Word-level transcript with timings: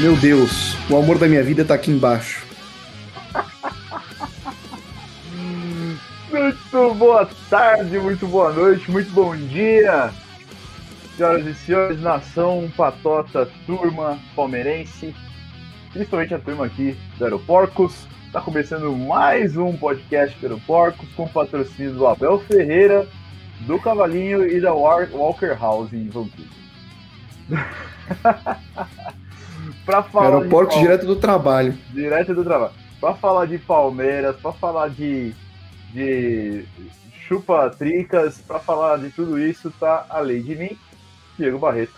Meu 0.00 0.14
Deus, 0.14 0.76
o 0.88 0.96
amor 0.96 1.18
da 1.18 1.26
minha 1.26 1.42
vida 1.42 1.64
tá 1.64 1.74
aqui 1.74 1.90
embaixo. 1.90 2.46
Muito 6.30 6.94
boa 6.94 7.28
tarde, 7.50 7.98
muito 7.98 8.24
boa 8.28 8.52
noite, 8.52 8.88
muito 8.88 9.10
bom 9.10 9.34
dia, 9.34 10.12
senhoras 11.16 11.44
e 11.44 11.52
senhores, 11.52 12.00
nação, 12.00 12.70
patota, 12.76 13.50
turma 13.66 14.20
palmeirense, 14.36 15.12
principalmente 15.92 16.32
a 16.32 16.38
turma 16.38 16.66
aqui 16.66 16.96
do 17.18 17.24
Aeroporcos. 17.24 18.06
Está 18.24 18.40
começando 18.40 18.96
mais 18.96 19.56
um 19.56 19.76
podcast 19.76 20.38
do 20.38 20.46
Aeroporcos 20.46 21.08
com 21.16 21.26
patrocínio 21.26 21.94
do 21.94 22.06
Abel 22.06 22.38
Ferreira, 22.38 23.08
do 23.62 23.80
Cavalinho 23.80 24.46
e 24.46 24.60
da 24.60 24.72
Walker 24.72 25.56
House 25.58 25.92
em 25.92 26.08
Vancouver. 26.08 26.46
para 29.88 30.02
falar 30.02 30.36
Aeroporto 30.36 30.74
de 30.74 30.82
direto 30.82 31.06
do 31.06 31.16
trabalho. 31.16 31.74
Direto 31.94 32.34
do 32.34 32.44
trabalho. 32.44 32.74
Para 33.00 33.14
falar 33.14 33.46
de 33.46 33.56
Palmeiras, 33.56 34.36
para 34.36 34.52
falar 34.52 34.90
de, 34.90 35.32
de 35.94 36.62
chupa-tricas, 37.26 38.36
para 38.46 38.58
falar 38.58 38.98
de 38.98 39.08
tudo 39.08 39.38
isso, 39.38 39.72
tá 39.80 40.04
além 40.10 40.42
de 40.42 40.54
mim, 40.56 40.78
Diego 41.38 41.58
Barreto. 41.58 41.94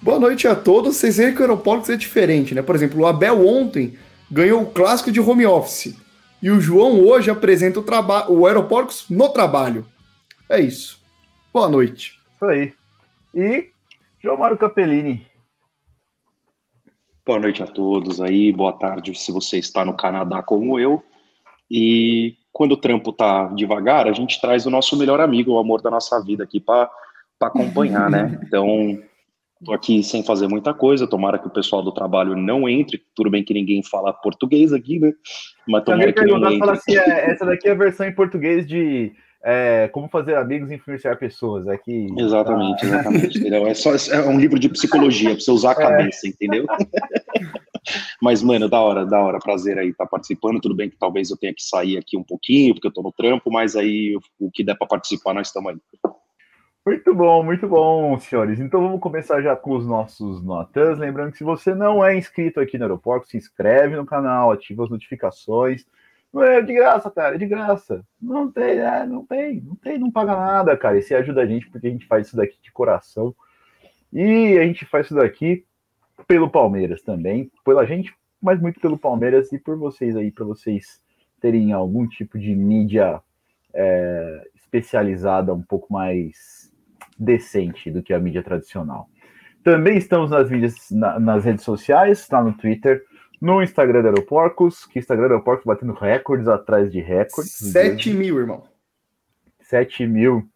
Boa 0.00 0.18
noite 0.18 0.48
a 0.48 0.54
todos. 0.54 0.96
Vocês 0.96 1.18
veem 1.18 1.34
que 1.34 1.40
o 1.40 1.42
Aeroportos 1.42 1.90
é 1.90 1.96
diferente, 1.96 2.54
né? 2.54 2.62
Por 2.62 2.74
exemplo, 2.74 3.02
o 3.02 3.06
Abel 3.06 3.46
ontem 3.46 3.98
ganhou 4.30 4.62
o 4.62 4.70
clássico 4.70 5.12
de 5.12 5.20
home 5.20 5.44
office. 5.44 5.94
E 6.42 6.50
o 6.50 6.60
João 6.62 7.04
hoje 7.04 7.30
apresenta 7.30 7.78
o, 7.78 7.82
traba 7.82 8.30
o 8.30 8.46
Aeroportos 8.46 9.04
no 9.10 9.28
trabalho. 9.28 9.84
É 10.48 10.58
isso. 10.58 10.98
Boa 11.52 11.68
noite. 11.68 12.18
Isso 12.36 12.44
aí. 12.46 12.72
E 13.34 13.68
João 14.22 14.38
Mário 14.38 14.56
Capellini. 14.56 15.26
Boa 17.26 17.40
noite 17.40 17.60
a 17.60 17.66
todos 17.66 18.20
aí, 18.20 18.52
boa 18.52 18.72
tarde 18.72 19.12
se 19.18 19.32
você 19.32 19.58
está 19.58 19.84
no 19.84 19.96
Canadá 19.96 20.44
como 20.44 20.78
eu. 20.78 21.02
E 21.68 22.36
quando 22.52 22.72
o 22.72 22.76
trampo 22.76 23.12
tá 23.12 23.48
devagar, 23.48 24.06
a 24.06 24.12
gente 24.12 24.40
traz 24.40 24.64
o 24.64 24.70
nosso 24.70 24.96
melhor 24.96 25.20
amigo, 25.20 25.50
o 25.50 25.58
amor 25.58 25.82
da 25.82 25.90
nossa 25.90 26.22
vida 26.22 26.44
aqui 26.44 26.60
para 26.60 26.88
acompanhar, 27.42 28.08
né? 28.08 28.38
Então, 28.46 28.96
tô 29.64 29.72
aqui 29.72 30.04
sem 30.04 30.22
fazer 30.22 30.46
muita 30.46 30.72
coisa, 30.72 31.04
tomara 31.04 31.36
que 31.36 31.48
o 31.48 31.52
pessoal 31.52 31.82
do 31.82 31.90
trabalho 31.90 32.36
não 32.36 32.68
entre, 32.68 33.02
tudo 33.12 33.28
bem 33.28 33.42
que 33.42 33.52
ninguém 33.52 33.82
fala 33.82 34.12
português 34.12 34.72
aqui, 34.72 35.00
né? 35.00 35.12
Mas 35.66 35.82
tomara 35.82 36.12
que 36.12 36.24
não 36.24 36.48
entre. 36.48 36.70
Assim, 36.70 36.96
é, 36.96 37.32
essa 37.32 37.44
daqui 37.44 37.66
é 37.66 37.72
a 37.72 37.74
versão 37.74 38.06
em 38.06 38.14
português 38.14 38.64
de 38.68 39.12
é, 39.48 39.86
como 39.92 40.08
fazer 40.08 40.34
amigos 40.34 40.72
e 40.72 40.74
influenciar 40.74 41.14
pessoas. 41.14 41.68
É 41.68 41.78
que, 41.78 42.08
exatamente, 42.18 42.80
tá... 42.80 42.86
exatamente. 42.86 43.38
Entendeu? 43.38 43.66
É, 43.68 43.74
só, 43.74 43.92
é 44.12 44.28
um 44.28 44.40
livro 44.40 44.58
de 44.58 44.68
psicologia 44.68 45.30
para 45.30 45.40
você 45.40 45.50
usar 45.52 45.68
a 45.70 45.72
é. 45.72 45.86
cabeça, 45.86 46.26
é. 46.26 46.30
entendeu? 46.30 46.66
Mas, 48.20 48.42
mano, 48.42 48.68
da 48.68 48.80
hora, 48.80 49.06
da 49.06 49.20
hora, 49.20 49.38
prazer 49.38 49.78
aí 49.78 49.90
estar 49.90 50.04
tá 50.04 50.10
participando. 50.10 50.60
Tudo 50.60 50.74
bem 50.74 50.90
que 50.90 50.98
talvez 50.98 51.30
eu 51.30 51.36
tenha 51.36 51.54
que 51.54 51.62
sair 51.62 51.96
aqui 51.96 52.18
um 52.18 52.24
pouquinho, 52.24 52.74
porque 52.74 52.88
eu 52.88 52.92
tô 52.92 53.00
no 53.00 53.12
trampo, 53.12 53.48
mas 53.48 53.76
aí 53.76 54.18
o 54.40 54.50
que 54.50 54.64
der 54.64 54.74
para 54.74 54.88
participar, 54.88 55.32
nós 55.32 55.46
estamos 55.46 55.70
aí. 55.70 55.78
Muito 56.84 57.14
bom, 57.14 57.44
muito 57.44 57.68
bom, 57.68 58.18
senhores. 58.18 58.58
Então 58.58 58.80
vamos 58.80 59.00
começar 59.00 59.40
já 59.40 59.54
com 59.54 59.76
os 59.76 59.86
nossos 59.86 60.42
notas. 60.42 60.98
Lembrando 60.98 61.30
que 61.30 61.38
se 61.38 61.44
você 61.44 61.72
não 61.72 62.04
é 62.04 62.18
inscrito 62.18 62.58
aqui 62.58 62.76
no 62.76 62.84
aeroporto, 62.84 63.28
se 63.28 63.36
inscreve 63.36 63.94
no 63.94 64.04
canal, 64.04 64.50
ativa 64.50 64.82
as 64.82 64.90
notificações 64.90 65.86
é 66.34 66.60
de 66.60 66.74
graça, 66.74 67.10
cara, 67.10 67.34
é 67.34 67.38
de 67.38 67.46
graça. 67.46 68.04
Não 68.20 68.50
tem, 68.50 68.78
é, 68.78 69.06
não 69.06 69.24
tem, 69.24 69.60
não 69.60 69.76
tem, 69.76 69.98
não 69.98 70.10
paga 70.10 70.36
nada, 70.36 70.76
cara. 70.76 70.98
E 70.98 71.02
você 71.02 71.14
ajuda 71.14 71.42
a 71.42 71.46
gente 71.46 71.68
porque 71.70 71.86
a 71.86 71.90
gente 71.90 72.06
faz 72.06 72.26
isso 72.26 72.36
daqui 72.36 72.58
de 72.62 72.72
coração. 72.72 73.34
E 74.12 74.58
a 74.58 74.62
gente 74.64 74.84
faz 74.84 75.06
isso 75.06 75.14
daqui 75.14 75.64
pelo 76.26 76.50
Palmeiras 76.50 77.02
também, 77.02 77.50
pela 77.64 77.84
gente, 77.84 78.14
mas 78.40 78.60
muito 78.60 78.80
pelo 78.80 78.98
Palmeiras 78.98 79.52
e 79.52 79.58
por 79.58 79.76
vocês 79.76 80.16
aí, 80.16 80.30
para 80.30 80.44
vocês 80.44 81.00
terem 81.40 81.72
algum 81.72 82.06
tipo 82.06 82.38
de 82.38 82.54
mídia 82.54 83.20
é, 83.74 84.48
especializada 84.54 85.52
um 85.52 85.62
pouco 85.62 85.92
mais 85.92 86.72
decente 87.18 87.90
do 87.90 88.02
que 88.02 88.12
a 88.12 88.18
mídia 88.18 88.42
tradicional. 88.42 89.08
Também 89.62 89.98
estamos 89.98 90.30
nas 90.30 90.48
mídias, 90.48 90.90
na, 90.90 91.18
nas 91.18 91.44
redes 91.44 91.64
sociais, 91.64 92.20
está 92.20 92.42
no 92.42 92.52
Twitter, 92.52 93.02
no 93.40 93.62
Instagram 93.62 94.02
do 94.02 94.08
Aeroporcos, 94.08 94.86
que 94.86 94.98
Instagram 94.98 95.28
do 95.28 95.32
Aeroporcos 95.34 95.64
batendo 95.64 95.92
recordes 95.92 96.48
atrás 96.48 96.90
de 96.90 97.00
recordes. 97.00 97.52
7 97.52 98.12
mil, 98.12 98.38
irmão. 98.38 98.64
7 99.60 100.06
mil. 100.06 100.48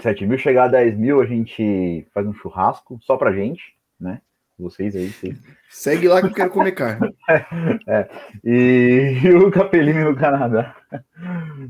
7 0.00 0.26
mil, 0.26 0.38
chegar 0.38 0.64
a 0.64 0.68
10 0.68 0.96
mil, 0.96 1.20
a 1.20 1.26
gente 1.26 2.06
faz 2.14 2.26
um 2.26 2.32
churrasco 2.32 2.98
só 3.02 3.16
pra 3.16 3.32
gente, 3.32 3.74
né? 4.00 4.20
Vocês 4.58 4.94
aí, 4.94 5.08
vocês. 5.08 5.38
Segue 5.68 6.08
lá 6.08 6.20
que 6.20 6.28
eu 6.28 6.32
quero 6.32 6.50
comer 6.50 6.72
carne. 6.72 7.14
é, 7.88 8.08
e, 8.44 9.20
e, 9.24 9.34
o 9.34 9.50
Capelini 9.50 10.04
no 10.04 10.14
Canadá. 10.14 10.76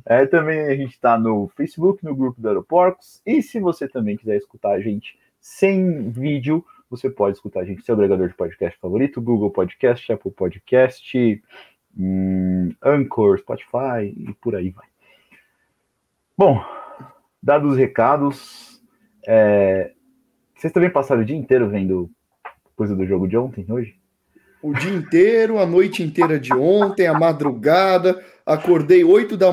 É, 0.05 0.27
também 0.27 0.61
a 0.61 0.77
gente 0.77 0.93
está 0.93 1.19
no 1.19 1.49
Facebook, 1.57 2.05
no 2.05 2.15
grupo 2.15 2.41
do 2.41 2.49
Aeroporcos. 2.49 3.23
E 3.25 3.43
se 3.43 3.59
você 3.61 3.89
também 3.89 4.17
quiser 4.17 4.37
escutar 4.37 4.73
a 4.73 4.81
gente 4.81 5.19
sem 5.41 6.11
vídeo, 6.11 6.65
você 6.93 7.09
pode 7.09 7.37
escutar 7.37 7.61
a 7.61 7.65
gente 7.65 7.79
no 7.79 7.85
seu 7.85 7.95
agregador 7.95 8.29
de 8.29 8.35
podcast 8.35 8.79
favorito, 8.79 9.21
Google 9.21 9.51
Podcast, 9.51 10.13
Apple 10.13 10.31
Podcast, 10.31 11.43
hum, 11.97 12.71
Anchor, 12.83 13.39
Spotify 13.39 14.15
e 14.15 14.35
por 14.41 14.55
aí 14.55 14.69
vai. 14.69 14.87
Bom, 16.37 16.63
dados 17.43 17.73
os 17.73 17.79
recados, 17.79 18.83
é... 19.27 19.93
vocês 20.55 20.73
também 20.73 20.91
passaram 20.91 21.23
o 21.23 21.25
dia 21.25 21.37
inteiro 21.37 21.69
vendo 21.71 22.11
coisa 22.77 22.95
do 22.95 23.07
jogo 23.07 23.27
de 23.27 23.39
ontem, 23.39 23.65
hoje? 23.71 23.97
O 24.63 24.75
dia 24.75 24.93
inteiro, 24.93 25.59
a 25.59 25.65
noite 25.65 26.03
inteira 26.03 26.39
de 26.39 26.53
ontem, 26.53 27.07
a 27.07 27.19
madrugada, 27.19 28.23
acordei 28.45 29.03
oito 29.03 29.35
da... 29.35 29.49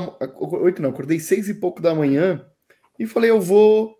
oito 0.62 0.82
não, 0.82 0.90
acordei 0.90 1.20
seis 1.22 1.48
e 1.48 1.54
pouco 1.54 1.82
da 1.82 1.96
manhã 1.96 2.46
e 3.00 3.08
falei, 3.08 3.30
eu 3.30 3.40
vou 3.40 3.99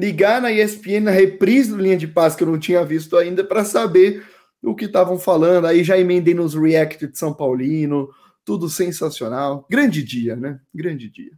ligar 0.00 0.40
na 0.40 0.50
ESPN, 0.50 1.00
na 1.02 1.10
reprise 1.10 1.70
do 1.70 1.80
Linha 1.80 1.96
de 1.96 2.08
Paz, 2.08 2.34
que 2.34 2.42
eu 2.42 2.48
não 2.48 2.58
tinha 2.58 2.84
visto 2.84 3.16
ainda, 3.16 3.44
para 3.44 3.64
saber 3.64 4.24
o 4.62 4.74
que 4.74 4.86
estavam 4.86 5.18
falando. 5.18 5.66
Aí 5.66 5.84
já 5.84 5.98
emendei 5.98 6.34
nos 6.34 6.54
React 6.54 7.06
de 7.06 7.18
São 7.18 7.34
Paulino, 7.34 8.08
tudo 8.44 8.68
sensacional. 8.68 9.66
Grande 9.70 10.02
dia, 10.02 10.34
né? 10.34 10.58
Grande 10.74 11.08
dia. 11.10 11.32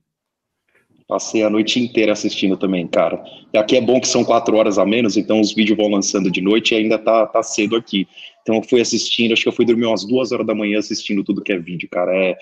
Passei 1.08 1.42
a 1.42 1.50
noite 1.50 1.78
inteira 1.78 2.12
assistindo 2.12 2.56
também, 2.56 2.86
cara. 2.86 3.22
E 3.52 3.58
aqui 3.58 3.76
é 3.76 3.80
bom 3.80 4.00
que 4.00 4.08
são 4.08 4.24
quatro 4.24 4.56
horas 4.56 4.78
a 4.78 4.86
menos, 4.86 5.16
então 5.16 5.40
os 5.40 5.52
vídeos 5.52 5.76
vão 5.76 5.88
lançando 5.90 6.30
de 6.30 6.40
noite 6.40 6.72
e 6.72 6.78
ainda 6.78 6.96
tá, 6.96 7.26
tá 7.26 7.42
cedo 7.42 7.76
aqui. 7.76 8.08
Então 8.40 8.54
eu 8.54 8.62
fui 8.62 8.80
assistindo, 8.80 9.32
acho 9.32 9.42
que 9.42 9.48
eu 9.48 9.52
fui 9.52 9.66
dormir 9.66 9.86
umas 9.86 10.06
duas 10.06 10.32
horas 10.32 10.46
da 10.46 10.54
manhã 10.54 10.78
assistindo 10.78 11.22
tudo 11.22 11.42
que 11.42 11.52
é 11.52 11.58
vídeo, 11.58 11.88
cara. 11.90 12.16
É, 12.16 12.36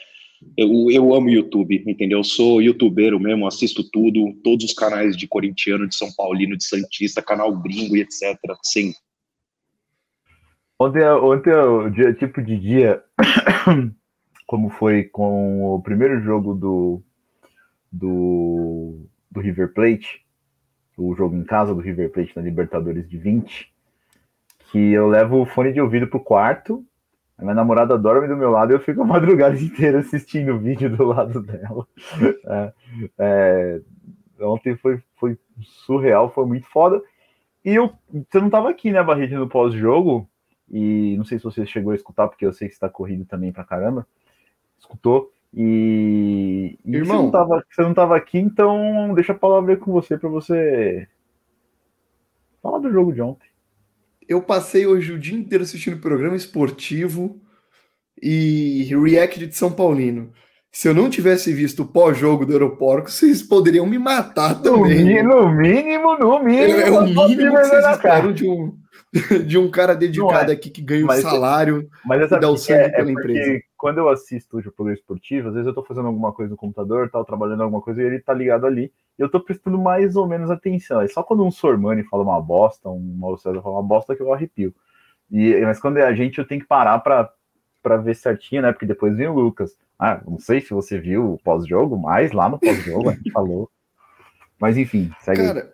eu, 0.56 0.90
eu 0.90 1.14
amo 1.14 1.30
YouTube, 1.30 1.82
entendeu? 1.86 2.18
Eu 2.18 2.24
sou 2.24 2.62
youtubeiro 2.62 3.20
mesmo, 3.20 3.46
assisto 3.46 3.82
tudo, 3.90 4.32
todos 4.42 4.64
os 4.64 4.74
canais 4.74 5.16
de 5.16 5.26
corintiano, 5.26 5.88
de 5.88 5.94
São 5.94 6.08
Paulino, 6.16 6.56
de 6.56 6.64
Santista, 6.64 7.22
canal 7.22 7.54
gringo 7.56 7.96
e 7.96 8.00
etc. 8.00 8.38
Sim. 8.62 8.92
Ontem, 10.78 11.04
ontem 11.04 11.52
o 11.52 11.90
dia, 11.90 12.14
tipo 12.14 12.40
de 12.40 12.58
dia, 12.58 13.02
como 14.46 14.70
foi 14.70 15.04
com 15.04 15.74
o 15.74 15.82
primeiro 15.82 16.22
jogo 16.22 16.54
do, 16.54 17.02
do, 17.92 19.06
do 19.30 19.40
River 19.40 19.74
Plate, 19.74 20.24
o 20.96 21.14
jogo 21.14 21.36
em 21.36 21.44
casa 21.44 21.74
do 21.74 21.80
River 21.80 22.10
Plate 22.10 22.32
na 22.34 22.42
Libertadores 22.42 23.08
de 23.08 23.18
20, 23.18 23.70
que 24.70 24.78
eu 24.78 25.08
levo 25.08 25.42
o 25.42 25.46
fone 25.46 25.72
de 25.72 25.80
ouvido 25.80 26.06
pro 26.06 26.20
quarto 26.20 26.84
a 27.40 27.42
minha 27.42 27.54
namorada 27.54 27.96
dorme 27.96 28.28
do 28.28 28.36
meu 28.36 28.50
lado 28.50 28.70
e 28.70 28.74
eu 28.74 28.80
fico 28.80 29.00
a 29.00 29.06
madrugada 29.06 29.56
inteira 29.58 30.00
assistindo 30.00 30.52
o 30.52 30.58
vídeo 30.58 30.94
do 30.94 31.04
lado 31.04 31.40
dela. 31.40 31.86
É, 32.46 32.72
é, 33.18 33.80
ontem 34.42 34.76
foi, 34.76 35.02
foi 35.16 35.38
surreal, 35.62 36.30
foi 36.30 36.44
muito 36.44 36.66
foda. 36.66 37.02
E 37.64 37.74
eu, 37.74 37.92
você 38.30 38.40
não 38.40 38.50
tava 38.50 38.68
aqui, 38.68 38.90
né, 38.90 39.02
Barreto, 39.02 39.36
no 39.36 39.48
pós-jogo, 39.48 40.28
e 40.70 41.16
não 41.16 41.24
sei 41.24 41.38
se 41.38 41.44
você 41.44 41.64
chegou 41.64 41.92
a 41.92 41.96
escutar, 41.96 42.28
porque 42.28 42.44
eu 42.44 42.52
sei 42.52 42.68
que 42.68 42.74
você 42.74 42.80
tá 42.80 42.90
correndo 42.90 43.24
também 43.24 43.50
pra 43.50 43.64
caramba. 43.64 44.06
Escutou? 44.78 45.32
E, 45.52 46.78
e 46.84 46.96
Irmão, 46.96 47.16
você 47.16 47.22
não, 47.22 47.30
tava, 47.30 47.64
você 47.70 47.82
não 47.82 47.94
tava 47.94 48.16
aqui, 48.16 48.38
então 48.38 49.14
deixa 49.14 49.32
a 49.32 49.38
palavra 49.38 49.72
aí 49.72 49.78
com 49.78 49.92
você 49.92 50.16
para 50.18 50.28
você 50.28 51.08
falar 52.62 52.78
do 52.78 52.92
jogo 52.92 53.12
de 53.12 53.22
ontem 53.22 53.49
eu 54.30 54.40
passei 54.40 54.86
hoje 54.86 55.12
o 55.12 55.18
dia 55.18 55.36
inteiro 55.36 55.64
assistindo 55.64 56.00
programa 56.00 56.36
esportivo 56.36 57.42
e 58.22 58.84
react 58.84 59.44
de 59.44 59.56
São 59.56 59.72
Paulino. 59.72 60.30
Se 60.70 60.86
eu 60.86 60.94
não 60.94 61.10
tivesse 61.10 61.52
visto 61.52 61.82
o 61.82 61.86
pós-jogo 61.86 62.46
do 62.46 62.52
Aeroporto, 62.52 63.10
vocês 63.10 63.42
poderiam 63.42 63.84
me 63.84 63.98
matar 63.98 64.62
também. 64.62 65.24
No 65.24 65.50
mínimo, 65.50 66.16
no 66.16 66.44
mínimo. 66.44 66.78
É, 66.78 66.86
é 66.86 66.90
o 66.92 67.02
mínimo 67.02 67.26
que 67.26 67.50
vocês 67.50 67.86
esperam 67.88 68.32
de 68.32 68.46
um, 68.48 68.72
de 69.46 69.58
um 69.58 69.70
cara 69.70 69.94
dedicado 69.94 70.50
é. 70.50 70.54
aqui 70.54 70.70
que 70.70 70.80
ganha 70.80 71.04
um 71.04 71.10
salário 71.10 71.90
mas 72.04 72.22
essa 72.22 72.36
e 72.36 72.40
dá 72.40 72.48
o 72.48 72.56
sangue 72.56 72.84
é, 72.84 72.88
pela 72.90 73.08
é 73.08 73.12
empresa. 73.12 73.60
Quando 73.76 73.98
eu 73.98 74.08
assisto 74.08 74.58
o 74.58 74.62
programa 74.62 74.92
esportivo, 74.92 75.48
às 75.48 75.54
vezes 75.54 75.66
eu 75.66 75.74
tô 75.74 75.82
fazendo 75.82 76.06
alguma 76.06 76.32
coisa 76.32 76.50
no 76.50 76.56
computador, 76.56 77.10
tal, 77.10 77.24
trabalhando 77.24 77.62
alguma 77.62 77.82
coisa, 77.82 78.00
e 78.00 78.04
ele 78.04 78.20
tá 78.20 78.32
ligado 78.32 78.66
ali 78.66 78.92
eu 79.20 79.28
tô 79.28 79.38
prestando 79.38 79.78
mais 79.78 80.16
ou 80.16 80.26
menos 80.26 80.50
atenção. 80.50 81.00
É 81.02 81.06
só 81.06 81.22
quando 81.22 81.44
um 81.44 81.50
Sormani 81.50 82.02
fala 82.04 82.22
uma 82.22 82.40
bosta, 82.40 82.88
um 82.88 82.98
Mauro 83.18 83.36
fala 83.36 83.60
uma 83.60 83.82
bosta 83.82 84.16
que 84.16 84.22
eu 84.22 84.32
arrepio. 84.32 84.74
E, 85.30 85.60
mas 85.60 85.78
quando 85.78 85.98
é 85.98 86.04
a 86.04 86.14
gente, 86.14 86.38
eu 86.38 86.46
tenho 86.46 86.62
que 86.62 86.66
parar 86.66 86.98
para 87.00 87.96
ver 87.98 88.16
certinho, 88.16 88.62
né? 88.62 88.72
Porque 88.72 88.86
depois 88.86 89.14
vem 89.14 89.28
o 89.28 89.34
Lucas. 89.34 89.76
Ah, 89.98 90.22
não 90.26 90.38
sei 90.38 90.62
se 90.62 90.70
você 90.70 90.98
viu 90.98 91.34
o 91.34 91.38
pós-jogo, 91.38 91.98
mas 91.98 92.32
lá 92.32 92.48
no 92.48 92.58
pós-jogo 92.58 93.10
a 93.10 93.12
gente 93.12 93.30
falou. 93.30 93.70
Mas 94.58 94.78
enfim, 94.78 95.12
segue 95.20 95.42
Cara, 95.42 95.60
aí. 95.60 95.68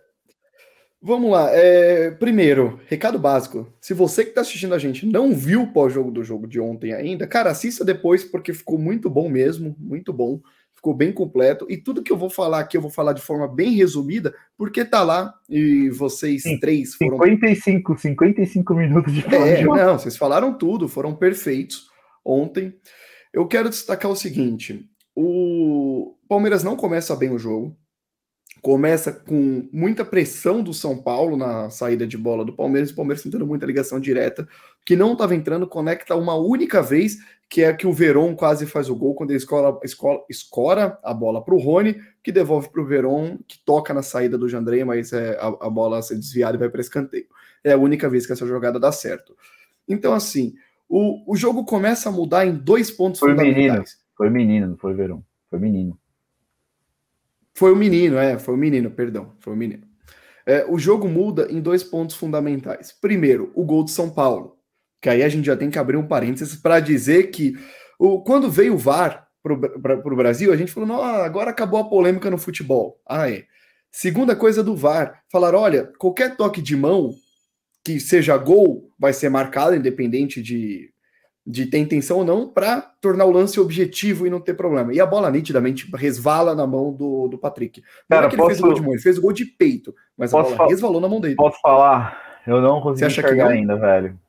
Vamos 1.01 1.31
lá. 1.31 1.49
É, 1.51 2.11
primeiro, 2.11 2.79
recado 2.87 3.19
básico. 3.19 3.71
Se 3.79 3.93
você 3.93 4.23
que 4.23 4.29
está 4.29 4.41
assistindo 4.41 4.73
a 4.73 4.79
gente 4.79 5.05
não 5.05 5.33
viu 5.33 5.63
o 5.63 5.71
pós-jogo 5.71 6.11
do 6.11 6.23
jogo 6.23 6.47
de 6.47 6.59
ontem 6.59 6.93
ainda, 6.93 7.27
cara, 7.27 7.51
assista 7.51 7.85
depois, 7.85 8.23
porque 8.23 8.53
ficou 8.53 8.79
muito 8.79 9.09
bom 9.09 9.29
mesmo, 9.29 9.75
muito 9.79 10.11
bom. 10.11 10.41
Ficou 10.73 10.93
bem 10.93 11.11
completo. 11.11 11.65
E 11.69 11.77
tudo 11.77 12.03
que 12.03 12.11
eu 12.11 12.17
vou 12.17 12.29
falar 12.29 12.59
aqui, 12.59 12.77
eu 12.77 12.81
vou 12.81 12.91
falar 12.91 13.13
de 13.13 13.21
forma 13.21 13.47
bem 13.47 13.71
resumida, 13.71 14.33
porque 14.57 14.85
tá 14.85 15.03
lá 15.03 15.33
e 15.49 15.89
vocês 15.89 16.43
Sim, 16.43 16.59
três 16.59 16.93
foram. 16.95 17.17
55, 17.17 17.97
55 17.97 18.73
minutos 18.73 19.13
de 19.13 19.25
é, 19.33 19.63
Não, 19.63 19.97
vocês 19.97 20.17
falaram 20.17 20.55
tudo, 20.55 20.87
foram 20.87 21.15
perfeitos 21.15 21.87
ontem. 22.23 22.73
Eu 23.33 23.47
quero 23.47 23.69
destacar 23.69 24.11
o 24.11 24.15
seguinte: 24.15 24.87
o 25.15 26.15
Palmeiras 26.27 26.63
não 26.63 26.75
começa 26.75 27.15
bem 27.15 27.31
o 27.31 27.39
jogo 27.39 27.75
começa 28.61 29.11
com 29.11 29.67
muita 29.71 30.03
pressão 30.03 30.61
do 30.61 30.73
São 30.73 30.97
Paulo 30.97 31.37
na 31.37 31.69
saída 31.69 32.05
de 32.05 32.17
bola 32.17 32.43
do 32.43 32.53
Palmeiras, 32.53 32.91
o 32.91 32.95
Palmeiras 32.95 33.23
tentando 33.23 33.45
muita 33.45 33.65
ligação 33.65 33.99
direta, 33.99 34.47
que 34.85 34.95
não 34.95 35.13
estava 35.13 35.35
entrando, 35.35 35.67
conecta 35.67 36.15
uma 36.15 36.35
única 36.35 36.81
vez, 36.81 37.17
que 37.49 37.63
é 37.63 37.73
que 37.73 37.87
o 37.87 37.93
Veron 37.93 38.35
quase 38.35 38.65
faz 38.65 38.89
o 38.89 38.95
gol 38.95 39.15
quando 39.15 39.31
ele 39.31 39.37
escola, 39.37 39.79
escola, 39.83 40.21
escora 40.29 40.99
a 41.03 41.13
bola 41.13 41.43
para 41.43 41.53
o 41.53 41.59
Rony, 41.59 42.01
que 42.23 42.31
devolve 42.31 42.69
para 42.69 42.81
o 42.81 42.85
Veron, 42.85 43.37
que 43.47 43.57
toca 43.65 43.93
na 43.93 44.01
saída 44.01 44.37
do 44.37 44.49
Jandrei, 44.49 44.83
mas 44.83 45.13
é, 45.13 45.37
a, 45.39 45.47
a 45.47 45.69
bola 45.69 46.01
ser 46.01 46.15
desviada 46.15 46.57
e 46.57 46.59
vai 46.59 46.69
para 46.69 46.81
escanteio. 46.81 47.25
É 47.63 47.73
a 47.73 47.77
única 47.77 48.09
vez 48.09 48.25
que 48.25 48.33
essa 48.33 48.45
jogada 48.45 48.79
dá 48.79 48.91
certo. 48.91 49.35
Então, 49.87 50.13
assim, 50.13 50.55
o, 50.89 51.31
o 51.31 51.35
jogo 51.35 51.63
começa 51.65 52.09
a 52.09 52.11
mudar 52.11 52.45
em 52.45 52.53
dois 52.53 52.91
pontos 52.91 53.19
foi 53.19 53.29
fundamentais. 53.29 53.57
Menino, 53.67 53.85
foi 54.15 54.29
menino, 54.29 54.67
não 54.67 54.77
foi 54.77 54.93
Veron, 54.93 55.23
foi 55.49 55.59
menino. 55.59 55.97
Foi 57.57 57.73
o 57.73 57.75
menino, 57.75 58.19
é, 58.19 58.37
foi 58.37 58.53
o 58.53 58.57
menino, 58.57 58.91
perdão, 58.91 59.33
foi 59.39 59.51
o 59.51 59.55
menino. 59.55 59.81
É, 60.45 60.63
o 60.69 60.77
jogo 60.77 61.09
muda 61.09 61.47
em 61.49 61.59
dois 61.59 61.83
pontos 61.83 62.15
fundamentais. 62.15 62.91
Primeiro, 62.91 63.51
o 63.55 63.65
gol 63.65 63.83
de 63.83 63.89
São 63.89 64.11
Paulo, 64.11 64.55
que 65.01 65.09
aí 65.09 65.23
a 65.23 65.27
gente 65.27 65.47
já 65.47 65.57
tem 65.57 65.71
que 65.71 65.79
abrir 65.79 65.97
um 65.97 66.05
parênteses 66.05 66.55
para 66.55 66.79
dizer 66.79 67.31
que 67.31 67.55
o, 67.97 68.21
quando 68.21 68.51
veio 68.51 68.75
o 68.75 68.77
VAR 68.77 69.27
para 69.41 70.13
o 70.13 70.15
Brasil, 70.15 70.53
a 70.53 70.55
gente 70.55 70.71
falou, 70.71 70.87
não, 70.87 71.01
agora 71.01 71.49
acabou 71.49 71.79
a 71.79 71.89
polêmica 71.89 72.29
no 72.29 72.37
futebol. 72.37 73.01
Ah, 73.07 73.27
é. 73.27 73.45
Segunda 73.91 74.35
coisa 74.35 74.63
do 74.63 74.75
VAR, 74.75 75.23
falaram, 75.31 75.57
olha, 75.57 75.91
qualquer 75.97 76.37
toque 76.37 76.61
de 76.61 76.75
mão 76.75 77.15
que 77.83 77.99
seja 77.99 78.37
gol 78.37 78.91
vai 78.99 79.13
ser 79.13 79.29
marcado, 79.29 79.75
independente 79.75 80.43
de 80.43 80.93
de 81.49 81.65
ter 81.65 81.77
intenção 81.77 82.17
ou 82.17 82.25
não, 82.25 82.45
para 82.45 82.81
tornar 82.99 83.23
o 83.23 83.31
lance 83.31 83.57
objetivo 83.57 84.27
e 84.27 84.29
não 84.29 84.41
ter 84.41 84.53
problema. 84.53 84.93
E 84.93 84.99
a 84.99 85.05
bola 85.05 85.31
nitidamente 85.31 85.89
resvala 85.95 86.53
na 86.53 86.67
mão 86.67 86.91
do, 86.91 87.29
do 87.29 87.37
Patrick. 87.37 87.81
Não 88.09 88.17
Cara, 88.17 88.27
é 88.27 88.29
que 88.29 88.35
ele 88.35 88.41
posso... 88.41 88.49
fez 88.49 88.59
o 88.59 88.63
gol 88.63 88.73
de 88.73 88.81
mão, 88.81 88.91
ele 88.91 89.01
fez 89.01 89.17
o 89.17 89.21
gol 89.21 89.31
de 89.31 89.45
peito, 89.45 89.95
mas 90.17 90.33
a 90.33 90.43
bola 90.43 90.67
resvalou 90.67 90.99
na 90.99 91.07
mão 91.07 91.21
dele. 91.21 91.35
Posso 91.35 91.61
falar? 91.61 92.41
Eu 92.45 92.59
não 92.59 92.81
consegui 92.81 93.09
enxergar 93.09 93.47
ainda, 93.47 93.77
velho. 93.77 94.19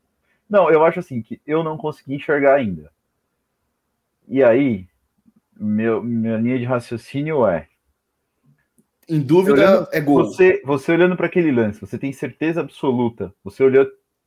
Não, 0.49 0.71
eu 0.71 0.85
acho 0.85 1.01
assim 1.01 1.21
que 1.21 1.41
eu 1.45 1.65
não 1.65 1.77
consegui 1.77 2.15
enxergar 2.15 2.55
ainda. 2.55 2.89
E 4.29 4.45
aí, 4.45 4.87
meu, 5.59 6.01
minha 6.01 6.37
linha 6.37 6.59
de 6.59 6.65
raciocínio 6.65 7.45
é. 7.49 7.67
Em 9.09 9.21
dúvida, 9.21 9.55
olhando, 9.55 9.89
é 9.93 10.01
gol. 10.01 10.25
Você, 10.25 10.63
você 10.65 10.93
olhando 10.93 11.17
para 11.17 11.27
aquele 11.27 11.51
lance, 11.51 11.81
você 11.81 11.99
tem 11.99 12.13
certeza 12.13 12.61
absoluta. 12.61 13.35
Você 13.43 13.65
olhou 13.65 13.87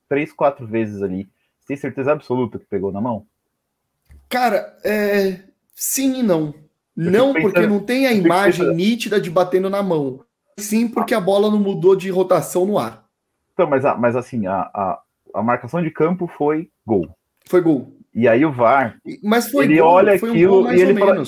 três, 0.09 0.33
quatro 0.33 0.67
vezes 0.67 1.01
ali 1.01 1.29
tem 1.67 1.77
certeza 1.77 2.11
absoluta 2.11 2.59
que 2.59 2.65
pegou 2.65 2.91
na 2.91 3.01
mão? 3.01 3.25
Cara, 4.29 4.77
é... 4.83 5.39
sim 5.73 6.19
e 6.19 6.23
não. 6.23 6.53
não, 6.95 7.33
pensando, 7.33 7.41
porque 7.41 7.67
não 7.67 7.79
tem 7.79 8.07
a 8.07 8.13
imagem 8.13 8.61
pensando. 8.61 8.75
nítida 8.75 9.21
de 9.21 9.29
batendo 9.29 9.69
na 9.69 9.83
mão. 9.83 10.23
Sim, 10.57 10.87
porque 10.87 11.13
a 11.13 11.19
bola 11.19 11.49
não 11.49 11.59
mudou 11.59 11.95
de 11.95 12.09
rotação 12.09 12.65
no 12.65 12.77
ar. 12.77 13.05
Então, 13.53 13.67
mas, 13.67 13.83
mas 13.99 14.15
assim, 14.15 14.47
a, 14.47 14.61
a, 14.73 15.01
a 15.33 15.43
marcação 15.43 15.81
de 15.81 15.91
campo 15.91 16.27
foi 16.27 16.69
gol. 16.85 17.09
Foi 17.45 17.61
gol. 17.61 17.97
E 18.13 18.27
aí 18.27 18.45
o 18.45 18.51
VAR. 18.51 18.97
Mas 19.23 19.49
foi 19.49 19.65
ele 19.65 19.77
gol, 19.77 19.87
olha 19.87 20.19
foi 20.19 20.29
aquilo 20.29 20.67
um 20.67 20.71
e 20.71 20.81
ele 20.81 20.99
fala, 20.99 21.23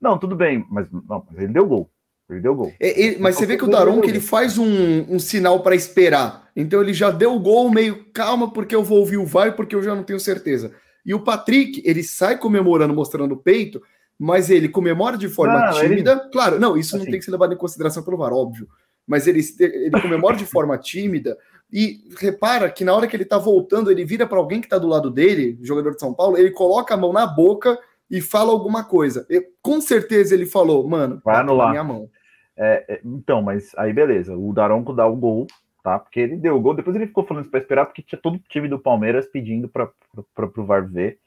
Não, 0.00 0.18
tudo 0.18 0.36
bem, 0.36 0.64
mas, 0.70 0.90
não, 0.90 1.24
mas 1.28 1.38
ele 1.38 1.52
deu 1.52 1.66
gol. 1.66 1.90
Ele 2.28 2.40
deu 2.40 2.54
gol. 2.54 2.72
É, 2.80 3.00
ele, 3.00 3.18
mas 3.18 3.36
você 3.36 3.46
vê 3.46 3.56
que 3.56 3.64
o 3.64 3.70
Daron 3.70 4.00
que 4.00 4.10
ele 4.10 4.20
faz 4.20 4.58
um, 4.58 5.06
um 5.08 5.18
sinal 5.18 5.60
para 5.62 5.76
esperar. 5.76 6.48
Então 6.56 6.80
ele 6.80 6.92
já 6.92 7.10
deu 7.10 7.34
o 7.34 7.40
gol 7.40 7.70
meio 7.70 8.06
calma 8.12 8.52
porque 8.52 8.74
eu 8.74 8.82
vou 8.82 8.98
ouvir 8.98 9.16
o 9.16 9.26
VAR 9.26 9.54
porque 9.54 9.76
eu 9.76 9.82
já 9.82 9.94
não 9.94 10.02
tenho 10.02 10.18
certeza. 10.18 10.72
E 11.04 11.14
o 11.14 11.20
Patrick, 11.20 11.80
ele 11.84 12.02
sai 12.02 12.36
comemorando, 12.36 12.92
mostrando 12.92 13.32
o 13.32 13.36
peito, 13.36 13.80
mas 14.18 14.50
ele 14.50 14.68
comemora 14.68 15.16
de 15.16 15.28
forma 15.28 15.66
não, 15.66 15.80
tímida. 15.80 16.12
Ele... 16.12 16.30
Claro, 16.32 16.58
não, 16.58 16.76
isso 16.76 16.96
assim. 16.96 17.04
não 17.04 17.10
tem 17.10 17.20
que 17.20 17.24
ser 17.24 17.30
levado 17.30 17.54
em 17.54 17.58
consideração 17.58 18.02
pelo 18.02 18.16
VAR, 18.16 18.32
óbvio. 18.32 18.66
Mas 19.06 19.28
ele, 19.28 19.40
ele 19.60 20.00
comemora 20.00 20.36
de 20.36 20.44
forma 20.44 20.76
tímida 20.76 21.38
e 21.72 22.08
repara 22.18 22.68
que 22.70 22.84
na 22.84 22.92
hora 22.92 23.06
que 23.06 23.16
ele 23.16 23.24
tá 23.24 23.38
voltando, 23.38 23.88
ele 23.88 24.04
vira 24.04 24.26
para 24.26 24.38
alguém 24.38 24.60
que 24.60 24.68
tá 24.68 24.78
do 24.78 24.88
lado 24.88 25.10
dele, 25.10 25.56
jogador 25.62 25.94
de 25.94 26.00
São 26.00 26.12
Paulo, 26.12 26.36
ele 26.36 26.50
coloca 26.50 26.94
a 26.94 26.96
mão 26.96 27.12
na 27.12 27.24
boca 27.24 27.78
e 28.10 28.20
fala 28.20 28.50
alguma 28.50 28.84
coisa. 28.84 29.26
Eu, 29.28 29.44
com 29.62 29.80
certeza 29.80 30.34
ele 30.34 30.46
falou, 30.46 30.88
mano, 30.88 31.20
vai 31.24 31.36
anular 31.36 31.70
minha 31.70 31.84
mão. 31.84 32.08
É, 32.56 32.84
é, 32.88 33.00
então, 33.04 33.42
mas 33.42 33.74
aí 33.76 33.92
beleza, 33.92 34.36
o 34.36 34.52
Daronco 34.52 34.92
dá 34.92 35.06
o 35.06 35.16
gol, 35.16 35.46
tá? 35.82 35.98
Porque 35.98 36.20
ele 36.20 36.36
deu 36.36 36.56
o 36.56 36.60
gol, 36.60 36.74
depois 36.74 36.96
ele 36.96 37.06
ficou 37.06 37.24
falando 37.24 37.48
pra 37.50 37.60
esperar, 37.60 37.86
porque 37.86 38.02
tinha 38.02 38.20
todo 38.20 38.36
o 38.36 38.42
time 38.48 38.68
do 38.68 38.78
Palmeiras 38.78 39.26
pedindo 39.26 39.68
para 39.68 39.90
pro 40.34 40.64
VAR 40.64 40.86
ver. 40.88 41.18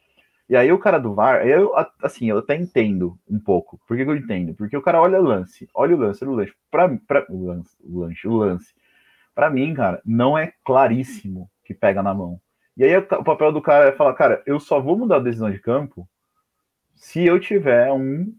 E 0.49 0.55
aí 0.55 0.71
o 0.71 0.79
cara 0.79 0.97
do 0.97 1.13
VAR, 1.13 1.47
eu, 1.47 1.71
assim, 2.01 2.27
eu 2.27 2.39
até 2.39 2.55
entendo 2.55 3.17
um 3.29 3.39
pouco. 3.39 3.79
Por 3.87 3.95
que, 3.95 4.03
que 4.03 4.09
eu 4.09 4.15
entendo? 4.15 4.55
Porque 4.55 4.75
o 4.75 4.81
cara 4.81 4.99
olha 4.99 5.19
o 5.21 5.23
lance, 5.23 5.69
olha 5.75 5.95
o 5.95 5.99
lance, 5.99 6.23
olha 6.23 6.33
o 6.33 6.35
lance, 6.35 6.53
pra, 6.71 6.89
pra, 7.07 7.25
o 7.29 7.45
lance, 7.45 7.77
o 7.83 7.99
lance, 7.99 8.27
o 8.27 8.35
lance. 8.35 8.73
Pra 9.35 9.49
mim, 9.49 9.73
cara, 9.75 10.01
não 10.03 10.35
é 10.35 10.51
claríssimo 10.65 11.49
que 11.63 11.73
pega 11.73 12.01
na 12.01 12.13
mão. 12.15 12.41
E 12.75 12.83
aí 12.83 12.97
o 12.97 13.23
papel 13.23 13.51
do 13.51 13.61
cara 13.61 13.89
é 13.89 13.91
falar, 13.91 14.13
cara, 14.15 14.41
eu 14.45 14.59
só 14.59 14.79
vou 14.79 14.97
mudar 14.97 15.17
a 15.17 15.19
decisão 15.19 15.51
de 15.51 15.59
campo 15.59 16.09
se 16.95 17.25
eu 17.25 17.39
tiver 17.39 17.91
um, 17.91 18.33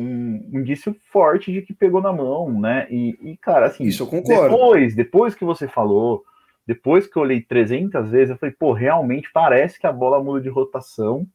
um 0.00 0.60
indício 0.60 0.96
forte 1.12 1.52
de 1.52 1.62
que 1.62 1.74
pegou 1.74 2.00
na 2.00 2.12
mão, 2.12 2.50
né? 2.58 2.86
E, 2.90 3.18
e, 3.20 3.36
cara, 3.36 3.66
assim, 3.66 3.84
isso 3.84 4.02
eu 4.02 4.06
concordo. 4.06 4.50
Depois, 4.50 4.94
depois 4.94 5.34
que 5.34 5.44
você 5.44 5.68
falou, 5.68 6.24
depois 6.66 7.06
que 7.06 7.16
eu 7.16 7.22
olhei 7.22 7.40
300 7.40 8.10
vezes, 8.10 8.30
eu 8.30 8.38
falei, 8.38 8.54
pô, 8.58 8.72
realmente 8.72 9.30
parece 9.32 9.78
que 9.78 9.86
a 9.86 9.92
bola 9.92 10.22
muda 10.22 10.40
de 10.40 10.48
rotação 10.48 11.26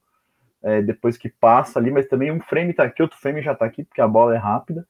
é, 0.64 0.82
depois 0.82 1.16
que 1.16 1.30
passa 1.30 1.78
ali, 1.78 1.92
mas 1.92 2.08
também 2.08 2.32
um 2.32 2.42
frame 2.42 2.74
tá 2.74 2.86
aqui, 2.86 3.02
outro 3.02 3.20
frame 3.20 3.42
já 3.42 3.54
tá 3.54 3.66
aqui, 3.66 3.84
porque 3.84 4.02
a 4.02 4.08
bola 4.08 4.34
é 4.34 4.38
rápida. 4.38 4.88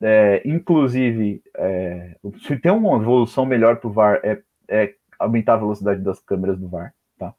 É, 0.00 0.42
inclusive, 0.44 1.42
é, 1.56 2.16
se 2.46 2.56
tem 2.58 2.70
uma 2.72 2.96
evolução 3.00 3.46
melhor 3.46 3.76
para 3.76 3.88
o 3.88 3.92
VAR, 3.92 4.20
é, 4.22 4.42
é 4.68 4.94
aumentar 5.18 5.54
a 5.54 5.58
velocidade 5.58 6.02
das 6.02 6.20
câmeras 6.20 6.58
do 6.58 6.68
VAR, 6.68 6.92
tá? 7.18 7.32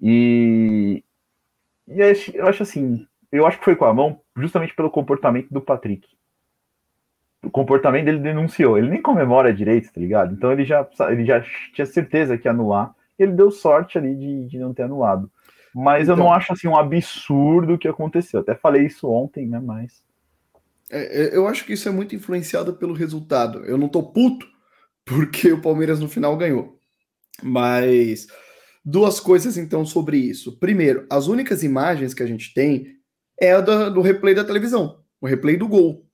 E, 0.00 1.04
e 1.86 2.00
eu 2.34 2.48
acho 2.48 2.62
assim, 2.62 3.06
eu 3.32 3.46
acho 3.46 3.58
que 3.58 3.64
foi 3.64 3.74
com 3.74 3.84
a 3.84 3.94
mão 3.94 4.20
justamente 4.36 4.74
pelo 4.74 4.90
comportamento 4.90 5.48
do 5.50 5.60
Patrick. 5.60 6.06
O 7.42 7.50
comportamento 7.50 8.04
dele 8.04 8.18
denunciou. 8.20 8.78
Ele 8.78 8.90
nem 8.90 9.02
comemora 9.02 9.52
direito, 9.52 9.92
tá 9.92 10.00
ligado? 10.00 10.32
Então 10.34 10.52
ele 10.52 10.64
já, 10.64 10.86
ele 11.10 11.24
já 11.24 11.44
tinha 11.74 11.86
certeza 11.86 12.38
que 12.38 12.46
ia 12.46 12.52
anular. 12.52 12.94
Ele 13.18 13.32
deu 13.32 13.50
sorte 13.50 13.98
ali 13.98 14.14
de, 14.14 14.46
de 14.46 14.58
não 14.58 14.72
ter 14.72 14.84
anulado. 14.84 15.30
Mas 15.74 16.04
então, 16.04 16.14
eu 16.14 16.18
não 16.18 16.26
então- 16.26 16.36
acho 16.36 16.52
assim 16.52 16.68
um 16.68 16.76
absurdo 16.76 17.74
o 17.74 17.78
que 17.78 17.88
aconteceu. 17.88 18.40
Até 18.40 18.54
falei 18.54 18.86
isso 18.86 19.08
ontem, 19.08 19.46
né? 19.46 19.58
Mas. 19.58 20.04
É, 20.90 21.24
é, 21.24 21.36
eu 21.36 21.48
acho 21.48 21.64
que 21.64 21.72
isso 21.72 21.88
é 21.88 21.92
muito 21.92 22.14
influenciado 22.14 22.74
pelo 22.74 22.92
resultado. 22.92 23.64
Eu 23.64 23.78
não 23.78 23.88
tô 23.88 24.02
puto 24.02 24.46
porque 25.04 25.50
o 25.52 25.60
Palmeiras 25.60 25.98
no 25.98 26.08
final 26.08 26.36
ganhou. 26.36 26.78
Mas 27.42 28.28
Duas 28.84 29.20
coisas 29.20 29.56
então 29.56 29.86
sobre 29.86 30.16
isso. 30.16 30.58
Primeiro, 30.58 31.06
as 31.08 31.28
únicas 31.28 31.62
imagens 31.62 32.12
que 32.12 32.22
a 32.22 32.26
gente 32.26 32.52
tem 32.52 32.96
é 33.40 33.52
a 33.52 33.60
do, 33.60 33.94
do 33.94 34.00
replay 34.00 34.34
da 34.34 34.44
televisão, 34.44 34.98
o 35.20 35.26
replay 35.26 35.56
do 35.56 35.68
gol. 35.68 36.06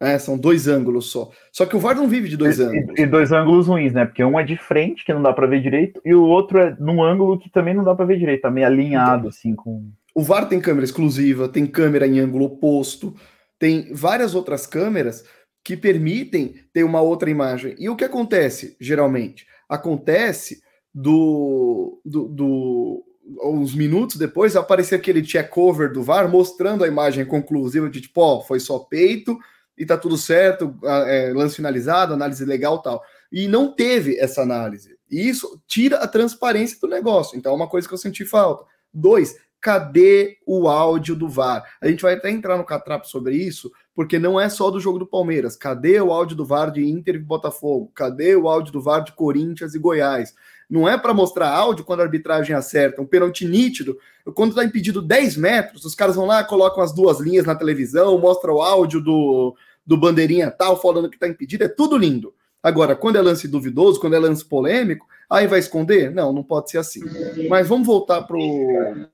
É, 0.00 0.16
são 0.16 0.38
dois 0.38 0.68
ângulos 0.68 1.10
só. 1.10 1.28
Só 1.50 1.66
que 1.66 1.74
o 1.74 1.80
VAR 1.80 1.96
não 1.96 2.06
vive 2.06 2.28
de 2.28 2.36
dois 2.36 2.60
e, 2.60 2.62
ângulos. 2.62 2.98
E 2.98 3.04
dois 3.04 3.32
ângulos 3.32 3.66
ruins, 3.66 3.92
né? 3.92 4.04
Porque 4.06 4.22
um 4.22 4.38
é 4.38 4.44
de 4.44 4.56
frente, 4.56 5.04
que 5.04 5.12
não 5.12 5.20
dá 5.20 5.32
para 5.32 5.48
ver 5.48 5.60
direito, 5.60 6.00
e 6.04 6.14
o 6.14 6.22
outro 6.22 6.58
é 6.58 6.76
num 6.78 7.02
ângulo 7.02 7.38
que 7.38 7.50
também 7.50 7.74
não 7.74 7.82
dá 7.82 7.96
para 7.96 8.04
ver 8.04 8.16
direito, 8.16 8.42
tá 8.42 8.50
meio 8.50 8.66
alinhado, 8.66 9.18
então, 9.18 9.28
assim, 9.30 9.56
com. 9.56 9.90
O 10.14 10.22
VAR 10.22 10.48
tem 10.48 10.60
câmera 10.60 10.84
exclusiva, 10.84 11.48
tem 11.48 11.66
câmera 11.66 12.06
em 12.06 12.20
ângulo 12.20 12.44
oposto, 12.44 13.14
tem 13.58 13.92
várias 13.92 14.36
outras 14.36 14.66
câmeras 14.66 15.24
que 15.64 15.76
permitem 15.76 16.54
ter 16.72 16.84
uma 16.84 17.00
outra 17.00 17.28
imagem. 17.28 17.74
E 17.78 17.88
o 17.88 17.96
que 17.96 18.04
acontece, 18.04 18.76
geralmente? 18.80 19.46
Acontece 19.68 20.62
do, 20.94 22.00
do, 22.04 22.28
do 22.28 23.04
uns 23.42 23.74
minutos 23.74 24.16
depois 24.16 24.56
aparecia 24.56 24.96
aquele 24.96 25.22
check 25.22 25.50
cover 25.50 25.92
do 25.92 26.02
VAR 26.02 26.28
mostrando 26.28 26.84
a 26.84 26.88
imagem 26.88 27.24
conclusiva 27.24 27.88
de 27.90 28.00
tipo, 28.00 28.20
ó, 28.20 28.40
foi 28.40 28.58
só 28.58 28.78
peito 28.78 29.38
e 29.76 29.84
tá 29.86 29.96
tudo 29.96 30.16
certo, 30.16 30.74
é, 30.82 31.32
lance 31.34 31.56
finalizado, 31.56 32.14
análise 32.14 32.44
legal 32.44 32.80
tal. 32.80 33.02
E 33.30 33.46
não 33.46 33.72
teve 33.72 34.18
essa 34.18 34.42
análise. 34.42 34.96
E 35.10 35.28
isso 35.28 35.62
tira 35.66 35.98
a 35.98 36.08
transparência 36.08 36.78
do 36.80 36.88
negócio. 36.88 37.38
Então 37.38 37.52
é 37.52 37.54
uma 37.54 37.68
coisa 37.68 37.86
que 37.86 37.94
eu 37.94 37.98
senti 37.98 38.24
falta. 38.24 38.64
Dois, 38.92 39.36
cadê 39.60 40.38
o 40.46 40.68
áudio 40.68 41.14
do 41.14 41.28
VAR? 41.28 41.64
A 41.80 41.86
gente 41.88 42.02
vai 42.02 42.14
até 42.14 42.30
entrar 42.30 42.56
no 42.56 42.64
catrapo 42.64 43.06
sobre 43.06 43.36
isso, 43.36 43.70
porque 43.94 44.18
não 44.18 44.40
é 44.40 44.48
só 44.48 44.70
do 44.70 44.80
jogo 44.80 44.98
do 44.98 45.06
Palmeiras. 45.06 45.56
Cadê 45.56 46.00
o 46.00 46.12
áudio 46.12 46.36
do 46.36 46.44
VAR 46.44 46.70
de 46.72 46.84
Inter 46.84 47.16
e 47.16 47.18
Botafogo? 47.18 47.92
Cadê 47.94 48.34
o 48.34 48.48
áudio 48.48 48.72
do 48.72 48.82
VAR 48.82 49.04
de 49.04 49.12
Corinthians 49.12 49.74
e 49.74 49.78
Goiás? 49.78 50.34
Não 50.68 50.88
é 50.88 50.98
para 50.98 51.14
mostrar 51.14 51.48
áudio 51.48 51.84
quando 51.84 52.00
a 52.00 52.02
arbitragem 52.02 52.54
acerta, 52.54 53.00
um 53.00 53.06
pênalti 53.06 53.46
nítido. 53.46 53.96
Quando 54.34 54.50
está 54.50 54.64
impedido 54.64 55.00
10 55.00 55.36
metros, 55.36 55.84
os 55.84 55.94
caras 55.94 56.16
vão 56.16 56.26
lá, 56.26 56.44
colocam 56.44 56.82
as 56.82 56.92
duas 56.92 57.20
linhas 57.20 57.46
na 57.46 57.54
televisão, 57.54 58.18
mostra 58.18 58.52
o 58.52 58.60
áudio 58.60 59.00
do, 59.00 59.56
do 59.86 59.96
bandeirinha 59.96 60.50
tal, 60.50 60.80
falando 60.80 61.08
que 61.08 61.16
está 61.16 61.26
impedido, 61.26 61.64
é 61.64 61.68
tudo 61.68 61.96
lindo. 61.96 62.34
Agora, 62.62 62.94
quando 62.94 63.16
é 63.16 63.22
lance 63.22 63.48
duvidoso, 63.48 64.00
quando 64.00 64.14
é 64.14 64.18
lance 64.18 64.44
polêmico, 64.44 65.06
aí 65.30 65.46
vai 65.46 65.58
esconder? 65.58 66.10
Não, 66.10 66.32
não 66.32 66.42
pode 66.42 66.70
ser 66.70 66.78
assim. 66.78 67.00
Mas 67.48 67.68
vamos 67.68 67.86
voltar 67.86 68.22
pro, 68.22 68.38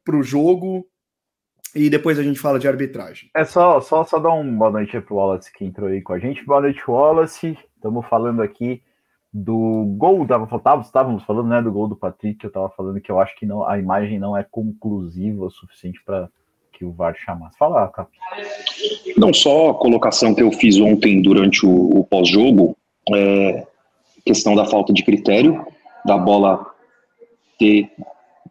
pro 0.04 0.23
jogo 0.23 0.84
e 1.75 1.90
depois 1.90 2.18
a 2.18 2.23
gente 2.23 2.40
fala 2.40 2.58
de 2.58 2.66
arbitragem. 2.66 3.30
É 3.34 3.44
só, 3.44 3.80
só, 3.80 4.04
só 4.04 4.18
dar 4.18 4.30
uma 4.30 4.58
boa 4.58 4.70
noite 4.70 5.00
pro 5.00 5.16
Wallace 5.16 5.52
que 5.52 5.64
entrou 5.64 5.88
aí 5.88 6.00
com 6.00 6.14
a 6.14 6.18
gente. 6.18 6.44
Boa 6.44 6.62
noite, 6.62 6.82
Wallace. 6.88 7.56
Estamos 7.76 8.06
falando 8.08 8.42
aqui 8.42 8.82
do 9.34 9.84
gol, 9.96 10.24
tava, 10.24 10.80
estávamos 10.80 11.24
falando 11.24 11.48
né, 11.48 11.60
do 11.60 11.72
gol 11.72 11.88
do 11.88 11.96
Patrick, 11.96 12.44
eu 12.44 12.48
estava 12.48 12.70
falando 12.70 13.00
que 13.00 13.10
eu 13.10 13.18
acho 13.18 13.36
que 13.36 13.44
não, 13.44 13.66
a 13.66 13.76
imagem 13.76 14.16
não 14.16 14.36
é 14.36 14.46
conclusiva 14.48 15.46
o 15.46 15.50
suficiente 15.50 16.00
para 16.06 16.28
que 16.72 16.84
o 16.84 16.92
VAR 16.92 17.16
chamasse. 17.16 17.58
Fala, 17.58 17.88
Cap. 17.88 18.08
Não, 19.16 19.34
só 19.34 19.70
a 19.70 19.74
colocação 19.74 20.36
que 20.36 20.42
eu 20.42 20.52
fiz 20.52 20.78
ontem 20.78 21.20
durante 21.20 21.66
o, 21.66 21.98
o 21.98 22.04
pós-jogo, 22.04 22.76
é, 23.12 23.66
questão 24.24 24.54
da 24.54 24.66
falta 24.66 24.92
de 24.92 25.02
critério, 25.02 25.66
da 26.06 26.16
bola 26.16 26.64
ter 27.58 27.90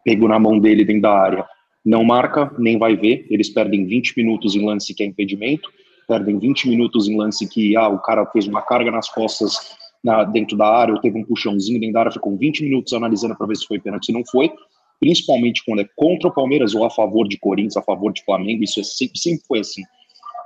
pego 0.04 0.28
na 0.28 0.38
mão 0.38 0.60
dele 0.60 0.84
dentro 0.84 1.04
da 1.04 1.18
área, 1.18 1.46
não 1.86 2.04
marca, 2.04 2.54
nem 2.58 2.78
vai 2.78 2.98
ver, 2.98 3.26
eles 3.30 3.50
perdem 3.50 3.86
20 3.86 4.18
minutos 4.18 4.54
em 4.54 4.66
lance 4.66 4.94
que 4.94 5.02
é 5.02 5.06
impedimento, 5.06 5.70
perdem 6.10 6.38
20 6.38 6.68
minutos 6.68 7.08
em 7.08 7.18
lance 7.18 7.48
que 7.48 7.74
ah, 7.78 7.88
o 7.88 8.00
cara 8.00 8.26
fez 8.26 8.48
uma 8.48 8.62
carga 8.62 8.92
nas 8.92 9.08
costas 9.10 9.78
na, 10.04 10.24
dentro 10.24 10.58
da 10.58 10.68
área, 10.68 10.94
ou 10.94 11.00
teve 11.00 11.18
um 11.18 11.24
puxãozinho 11.24 11.80
dentro 11.80 11.94
da 11.94 12.00
área, 12.02 12.12
ficou 12.12 12.36
20 12.36 12.64
minutos 12.64 12.94
analisando 12.94 13.36
para 13.36 13.48
ver 13.48 13.56
se 13.56 13.66
foi 13.66 13.80
pênalti, 13.80 14.08
se 14.08 14.12
não 14.12 14.24
foi. 14.26 14.52
Principalmente 15.00 15.64
quando 15.66 15.82
é 15.82 15.88
contra 15.96 16.30
o 16.30 16.34
Palmeiras 16.34 16.76
ou 16.76 16.86
a 16.86 16.90
favor 16.90 17.28
de 17.28 17.38
Corinthians, 17.38 17.78
a 17.78 17.82
favor 17.82 18.12
de 18.12 18.24
Flamengo, 18.24 18.64
isso 18.64 18.80
é 18.80 18.84
sempre, 18.84 19.18
sempre 19.20 19.46
foi 19.48 19.60
assim. 19.60 19.82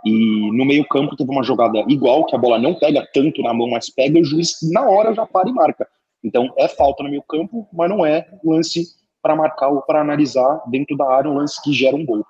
E 0.06 0.52
no 0.52 0.66
meio-campo 0.66 1.16
teve 1.16 1.30
uma 1.30 1.44
jogada 1.44 1.84
igual, 1.88 2.26
que 2.26 2.36
a 2.36 2.40
bola 2.40 2.60
não 2.60 2.76
pega 2.76 3.08
tanto 3.14 3.42
na 3.42 3.54
mão, 3.54 3.70
mas 3.70 3.90
pega, 3.90 4.20
o 4.20 4.24
juiz 4.24 4.58
na 4.72 4.88
hora 4.88 5.14
já 5.14 5.26
para 5.26 5.50
e 5.50 5.54
marca. 5.54 5.88
Então 6.24 6.54
é 6.58 6.68
falta 6.68 7.04
no 7.04 7.10
meio-campo, 7.10 7.68
mas 7.74 7.90
não 7.90 8.06
é 8.06 8.28
lance 8.44 8.86
para 9.22 9.36
marcar 9.36 9.70
ou 9.70 9.82
para 9.82 10.02
analisar 10.02 10.62
dentro 10.68 10.96
da 10.96 11.12
área 11.12 11.30
um 11.30 11.36
lance 11.36 11.62
que 11.62 11.74
gera 11.74 11.96
um 11.96 12.06
gol. 12.06 12.26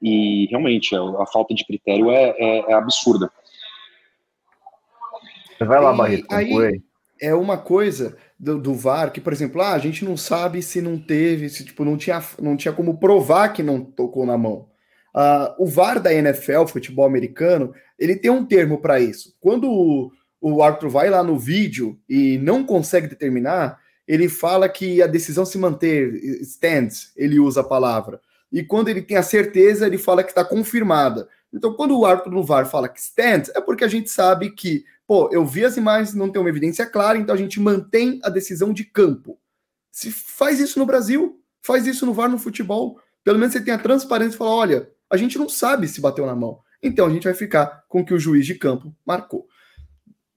E 0.00 0.46
realmente 0.50 0.96
a, 0.96 1.00
a 1.00 1.26
falta 1.26 1.54
de 1.54 1.64
critério 1.64 2.10
é, 2.10 2.34
é, 2.38 2.58
é 2.70 2.72
absurda. 2.72 3.30
Vai 5.64 5.80
lá, 5.80 5.92
Barreto, 5.92 6.26
aí 6.30 6.80
é 7.20 7.32
uma 7.34 7.56
coisa 7.56 8.16
do, 8.38 8.58
do, 8.58 8.74
VAR 8.74 9.12
que, 9.12 9.20
por 9.20 9.32
exemplo, 9.32 9.62
ah, 9.62 9.74
a 9.74 9.78
gente 9.78 10.04
não 10.04 10.16
sabe 10.16 10.60
se 10.60 10.80
não 10.80 10.98
teve, 10.98 11.48
se 11.48 11.64
tipo, 11.64 11.84
não 11.84 11.96
tinha, 11.96 12.20
não 12.40 12.56
tinha 12.56 12.74
como 12.74 12.98
provar 12.98 13.50
que 13.50 13.62
não 13.62 13.80
tocou 13.80 14.26
na 14.26 14.36
mão. 14.36 14.66
Uh, 15.14 15.62
o 15.62 15.66
VAR 15.66 16.00
da 16.00 16.12
NFL, 16.12 16.66
futebol 16.66 17.06
americano, 17.06 17.72
ele 17.96 18.16
tem 18.16 18.30
um 18.30 18.44
termo 18.44 18.80
para 18.80 18.98
isso. 18.98 19.36
Quando 19.38 19.70
o, 19.70 20.10
o 20.40 20.62
árbitro 20.62 20.90
vai 20.90 21.08
lá 21.10 21.22
no 21.22 21.38
vídeo 21.38 21.96
e 22.08 22.38
não 22.38 22.64
consegue 22.64 23.06
determinar, 23.06 23.78
ele 24.08 24.28
fala 24.28 24.68
que 24.68 25.00
a 25.00 25.06
decisão 25.06 25.44
se 25.44 25.56
manter, 25.58 26.12
stands, 26.42 27.12
ele 27.16 27.38
usa 27.38 27.60
a 27.60 27.64
palavra. 27.64 28.20
E 28.50 28.64
quando 28.64 28.88
ele 28.88 29.00
tem 29.00 29.16
a 29.16 29.22
certeza, 29.22 29.86
ele 29.86 29.96
fala 29.96 30.24
que 30.24 30.30
está 30.30 30.44
confirmada. 30.44 31.28
Então, 31.54 31.74
quando 31.74 31.96
o 31.96 32.04
árbitro 32.04 32.32
no 32.32 32.42
VAR 32.42 32.66
fala 32.66 32.88
que 32.88 32.98
stands, 32.98 33.50
é 33.54 33.60
porque 33.60 33.84
a 33.84 33.88
gente 33.88 34.10
sabe 34.10 34.50
que 34.50 34.84
pô, 35.12 35.28
eu 35.30 35.44
vi 35.44 35.62
as 35.62 35.76
imagens, 35.76 36.14
não 36.14 36.30
tem 36.30 36.40
uma 36.40 36.48
evidência 36.48 36.86
clara, 36.86 37.18
então 37.18 37.34
a 37.34 37.38
gente 37.38 37.60
mantém 37.60 38.18
a 38.24 38.30
decisão 38.30 38.72
de 38.72 38.82
campo. 38.82 39.38
Se 39.90 40.10
faz 40.10 40.58
isso 40.58 40.78
no 40.78 40.86
Brasil, 40.86 41.38
faz 41.60 41.86
isso 41.86 42.06
no 42.06 42.14
VAR 42.14 42.30
no 42.30 42.38
futebol, 42.38 42.98
pelo 43.22 43.38
menos 43.38 43.52
você 43.52 43.60
tem 43.60 43.74
a 43.74 43.78
transparência 43.78 44.36
e 44.36 44.38
fala, 44.38 44.52
olha, 44.52 44.90
a 45.10 45.18
gente 45.18 45.36
não 45.36 45.50
sabe 45.50 45.86
se 45.86 46.00
bateu 46.00 46.24
na 46.24 46.34
mão. 46.34 46.60
Então 46.82 47.06
a 47.06 47.10
gente 47.10 47.24
vai 47.24 47.34
ficar 47.34 47.84
com 47.90 48.00
o 48.00 48.04
que 48.06 48.14
o 48.14 48.18
juiz 48.18 48.46
de 48.46 48.54
campo 48.54 48.90
marcou. 49.04 49.46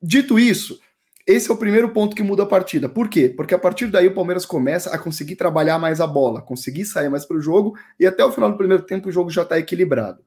Dito 0.02 0.38
isso, 0.38 0.78
esse 1.26 1.50
é 1.50 1.54
o 1.54 1.58
primeiro 1.58 1.94
ponto 1.94 2.14
que 2.14 2.22
muda 2.22 2.44
a 2.44 2.46
partida. 2.46 2.90
Por 2.90 3.08
quê? 3.08 3.30
Porque 3.30 3.56
a 3.56 3.60
partir 3.60 3.88
daí 3.88 4.08
o 4.08 4.14
Palmeiras 4.14 4.46
começa 4.46 4.90
a 4.90 4.98
conseguir 4.98 5.38
trabalhar 5.38 5.80
mais 5.80 6.02
a 6.02 6.06
bola, 6.06 6.42
conseguir 6.42 6.84
sair 6.84 7.08
mais 7.08 7.26
para 7.26 7.38
o 7.38 7.42
jogo, 7.42 7.78
e 7.98 8.06
até 8.06 8.26
o 8.26 8.32
final 8.34 8.52
do 8.52 8.58
primeiro 8.58 8.84
tempo 8.84 9.08
o 9.08 9.12
jogo 9.14 9.30
já 9.30 9.44
está 9.44 9.58
equilibrado. 9.58 10.22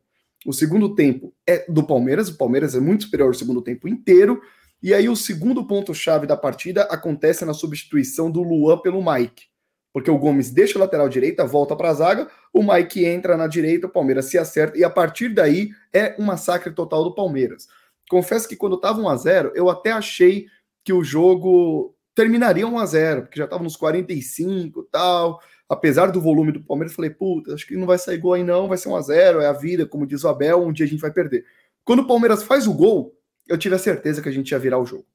O 0.47 0.52
segundo 0.52 0.95
tempo 0.95 1.35
é 1.47 1.64
do 1.71 1.85
Palmeiras, 1.85 2.28
o 2.28 2.37
Palmeiras 2.37 2.75
é 2.75 2.80
muito 2.80 3.04
superior 3.04 3.28
ao 3.28 3.35
segundo 3.35 3.62
tempo 3.62 3.88
inteiro. 3.88 4.40
E 4.83 4.95
aí 4.95 5.09
o 5.09 5.16
segundo 5.16 5.66
ponto-chave 5.66 6.26
da 6.26 6.37
partida 6.37 6.83
acontece 6.85 7.45
na 7.45 7.52
substituição 7.52 8.30
do 8.30 8.42
Luan 8.42 8.78
pelo 8.78 9.02
Mike. 9.04 9.47
Porque 9.92 10.11
o 10.11 10.18
Gomes 10.18 10.50
deixa 10.50 10.78
o 10.78 10.80
lateral 10.80 11.09
direita, 11.09 11.45
volta 11.45 11.75
para 11.75 11.90
a 11.90 11.95
zaga, 11.95 12.28
o 12.52 12.62
Mike 12.62 13.04
entra 13.04 13.37
na 13.37 13.47
direita, 13.49 13.88
o 13.88 13.90
Palmeiras 13.90 14.26
se 14.26 14.38
acerta, 14.38 14.78
e 14.78 14.85
a 14.85 14.90
partir 14.90 15.30
daí 15.30 15.71
é 15.92 16.14
um 16.18 16.25
massacre 16.25 16.73
total 16.73 17.02
do 17.02 17.14
Palmeiras. 17.14 17.66
Confesso 18.09 18.49
que 18.49 18.54
quando 18.54 18.76
estava 18.76 19.00
1 19.00 19.09
a 19.09 19.16
0 19.16 19.52
eu 19.54 19.68
até 19.68 19.90
achei 19.90 20.47
que 20.85 20.92
o 20.92 21.02
jogo 21.02 21.95
terminaria 22.14 22.66
1 22.66 22.78
a 22.78 22.87
0 22.87 23.23
porque 23.23 23.38
já 23.38 23.45
estava 23.45 23.62
nos 23.62 23.76
45 23.76 24.80
e 24.80 24.90
tal 24.90 25.40
apesar 25.69 26.11
do 26.11 26.21
volume 26.21 26.53
do 26.53 26.63
Palmeiras, 26.63 26.95
falei, 26.95 27.11
puta, 27.11 27.55
acho 27.55 27.67
que 27.67 27.77
não 27.77 27.87
vai 27.87 27.99
sair 27.99 28.19
gol 28.19 28.33
aí 28.35 28.43
não, 28.43 28.69
vai 28.69 28.79
ser 28.79 28.89
1 28.89 28.97
a 28.97 29.01
0 29.03 29.41
é 29.41 29.47
a 29.47 29.53
vida, 29.53 29.87
como 29.87 30.07
diz 30.07 30.25
o 30.25 30.29
Abel, 30.29 30.65
um 30.65 30.73
dia 30.73 30.87
a 30.87 30.89
gente 30.89 31.01
vai 31.01 31.11
perder. 31.11 31.45
Quando 31.85 32.01
o 32.01 32.07
Palmeiras 32.07 32.43
faz 32.43 32.67
o 32.67 32.73
gol, 32.73 33.15
eu 33.47 33.59
tive 33.59 33.75
a 33.75 33.79
certeza 33.79 34.23
que 34.23 34.29
a 34.29 34.33
gente 34.33 34.51
ia 34.51 34.59
virar 34.59 34.79
o 34.79 34.87
jogo. 34.87 35.07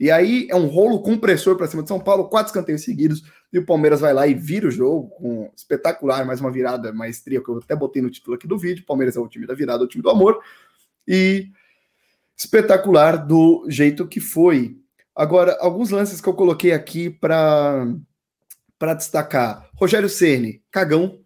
E 0.00 0.10
aí 0.10 0.46
é 0.48 0.54
um 0.54 0.66
rolo 0.66 1.02
compressor 1.02 1.56
para 1.56 1.66
cima 1.66 1.82
de 1.82 1.88
São 1.88 1.98
Paulo, 1.98 2.28
quatro 2.28 2.50
escanteios 2.50 2.82
seguidos, 2.82 3.24
e 3.52 3.58
o 3.58 3.66
Palmeiras 3.66 4.00
vai 4.00 4.14
lá 4.14 4.28
e 4.28 4.34
vira 4.34 4.68
o 4.68 4.70
jogo, 4.70 5.08
com 5.10 5.50
espetacular, 5.56 6.24
mais 6.24 6.40
uma 6.40 6.52
virada, 6.52 6.92
maestria, 6.92 7.42
que 7.42 7.48
eu 7.48 7.58
até 7.58 7.74
botei 7.74 8.00
no 8.00 8.10
título 8.10 8.36
aqui 8.36 8.46
do 8.46 8.56
vídeo, 8.56 8.84
Palmeiras 8.86 9.16
é 9.16 9.20
o 9.20 9.26
time 9.26 9.46
da 9.46 9.54
virada, 9.54 9.82
o 9.82 9.88
time 9.88 10.02
do 10.02 10.10
amor, 10.10 10.40
e 11.06 11.50
espetacular 12.36 13.16
do 13.16 13.66
jeito 13.68 14.06
que 14.06 14.20
foi. 14.20 14.78
Agora, 15.16 15.58
alguns 15.60 15.90
lances 15.90 16.20
que 16.20 16.28
eu 16.28 16.34
coloquei 16.34 16.72
aqui 16.72 17.10
para 17.10 17.84
destacar. 18.96 19.67
Rogério 19.78 20.08
Ceni, 20.08 20.60
cagão. 20.72 21.20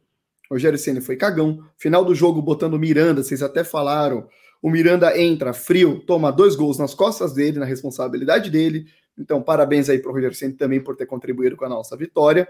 Rogério 0.51 0.79
Ceni 0.79 1.01
foi 1.01 1.17
cagão. 1.17 1.65
Final 1.79 2.05
do 2.05 2.15
jogo 2.15 2.43
botando 2.43 2.79
Miranda, 2.79 3.23
vocês 3.23 3.43
até 3.43 3.65
falaram. 3.65 4.29
O 4.61 4.69
Miranda 4.69 5.19
entra 5.19 5.55
frio, 5.55 6.01
toma 6.01 6.31
dois 6.31 6.55
gols 6.55 6.77
nas 6.77 6.93
costas 6.93 7.33
dele, 7.33 7.59
na 7.59 7.65
responsabilidade 7.65 8.51
dele. 8.51 8.85
Então, 9.19 9.43
parabéns 9.43 9.89
aí 9.89 9.99
para 9.99 10.11
o 10.11 10.15
Rogério 10.15 10.37
Ceni 10.37 10.53
também 10.53 10.83
por 10.85 10.95
ter 10.95 11.07
contribuído 11.07 11.57
com 11.57 11.65
a 11.65 11.69
nossa 11.69 11.97
vitória. 11.97 12.47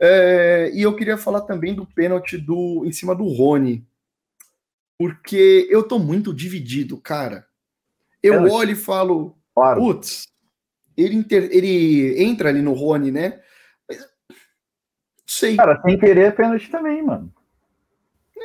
É, 0.00 0.70
e 0.72 0.82
eu 0.82 0.94
queria 0.94 1.18
falar 1.18 1.40
também 1.42 1.74
do 1.74 1.84
pênalti 1.84 2.38
do 2.38 2.84
em 2.86 2.92
cima 2.92 3.14
do 3.14 3.24
Rony, 3.24 3.84
porque 4.96 5.66
eu 5.68 5.82
tô 5.82 5.98
muito 5.98 6.32
dividido, 6.32 6.96
cara. 6.96 7.44
Eu 8.22 8.44
olho 8.52 8.70
e 8.70 8.76
falo, 8.76 9.36
claro. 9.52 9.80
putz, 9.80 10.28
ele, 10.96 11.16
inter, 11.16 11.48
ele 11.50 12.22
entra 12.22 12.50
ali 12.50 12.62
no 12.62 12.72
Rony, 12.72 13.10
né? 13.10 13.40
Sei. 15.32 15.56
Cara, 15.56 15.80
sem 15.80 15.98
querer 15.98 16.26
é 16.26 16.30
pênalti 16.30 16.70
também, 16.70 17.02
mano. 17.02 17.32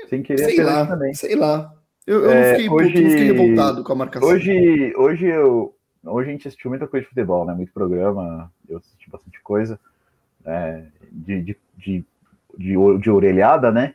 Sem 0.08 0.24
querer 0.24 0.41
é 0.41 0.46
sei 0.46 0.53
é 0.53 0.58
pênalti 0.58 0.79
lá, 0.79 0.88
também. 0.88 1.13
Sei 1.13 1.36
lá. 1.36 1.74
Eu, 2.06 2.24
eu 2.24 2.32
é, 2.32 2.36
não, 2.36 2.50
fiquei, 2.51 2.70
hoje, 2.70 3.01
não, 3.01 3.10
fiquei, 3.10 3.25
revoltado 3.25 3.84
com 3.84 3.91
a 3.91 3.96
marcação. 3.98 4.29
Hoje, 4.29 4.94
hoje, 4.96 5.25
eu, 5.25 5.75
hoje 6.06 6.29
a 6.29 6.32
gente 6.32 6.48
assistiu 6.48 6.70
muita 6.70 6.88
coisa 6.88 7.03
de 7.03 7.10
futebol, 7.10 7.46
né? 7.46 7.53
Muito 7.53 7.74
programa, 7.74 8.50
eu 8.70 8.77
assisti 8.77 9.10
bastante 9.10 9.41
coisa 9.41 9.77
né? 10.46 10.89
de, 11.12 11.41
de, 11.41 11.58
de, 11.77 12.06
de, 12.58 13.00
de 13.01 13.10
orelhada, 13.12 13.70
né? 13.70 13.94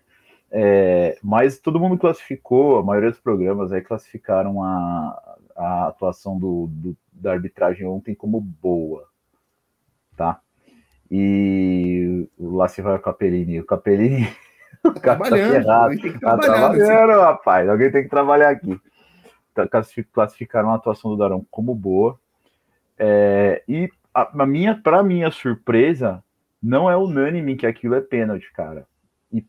É, 0.51 1.19
mas 1.23 1.59
todo 1.59 1.81
mundo 1.81 1.97
classificou, 1.97 2.79
a 2.79 2.83
maioria 2.83 3.11
dos 3.11 3.21
programas 3.21 3.73
aí 3.73 3.81
classificaram 3.81 4.63
a, 4.63 5.39
a 5.57 5.87
atuação 5.87 6.39
do, 6.39 6.69
do, 6.71 6.95
da 7.11 7.33
arbitragem 7.33 7.87
ontem 7.87 8.15
como 8.15 8.39
boa, 8.39 9.09
tá? 10.15 10.43
E 11.15 12.27
lá 12.41 12.67
se 12.69 12.81
vai 12.81 12.97
o 12.97 12.99
Capellini. 12.99 13.61
O 13.61 13.67
Capellini. 13.67 14.27
O 14.85 14.99
cara 15.01 15.17
tá 15.17 15.27
ferrado. 15.27 16.19
Tá 16.19 16.39
trabalhando, 16.39 17.21
rapaz. 17.21 17.69
Alguém 17.69 17.93
tem 17.93 18.03
que 18.03 18.09
trabalhar 18.09 18.49
aqui. 18.49 18.81
Tá, 19.55 19.69
classificaram 20.13 20.73
a 20.73 20.75
atuação 20.75 21.13
do 21.13 21.17
Darão 21.17 21.47
como 21.53 21.73
boa. 21.73 22.19
É, 22.99 23.63
e 23.69 23.89
a, 24.13 24.43
a 24.43 24.47
minha, 24.47 24.75
para 24.75 25.05
minha 25.05 25.31
surpresa, 25.31 26.25
não 26.61 26.91
é 26.91 26.97
unânime 26.97 27.55
que 27.55 27.67
aquilo 27.67 27.95
é 27.95 28.01
pênalti, 28.01 28.53
cara. 28.53 28.85
E 29.33 29.47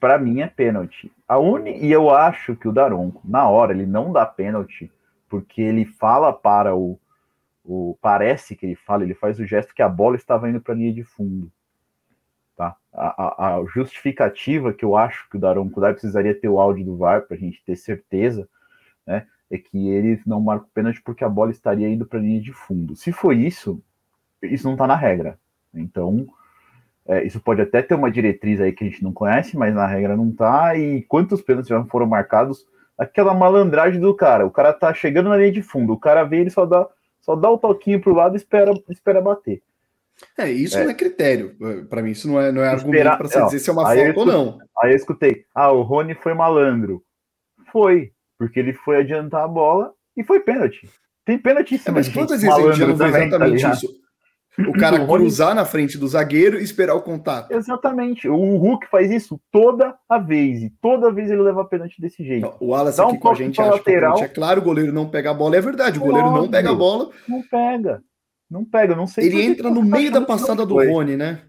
para 0.00 0.18
mim 0.18 0.40
é 0.40 0.46
pênalti. 0.46 1.12
A 1.28 1.38
uni, 1.38 1.76
e 1.84 1.92
eu 1.92 2.08
acho 2.08 2.56
que 2.56 2.66
o 2.66 2.72
Daronco, 2.72 3.20
na 3.22 3.46
hora, 3.46 3.72
ele 3.72 3.84
não 3.84 4.12
dá 4.12 4.24
pênalti, 4.24 4.90
porque 5.28 5.60
ele 5.60 5.84
fala 5.84 6.32
para 6.32 6.74
o, 6.74 6.98
o, 7.64 7.96
parece 8.00 8.54
que 8.54 8.66
ele 8.66 8.74
fala, 8.74 9.04
ele 9.04 9.14
faz 9.14 9.40
o 9.40 9.46
gesto 9.46 9.74
que 9.74 9.82
a 9.82 9.88
bola 9.88 10.16
estava 10.16 10.48
indo 10.48 10.60
para 10.60 10.74
a 10.74 10.76
linha 10.76 10.92
de 10.92 11.02
fundo. 11.02 11.50
Tá? 12.56 12.76
A, 12.92 13.24
a, 13.24 13.56
a, 13.56 13.64
justificativa 13.66 14.72
que 14.72 14.84
eu 14.84 14.96
acho 14.96 15.28
que 15.30 15.36
o 15.36 15.40
Daron 15.40 15.68
Kudai 15.70 15.92
precisaria 15.92 16.38
ter 16.38 16.48
o 16.48 16.60
áudio 16.60 16.84
do 16.84 16.96
VAR 16.96 17.22
para 17.22 17.36
a 17.36 17.40
gente 17.40 17.64
ter 17.64 17.74
certeza, 17.74 18.48
né, 19.06 19.26
é 19.50 19.58
que 19.58 19.88
ele 19.88 20.20
não 20.26 20.40
marca 20.40 20.66
o 20.66 20.70
pênalti 20.70 21.02
porque 21.02 21.24
a 21.24 21.28
bola 21.28 21.50
estaria 21.50 21.88
indo 21.88 22.06
para 22.06 22.18
a 22.18 22.22
linha 22.22 22.40
de 22.40 22.52
fundo. 22.52 22.94
Se 22.94 23.10
foi 23.12 23.36
isso, 23.36 23.82
isso 24.42 24.66
não 24.66 24.74
está 24.74 24.86
na 24.86 24.96
regra. 24.96 25.38
Então, 25.72 26.26
é, 27.06 27.24
isso 27.24 27.40
pode 27.40 27.60
até 27.60 27.82
ter 27.82 27.94
uma 27.94 28.10
diretriz 28.10 28.60
aí 28.60 28.72
que 28.72 28.84
a 28.84 28.88
gente 28.88 29.02
não 29.02 29.12
conhece, 29.12 29.56
mas 29.56 29.74
na 29.74 29.86
regra 29.86 30.16
não 30.16 30.30
tá. 30.32 30.76
E 30.76 31.02
quantos 31.02 31.42
pênaltis 31.42 31.68
já 31.68 31.82
foram 31.84 32.06
marcados? 32.06 32.66
Aquela 32.96 33.34
malandragem 33.34 34.00
do 34.00 34.14
cara. 34.14 34.46
O 34.46 34.50
cara 34.50 34.72
tá 34.72 34.94
chegando 34.94 35.28
na 35.28 35.36
linha 35.36 35.52
de 35.52 35.62
fundo, 35.62 35.92
o 35.92 35.98
cara 35.98 36.24
vê, 36.24 36.38
ele 36.38 36.50
só 36.50 36.64
dá, 36.64 36.88
só 37.24 37.34
dá 37.34 37.50
o 37.50 37.56
toquinho 37.56 38.00
pro 38.00 38.14
lado 38.14 38.34
e 38.34 38.36
espera, 38.36 38.74
espera 38.90 39.20
bater. 39.20 39.62
É, 40.36 40.50
isso 40.50 40.76
é. 40.78 40.84
não 40.84 40.90
é 40.90 40.94
critério. 40.94 41.56
Para 41.88 42.02
mim, 42.02 42.10
isso 42.10 42.28
não 42.28 42.38
é, 42.38 42.52
não 42.52 42.62
é 42.62 42.68
argumento 42.68 43.16
para 43.16 43.28
você 43.28 43.44
dizer 43.46 43.58
se 43.60 43.70
é 43.70 43.72
uma 43.72 43.82
falta 43.82 44.20
ou 44.20 44.26
não. 44.26 44.58
Aí 44.82 44.92
eu 44.92 44.96
escutei, 44.96 45.44
ah, 45.54 45.72
o 45.72 45.82
Rony 45.82 46.14
foi 46.14 46.34
malandro. 46.34 47.02
Foi, 47.72 48.12
porque 48.38 48.60
ele 48.60 48.74
foi 48.74 48.98
adiantar 48.98 49.42
a 49.42 49.48
bola 49.48 49.92
e 50.14 50.22
foi 50.22 50.40
pênalti. 50.40 50.88
Tem 51.24 51.38
pênalti 51.38 51.80
é, 51.84 51.90
Mas 51.90 52.08
quantas 52.10 52.42
vezes 52.42 52.56
a 52.56 52.72
gente 52.72 52.86
não 52.86 52.98
tá 52.98 53.08
exatamente 53.08 53.62
tá 53.62 53.70
isso? 53.70 54.03
O 54.58 54.72
cara 54.72 55.02
o 55.02 55.06
cruzar 55.06 55.48
Rony... 55.48 55.60
na 55.60 55.64
frente 55.64 55.98
do 55.98 56.06
zagueiro 56.06 56.58
e 56.58 56.62
esperar 56.62 56.94
o 56.94 57.02
contato. 57.02 57.50
Exatamente. 57.50 58.28
O 58.28 58.56
Hulk 58.56 58.86
faz 58.88 59.10
isso 59.10 59.40
toda 59.50 59.94
a 60.08 60.18
vez. 60.18 60.62
E 60.62 60.70
toda 60.80 61.12
vez 61.12 61.30
ele 61.30 61.42
leva 61.42 61.64
pênalti 61.64 62.00
desse 62.00 62.24
jeito. 62.24 62.54
O 62.60 62.70
Dá 62.70 63.04
aqui 63.04 63.18
com 63.18 63.30
a 63.30 63.34
gente 63.34 63.60
acha 63.60 63.72
lateral. 63.72 64.16
que 64.16 64.24
é 64.24 64.28
claro, 64.28 64.60
o 64.60 64.64
goleiro 64.64 64.92
não 64.92 65.08
pega 65.08 65.30
a 65.30 65.34
bola. 65.34 65.56
É 65.56 65.60
verdade, 65.60 65.98
o 65.98 66.02
goleiro 66.02 66.30
não 66.30 66.48
pega 66.48 66.70
a 66.70 66.74
bola. 66.74 67.10
Não 67.28 67.42
pega. 67.42 68.02
Não 68.50 68.64
pega, 68.64 68.94
não 68.94 69.06
sei. 69.06 69.26
Ele 69.26 69.42
entra 69.42 69.70
no 69.70 69.82
meio 69.82 70.12
da 70.12 70.20
passada 70.20 70.64
do 70.64 70.76
Rony, 70.76 71.16
né? 71.16 71.42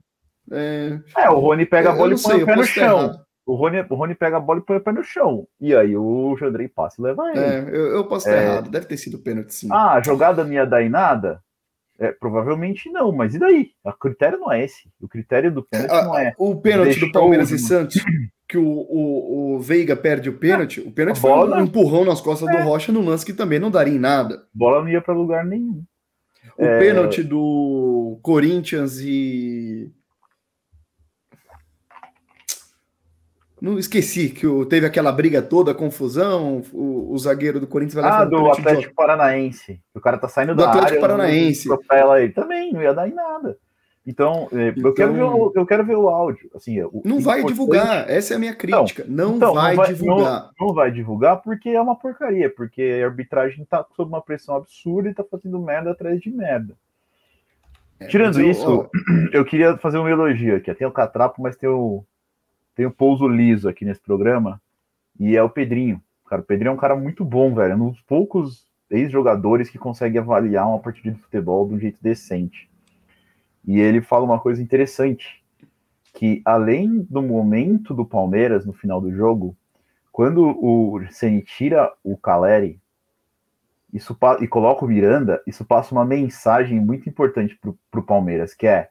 É... 0.52 1.00
é, 1.18 1.30
o 1.30 1.40
Rony 1.40 1.66
pega 1.66 1.92
a 1.92 1.96
bola 1.96 2.14
e 2.14 2.22
põe 2.22 2.34
sei, 2.34 2.44
o 2.44 2.46
pé 2.46 2.56
no 2.56 2.64
chão. 2.64 3.20
O 3.46 3.56
Rony, 3.56 3.86
o 3.88 3.96
Rony 3.96 4.16
pega 4.16 4.38
a 4.38 4.40
bola 4.40 4.60
e 4.60 4.64
põe 4.64 4.78
o 4.78 4.82
pé 4.82 4.92
no 4.92 5.04
chão. 5.04 5.48
E 5.62 5.76
aí 5.76 5.96
o 5.96 6.36
Jandrei 6.38 6.68
passa 6.68 6.96
e 7.00 7.04
leva 7.04 7.30
ele. 7.30 7.40
É, 7.40 7.60
eu, 7.70 7.96
eu 7.96 8.04
posso 8.06 8.28
estar 8.28 8.42
é... 8.42 8.46
errado. 8.46 8.70
Deve 8.72 8.88
ter 8.88 8.98
sido 8.98 9.20
pênalti, 9.20 9.54
sim. 9.54 9.68
Ah, 9.72 9.94
a 9.94 10.02
jogada 10.02 10.44
não 10.44 10.52
ia 10.52 10.66
dar 10.66 10.82
em 10.82 10.90
nada? 10.90 11.40
É, 11.98 12.12
provavelmente 12.12 12.90
não, 12.90 13.12
mas 13.12 13.36
e 13.36 13.40
daí? 13.40 13.72
O 13.84 13.94
critério 13.94 14.38
não 14.38 14.52
é 14.52 14.66
esse. 14.66 14.90
O 15.00 15.08
critério 15.08 15.52
do 15.52 15.64
pênalti 15.64 15.94
é, 15.94 16.04
não 16.04 16.18
é. 16.18 16.34
O 16.38 16.56
pênalti 16.56 17.00
do 17.00 17.12
Palmeiras 17.12 17.52
e 17.52 17.58
Santos, 17.60 18.04
que 18.50 18.58
o, 18.58 18.68
o, 18.68 19.56
o 19.56 19.60
Veiga 19.60 19.96
perde 19.96 20.30
o 20.30 20.38
pênalti, 20.38 20.82
o 20.82 20.92
pênalti 20.92 21.20
foi 21.20 21.32
um 21.32 21.62
empurrão 21.62 22.04
nas 22.04 22.20
costas 22.20 22.50
é. 22.50 22.58
do 22.58 22.64
Rocha 22.64 22.92
no 22.92 23.02
lance 23.02 23.26
que 23.26 23.32
também 23.32 23.60
não 23.60 23.72
daria 23.72 23.96
em 23.96 24.00
nada. 24.00 24.36
A 24.36 24.40
bola 24.54 24.82
não 24.82 24.90
ia 24.90 25.02
para 25.02 25.14
lugar 25.14 25.46
nenhum. 25.46 25.84
O 26.58 26.66
é... 26.66 26.80
pênalti 26.80 27.24
do 27.24 28.20
Corinthians 28.22 29.00
e 29.00 29.90
Não 33.66 33.80
esqueci 33.80 34.30
que 34.30 34.46
o, 34.46 34.64
teve 34.64 34.86
aquela 34.86 35.12
briga 35.12 35.42
toda, 35.42 35.74
confusão. 35.74 36.62
O, 36.72 37.12
o 37.12 37.18
zagueiro 37.18 37.60
do 37.60 37.66
Corinthians 37.66 37.96
vai 37.96 38.04
lá. 38.04 38.20
Ah, 38.20 38.24
do 38.24 38.52
Atlético 38.52 38.90
de... 38.90 38.94
Paranaense. 38.94 39.82
O 39.92 40.00
cara 40.00 40.20
tá 40.20 40.28
saindo 40.28 40.54
do 40.54 40.62
da 40.62 40.70
Atlético 40.70 40.92
área, 40.92 41.02
Paranaense. 41.02 41.68
Aí. 42.12 42.30
Também, 42.30 42.72
não 42.72 42.84
ia 42.84 42.94
dar 42.94 43.10
em 43.10 43.14
nada. 43.16 43.58
Então, 44.06 44.48
é, 44.54 44.68
então... 44.68 44.84
Eu, 44.84 44.94
quero 44.94 45.14
ver 45.14 45.24
o, 45.24 45.52
eu 45.56 45.66
quero 45.66 45.84
ver 45.84 45.96
o 45.96 46.08
áudio. 46.08 46.48
Assim, 46.54 46.80
o, 46.84 47.02
não 47.04 47.20
vai 47.20 47.40
importante... 47.40 47.48
divulgar, 47.48 48.08
essa 48.08 48.36
é 48.36 48.38
a 48.38 48.40
minha 48.40 48.54
crítica. 48.54 49.04
Não, 49.08 49.38
então, 49.38 49.56
vai, 49.56 49.76
não 49.76 49.84
vai 49.84 49.94
divulgar. 49.96 50.42
Não, 50.60 50.68
não, 50.68 50.76
vai 50.76 50.92
divulgar 50.92 51.42
porque 51.42 51.70
é 51.70 51.82
uma 51.82 51.96
porcaria, 51.96 52.52
porque 52.52 53.02
a 53.02 53.08
arbitragem 53.08 53.66
tá 53.66 53.84
sob 53.96 54.10
uma 54.10 54.22
pressão 54.22 54.58
absurda 54.58 55.10
e 55.10 55.14
tá 55.16 55.24
fazendo 55.24 55.60
merda 55.60 55.90
atrás 55.90 56.22
de 56.22 56.30
merda. 56.30 56.76
É, 58.00 58.06
Tirando 58.06 58.40
eu, 58.40 58.48
isso, 58.48 58.82
ó... 58.82 58.88
eu 59.34 59.44
queria 59.44 59.76
fazer 59.78 59.98
um 59.98 60.08
elogio 60.08 60.56
aqui. 60.56 60.72
Tem 60.76 60.86
o 60.86 60.92
Catrapo, 60.92 61.42
mas 61.42 61.56
tem 61.56 61.68
o, 61.68 62.06
tem 62.76 62.86
o 62.86 62.92
pouso 62.92 63.28
liso 63.28 63.70
aqui 63.70 63.86
nesse 63.86 64.02
programa, 64.02 64.62
e 65.20 65.36
é 65.36 65.42
o 65.42 65.50
Pedrinho. 65.50 66.02
Cara, 66.28 66.42
o 66.42 66.46
Pedrinho 66.46 66.72
é 66.72 66.74
um 66.74 66.78
cara 66.78 66.96
muito 66.96 67.24
bom, 67.24 67.54
velho. 67.56 67.74
É 67.74 67.76
um 67.76 67.90
dos 67.90 68.02
poucos 68.02 68.68
ex-jogadores 68.90 69.70
que 69.70 69.78
consegue 69.78 70.18
avaliar 70.18 70.68
uma 70.68 70.80
partida 70.80 71.12
de 71.12 71.22
futebol 71.22 71.68
de 71.68 71.76
um 71.76 71.80
jeito 71.80 71.98
decente. 72.02 72.70
E 73.66 73.80
ele 73.80 74.02
fala 74.02 74.26
uma 74.26 74.40
coisa 74.40 74.62
interessante, 74.62 75.44
que 76.14 76.42
além 76.46 77.02
do 77.10 77.22
momento 77.22 77.94
do 77.94 78.06
Palmeiras 78.06 78.66
no 78.66 78.74
final 78.74 79.02
do 79.02 79.12
jogo, 79.12 79.56
quando 80.12 80.46
o 80.46 81.02
Ceni 81.10 81.42
tira 81.42 81.92
o 82.04 82.16
Caleri 82.16 82.80
isso, 83.92 84.18
e 84.42 84.48
coloca 84.48 84.84
o 84.84 84.88
Miranda, 84.88 85.42
isso 85.48 85.64
passa 85.64 85.96
uma 85.96 86.06
mensagem 86.06 86.80
muito 86.80 87.08
importante 87.08 87.58
para 87.90 88.00
o 88.00 88.04
Palmeiras, 88.04 88.54
que 88.54 88.68
é 88.68 88.90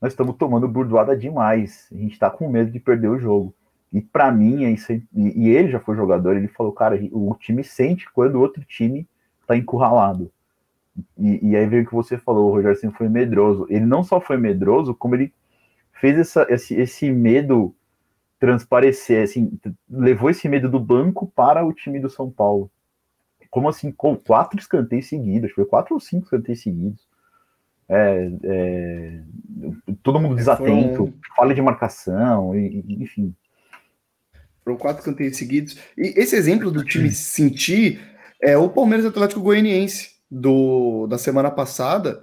nós 0.00 0.12
estamos 0.12 0.36
tomando 0.36 0.68
burdoada 0.68 1.16
demais. 1.16 1.88
A 1.92 1.96
gente 1.96 2.12
está 2.12 2.30
com 2.30 2.48
medo 2.48 2.70
de 2.70 2.78
perder 2.78 3.08
o 3.08 3.18
jogo. 3.18 3.54
E 3.92 4.00
para 4.00 4.30
mim, 4.30 4.64
é 4.64 4.70
isso, 4.70 4.92
e, 4.92 5.48
ele 5.48 5.70
já 5.70 5.80
foi 5.80 5.96
jogador, 5.96 6.36
ele 6.36 6.48
falou, 6.48 6.72
cara, 6.72 6.98
o 7.10 7.34
time 7.40 7.64
sente 7.64 8.06
quando 8.12 8.34
o 8.34 8.40
outro 8.40 8.62
time 8.64 9.08
está 9.40 9.56
encurralado. 9.56 10.30
E, 11.16 11.48
e, 11.48 11.56
aí 11.56 11.66
veio 11.66 11.84
o 11.84 11.86
que 11.86 11.94
você 11.94 12.18
falou, 12.18 12.50
o 12.50 12.52
Rogério 12.52 12.78
sempre 12.78 12.98
foi 12.98 13.08
medroso. 13.08 13.66
Ele 13.70 13.86
não 13.86 14.04
só 14.04 14.20
foi 14.20 14.36
medroso, 14.36 14.94
como 14.94 15.14
ele 15.14 15.32
fez 15.92 16.18
essa, 16.18 16.46
esse, 16.50 16.74
esse 16.74 17.10
medo 17.10 17.74
transparecer, 18.38 19.22
assim, 19.22 19.58
levou 19.88 20.30
esse 20.30 20.48
medo 20.48 20.68
do 20.68 20.78
banco 20.78 21.26
para 21.34 21.64
o 21.64 21.72
time 21.72 21.98
do 21.98 22.10
São 22.10 22.30
Paulo. 22.30 22.70
Como 23.50 23.68
assim, 23.68 23.90
com 23.90 24.14
quatro 24.14 24.60
escanteios 24.60 25.06
seguidos, 25.06 25.50
foi 25.52 25.64
quatro 25.64 25.94
ou 25.94 26.00
cinco 26.00 26.24
escanteios 26.24 26.60
seguidos 26.62 27.07
é, 27.88 28.30
é, 28.44 29.20
todo 30.02 30.20
mundo 30.20 30.36
desatento, 30.36 30.96
Foram... 30.96 31.14
falha 31.36 31.54
de 31.54 31.62
marcação, 31.62 32.54
e, 32.54 32.84
enfim. 33.02 33.34
Foram 34.62 34.76
quatro 34.76 35.02
canteiros 35.02 35.38
seguidos. 35.38 35.78
E 35.96 36.12
esse 36.16 36.36
exemplo 36.36 36.70
do 36.70 36.84
time 36.84 37.10
sentir 37.10 38.00
é 38.40 38.56
o 38.56 38.68
Palmeiras 38.68 39.06
Atlético 39.06 39.40
Goianiense 39.40 40.10
do, 40.30 41.06
da 41.06 41.16
semana 41.16 41.50
passada, 41.50 42.22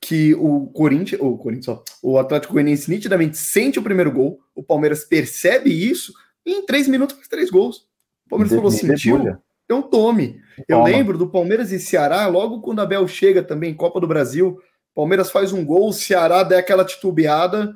que 0.00 0.34
o 0.34 0.66
Corinthians, 0.68 1.20
o 1.20 1.36
Corinthians, 1.36 1.68
ó, 1.68 1.84
o 2.02 2.18
Atlético 2.18 2.54
Goianiense 2.54 2.90
nitidamente 2.90 3.36
sente 3.36 3.78
o 3.78 3.82
primeiro 3.82 4.10
gol, 4.10 4.40
o 4.54 4.62
Palmeiras 4.62 5.04
percebe 5.04 5.70
isso 5.70 6.12
e 6.44 6.54
em 6.54 6.66
três 6.66 6.88
minutos 6.88 7.16
faz 7.16 7.28
três 7.28 7.50
gols. 7.50 7.86
O 8.26 8.30
Palmeiras 8.30 8.56
falou, 8.56 8.70
sentiu, 8.70 9.38
então 9.64 9.82
tome. 9.82 10.40
Eu 10.68 10.78
Toma. 10.78 10.88
lembro 10.88 11.16
do 11.16 11.28
Palmeiras 11.28 11.72
e 11.72 11.78
Ceará, 11.78 12.26
logo 12.26 12.60
quando 12.60 12.80
a 12.80 12.86
Bel 12.86 13.06
chega 13.06 13.42
também, 13.42 13.74
Copa 13.74 14.00
do 14.00 14.06
Brasil, 14.06 14.58
Palmeiras 14.94 15.30
faz 15.30 15.52
um 15.52 15.64
gol, 15.64 15.88
o 15.88 15.92
Ceará 15.92 16.42
dá 16.42 16.58
aquela 16.58 16.84
titubeada. 16.84 17.74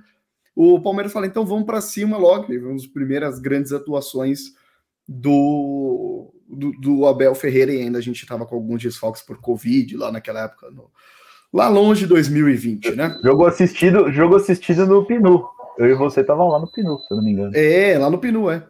O 0.54 0.80
Palmeiras 0.80 1.12
fala, 1.12 1.26
então 1.26 1.44
vamos 1.44 1.66
para 1.66 1.80
cima 1.80 2.16
logo. 2.16 2.52
E 2.52 2.58
vamos 2.58 2.84
as 2.84 2.88
primeiras 2.88 3.38
grandes 3.38 3.72
atuações 3.72 4.54
do, 5.08 6.32
do, 6.48 6.72
do, 6.72 7.06
Abel 7.06 7.34
Ferreira 7.34 7.72
e 7.72 7.82
ainda 7.82 7.98
a 7.98 8.02
gente 8.02 8.22
estava 8.22 8.44
com 8.44 8.54
alguns 8.54 8.82
desfalques 8.82 9.22
por 9.22 9.38
Covid 9.38 9.96
lá 9.96 10.10
naquela 10.10 10.44
época, 10.44 10.70
no, 10.70 10.90
lá 11.52 11.68
longe 11.68 12.00
de 12.00 12.06
2020, 12.08 12.96
né? 12.96 13.18
Jogo 13.22 13.46
assistido, 13.46 14.10
jogo 14.10 14.36
assistido 14.36 14.86
no 14.86 15.04
Pinu. 15.04 15.46
Eu 15.78 15.90
e 15.90 15.94
você 15.94 16.22
estavam 16.22 16.48
lá 16.48 16.58
no 16.58 16.70
Pinu, 16.70 16.98
se 16.98 17.12
eu 17.12 17.18
não 17.18 17.24
me 17.24 17.32
engano. 17.32 17.52
É, 17.54 17.98
lá 17.98 18.10
no 18.10 18.18
Pinu, 18.18 18.50
é. 18.50 18.66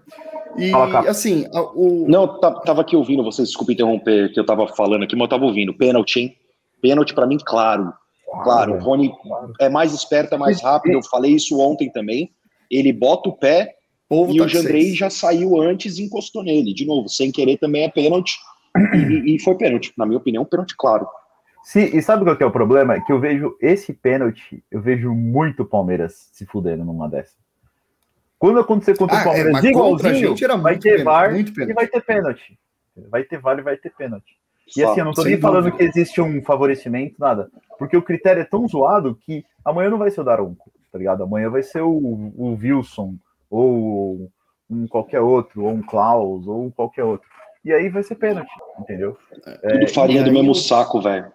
E 0.59 0.71
Fala, 0.71 1.09
assim, 1.09 1.47
o. 1.53 2.07
Não, 2.09 2.41
tava 2.41 2.81
aqui 2.81 2.97
ouvindo, 2.97 3.23
vocês 3.23 3.49
desculpe 3.49 3.75
interromper, 3.75 4.33
que 4.33 4.41
eu 4.41 4.47
tava 4.47 4.67
falando 4.69 5.05
aqui, 5.05 5.15
mas 5.15 5.25
eu 5.25 5.29
tava 5.29 5.45
ouvindo. 5.45 5.75
Pênalti, 5.75 6.21
hein? 6.21 6.37
Pênalti 6.81 7.15
para 7.15 7.27
mim, 7.27 7.39
claro. 7.45 7.93
Claro, 8.43 8.75
o 8.75 8.79
Rony 8.79 9.13
é 9.61 9.69
mais 9.69 9.93
esperto, 9.93 10.35
é 10.35 10.39
mais 10.39 10.63
rápido. 10.63 10.95
Eu 10.95 11.03
falei 11.03 11.33
isso 11.33 11.59
ontem 11.59 11.91
também. 11.91 12.31
Ele 12.71 12.93
bota 12.93 13.29
o 13.29 13.37
pé 13.37 13.77
Povo 14.09 14.33
e 14.33 14.39
tá 14.39 14.45
o 14.45 14.49
Jandrei 14.49 14.95
já 14.95 15.11
saiu 15.11 15.61
antes 15.61 15.99
e 15.99 16.05
encostou 16.05 16.43
nele. 16.43 16.73
De 16.73 16.87
novo, 16.87 17.09
sem 17.09 17.33
querer 17.33 17.59
também 17.59 17.85
é 17.85 17.91
pênalti. 17.91 18.39
E, 18.95 19.35
e, 19.35 19.39
foi 19.41 19.57
pênalti. 19.57 19.93
Na 19.97 20.07
minha 20.07 20.19
opinião, 20.19 20.45
pênalti 20.45 20.75
claro. 20.77 21.09
Sim, 21.65 21.91
e 21.93 22.01
sabe 22.01 22.25
qual 22.25 22.37
que 22.37 22.43
é 22.43 22.47
o 22.47 22.51
problema? 22.51 23.01
Que 23.05 23.13
eu 23.13 23.19
vejo 23.19 23.57
esse 23.61 23.93
pênalti, 23.93 24.63
eu 24.71 24.81
vejo 24.81 25.13
muito 25.13 25.65
Palmeiras 25.65 26.29
se 26.33 26.47
fudendo 26.47 26.85
numa 26.85 27.09
dessa. 27.09 27.35
Quando 28.39 28.61
acontecer 28.61 28.97
contra 28.97 29.17
ah, 29.17 29.19
o 29.19 29.23
é, 29.23 29.25
Palmeiras 29.25 29.65
é, 29.65 29.69
igualzinho, 29.69 30.37
vai 30.63 30.79
ter 30.79 31.03
VAR 31.03 31.35
e 31.35 31.73
vai 31.73 31.89
ter 31.89 32.01
pênalti. 32.03 32.59
Vai 33.11 33.25
ter 33.25 33.39
VAR 33.39 33.59
e 33.59 33.63
vai 33.63 33.77
ter 33.77 33.91
pênalti. 33.91 34.37
E 34.75 34.83
assim, 34.83 35.01
eu 35.01 35.05
não 35.05 35.13
tô 35.13 35.23
nem 35.23 35.39
falando 35.39 35.71
que 35.71 35.83
existe 35.83 36.21
um 36.21 36.43
favorecimento, 36.43 37.15
nada. 37.19 37.51
Porque 37.79 37.97
o 37.97 38.03
critério 38.03 38.41
é 38.41 38.45
tão 38.45 38.67
zoado 38.67 39.15
que 39.15 39.45
amanhã 39.65 39.91
não 39.91 39.99
vai 39.99 40.11
ser 40.11 40.23
o 40.23 40.25
Daronco, 40.25 40.71
tá 40.91 40.99
ligado? 40.99 41.23
Amanhã 41.23 41.51
vai 41.51 41.63
ser 41.63 41.83
o, 41.83 41.91
o 41.91 42.59
Wilson, 42.61 43.17
ou 43.51 44.31
um 44.69 44.87
qualquer 44.89 45.21
outro, 45.21 45.65
ou 45.65 45.71
um 45.71 45.83
Klaus, 45.83 46.47
ou 46.47 46.71
qualquer 46.73 47.05
outro. 47.05 47.29
E 47.65 47.73
aí 47.73 47.89
vai 47.89 48.03
ser 48.03 48.17
pênalti, 48.17 48.51
entendeu? 48.79 49.17
É, 49.45 49.79
tudo 49.79 49.89
farinha 49.93 50.25
do 50.25 50.33
mesmo 50.33 50.55
saco, 50.55 51.01
velho. 51.01 51.31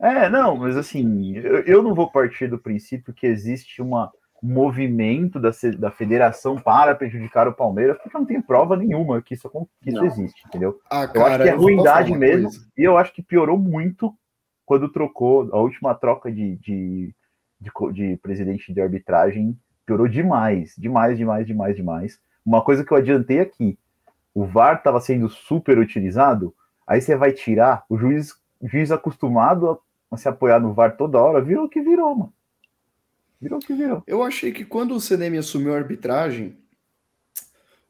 É, 0.00 0.28
não, 0.28 0.56
mas 0.56 0.76
assim, 0.76 1.36
eu, 1.36 1.60
eu 1.60 1.82
não 1.82 1.94
vou 1.94 2.10
partir 2.10 2.48
do 2.48 2.58
princípio 2.58 3.14
que 3.14 3.26
existe 3.26 3.80
uma 3.80 4.10
movimento 4.46 5.40
da, 5.40 5.50
da 5.76 5.90
federação 5.90 6.56
para 6.56 6.94
prejudicar 6.94 7.48
o 7.48 7.52
Palmeiras, 7.52 7.98
porque 7.98 8.16
não 8.16 8.24
tem 8.24 8.40
prova 8.40 8.76
nenhuma 8.76 9.20
que 9.20 9.34
isso, 9.34 9.50
que 9.82 9.90
isso 9.90 10.04
existe, 10.04 10.44
entendeu? 10.46 10.80
Ah, 10.88 11.08
cara, 11.08 11.18
eu 11.18 11.26
acho 11.26 11.42
que 11.42 11.48
é 11.48 11.52
ruindade 11.52 12.16
mesmo, 12.16 12.48
coisa. 12.50 12.66
e 12.78 12.84
eu 12.84 12.96
acho 12.96 13.12
que 13.12 13.22
piorou 13.22 13.58
muito 13.58 14.14
quando 14.64 14.88
trocou 14.88 15.48
a 15.52 15.58
última 15.58 15.94
troca 15.94 16.30
de, 16.30 16.56
de, 16.56 17.14
de, 17.60 17.70
de 17.92 18.16
presidente 18.18 18.72
de 18.72 18.80
arbitragem, 18.80 19.58
piorou 19.84 20.06
demais, 20.06 20.74
demais, 20.78 21.18
demais, 21.18 21.46
demais, 21.46 21.76
demais. 21.76 22.20
Uma 22.44 22.62
coisa 22.62 22.84
que 22.84 22.92
eu 22.92 22.96
adiantei 22.96 23.40
aqui, 23.40 23.76
o 24.32 24.44
VAR 24.44 24.76
estava 24.76 25.00
sendo 25.00 25.28
super 25.28 25.76
utilizado, 25.78 26.54
aí 26.86 27.00
você 27.00 27.16
vai 27.16 27.32
tirar, 27.32 27.84
o 27.88 27.98
juiz, 27.98 28.32
o 28.60 28.68
juiz 28.68 28.92
acostumado 28.92 29.70
a, 29.70 29.78
a 30.14 30.16
se 30.16 30.28
apoiar 30.28 30.60
no 30.60 30.72
VAR 30.72 30.96
toda 30.96 31.20
hora, 31.20 31.42
virou 31.42 31.64
o 31.64 31.68
que 31.68 31.80
virou, 31.80 32.14
mano. 32.14 32.35
Virou 33.40 33.58
o 33.58 33.62
que 33.62 33.74
virou. 33.74 34.02
Eu 34.06 34.22
achei 34.22 34.52
que 34.52 34.64
quando 34.64 34.94
o 34.94 35.00
CNM 35.00 35.38
assumiu 35.38 35.74
a 35.74 35.76
arbitragem, 35.76 36.58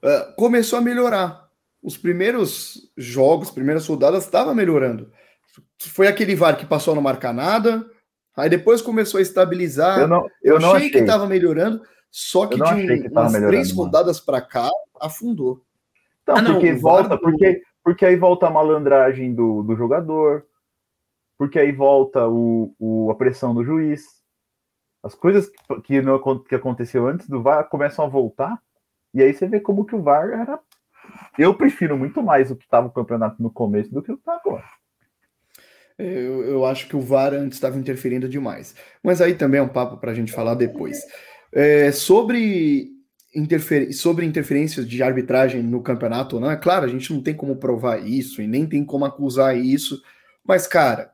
uh, 0.02 0.35
começou 0.37 0.78
a 0.78 0.82
melhorar. 0.82 1.46
Os 1.82 1.96
primeiros 1.96 2.90
jogos, 2.96 3.50
primeiras 3.50 3.87
rodadas, 3.87 4.24
estava 4.24 4.54
melhorando. 4.54 5.12
Foi 5.78 6.09
aquele 6.09 6.35
VAR 6.35 6.56
que 6.56 6.66
passou 6.66 6.92
a 6.92 6.94
não 6.96 7.02
marcar 7.02 7.32
nada, 7.32 7.88
aí 8.37 8.50
depois 8.50 8.82
começou 8.82 9.18
a 9.18 9.22
estabilizar. 9.22 10.00
Eu, 10.00 10.09
não, 10.09 10.26
eu, 10.42 10.54
eu 10.54 10.56
achei, 10.56 10.70
achei, 10.70 10.90
que 10.90 10.98
estava 10.98 11.26
melhorando, 11.26 11.82
só 12.11 12.46
que 12.46 12.56
de 12.56 12.62
um, 12.62 13.11
umas 13.11 13.32
três 13.32 13.70
rodadas 13.70 14.18
para 14.18 14.40
cá, 14.40 14.68
afundou. 15.00 15.62
Então, 16.22 16.37
ah, 16.37 16.42
não, 16.42 16.54
porque 16.54 16.72
volta, 16.72 17.16
porque, 17.16 17.62
porque 17.85 18.04
aí 18.04 18.16
volta 18.16 18.48
a 18.48 18.50
malandragem 18.50 19.32
do, 19.32 19.62
do 19.62 19.76
jogador, 19.76 20.44
porque 21.38 21.59
aí 21.59 21.70
volta 21.70 22.26
o, 22.26 22.74
o, 22.80 23.11
a 23.12 23.14
pressão 23.14 23.54
do 23.54 23.64
juiz. 23.64 24.15
As 25.02 25.14
coisas 25.14 25.50
que, 25.85 26.00
não, 26.02 26.20
que 26.42 26.54
aconteceu 26.54 27.06
antes 27.06 27.28
do 27.28 27.42
VAR 27.42 27.68
começam 27.68 28.04
a 28.04 28.09
voltar, 28.09 28.61
e 29.14 29.22
aí 29.22 29.32
você 29.32 29.46
vê 29.46 29.61
como 29.61 29.85
que 29.85 29.94
o 29.94 30.02
VAR 30.02 30.30
era. 30.30 30.59
Eu 31.38 31.54
prefiro 31.54 31.96
muito 31.96 32.22
mais 32.22 32.50
o 32.50 32.56
que 32.56 32.64
estava 32.64 32.88
o 32.88 32.92
campeonato 32.92 33.42
no 33.42 33.50
começo 33.50 33.92
do 33.92 34.02
que 34.02 34.11
o 34.11 34.16
que 34.16 34.20
está 34.20 34.35
agora. 34.35 34.64
Eu, 35.98 36.44
eu, 36.44 36.66
acho 36.66 36.88
que 36.88 36.96
o 36.96 37.00
VAR 37.00 37.32
antes 37.32 37.56
estava 37.56 37.78
interferindo 37.78 38.28
demais. 38.28 38.74
Mas 39.02 39.20
aí 39.20 39.35
também 39.35 39.61
é 39.61 39.62
um 39.62 39.68
papo 39.68 39.96
para 39.96 40.11
a 40.11 40.14
gente 40.14 40.32
falar 40.32 40.54
depois. 40.54 41.00
É, 41.52 41.90
sobre, 41.90 42.90
interfer 43.35 43.92
sobre 43.92 44.26
interferências 44.26 44.87
de 44.87 45.02
arbitragem 45.02 45.62
no 45.62 45.82
campeonato, 45.82 46.38
não 46.38 46.50
é 46.50 46.56
claro, 46.56 46.85
a 46.85 46.88
gente 46.88 47.12
não 47.12 47.22
tem 47.22 47.35
como 47.35 47.56
provar 47.56 48.06
isso 48.06 48.42
e 48.42 48.46
nem 48.46 48.66
tem 48.66 48.85
como 48.85 49.06
acusar 49.06 49.56
isso. 49.56 50.02
Mas, 50.44 50.66
cara, 50.66 51.12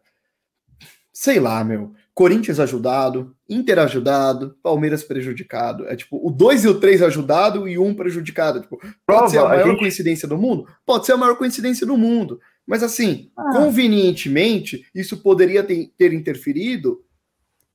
sei 1.12 1.38
lá, 1.38 1.62
meu. 1.62 1.94
Corinthians 2.14 2.60
ajudado, 2.60 3.34
Inter 3.48 3.78
ajudado, 3.78 4.56
Palmeiras 4.62 5.02
prejudicado. 5.02 5.86
É 5.86 5.96
tipo, 5.96 6.20
o 6.22 6.30
2 6.30 6.64
e 6.64 6.68
o 6.68 6.78
3 6.78 7.02
ajudado 7.02 7.66
e 7.66 7.78
o 7.78 7.84
1 7.84 7.88
um 7.88 7.94
prejudicado. 7.94 8.60
Tipo, 8.60 8.76
pode 8.76 8.94
Prova, 9.06 9.28
ser 9.28 9.38
a 9.38 9.44
maior 9.44 9.64
a 9.64 9.68
gente... 9.68 9.78
coincidência 9.78 10.28
do 10.28 10.36
mundo? 10.36 10.68
Pode 10.84 11.06
ser 11.06 11.12
a 11.12 11.16
maior 11.16 11.36
coincidência 11.36 11.86
do 11.86 11.96
mundo. 11.96 12.38
Mas 12.66 12.82
assim, 12.82 13.30
ah. 13.36 13.50
convenientemente, 13.52 14.86
isso 14.94 15.22
poderia 15.22 15.62
ter, 15.62 15.90
ter 15.96 16.12
interferido 16.12 17.02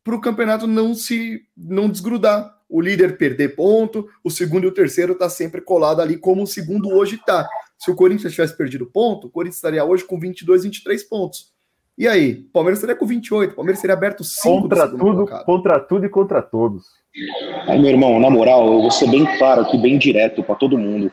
para 0.04 0.16
o 0.16 0.22
campeonato 0.22 0.68
não 0.68 0.94
se 0.94 1.42
não 1.56 1.90
desgrudar. 1.90 2.56
O 2.70 2.82
líder 2.82 3.18
perder 3.18 3.56
ponto, 3.56 4.08
o 4.24 4.30
segundo 4.30 4.66
e 4.66 4.68
o 4.68 4.74
terceiro 4.74 5.16
tá 5.16 5.30
sempre 5.30 5.62
colado 5.62 6.02
ali, 6.02 6.18
como 6.18 6.44
o 6.44 6.48
segundo 6.48 6.90
hoje 6.90 7.20
tá. 7.26 7.48
Se 7.78 7.90
o 7.90 7.96
Corinthians 7.96 8.34
tivesse 8.34 8.58
perdido 8.58 8.86
ponto, 8.86 9.28
o 9.28 9.30
Corinthians 9.30 9.56
estaria 9.56 9.84
hoje 9.86 10.04
com 10.04 10.20
22, 10.20 10.64
23 10.64 11.04
pontos. 11.04 11.54
E 11.98 12.08
aí? 12.08 12.34
O 12.34 12.52
Palmeiras 12.52 12.80
seria 12.80 12.96
com 12.96 13.06
28, 13.06 13.52
o 13.52 13.56
Palmeiras 13.56 13.82
seria 13.82 13.96
aberto 13.96 14.24
5 14.24 14.62
contra 14.62 14.88
tudo, 14.88 15.26
contra 15.46 15.80
tudo 15.80 16.06
e 16.06 16.10
contra 16.10 16.42
todos. 16.44 16.86
Aí, 17.68 17.80
meu 17.80 17.90
irmão, 17.90 18.20
na 18.20 18.30
moral, 18.30 18.68
eu 18.68 18.82
vou 18.82 18.92
ser 18.92 19.10
bem 19.10 19.26
claro 19.38 19.62
aqui, 19.62 19.78
bem 19.78 19.98
direto 19.98 20.44
para 20.44 20.54
todo 20.56 20.78
mundo. 20.78 21.12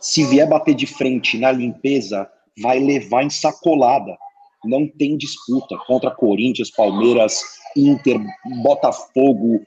Se 0.00 0.24
vier 0.24 0.48
bater 0.48 0.74
de 0.74 0.86
frente 0.86 1.38
na 1.38 1.52
limpeza, 1.52 2.28
vai 2.60 2.80
levar 2.80 3.22
em 3.22 3.30
sacolada. 3.30 4.16
Não 4.64 4.88
tem 4.88 5.16
disputa 5.16 5.76
contra 5.86 6.10
Corinthians, 6.10 6.72
Palmeiras, 6.72 7.40
Inter, 7.76 8.18
Botafogo, 8.62 9.62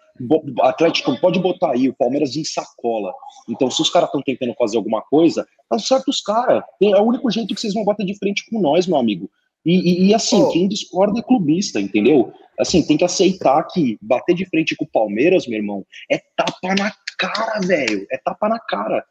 Atlético, 0.62 1.18
pode 1.22 1.40
botar 1.40 1.72
aí, 1.72 1.88
o 1.88 1.96
Palmeiras 1.96 2.36
em 2.36 2.44
sacola. 2.44 3.14
Então, 3.48 3.72
se 3.72 3.82
os 3.82 3.90
caras 3.90 4.10
estão 4.10 4.22
tentando 4.22 4.54
fazer 4.56 4.76
alguma 4.76 5.02
coisa, 5.02 5.48
tá 5.70 5.80
certo 5.80 6.10
os 6.10 6.20
caras. 6.20 6.64
É 6.82 7.00
o 7.00 7.04
único 7.04 7.32
jeito 7.32 7.56
que 7.56 7.62
vocês 7.62 7.74
vão 7.74 7.86
bater 7.86 8.06
de 8.06 8.18
frente 8.18 8.44
com 8.50 8.60
nós, 8.60 8.86
meu 8.86 8.98
amigo. 8.98 9.30
E, 9.66 10.06
e, 10.06 10.08
e 10.08 10.14
assim, 10.14 10.42
oh. 10.42 10.50
quem 10.50 10.68
discorda 10.68 11.20
é 11.20 11.24
clubista, 11.24 11.80
entendeu? 11.80 12.32
Assim, 12.60 12.86
tem 12.86 12.98
que 12.98 13.06
aceitar 13.06 13.64
que 13.66 13.98
bater 14.02 14.36
de 14.36 14.46
frente 14.46 14.76
com 14.76 14.86
o 14.86 14.92
Palmeiras, 14.92 15.48
meu 15.48 15.58
irmão, 15.58 15.86
é 16.10 16.20
tapa 16.36 16.76
na 16.76 16.92
cara, 17.18 17.60
velho. 17.62 18.06
É 18.12 18.18
tapa 18.18 18.50
na 18.50 18.60
cara. 18.60 19.06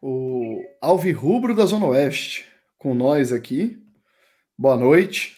O 0.00 0.60
Alvirrubro 0.80 1.54
da 1.54 1.64
Zona 1.64 1.86
Oeste, 1.86 2.44
com 2.76 2.92
nós 2.92 3.32
aqui. 3.32 3.78
Boa 4.58 4.76
noite. 4.76 5.36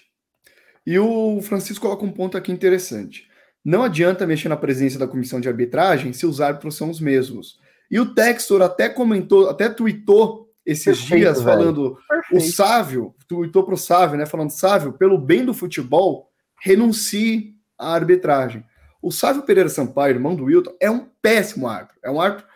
E 0.86 0.98
o 0.98 1.40
Francisco 1.42 1.86
coloca 1.86 2.04
um 2.04 2.12
ponto 2.12 2.36
aqui 2.36 2.50
interessante. 2.50 3.28
Não 3.64 3.82
adianta 3.82 4.26
mexer 4.26 4.48
na 4.48 4.56
presença 4.56 4.98
da 4.98 5.08
comissão 5.08 5.40
de 5.40 5.48
arbitragem 5.48 6.12
se 6.12 6.26
os 6.26 6.40
árbitros 6.40 6.76
são 6.76 6.90
os 6.90 7.00
mesmos. 7.00 7.58
E 7.90 7.98
o 7.98 8.14
Textor 8.14 8.62
até 8.62 8.88
comentou, 8.88 9.48
até 9.48 9.68
tweetou 9.68 10.50
esses 10.64 11.00
Perfeito, 11.00 11.20
dias 11.20 11.42
velho. 11.42 11.58
falando 11.58 11.98
Perfeito. 12.08 12.44
o 12.44 12.52
Sávio, 12.52 13.14
tweetou 13.28 13.64
para 13.64 13.74
o 13.74 13.78
Sávio, 13.78 14.16
né? 14.16 14.26
Falando, 14.26 14.50
Sávio, 14.50 14.92
pelo 14.92 15.18
bem 15.18 15.44
do 15.44 15.52
futebol, 15.52 16.30
renuncie 16.62 17.54
à 17.78 17.94
arbitragem. 17.94 18.64
O 19.02 19.12
Sávio 19.12 19.42
Pereira 19.42 19.68
Sampaio, 19.68 20.14
irmão 20.14 20.34
do 20.34 20.44
Wilton, 20.44 20.74
é 20.80 20.90
um 20.90 21.06
péssimo 21.20 21.68
árbitro. 21.68 21.98
É 22.02 22.10
um 22.10 22.20
árbitro, 22.20 22.46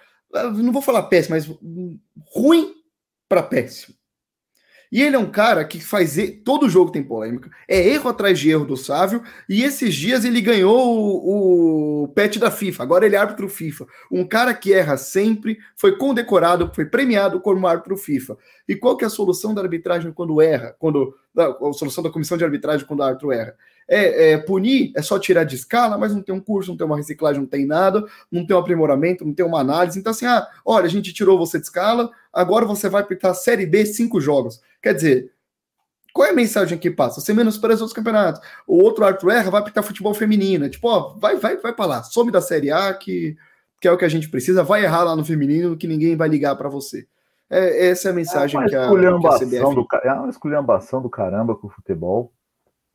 não 0.55 0.73
vou 0.73 0.81
falar 0.81 1.03
péssimo, 1.05 1.37
mas 1.37 1.47
ruim 2.35 2.73
para 3.29 3.43
péssimo. 3.43 3.98
E 4.91 5.03
ele 5.03 5.17
é 5.17 5.19
um 5.19 5.31
cara 5.31 5.65
que 5.65 5.81
faz. 5.81 6.17
Todo 6.45 6.69
jogo 6.69 6.91
tem 6.91 7.03
polêmica. 7.03 7.51
É 7.69 7.79
erro 7.87 8.09
atrás 8.09 8.39
de 8.39 8.51
erro 8.51 8.65
do 8.65 8.77
Sávio. 8.77 9.23
E 9.49 9.63
esses 9.63 9.95
dias 9.95 10.25
ele 10.25 10.41
ganhou 10.41 10.77
o, 10.77 12.05
o 12.05 12.09
pet 12.09 12.39
da 12.39 12.51
FIFA. 12.51 12.83
Agora 12.83 13.07
ele 13.07 13.15
é 13.15 13.19
árbitro 13.19 13.49
FIFA. 13.49 13.87
Um 14.11 14.25
cara 14.27 14.55
que 14.55 14.73
erra 14.73 14.97
sempre, 14.97 15.59
foi 15.77 15.97
condecorado, 15.97 16.71
foi 16.75 16.87
premiado 16.87 17.41
como 17.41 17.67
árbitro 17.67 17.97
FIFA. 17.97 18.37
E 18.69 18.75
qual 18.75 18.97
que 18.97 19.05
é 19.05 19.07
a 19.07 19.11
solução 19.11 19.55
da 19.55 19.63
arbitragem 19.63 20.13
quando 20.13 20.41
erra? 20.41 20.75
Quando, 20.79 21.15
a 21.45 21.73
solução 21.73 22.03
da 22.03 22.11
comissão 22.11 22.37
de 22.37 22.45
arbitragem 22.45 22.87
quando 22.87 23.01
o 23.01 23.05
árbitro 23.05 23.33
erra? 23.33 23.55
é, 23.89 24.33
é, 24.33 24.39
punir, 24.39 24.93
é 24.95 25.01
só 25.01 25.19
tirar 25.19 25.45
de 25.45 25.57
escala, 25.57 25.97
mas 25.97 26.15
não 26.15 26.21
tem 26.21 26.35
um 26.35 26.41
curso, 26.41 26.71
não 26.71 26.77
tem 26.77 26.87
uma 26.87 26.97
reciclagem, 26.97 27.41
não 27.41 27.49
tem 27.49 27.65
nada, 27.65 28.05
não 28.31 28.47
tem 28.47 28.55
um 28.55 28.59
aprimoramento, 28.59 29.25
não 29.25 29.33
tem 29.33 29.47
uma 29.47 29.61
análise. 29.61 29.99
Então, 29.99 30.11
assim, 30.11 30.27
ah, 30.27 30.47
olha, 30.65 30.85
a 30.85 30.91
gente 30.91 31.13
tirou 31.13 31.39
você 31.39 31.59
de 31.59 31.65
escala, 31.65 32.11
agora 32.31 32.67
você 32.67 32.89
vai 32.89 33.01
aplicar 33.01 33.33
Série 33.33 33.65
B 33.65 33.87
cinco 33.87 34.21
jogos. 34.21 34.61
Quer 34.83 34.95
dizer, 34.95 35.33
qual 36.13 36.29
é 36.29 36.33
a 36.33 36.35
mensagem 36.35 36.77
que 36.77 36.91
passa? 36.91 37.21
Você 37.21 37.33
menospreza 37.33 37.81
outros 37.83 37.97
campeonatos. 37.97 38.43
O 38.67 38.83
outro 38.83 39.05
Arthur 39.05 39.31
erra, 39.31 39.51
vai 39.51 39.61
aplicar 39.63 39.83
futebol 39.83 40.13
feminino. 40.13 40.67
É 40.67 40.69
tipo, 40.69 40.87
ó, 40.87 41.15
vai, 41.19 41.37
vai, 41.37 41.57
vai 41.57 41.73
para 41.73 41.87
lá, 41.87 42.03
some 42.03 42.31
da 42.31 42.43
Série 42.43 42.71
A, 42.71 42.93
que, 42.93 43.37
que 43.81 43.89
é 43.89 43.93
o 43.93 43.97
que 43.97 44.05
a 44.05 44.09
gente 44.09 44.29
precisa, 44.29 44.63
vai 44.63 44.85
errar 44.85 45.05
lá 45.05 45.17
no 45.17 45.25
feminino, 45.25 45.77
que 45.79 45.87
ninguém 45.87 46.15
vai 46.15 46.29
ligar 46.29 46.57
para 46.57 46.69
você. 46.69 47.07
É, 47.51 47.89
essa 47.89 48.09
é 48.09 48.13
a 48.13 48.15
mensagem 48.15 48.61
é 48.61 48.69
que, 48.69 48.77
a, 48.77 48.89
que 48.89 49.27
a 49.27 49.39
CBF... 49.39 49.75
Do, 49.75 49.87
é 50.05 50.13
uma 50.13 50.29
esculhambação 50.29 51.01
do 51.01 51.09
caramba 51.09 51.57
com 51.57 51.67
o 51.67 51.71
futebol 51.71 52.33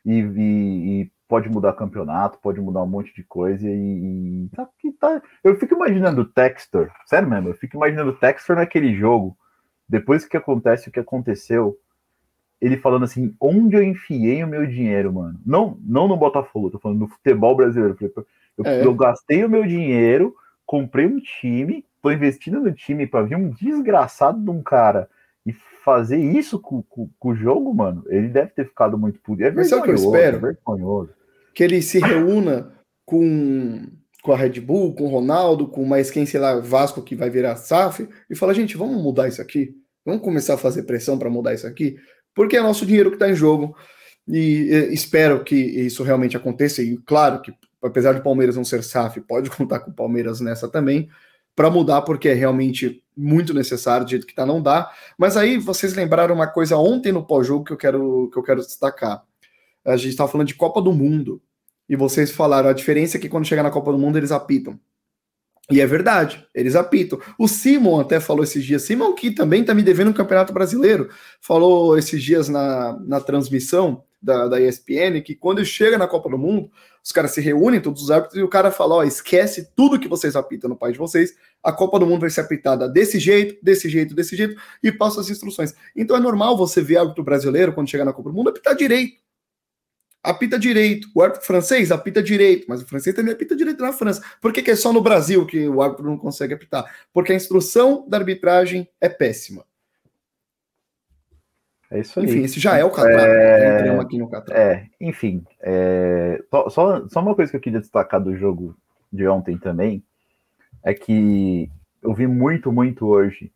e, 0.06 0.20
e, 0.20 1.02
e, 1.02 1.12
pode 1.28 1.50
mudar 1.50 1.74
campeonato, 1.74 2.40
pode 2.40 2.62
mudar 2.62 2.84
um 2.84 2.88
monte 2.88 3.14
de 3.16 3.24
coisa 3.24 3.68
e, 3.68 4.46
e 4.46 4.50
tá, 4.56 4.70
tá, 5.00 5.22
eu 5.44 5.56
fico 5.58 5.74
imaginando 5.74 6.22
o 6.22 6.26
Textor, 6.26 6.92
sério 7.06 7.28
mesmo, 7.28 7.50
eu 7.50 7.56
fico 7.56 7.78
imaginando 7.78 8.12
o 8.12 8.16
Textor 8.16 8.56
naquele 8.56 8.94
jogo, 8.94 9.36
depois 9.90 10.26
que 10.26 10.38
acontece 10.38 10.90
o 10.90 10.92
que 10.92 11.00
aconteceu, 11.00 11.78
ele 12.62 12.78
falando 12.78 13.04
assim, 13.04 13.36
onde 13.42 13.76
eu 13.76 13.84
enfiei 13.84 14.44
o 14.44 14.48
meu 14.48 14.66
dinheiro, 14.66 15.12
mano? 15.12 15.40
Não, 15.46 15.78
não 15.82 16.08
no 16.08 16.16
Botafogo, 16.16 16.70
tô 16.70 16.80
falando 16.80 17.00
no 17.00 17.08
futebol 17.10 17.56
brasileiro. 17.56 17.98
Eu, 18.58 18.66
é. 18.66 18.86
eu 18.86 18.94
gastei 18.94 19.44
o 19.44 19.50
meu 19.50 19.66
dinheiro, 19.66 20.34
comprei 20.66 21.06
um 21.06 21.20
time, 21.20 21.86
tô 22.04 22.12
investindo 22.12 22.60
no 22.60 22.72
time 22.74 23.08
para 23.08 23.24
vir 23.24 23.38
um 23.38 23.50
desgraçado 23.50 24.40
de 24.40 24.50
um 24.50 24.62
cara 24.62 25.10
fazer 25.84 26.18
isso 26.18 26.60
com, 26.60 26.82
com, 26.84 27.10
com, 27.20 27.30
o 27.30 27.36
jogo, 27.36 27.74
mano, 27.74 28.06
ele 28.08 28.30
deve 28.30 28.52
ter 28.52 28.66
ficado 28.66 28.98
muito 28.98 29.20
puto. 29.20 29.44
É 29.44 29.52
Mas 29.52 29.68
sabe 29.68 29.82
o 29.82 29.86
que 29.86 29.92
eu 29.92 29.96
espero? 29.96 30.38
É 30.38 30.40
vergonhoso. 30.40 31.10
Que 31.54 31.64
ele 31.64 31.82
se 31.82 32.00
reúna 32.00 32.72
com, 33.06 33.86
com 34.22 34.32
a 34.32 34.38
Red 34.38 34.62
Bull, 34.62 34.96
com 34.96 35.04
o 35.04 35.10
Ronaldo, 35.10 35.68
com 35.68 35.84
mais 35.84 36.10
quem, 36.10 36.26
sei 36.26 36.40
lá, 36.40 36.58
Vasco 36.60 37.02
que 37.02 37.16
vai 37.16 37.30
virar 37.30 37.58
SAF, 37.58 38.08
e 38.30 38.36
fala, 38.36 38.54
gente, 38.54 38.78
vamos 38.78 39.02
mudar 39.04 39.28
isso 39.28 39.42
aqui? 39.42 39.76
Vamos 40.06 40.22
começar 40.22 40.54
a 40.54 40.58
fazer 40.58 40.84
pressão 40.84 41.20
para 41.20 41.30
mudar 41.30 41.54
isso 41.54 41.68
aqui? 41.68 41.98
Porque 42.34 42.56
é 42.56 42.62
nosso 42.62 42.86
dinheiro 42.86 43.10
que 43.10 43.18
está 43.18 43.30
em 43.30 43.36
jogo. 43.36 43.76
E, 44.26 44.70
e 44.72 44.94
espero 44.94 45.44
que 45.44 45.56
isso 45.56 46.02
realmente 46.02 46.38
aconteça. 46.38 46.82
E 46.82 46.98
claro 47.00 47.42
que, 47.42 47.54
apesar 47.84 48.14
de 48.14 48.24
Palmeiras 48.24 48.56
não 48.56 48.64
ser 48.64 48.84
SAF, 48.84 49.20
pode 49.20 49.50
contar 49.52 49.82
com 49.82 49.92
o 49.92 49.96
Palmeiras 49.96 50.40
nessa 50.40 50.70
também 50.70 51.10
para 51.56 51.70
mudar, 51.70 52.02
porque 52.02 52.30
é 52.30 52.34
realmente 52.34 53.04
muito 53.16 53.54
necessário, 53.54 54.06
do 54.06 54.10
jeito 54.10 54.26
que 54.26 54.32
está, 54.32 54.46
não 54.46 54.62
dá. 54.62 54.92
Mas 55.18 55.38
aí 55.38 55.58
vocês 55.58 55.94
lembraram 55.94 56.34
uma 56.34 56.48
coisa 56.48 56.78
ontem 56.78 57.12
no 57.12 57.26
pós-jogo 57.26 57.64
que 57.64 57.74
eu 57.74 57.78
quero 57.78 58.30
que 58.32 58.38
eu 58.38 58.44
quero 58.44 58.62
destacar. 58.62 59.24
A 59.86 59.98
gente 59.98 60.10
estava 60.10 60.32
falando 60.32 60.48
de 60.48 60.56
Copa 60.56 60.82
do 60.82 60.94
Mundo. 60.94 61.42
E 61.88 61.96
vocês 61.96 62.32
falaram, 62.32 62.70
a 62.70 62.74
diferença 62.74 63.18
é 63.18 63.20
que 63.20 63.30
quando 63.30 63.46
chega 63.46 63.62
na 63.62 63.70
Copa 63.70 63.92
do 63.92 63.98
Mundo 63.98 64.18
eles 64.18 64.32
apitam. 64.32 64.80
E 65.70 65.80
é 65.80 65.86
verdade, 65.86 66.46
eles 66.54 66.76
apitam. 66.76 67.20
O 67.38 67.48
Simon 67.48 68.00
até 68.00 68.20
falou 68.20 68.44
esses 68.44 68.64
dias, 68.64 68.82
Simon 68.82 69.14
que 69.14 69.32
também 69.32 69.64
tá 69.64 69.74
me 69.74 69.82
devendo 69.82 70.10
um 70.10 70.14
campeonato 70.14 70.52
brasileiro, 70.52 71.10
falou 71.40 71.98
esses 71.98 72.22
dias 72.22 72.50
na, 72.50 72.98
na 73.00 73.22
transmissão 73.22 74.04
da, 74.22 74.48
da 74.48 74.62
ESPN 74.62 75.22
que 75.24 75.36
quando 75.36 75.64
chega 75.64 75.98
na 75.98 76.08
Copa 76.08 76.30
do 76.30 76.38
Mundo, 76.38 76.70
os 77.04 77.12
caras 77.12 77.32
se 77.32 77.42
reúnem, 77.42 77.82
todos 77.82 78.04
os 78.04 78.12
árbitros, 78.12 78.40
e 78.40 78.44
o 78.44 78.48
cara 78.48 78.72
fala: 78.72 78.96
ó, 78.96 79.04
esquece 79.04 79.70
tudo 79.76 80.00
que 80.00 80.08
vocês 80.08 80.36
apitam 80.36 80.70
no 80.70 80.76
país 80.76 80.94
de 80.94 81.00
vocês, 81.00 81.36
a 81.62 81.72
Copa 81.72 82.00
do 82.00 82.08
Mundo 82.08 82.22
vai 82.22 82.30
ser 82.30 82.42
apitada 82.42 82.88
desse 82.88 83.20
jeito, 83.20 83.58
desse 83.64 83.90
jeito, 83.90 84.16
desse 84.16 84.36
jeito, 84.36 84.56
e 84.82 84.92
passa 84.92 85.20
as 85.20 85.30
instruções. 85.30 85.76
Então 85.96 86.16
é 86.16 86.20
normal 86.20 86.56
você 86.56 86.82
ver 86.82 86.98
árbitro 86.98 87.24
brasileiro, 87.24 87.74
quando 87.74 87.90
chegar 87.90 88.06
na 88.06 88.14
Copa 88.14 88.30
do 88.30 88.36
Mundo, 88.36 88.50
apitar 88.50 88.76
direito 88.76 89.24
apita 90.24 90.58
direito. 90.58 91.10
O 91.14 91.22
árbitro 91.22 91.46
francês 91.46 91.92
apita 91.92 92.24
direito, 92.24 92.66
mas 92.70 92.82
o 92.82 92.86
francês 92.88 93.14
também 93.14 93.34
apita 93.34 93.56
direito 93.56 93.82
na 93.82 93.92
França. 93.92 94.24
Por 94.42 94.54
que, 94.54 94.62
que 94.62 94.72
é 94.72 94.76
só 94.76 94.94
no 94.94 95.02
Brasil 95.02 95.46
que 95.46 95.68
o 95.68 95.82
árbitro 95.82 96.06
não 96.06 96.18
consegue 96.18 96.54
apitar? 96.54 96.86
Porque 97.14 97.34
a 97.34 97.36
instrução 97.36 98.08
da 98.08 98.18
arbitragem 98.18 98.88
é 99.02 99.10
péssima. 99.10 99.66
É 101.94 102.00
isso 102.00 102.20
aí. 102.20 102.26
Enfim, 102.26 102.42
esse 102.42 102.60
já 102.60 102.76
é 102.76 102.84
o 102.84 102.90
Catar. 102.90 103.12
É, 103.12 104.00
aqui 104.00 104.18
no 104.18 104.28
Catar. 104.28 104.58
é 104.58 104.88
enfim. 105.00 105.46
É... 105.62 106.44
Só, 106.70 107.08
só 107.08 107.22
uma 107.22 107.36
coisa 107.36 107.52
que 107.52 107.58
eu 107.58 107.62
queria 107.62 107.80
destacar 107.80 108.20
do 108.20 108.36
jogo 108.36 108.76
de 109.12 109.28
ontem 109.28 109.60
também 109.60 110.04
é 110.84 110.92
que 110.92 111.70
eu 112.02 112.12
vi 112.12 112.26
muito, 112.26 112.72
muito 112.72 113.06
hoje. 113.06 113.52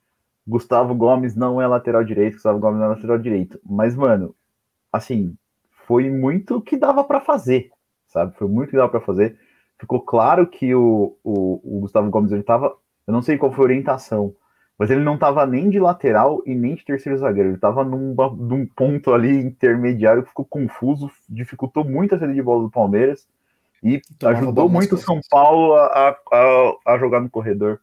Gustavo 0.48 0.94
Gomes 0.94 1.36
não 1.36 1.60
é 1.60 1.66
lateral 1.66 2.04
direito, 2.04 2.36
Gustavo 2.36 2.60
Gomes 2.60 2.80
não 2.80 2.86
é 2.86 2.90
lateral 2.90 3.18
direito. 3.18 3.60
Mas, 3.66 3.96
mano, 3.96 4.36
assim, 4.94 5.36
foi 5.88 6.08
muito 6.08 6.62
que 6.62 6.78
dava 6.78 7.04
para 7.04 7.20
fazer, 7.20 7.72
sabe? 8.06 8.36
Foi 8.38 8.48
muito 8.48 8.70
que 8.70 8.78
dava 8.78 8.90
para 8.90 9.02
fazer. 9.02 9.36
Ficou 9.80 10.00
claro 10.00 10.46
que 10.46 10.76
o, 10.76 11.18
o, 11.24 11.78
o 11.78 11.80
Gustavo 11.82 12.10
Gomes 12.12 12.32
ele 12.32 12.44
tava, 12.44 12.68
eu 13.08 13.12
não 13.12 13.24
sei 13.24 13.36
qual 13.36 13.52
foi 13.52 13.64
a 13.64 13.68
orientação, 13.68 14.36
mas 14.78 14.92
ele 14.92 15.02
não 15.02 15.16
estava 15.16 15.46
nem 15.46 15.70
de 15.70 15.80
lateral 15.80 16.44
e 16.46 16.54
nem 16.54 16.76
de 16.76 16.86
terceiro 16.86 17.18
zagueiro. 17.18 17.50
Ele 17.50 17.56
estava 17.56 17.84
num, 17.84 18.16
num 18.38 18.66
ponto 18.66 19.12
ali 19.12 19.32
intermediário 19.32 20.22
que 20.22 20.30
ficou 20.30 20.46
confuso, 20.46 21.10
dificultou 21.28 21.84
muito 21.84 22.14
a 22.14 22.20
saída 22.20 22.34
de 22.34 22.42
bola 22.42 22.64
do 22.64 22.70
Palmeiras 22.70 23.28
e 23.84 24.02
ajudou 24.24 24.70
muito 24.70 24.96
o 24.96 24.98
São 24.98 25.20
Paulo 25.30 25.74
a, 25.74 26.16
a, 26.32 26.74
a, 26.94 26.98
jogar 26.98 27.22
no 27.22 27.30
corredor, 27.30 27.80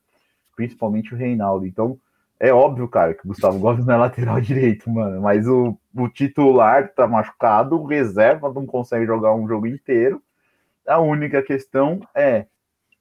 principalmente 0.55 1.13
o 1.13 1.17
Reinaldo. 1.17 1.67
Então, 1.67 1.99
é 2.39 2.53
óbvio, 2.53 2.87
cara, 2.89 3.15
que 3.15 3.25
o 3.25 3.29
Gustavo 3.29 3.59
Gomes 3.59 3.85
não 3.87 3.95
é 3.95 3.97
lateral 3.97 4.39
direito, 4.41 4.89
mano. 4.89 5.21
Mas 5.21 5.49
o, 5.49 5.77
o 5.97 6.09
titular 6.09 6.93
tá 6.93 7.09
machucado, 7.09 7.81
o 7.81 7.87
reserva 7.87 8.53
não 8.53 8.67
consegue 8.67 9.07
jogar 9.07 9.35
um 9.35 9.49
jogo 9.49 9.67
inteiro. 9.67 10.23
A 10.87 11.01
única 11.01 11.43
questão 11.43 12.01
é 12.15 12.47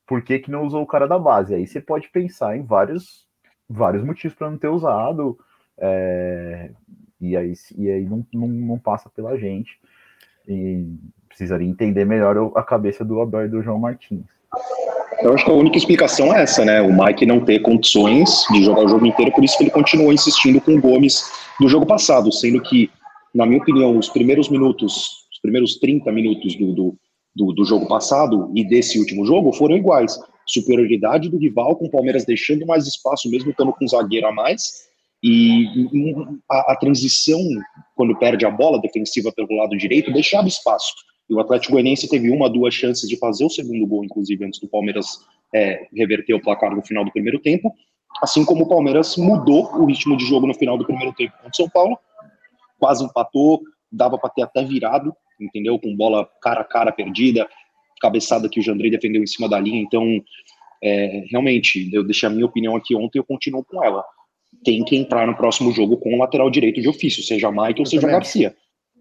por 0.05 0.21
que, 0.21 0.39
que 0.39 0.51
não 0.51 0.65
usou 0.65 0.81
o 0.81 0.87
cara 0.87 1.07
da 1.07 1.19
base? 1.19 1.53
Aí 1.53 1.67
você 1.67 1.81
pode 1.81 2.09
pensar 2.09 2.55
em 2.55 2.63
vários, 2.63 3.22
vários 3.69 4.03
motivos 4.03 4.37
para 4.37 4.49
não 4.49 4.57
ter 4.57 4.67
usado. 4.67 5.37
É, 5.77 6.71
e 7.19 7.37
aí, 7.37 7.53
e 7.77 7.89
aí 7.89 8.05
não, 8.05 8.25
não, 8.33 8.47
não 8.47 8.79
passa 8.79 9.09
pela 9.09 9.37
gente. 9.37 9.79
E 10.47 10.85
precisaria 11.27 11.67
entender 11.67 12.05
melhor 12.05 12.51
a 12.55 12.63
cabeça 12.63 13.03
do 13.03 13.21
Abel 13.21 13.45
e 13.45 13.49
do 13.49 13.63
João 13.63 13.79
Martins. 13.79 14.25
Eu 15.21 15.33
acho 15.33 15.45
que 15.45 15.51
a 15.51 15.53
única 15.53 15.77
explicação 15.77 16.35
é 16.35 16.43
essa, 16.43 16.65
né? 16.65 16.81
O 16.81 16.91
Mike 16.91 17.25
não 17.25 17.39
ter 17.39 17.59
condições 17.59 18.45
de 18.51 18.63
jogar 18.63 18.83
o 18.83 18.87
jogo 18.89 19.05
inteiro, 19.05 19.31
por 19.31 19.43
isso 19.43 19.57
que 19.57 19.63
ele 19.63 19.71
continuou 19.71 20.11
insistindo 20.11 20.59
com 20.59 20.75
o 20.75 20.81
Gomes 20.81 21.23
do 21.59 21.69
jogo 21.69 21.85
passado, 21.85 22.31
sendo 22.31 22.61
que, 22.61 22.89
na 23.33 23.45
minha 23.45 23.61
opinião, 23.61 23.97
os 23.97 24.09
primeiros 24.09 24.49
minutos, 24.49 25.25
os 25.31 25.39
primeiros 25.41 25.77
30 25.79 26.11
minutos 26.11 26.55
do, 26.55 26.73
do, 26.73 26.97
do, 27.35 27.53
do 27.53 27.65
jogo 27.65 27.87
passado 27.87 28.51
e 28.53 28.67
desse 28.67 28.99
último 28.99 29.25
jogo 29.25 29.53
foram 29.53 29.77
iguais. 29.77 30.19
Superioridade 30.45 31.29
do 31.29 31.37
rival, 31.37 31.75
com 31.75 31.85
o 31.85 31.91
Palmeiras 31.91 32.25
deixando 32.25 32.65
mais 32.65 32.87
espaço, 32.87 33.29
mesmo 33.29 33.51
estando 33.51 33.71
com 33.73 33.85
um 33.85 33.87
zagueiro 33.87 34.27
a 34.27 34.31
mais, 34.31 34.91
e 35.23 35.65
a, 36.51 36.73
a 36.73 36.75
transição, 36.75 37.39
quando 37.95 38.17
perde 38.17 38.45
a 38.45 38.51
bola 38.51 38.81
defensiva 38.81 39.31
pelo 39.31 39.55
lado 39.55 39.77
direito, 39.77 40.11
deixava 40.11 40.47
espaço 40.47 40.93
e 41.29 41.33
o 41.33 41.39
Atlético 41.39 41.73
Goianiense 41.73 42.09
teve 42.09 42.29
uma, 42.29 42.49
duas 42.49 42.73
chances 42.73 43.07
de 43.07 43.17
fazer 43.17 43.45
o 43.45 43.49
segundo 43.49 43.85
gol, 43.87 44.03
inclusive, 44.03 44.45
antes 44.45 44.59
do 44.59 44.67
Palmeiras 44.67 45.19
é, 45.53 45.87
reverter 45.93 46.33
o 46.33 46.41
placar 46.41 46.75
no 46.75 46.83
final 46.83 47.05
do 47.05 47.11
primeiro 47.11 47.39
tempo. 47.39 47.73
Assim 48.21 48.45
como 48.45 48.65
o 48.65 48.69
Palmeiras 48.69 49.15
mudou 49.17 49.73
o 49.75 49.85
ritmo 49.85 50.17
de 50.17 50.25
jogo 50.25 50.45
no 50.45 50.53
final 50.53 50.77
do 50.77 50.85
primeiro 50.85 51.13
tempo 51.13 51.33
contra 51.33 51.49
o 51.51 51.55
São 51.55 51.69
Paulo, 51.69 51.97
quase 52.77 53.03
empatou, 53.03 53.61
dava 53.91 54.17
para 54.17 54.29
ter 54.29 54.43
até 54.43 54.63
virado, 54.63 55.15
entendeu? 55.39 55.79
Com 55.79 55.95
bola 55.95 56.29
cara 56.41 56.61
a 56.61 56.65
cara 56.65 56.91
perdida, 56.91 57.47
cabeçada 58.03 58.49
que 58.49 58.59
o 58.59 58.63
Jandrei 58.63 58.91
defendeu 58.91 59.23
em 59.23 59.27
cima 59.27 59.47
da 59.47 59.57
linha. 59.57 59.81
Então, 59.81 60.21
é, 60.83 61.23
realmente, 61.31 61.89
eu 61.93 62.03
deixei 62.03 62.27
a 62.27 62.31
minha 62.31 62.45
opinião 62.45 62.75
aqui 62.75 62.93
ontem 62.93 63.17
e 63.17 63.19
eu 63.19 63.23
continuo 63.23 63.63
com 63.63 63.81
ela. 63.81 64.03
Tem 64.65 64.83
que 64.83 64.97
entrar 64.97 65.25
no 65.25 65.35
próximo 65.35 65.71
jogo 65.71 65.97
com 65.97 66.13
o 66.13 66.19
lateral 66.19 66.49
direito 66.49 66.81
de 66.81 66.89
ofício, 66.89 67.23
seja 67.23 67.49
Mike 67.49 67.79
ou 67.79 67.85
seja 67.85 68.05
Garcia. 68.05 68.53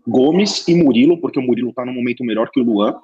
Gomes 0.07 0.67
e 0.69 0.75
Murilo, 0.75 1.21
porque 1.21 1.38
o 1.38 1.43
Murilo 1.43 1.73
tá 1.73 1.85
no 1.85 1.93
momento 1.93 2.25
melhor 2.25 2.51
que 2.51 2.61
o 2.61 2.65
Luan, 2.65 2.95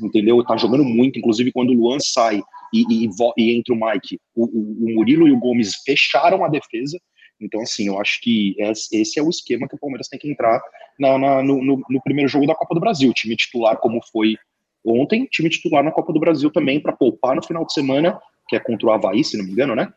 entendeu? 0.00 0.42
Tá 0.44 0.56
jogando 0.56 0.84
muito, 0.84 1.18
inclusive 1.18 1.52
quando 1.52 1.70
o 1.70 1.74
Luan 1.74 1.98
sai 2.00 2.42
e, 2.72 3.06
e, 3.06 3.08
e 3.38 3.56
entra 3.56 3.74
o 3.74 3.80
Mike, 3.80 4.18
o, 4.34 4.44
o, 4.44 4.86
o, 4.86 4.94
Murilo 4.94 5.26
e 5.26 5.32
o 5.32 5.38
Gomes 5.38 5.76
fecharam 5.84 6.44
a 6.44 6.48
defesa. 6.48 6.98
Então, 7.40 7.60
assim, 7.60 7.88
eu 7.88 8.00
acho 8.00 8.20
que 8.22 8.54
esse 8.92 9.18
é 9.18 9.22
o 9.22 9.30
esquema 9.30 9.68
que 9.68 9.74
o 9.74 9.78
Palmeiras 9.78 10.08
tem 10.08 10.18
que 10.18 10.30
entrar 10.30 10.60
na, 10.98 11.18
na, 11.18 11.42
no, 11.42 11.62
no, 11.62 11.82
no, 11.88 12.02
primeiro 12.02 12.28
jogo 12.28 12.46
da 12.46 12.54
Copa 12.54 12.74
do 12.74 12.80
Brasil. 12.80 13.12
Time 13.12 13.36
titular, 13.36 13.76
como 13.78 14.00
foi 14.10 14.36
ontem, 14.86 15.26
time 15.30 15.48
titular 15.50 15.82
na 15.82 15.90
Copa 15.90 16.12
do 16.12 16.20
Brasil 16.20 16.50
também, 16.50 16.80
para 16.80 16.92
poupar 16.92 17.34
no 17.34 17.44
final 17.44 17.64
de 17.64 17.72
semana, 17.72 18.18
que 18.48 18.56
é 18.56 18.60
contra 18.60 18.86
o 18.86 18.90
Havaí, 18.90 19.24
se 19.24 19.36
não 19.36 19.44
me 19.44 19.52
engano, 19.52 19.74
né? 19.74 19.92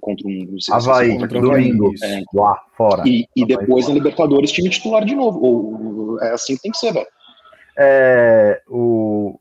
contra 0.00 0.26
um. 0.26 0.56
Havaí, 0.70 1.18
contra 1.18 1.40
domingo, 1.40 1.92
é, 2.02 2.22
lá, 2.32 2.60
fora. 2.76 3.02
E, 3.06 3.26
e 3.34 3.44
depois 3.44 3.88
na 3.88 3.94
Libertadores, 3.94 4.52
time 4.52 4.70
titular 4.70 5.04
de 5.04 5.14
novo. 5.14 5.40
Ou, 5.42 6.22
é 6.22 6.32
assim 6.32 6.56
que 6.56 6.62
tem 6.62 6.70
que 6.70 6.78
ser, 6.78 6.92
velho. 6.92 7.06
É, 7.76 8.62
o... 8.68 9.38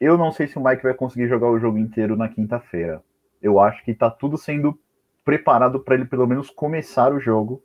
Eu 0.00 0.16
não 0.16 0.30
sei 0.30 0.46
se 0.46 0.58
o 0.58 0.64
Mike 0.64 0.82
vai 0.82 0.94
conseguir 0.94 1.28
jogar 1.28 1.48
o 1.50 1.58
jogo 1.58 1.78
inteiro 1.78 2.16
na 2.16 2.28
quinta-feira. 2.28 3.02
Eu 3.42 3.58
acho 3.58 3.84
que 3.84 3.94
tá 3.94 4.10
tudo 4.10 4.36
sendo 4.36 4.78
preparado 5.24 5.80
para 5.80 5.94
ele 5.94 6.04
pelo 6.04 6.26
menos 6.26 6.50
começar 6.50 7.12
o 7.12 7.20
jogo 7.20 7.62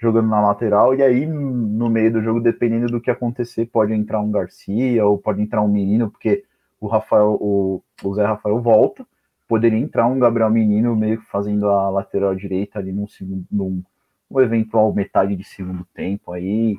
jogando 0.00 0.28
na 0.28 0.40
lateral, 0.40 0.94
e 0.94 1.02
aí 1.02 1.26
no 1.26 1.90
meio 1.90 2.12
do 2.12 2.22
jogo, 2.22 2.40
dependendo 2.40 2.86
do 2.86 3.00
que 3.00 3.10
acontecer, 3.10 3.66
pode 3.66 3.92
entrar 3.92 4.20
um 4.20 4.30
Garcia 4.30 5.04
ou 5.04 5.18
pode 5.18 5.42
entrar 5.42 5.60
um 5.60 5.68
menino, 5.68 6.10
porque 6.10 6.44
o 6.80 6.86
Rafael, 6.86 7.36
o, 7.40 7.82
o 8.02 8.14
Zé 8.14 8.24
Rafael 8.24 8.60
volta 8.60 9.06
poderia 9.46 9.78
entrar 9.78 10.06
um 10.06 10.18
Gabriel 10.18 10.48
Menino 10.48 10.94
meio 10.94 11.18
que 11.18 11.26
fazendo 11.26 11.68
a 11.68 11.90
lateral 11.90 12.34
direita 12.36 12.78
ali 12.78 12.92
num, 12.92 13.08
segundo, 13.08 13.44
num, 13.50 13.82
num 14.30 14.40
eventual 14.40 14.94
metade 14.94 15.34
de 15.34 15.42
segundo 15.42 15.84
tempo 15.92 16.32
aí. 16.32 16.78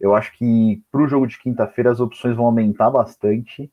Eu 0.00 0.12
acho 0.14 0.36
que 0.36 0.82
para 0.90 1.00
o 1.00 1.06
jogo 1.06 1.28
de 1.28 1.38
quinta-feira 1.38 1.92
as 1.92 2.00
opções 2.00 2.36
vão 2.36 2.46
aumentar 2.46 2.90
bastante 2.90 3.70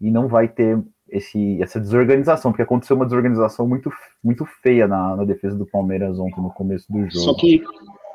e 0.00 0.10
não 0.12 0.28
vai 0.28 0.46
ter 0.46 0.80
esse, 1.08 1.60
essa 1.60 1.80
desorganização, 1.80 2.52
porque 2.52 2.62
aconteceu 2.62 2.94
uma 2.94 3.04
desorganização 3.04 3.66
muito, 3.66 3.92
muito 4.22 4.46
feia 4.46 4.86
na, 4.86 5.16
na 5.16 5.24
defesa 5.24 5.56
do 5.56 5.66
Palmeiras 5.66 6.20
ontem 6.20 6.40
no 6.40 6.50
começo 6.50 6.90
do 6.90 7.00
jogo. 7.00 7.18
Só 7.18 7.34
que, 7.34 7.62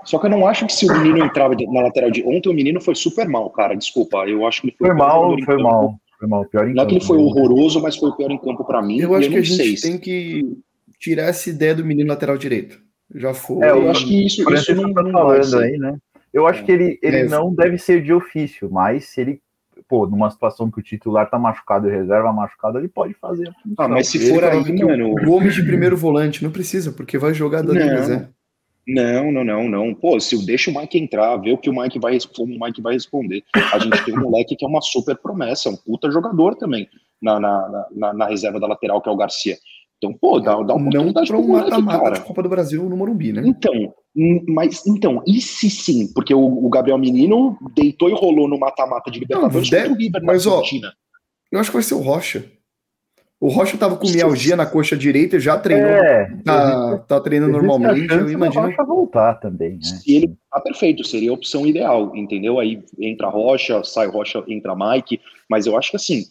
só 0.08 0.18
que 0.18 0.26
eu 0.26 0.30
não 0.30 0.48
acho 0.48 0.66
que 0.66 0.74
se 0.74 0.90
o 0.90 0.98
menino 0.98 1.18
entrava 1.18 1.54
na 1.70 1.82
lateral 1.82 2.10
de 2.10 2.24
ontem, 2.24 2.48
o 2.48 2.54
menino 2.54 2.80
foi 2.80 2.96
super 2.96 3.28
mal, 3.28 3.50
cara. 3.50 3.76
Desculpa, 3.76 4.26
eu 4.26 4.48
acho 4.48 4.62
que 4.62 4.68
ele 4.68 4.76
foi, 4.78 4.88
foi 4.88 4.98
mal, 4.98 5.36
foi 5.44 5.62
mal. 5.62 6.00
Foi 6.18 6.28
mal, 6.30 6.46
pior 6.46 6.66
em 6.66 6.74
Não 6.74 6.84
é 6.84 6.86
que 6.86 6.96
ele 6.96 7.04
foi 7.04 7.18
horroroso, 7.18 7.82
mas 7.82 7.98
foi 7.98 8.10
o 8.10 8.16
pior 8.16 8.32
em 8.32 8.38
campo 8.38 8.64
para 8.64 8.82
mim. 8.82 9.00
Eu 9.02 9.14
acho 9.14 9.28
eu 9.28 9.32
que 9.32 9.38
a 9.38 9.42
gente 9.42 9.78
sei. 9.78 9.92
tem 9.92 10.00
que 10.00 10.58
tirar 10.98 11.26
essa 11.26 11.50
ideia 11.50 11.76
do 11.76 11.86
menino 11.86 12.10
lateral 12.10 12.38
direito. 12.38 12.80
Já 13.14 13.34
foi. 13.34 13.68
É, 13.68 13.72
eu 13.72 13.92
acho 13.92 14.08
que 14.08 14.26
isso, 14.26 14.54
isso 14.54 14.76
não, 14.76 14.94
tá 14.94 15.04
não 15.04 15.12
falando 15.12 15.60
aí, 15.60 15.78
né? 15.78 15.98
Eu 16.34 16.48
acho 16.48 16.62
é. 16.62 16.64
que 16.64 16.72
ele, 16.72 17.00
ele 17.04 17.18
é. 17.18 17.26
não 17.26 17.54
deve 17.54 17.78
ser 17.78 18.02
de 18.02 18.14
ofício, 18.14 18.70
mas 18.72 19.10
se 19.10 19.20
ele, 19.20 19.42
pô, 19.90 20.08
numa 20.08 20.32
situação 20.32 20.72
que 20.72 20.80
o 20.80 20.84
titular 20.84 21.30
tá 21.30 21.38
machucado 21.38 21.90
e 21.90 21.92
reserva 21.92 22.32
machucado, 22.32 22.78
ele 22.78 22.88
pode 22.88 23.14
fazer. 23.14 23.52
Ah, 23.78 23.90
mas 23.90 24.08
se 24.08 24.30
for 24.30 24.42
aí, 24.46 24.82
mano. 24.82 25.12
O 25.12 25.16
Gomes 25.16 25.54
de 25.54 25.64
primeiro 25.64 25.98
volante, 25.98 26.46
não 26.46 26.52
precisa, 26.52 26.94
porque 26.94 27.18
vai 27.18 27.34
jogar 27.34 27.62
da 27.62 27.74
Zé. 28.04 28.30
Não, 28.88 29.32
não, 29.32 29.44
não, 29.44 29.68
não. 29.68 29.94
Pô, 29.94 30.18
se 30.20 30.36
eu 30.36 30.46
deixo 30.46 30.72
o 30.72 30.80
Mike 30.80 30.98
entrar, 30.98 31.36
ver 31.38 31.52
o 31.52 31.58
que 31.58 31.70
o 31.70 31.76
Mike 31.76 32.00
vai, 32.00 32.18
como 32.36 32.56
o 32.56 32.60
Mike 32.60 32.82
vai 32.82 32.94
responder. 32.94 33.44
A 33.74 33.80
gente 33.80 34.06
tem 34.06 34.18
um 34.18 34.22
moleque 34.22 34.56
que 34.56 34.64
é 34.64 34.68
uma 34.68 34.82
super 34.82 35.18
promessa, 35.18 35.70
um 35.70 35.76
puta 35.76 36.10
jogador 36.10 36.56
também 36.56 36.88
na, 37.22 37.40
na, 37.40 37.88
na, 37.92 38.14
na 38.14 38.26
reserva 38.28 38.60
da 38.60 38.68
lateral, 38.68 39.02
que 39.02 39.10
é 39.10 39.12
o 39.12 39.18
Garcia. 39.18 39.58
Então, 39.98 40.14
pô, 40.14 40.40
dá, 40.40 40.54
dá 40.62 40.76
uma 40.76 40.90
Não 40.92 41.12
para 41.12 41.38
um 41.38 41.48
mata-mata 41.48 42.12
de 42.12 42.22
Copa 42.22 42.44
do 42.44 42.50
Brasil 42.50 42.88
no 42.88 42.96
Morumbi, 42.96 43.34
né? 43.34 43.42
Então, 43.46 43.74
mas, 44.48 44.86
então, 44.86 45.24
e 45.26 45.42
se 45.42 45.70
sim? 45.70 46.14
Porque 46.14 46.34
o, 46.34 46.66
o 46.66 46.70
Gabriel 46.70 47.00
Menino 47.00 47.58
deitou 47.76 48.10
e 48.10 48.14
rolou 48.14 48.48
no 48.48 48.60
mata-mata 48.60 49.10
de 49.12 49.20
Libertadores 49.20 49.70
contra 49.70 49.92
o 49.92 49.96
River 49.96 50.24
mas, 50.24 50.46
na 50.46 50.52
Argentina. 50.54 50.88
Ó, 50.88 51.56
eu 51.56 51.60
acho 51.60 51.72
que 51.72 51.76
vai 51.76 51.84
ser 51.84 51.96
o 51.96 52.00
Rocha. 52.00 52.46
O 53.40 53.50
Rocha 53.50 53.78
tava 53.78 53.96
com 53.96 54.10
mialgia 54.10 54.56
na 54.56 54.66
coxa 54.66 54.98
direita, 54.98 55.40
já 55.40 55.60
treinou, 55.60 55.92
é, 55.92 56.26
tá, 56.44 56.98
tá 56.98 57.20
treinando 57.20 57.52
normalmente. 57.54 58.12
Eu 58.12 58.32
imagino. 58.32 58.66
Rocha 58.66 58.84
voltar 58.84 59.36
também. 59.36 59.74
Né? 59.74 59.84
Se 59.84 60.16
ele 60.16 60.36
tá 60.52 60.60
perfeito, 60.60 61.04
seria 61.04 61.30
a 61.30 61.34
opção 61.36 61.66
ideal, 61.66 62.16
entendeu? 62.16 62.60
Aí 62.60 62.84
entra 63.00 63.30
Rocha, 63.30 63.84
sai 63.84 64.08
Rocha, 64.08 64.44
entra 64.48 64.76
Mike, 64.76 65.22
mas 65.48 65.68
eu 65.68 65.78
acho 65.78 65.92
que 65.92 65.98
assim, 65.98 66.26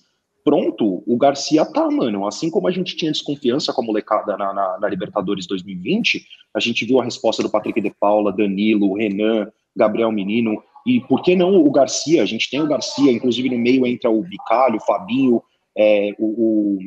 pronto, 0.45 1.05
o 1.07 1.16
Garcia 1.16 1.64
tá, 1.64 1.88
mano. 1.88 2.27
Assim 2.27 2.51
como 2.51 2.66
a 2.66 2.73
gente 2.73 2.97
tinha 2.97 3.12
desconfiança 3.12 3.73
com 3.73 3.83
a 3.83 3.85
molecada 3.85 4.37
na, 4.37 4.53
na, 4.53 4.79
na, 4.81 4.88
Libertadores 4.88 5.47
2020, 5.47 6.25
a 6.55 6.59
gente 6.59 6.85
viu 6.85 7.01
a 7.01 7.05
resposta 7.05 7.40
do 7.40 7.51
Patrick 7.51 7.81
de 7.81 7.95
Paula, 8.01 8.33
Danilo, 8.33 8.95
Renan, 8.95 9.49
Gabriel 9.77 10.11
Menino. 10.11 10.61
E 10.85 11.01
por 11.01 11.23
que 11.23 11.37
não 11.37 11.55
o 11.57 11.71
Garcia? 11.71 12.23
A 12.23 12.27
gente 12.27 12.51
tem 12.51 12.61
o 12.61 12.66
Garcia, 12.66 13.12
inclusive 13.12 13.49
no 13.49 13.59
meio 13.59 13.87
entra 13.87 14.11
o 14.11 14.23
Bicalho, 14.23 14.77
o 14.77 14.85
Fabinho, 14.85 15.40
é, 15.76 16.10
o, 16.18 16.26
o, 16.26 16.78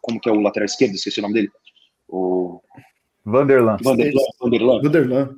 Como 0.00 0.20
que 0.20 0.28
é 0.28 0.32
o 0.32 0.40
lateral 0.40 0.66
esquerdo? 0.66 0.94
Esqueci 0.94 1.18
o 1.18 1.22
nome 1.22 1.34
dele. 1.34 1.50
O. 2.08 2.60
Vanderlan. 3.24 3.76
Vanderlan. 3.82 4.22
Vanderlan. 4.40 4.82
Vanderlan. 4.82 5.36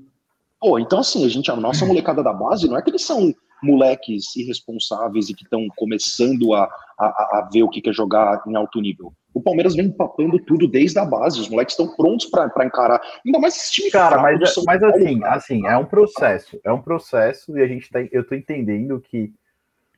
Pô, 0.61 0.79
então 0.79 1.01
assim, 1.01 1.25
a 1.25 1.29
gente, 1.29 1.51
a 1.51 1.57
nossa 1.57 1.85
molecada 1.85 2.23
da 2.23 2.33
base, 2.33 2.69
não 2.69 2.79
é 2.79 2.83
que 2.83 2.91
eles 2.91 3.03
são 3.03 3.35
moleques 3.63 4.37
irresponsáveis 4.37 5.29
e 5.29 5.35
que 5.35 5.45
estão 5.45 5.67
começando 5.77 6.55
a, 6.55 6.65
a, 6.99 7.07
a, 7.07 7.49
ver 7.53 7.63
o 7.63 7.69
que 7.69 7.89
é 7.89 7.93
jogar 7.93 8.43
em 8.47 8.55
alto 8.55 8.81
nível. 8.81 9.13
O 9.33 9.43
Palmeiras 9.43 9.75
vem 9.75 9.87
empapando 9.87 10.39
tudo 10.39 10.69
desde 10.69 10.99
a 10.99 11.05
base, 11.05 11.41
os 11.41 11.49
moleques 11.49 11.73
estão 11.73 11.95
prontos 11.97 12.27
para 12.27 12.65
encarar. 12.65 13.01
Ainda 13.25 13.39
mais 13.41 13.57
esse 13.57 13.73
time 13.73 13.91
Cara, 13.91 14.21
mas, 14.21 14.41
é, 14.41 14.63
mas 14.65 14.83
assim, 14.83 15.25
assim, 15.25 15.67
é 15.67 15.77
um 15.77 15.85
processo, 15.85 16.61
é 16.63 16.73
um 16.73 16.81
processo 16.81 17.57
e 17.57 17.63
a 17.63 17.67
gente 17.67 17.91
tá, 17.91 18.01
eu 18.13 18.27
tô 18.27 18.35
entendendo 18.35 19.01
que 19.01 19.33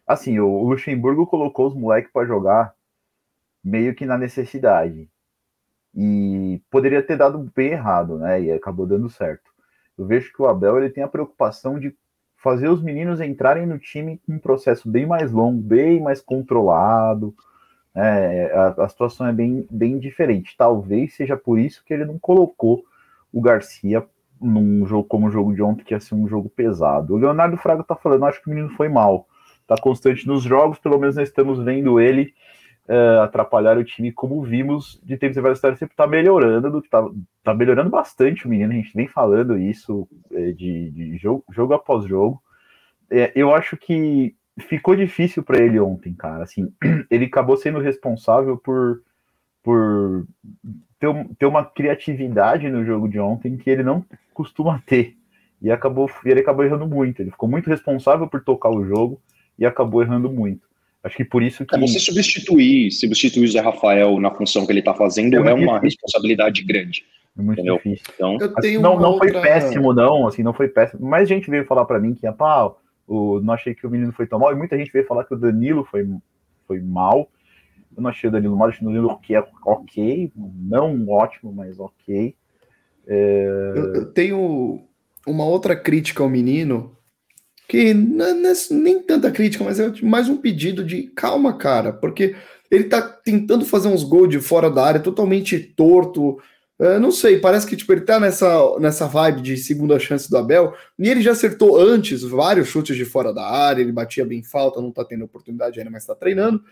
assim, 0.07 0.38
o 0.38 0.62
Luxemburgo 0.64 1.27
colocou 1.27 1.66
os 1.66 1.75
moleques 1.75 2.12
para 2.12 2.27
jogar 2.27 2.75
meio 3.62 3.95
que 3.95 4.07
na 4.07 4.16
necessidade. 4.16 5.09
E 5.95 6.61
poderia 6.71 7.03
ter 7.03 7.16
dado 7.16 7.51
bem 7.55 7.71
errado, 7.73 8.19
né? 8.19 8.40
E 8.42 8.53
acabou 8.53 8.87
dando 8.87 9.09
certo. 9.09 9.51
Eu 9.99 10.07
vejo 10.07 10.33
que 10.33 10.40
o 10.40 10.47
Abel 10.47 10.79
ele 10.79 10.90
tem 10.90 11.03
a 11.03 11.09
preocupação 11.09 11.79
de 11.79 11.97
fazer 12.37 12.69
os 12.69 12.83
meninos 12.83 13.21
entrarem 13.21 13.66
no 13.66 13.79
time 13.79 14.21
com 14.25 14.35
um 14.35 14.38
processo 14.38 14.88
bem 14.88 15.07
mais 15.07 15.33
longo, 15.33 15.61
bem 15.61 16.01
mais 16.01 16.21
controlado. 16.21 17.35
É, 17.95 18.53
a, 18.55 18.85
a, 18.85 18.88
situação 18.88 19.27
é 19.27 19.33
bem, 19.33 19.66
bem 19.71 19.99
diferente. 19.99 20.55
Talvez 20.57 21.14
seja 21.14 21.37
por 21.37 21.59
isso 21.59 21.83
que 21.85 21.95
ele 21.95 22.05
não 22.05 22.19
colocou 22.19 22.85
o 23.33 23.40
Garcia 23.40 24.07
num 24.40 24.87
jogo 24.87 25.09
como 25.09 25.29
o 25.29 25.31
jogo 25.31 25.55
de 25.55 25.62
ontem, 25.62 25.83
que 25.83 25.95
ia 25.95 26.01
ser 26.01 26.14
um 26.14 26.29
jogo 26.29 26.51
pesado. 26.51 27.14
O 27.14 27.16
Leonardo 27.16 27.57
Fraga 27.57 27.83
tá 27.83 27.97
falando, 27.97 28.27
acho 28.27 28.42
que 28.42 28.49
o 28.49 28.51
menino 28.51 28.69
foi 28.77 28.88
mal. 28.88 29.27
Tá 29.67 29.77
constante 29.81 30.27
nos 30.27 30.43
jogos, 30.43 30.79
pelo 30.79 30.99
menos 30.99 31.17
nós 31.17 31.29
estamos 31.29 31.59
vendo 31.59 32.01
ele 32.01 32.33
uh, 32.89 33.23
atrapalhar 33.23 33.77
o 33.77 33.85
time, 33.85 34.13
como 34.13 34.43
vimos 34.43 35.01
de 35.03 35.17
tempos 35.17 35.37
em 35.37 35.41
várias 35.41 35.59
histórias, 35.59 35.79
sempre 35.79 35.97
tá 35.97 36.07
melhorando, 36.07 36.83
tá, 36.83 37.05
tá 37.43 37.55
melhorando 37.55 37.91
bastante 37.91 38.47
o 38.47 38.49
menino, 38.49 38.73
a 38.73 38.77
gente 38.77 38.95
vem 38.95 39.09
falando 39.09 39.59
isso 39.59 40.09
é, 40.33 40.53
de, 40.53 40.91
de 40.91 41.17
jogo, 41.19 41.45
jogo 41.51 41.75
após 41.75 42.05
jogo. 42.05 42.43
É, 43.11 43.33
eu 43.35 43.55
acho 43.55 43.77
que 43.77 44.35
ficou 44.59 44.97
difícil 44.97 45.43
para 45.43 45.59
ele 45.59 45.79
ontem, 45.79 46.15
cara. 46.15 46.45
Assim, 46.45 46.73
ele 47.11 47.27
acabou 47.27 47.57
sendo 47.57 47.79
responsável 47.79 48.57
por, 48.57 49.03
por 49.63 50.27
ter, 50.99 51.09
ter 51.39 51.47
uma 51.47 51.65
criatividade 51.65 52.69
no 52.69 52.85
jogo 52.85 53.09
de 53.09 53.19
ontem 53.19 53.57
que 53.57 53.71
ele 53.71 53.83
não 53.83 54.05
costuma 54.33 54.83
ter. 54.87 55.17
E 55.61 55.71
acabou, 55.71 56.11
ele 56.25 56.41
acabou 56.41 56.65
errando 56.65 56.87
muito. 56.87 57.21
Ele 57.21 57.31
ficou 57.31 57.49
muito 57.49 57.69
responsável 57.69 58.27
por 58.29 58.43
tocar 58.43 58.71
o 58.71 58.85
jogo 58.85 59.21
e 59.59 59.64
acabou 59.64 60.03
errando 60.03 60.31
muito. 60.31 60.66
Acho 61.03 61.16
que 61.16 61.25
por 61.25 61.42
isso 61.42 61.64
que. 61.64 61.77
É, 61.77 61.79
você 61.79 61.99
substituir, 62.01 62.90
substituir 62.90 63.45
o 63.45 63.49
Zé 63.49 63.61
Rafael 63.61 64.19
na 64.19 64.31
função 64.31 64.66
que 64.66 64.73
ele 64.73 64.81
está 64.81 64.92
fazendo 64.92 65.35
é, 65.35 65.37
é 65.37 65.40
uma 65.40 65.55
difícil. 65.55 65.81
responsabilidade 65.81 66.64
grande. 66.64 67.05
É 67.38 67.42
muito 67.42 67.61
entendeu? 67.61 67.77
difícil. 67.77 68.12
Então, 68.14 68.38
assim, 68.57 68.79
não, 68.79 68.99
não 68.99 69.12
outra... 69.12 69.33
foi 69.33 69.42
péssimo, 69.42 69.92
não, 69.92 70.27
assim, 70.27 70.42
não 70.42 70.53
foi 70.53 70.69
péssimo. 70.69 71.07
Mas 71.07 71.29
gente 71.29 71.49
veio 71.51 71.64
falar 71.64 71.85
para 71.85 72.01
mim 72.01 72.14
que, 72.14 72.31
pá, 72.33 72.75
o, 73.07 73.40
não 73.40 73.55
achei 73.55 73.75
que 73.75 73.87
o 73.87 73.90
menino 73.90 74.12
foi 74.12 74.27
tão 74.27 74.38
mal, 74.38 74.53
e 74.53 74.57
muita 74.57 74.77
gente 74.77 74.90
veio 74.90 75.07
falar 75.07 75.25
que 75.25 75.35
o 75.35 75.38
Danilo 75.38 75.85
foi, 75.85 76.09
foi 76.66 76.81
mal. 76.81 77.29
Eu 77.97 78.03
não 78.03 78.11
achei 78.11 78.29
o 78.29 78.33
Danilo 78.33 78.57
mal, 78.57 78.69
achei 78.69 78.87
o 78.87 78.90
Danilo 78.90 79.19
que 79.21 79.35
é 79.35 79.45
ok, 79.64 80.33
não 80.35 81.09
ótimo, 81.09 81.53
mas 81.53 81.79
ok. 81.79 82.35
É... 83.07 83.73
Eu, 83.77 83.95
eu 83.95 84.07
tenho 84.07 84.83
uma 85.27 85.45
outra 85.45 85.77
crítica 85.77 86.23
ao 86.23 86.29
menino, 86.29 86.97
que 87.69 87.93
não 87.93 88.27
é 88.27 88.53
nem 88.71 89.03
tanta 89.03 89.31
crítica, 89.31 89.65
mas 89.65 89.81
é 89.81 89.93
mais 90.03 90.29
um 90.29 90.37
pedido 90.37 90.85
de 90.85 91.05
calma, 91.09 91.57
cara, 91.57 91.93
porque 91.93 92.37
ele 92.71 92.85
tá 92.85 93.03
tentando 93.03 93.65
fazer 93.65 93.89
uns 93.89 94.05
gols 94.05 94.29
de 94.29 94.41
fora 94.41 94.71
da 94.71 94.85
área 94.85 95.01
totalmente 95.01 95.59
torto. 95.59 96.39
É, 96.79 96.99
não 96.99 97.11
sei, 97.11 97.39
parece 97.39 97.67
que 97.67 97.77
tipo, 97.77 97.93
ele 97.93 98.03
tá 98.03 98.21
nessa, 98.21 98.79
nessa 98.79 99.07
vibe 99.07 99.41
de 99.41 99.57
segunda 99.57 99.99
chance 99.99 100.29
do 100.29 100.37
Abel, 100.37 100.75
e 100.99 101.09
ele 101.09 101.23
já 101.23 101.33
acertou 101.33 101.81
antes 101.81 102.23
vários 102.23 102.69
chutes 102.69 102.97
de 102.97 103.05
fora 103.05 103.33
da 103.33 103.47
área, 103.47 103.81
ele 103.81 103.93
batia 103.93 104.27
bem 104.27 104.43
falta, 104.43 104.81
não 104.81 104.93
tá 104.93 105.05
tendo 105.05 105.25
oportunidade 105.25 105.79
ainda, 105.79 105.91
mas 105.91 106.05
tá 106.05 106.15
treinando. 106.15 106.63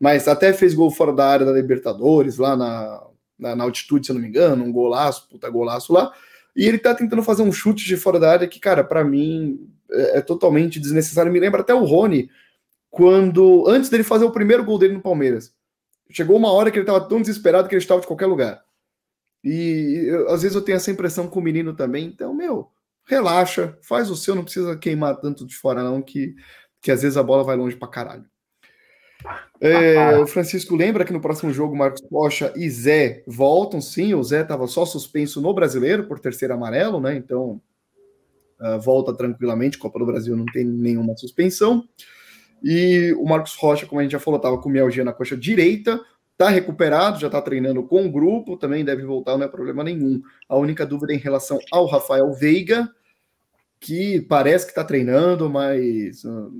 Mas 0.00 0.26
até 0.26 0.52
fez 0.54 0.72
gol 0.72 0.90
fora 0.90 1.12
da 1.12 1.26
área 1.26 1.44
da 1.44 1.52
Libertadores, 1.52 2.38
lá 2.38 2.56
na, 2.56 3.02
na, 3.38 3.54
na 3.54 3.64
altitude, 3.64 4.06
se 4.06 4.12
eu 4.12 4.14
não 4.14 4.22
me 4.22 4.28
engano, 4.28 4.64
um 4.64 4.72
golaço, 4.72 5.28
puta 5.28 5.48
golaço 5.50 5.92
lá. 5.92 6.10
E 6.56 6.66
ele 6.66 6.78
tá 6.78 6.94
tentando 6.94 7.22
fazer 7.22 7.42
um 7.42 7.52
chute 7.52 7.84
de 7.84 7.96
fora 7.98 8.18
da 8.18 8.30
área 8.30 8.48
que, 8.48 8.58
cara, 8.58 8.82
para 8.82 9.04
mim 9.04 9.68
é, 9.92 10.18
é, 10.18 10.20
totalmente 10.20 10.80
desnecessário. 10.80 11.32
Me 11.32 11.40
lembra 11.40 11.60
até 11.60 11.74
o 11.74 11.84
Rony, 11.84 12.30
quando 12.90 13.64
antes 13.68 13.90
dele 13.90 14.02
fazer 14.02 14.24
o 14.24 14.32
primeiro 14.32 14.64
gol 14.64 14.78
dele 14.78 14.94
no 14.94 15.00
Palmeiras. 15.00 15.54
Chegou 16.10 16.36
uma 16.36 16.52
hora 16.52 16.70
que 16.70 16.78
ele 16.78 16.82
estava 16.82 17.06
tão 17.08 17.20
desesperado 17.20 17.68
que 17.68 17.74
ele 17.74 17.82
estava 17.82 18.00
de 18.00 18.06
qualquer 18.06 18.26
lugar. 18.26 18.62
E 19.42 20.04
eu, 20.08 20.28
às 20.28 20.42
vezes 20.42 20.54
eu 20.54 20.62
tenho 20.62 20.76
essa 20.76 20.90
impressão 20.90 21.28
com 21.28 21.40
o 21.40 21.42
menino 21.42 21.74
também. 21.74 22.06
Então, 22.06 22.34
meu, 22.34 22.70
relaxa, 23.06 23.78
faz 23.82 24.10
o 24.10 24.16
seu, 24.16 24.34
não 24.34 24.44
precisa 24.44 24.76
queimar 24.76 25.16
tanto 25.16 25.46
de 25.46 25.54
fora, 25.54 25.82
não, 25.82 26.02
que, 26.02 26.34
que 26.80 26.90
às 26.90 27.02
vezes 27.02 27.16
a 27.16 27.22
bola 27.22 27.44
vai 27.44 27.56
longe 27.56 27.76
pra 27.76 27.88
caralho. 27.88 28.24
É, 29.60 30.16
o 30.16 30.26
Francisco 30.26 30.74
lembra 30.74 31.04
que 31.04 31.12
no 31.12 31.20
próximo 31.20 31.52
jogo 31.52 31.76
Marcos 31.76 32.02
Rocha 32.10 32.52
e 32.56 32.68
Zé 32.70 33.22
voltam, 33.26 33.80
sim. 33.80 34.14
O 34.14 34.22
Zé 34.22 34.42
estava 34.42 34.66
só 34.66 34.86
suspenso 34.86 35.40
no 35.40 35.52
brasileiro 35.52 36.04
por 36.04 36.18
terceiro 36.18 36.54
amarelo, 36.54 37.00
né? 37.00 37.14
Então 37.14 37.60
uh, 38.60 38.80
volta 38.80 39.12
tranquilamente. 39.14 39.78
Copa 39.78 39.98
do 39.98 40.06
Brasil 40.06 40.36
não 40.36 40.46
tem 40.46 40.64
nenhuma 40.64 41.16
suspensão. 41.16 41.84
E 42.62 43.14
o 43.18 43.24
Marcos 43.24 43.54
Rocha, 43.56 43.86
como 43.86 44.00
a 44.00 44.02
gente 44.02 44.12
já 44.12 44.20
falou, 44.20 44.36
estava 44.38 44.58
com 44.58 44.68
mialgia 44.68 45.04
na 45.04 45.12
coxa 45.12 45.36
direita, 45.36 46.00
está 46.32 46.48
recuperado, 46.48 47.18
já 47.18 47.26
está 47.26 47.40
treinando 47.40 47.82
com 47.82 48.06
o 48.06 48.10
grupo, 48.10 48.56
também 48.56 48.84
deve 48.84 49.02
voltar, 49.02 49.36
não 49.36 49.44
é 49.44 49.48
problema 49.48 49.82
nenhum. 49.82 50.20
A 50.48 50.56
única 50.56 50.86
dúvida 50.86 51.12
é 51.12 51.16
em 51.16 51.20
relação 51.20 51.58
ao 51.72 51.86
Rafael 51.86 52.32
Veiga, 52.32 52.88
que 53.80 54.20
parece 54.22 54.66
que 54.66 54.72
está 54.72 54.84
treinando, 54.84 55.48
mas. 55.48 56.22
Uh, 56.24 56.52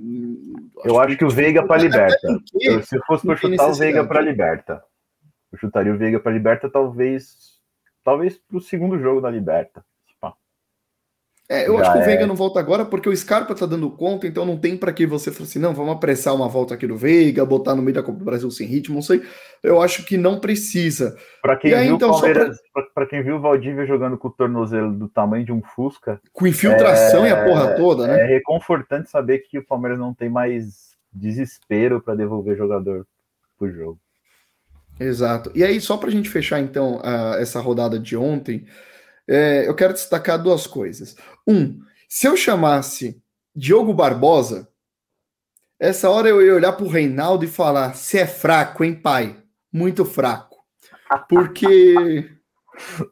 eu 0.83 0.99
acho 0.99 1.09
que, 1.09 1.17
que 1.17 1.25
o 1.25 1.29
Veiga 1.29 1.65
para 1.65 1.83
liberta. 1.83 2.39
Eu, 2.59 2.83
se 2.83 2.99
fosse 3.05 3.25
para 3.25 3.35
chutar 3.37 3.69
o 3.69 3.73
Veiga 3.73 4.03
para 4.05 4.21
liberta. 4.21 4.83
Eu 5.51 5.59
chutaria 5.59 5.93
o 5.93 5.97
Veiga 5.97 6.19
para 6.19 6.31
liberta, 6.31 6.69
talvez. 6.69 7.59
Talvez 8.03 8.37
para 8.37 8.57
o 8.57 8.61
segundo 8.61 8.97
jogo 8.97 9.21
da 9.21 9.29
liberta. 9.29 9.85
É, 11.51 11.67
eu 11.67 11.77
Já 11.77 11.81
acho 11.81 11.91
que 11.91 11.97
o 11.97 12.05
Veiga 12.05 12.23
é... 12.23 12.25
não 12.25 12.33
volta 12.33 12.61
agora 12.61 12.85
porque 12.85 13.09
o 13.09 13.15
Scarpa 13.15 13.53
tá 13.53 13.65
dando 13.65 13.91
conta, 13.91 14.25
então 14.25 14.45
não 14.45 14.57
tem 14.57 14.77
para 14.77 14.93
que 14.93 15.05
você 15.05 15.31
falar 15.31 15.49
assim, 15.49 15.59
não, 15.59 15.73
vamos 15.73 15.93
apressar 15.93 16.33
uma 16.33 16.47
volta 16.47 16.75
aqui 16.75 16.87
do 16.87 16.95
Veiga, 16.95 17.45
botar 17.45 17.75
no 17.75 17.81
meio 17.81 17.93
da 17.93 18.01
Copa 18.01 18.19
do 18.19 18.23
Brasil 18.23 18.49
sem 18.49 18.65
ritmo, 18.65 18.95
não 18.95 19.01
sei. 19.01 19.21
Eu 19.61 19.81
acho 19.81 20.05
que 20.05 20.15
não 20.15 20.39
precisa. 20.39 21.17
Para 21.41 21.57
quem, 21.57 21.73
aí, 21.73 21.87
viu 21.87 21.95
então, 21.97 22.17
pra... 22.17 22.51
Pra 22.95 23.05
quem 23.05 23.21
viu 23.21 23.35
o 23.35 23.41
Valdívia 23.41 23.85
jogando 23.85 24.17
com 24.17 24.29
o 24.29 24.31
tornozelo 24.31 24.93
do 24.93 25.09
tamanho 25.09 25.43
de 25.43 25.51
um 25.51 25.61
Fusca. 25.61 26.21
Com 26.31 26.47
infiltração 26.47 27.25
é... 27.25 27.29
e 27.29 27.31
a 27.33 27.43
porra 27.43 27.75
toda, 27.75 28.07
né? 28.07 28.21
É 28.21 28.25
reconfortante 28.27 29.09
saber 29.09 29.39
que 29.39 29.57
o 29.57 29.65
Palmeiras 29.65 29.99
não 29.99 30.13
tem 30.13 30.29
mais 30.29 30.91
desespero 31.11 31.99
para 31.99 32.15
devolver 32.15 32.55
jogador 32.55 33.05
pro 33.59 33.69
jogo. 33.69 33.99
Exato. 34.97 35.51
E 35.53 35.65
aí, 35.65 35.81
só 35.81 35.97
para 35.97 36.07
a 36.07 36.11
gente 36.11 36.29
fechar 36.29 36.61
então 36.61 37.01
essa 37.37 37.59
rodada 37.59 37.99
de 37.99 38.15
ontem 38.15 38.65
é, 39.31 39.67
eu 39.67 39.73
quero 39.73 39.93
destacar 39.93 40.41
duas 40.41 40.67
coisas. 40.67 41.15
Um, 41.47 41.79
se 42.09 42.27
eu 42.27 42.35
chamasse 42.35 43.21
Diogo 43.55 43.93
Barbosa, 43.93 44.67
essa 45.79 46.09
hora 46.09 46.27
eu 46.27 46.45
ia 46.45 46.53
olhar 46.53 46.73
para 46.73 46.85
o 46.85 46.89
Reinaldo 46.89 47.45
e 47.45 47.47
falar: 47.47 47.95
se 47.95 48.19
é 48.19 48.27
fraco, 48.27 48.83
hein, 48.83 48.93
pai? 48.93 49.37
Muito 49.71 50.03
fraco. 50.03 50.57
Porque. 51.29 52.29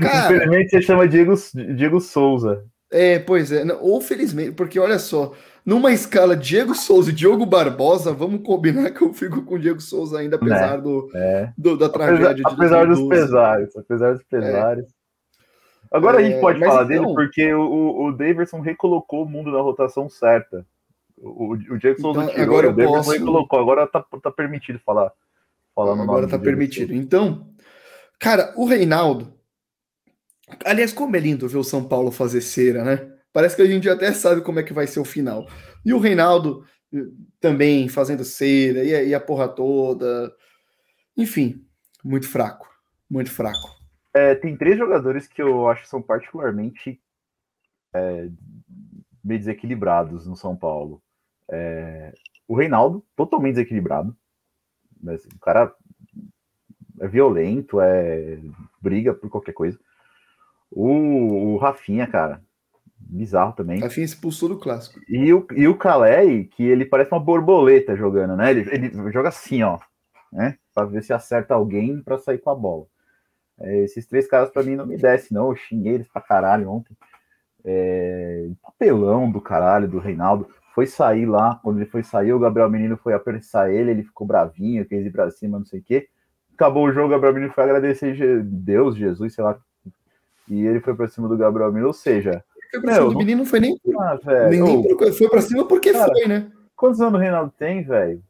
Cara, 0.00 0.34
Infelizmente 0.34 0.70
você 0.70 0.82
chama 0.82 1.08
Diego, 1.08 1.34
Diego 1.76 2.00
Souza. 2.00 2.64
É, 2.90 3.18
pois 3.18 3.50
é. 3.50 3.64
Ou 3.80 4.00
felizmente, 4.00 4.52
porque 4.52 4.78
olha 4.78 4.98
só, 4.98 5.34
numa 5.64 5.92
escala 5.92 6.36
Diego 6.36 6.74
Souza 6.74 7.10
e 7.10 7.14
Diogo 7.14 7.46
Barbosa, 7.46 8.12
vamos 8.12 8.42
combinar 8.42 8.90
que 8.90 9.02
eu 9.02 9.14
fico 9.14 9.42
com 9.42 9.54
o 9.54 9.58
Diego 9.58 9.80
Souza 9.80 10.18
ainda, 10.18 10.36
apesar 10.36 10.74
é, 10.74 10.80
do, 10.80 11.10
é. 11.14 11.52
do, 11.56 11.76
da 11.76 11.88
tragédia 11.88 12.30
apesar, 12.30 12.34
de 12.34 12.54
Apesar 12.54 12.86
dos 12.86 13.08
pesares, 13.08 13.76
apesar 13.76 14.12
dos 14.14 14.22
pesares. 14.24 14.84
É. 14.84 15.96
Agora 15.96 16.18
a 16.18 16.22
gente 16.22 16.36
é, 16.36 16.40
pode 16.40 16.58
falar 16.58 16.84
então... 16.84 16.86
dele 16.86 17.14
porque 17.14 17.54
o, 17.54 18.06
o 18.06 18.12
Davidson 18.12 18.60
recolocou 18.60 19.22
o 19.22 19.28
mundo 19.28 19.50
na 19.50 19.60
rotação 19.60 20.08
certa. 20.08 20.66
O, 21.16 21.52
o 21.52 21.78
Diego 21.78 22.00
Souza 22.00 22.24
então, 22.24 22.34
tirou, 22.34 22.44
agora 22.44 22.68
o 22.68 22.72
Davidson 22.72 22.96
posso... 22.96 23.12
recolocou, 23.12 23.60
agora 23.60 23.86
tá, 23.86 24.04
tá 24.22 24.30
permitido 24.30 24.78
falar. 24.80 25.12
falar 25.74 25.94
no 25.94 26.02
agora 26.02 26.28
tá 26.28 26.38
permitido. 26.38 26.92
Então, 26.92 27.46
cara, 28.18 28.52
o 28.56 28.66
Reinaldo. 28.66 29.32
Aliás, 30.64 30.92
como 30.92 31.16
é 31.16 31.20
lindo 31.20 31.48
ver 31.48 31.56
o 31.56 31.64
São 31.64 31.84
Paulo 31.84 32.10
fazer 32.10 32.42
cera, 32.42 32.84
né? 32.84 33.13
Parece 33.34 33.56
que 33.56 33.62
a 33.62 33.66
gente 33.66 33.90
até 33.90 34.12
sabe 34.12 34.42
como 34.42 34.60
é 34.60 34.62
que 34.62 34.72
vai 34.72 34.86
ser 34.86 35.00
o 35.00 35.04
final. 35.04 35.48
E 35.84 35.92
o 35.92 35.98
Reinaldo 35.98 36.64
também 37.40 37.88
fazendo 37.88 38.24
cera 38.24 38.84
e, 38.84 39.08
e 39.08 39.12
a 39.12 39.18
porra 39.18 39.48
toda. 39.48 40.32
Enfim, 41.16 41.66
muito 42.04 42.28
fraco. 42.28 42.72
Muito 43.10 43.32
fraco. 43.32 43.74
É, 44.14 44.36
tem 44.36 44.56
três 44.56 44.78
jogadores 44.78 45.26
que 45.26 45.42
eu 45.42 45.68
acho 45.68 45.82
que 45.82 45.88
são 45.88 46.00
particularmente 46.00 47.02
é, 47.92 48.28
meio 49.24 49.40
desequilibrados 49.40 50.28
no 50.28 50.36
São 50.36 50.54
Paulo. 50.54 51.02
É, 51.50 52.14
o 52.46 52.54
Reinaldo, 52.54 53.04
totalmente 53.16 53.54
desequilibrado. 53.54 54.16
Mas 55.02 55.24
o 55.24 55.40
cara 55.40 55.74
é 57.00 57.08
violento, 57.08 57.80
é 57.80 58.38
briga 58.80 59.12
por 59.12 59.28
qualquer 59.28 59.54
coisa. 59.54 59.76
O, 60.70 61.54
o 61.54 61.56
Rafinha, 61.56 62.06
cara, 62.06 62.40
bizarro 62.98 63.52
também. 63.52 63.80
Rafinha 63.80 64.04
expulsou 64.04 64.48
do 64.48 64.58
clássico. 64.58 65.00
E 65.08 65.32
o, 65.32 65.46
e 65.54 65.68
o 65.68 65.76
Calei, 65.76 66.44
que 66.44 66.62
ele 66.62 66.84
parece 66.84 67.12
uma 67.12 67.20
borboleta 67.20 67.96
jogando, 67.96 68.36
né? 68.36 68.50
Ele, 68.50 68.60
ele 68.70 69.12
joga 69.12 69.28
assim, 69.28 69.62
ó, 69.62 69.78
né? 70.32 70.56
Pra 70.74 70.84
ver 70.84 71.02
se 71.02 71.12
acerta 71.12 71.54
alguém 71.54 72.00
para 72.02 72.18
sair 72.18 72.38
com 72.38 72.50
a 72.50 72.54
bola. 72.54 72.86
É, 73.60 73.84
esses 73.84 74.06
três 74.06 74.26
caras 74.26 74.50
para 74.50 74.62
mim 74.62 74.74
não 74.74 74.86
me 74.86 74.96
desce, 74.96 75.32
não. 75.32 75.50
Eu 75.50 75.56
xinguei 75.56 75.94
eles 75.94 76.08
pra 76.08 76.20
caralho 76.20 76.70
ontem. 76.70 76.96
É, 77.64 78.48
papelão 78.62 79.30
do 79.30 79.40
caralho 79.40 79.88
do 79.88 79.98
Reinaldo. 79.98 80.48
Foi 80.74 80.86
sair 80.86 81.24
lá, 81.24 81.60
quando 81.62 81.78
ele 81.78 81.86
foi 81.86 82.02
sair, 82.02 82.32
o 82.32 82.38
Gabriel 82.38 82.68
Menino 82.68 82.96
foi 82.96 83.14
apressar 83.14 83.70
ele, 83.70 83.92
ele 83.92 84.02
ficou 84.02 84.26
bravinho, 84.26 84.84
quis 84.84 85.06
ir 85.06 85.10
pra 85.12 85.30
cima, 85.30 85.58
não 85.58 85.64
sei 85.64 85.78
o 85.78 85.82
quê. 85.84 86.08
Acabou 86.52 86.86
o 86.86 86.92
jogo, 86.92 87.06
o 87.06 87.10
Gabriel 87.10 87.34
Menino 87.34 87.52
foi 87.52 87.62
agradecer 87.62 88.42
Deus, 88.42 88.96
Jesus, 88.96 89.34
sei 89.34 89.44
lá. 89.44 89.56
E 90.48 90.66
ele 90.66 90.80
foi 90.80 90.94
pra 90.94 91.06
cima 91.06 91.28
do 91.28 91.36
Gabriel 91.36 91.70
Menino, 91.70 91.86
ou 91.86 91.92
seja, 91.92 92.44
foi 92.70 92.80
pra 92.80 92.94
cima 92.94 93.10
do 93.10 93.18
menino, 93.18 93.38
não 93.38 93.46
foi 93.46 93.60
nem. 93.60 93.78
Ah, 93.98 94.18
velho. 94.22 94.64
Nem, 94.64 94.82
nem 94.82 95.12
foi 95.12 95.28
pra 95.28 95.40
cima 95.40 95.66
porque 95.66 95.92
cara, 95.92 96.12
foi, 96.12 96.26
né? 96.26 96.50
Quantos 96.76 97.00
anos 97.00 97.14
o 97.14 97.22
Reinaldo 97.22 97.52
tem, 97.58 97.82
velho? 97.82 98.22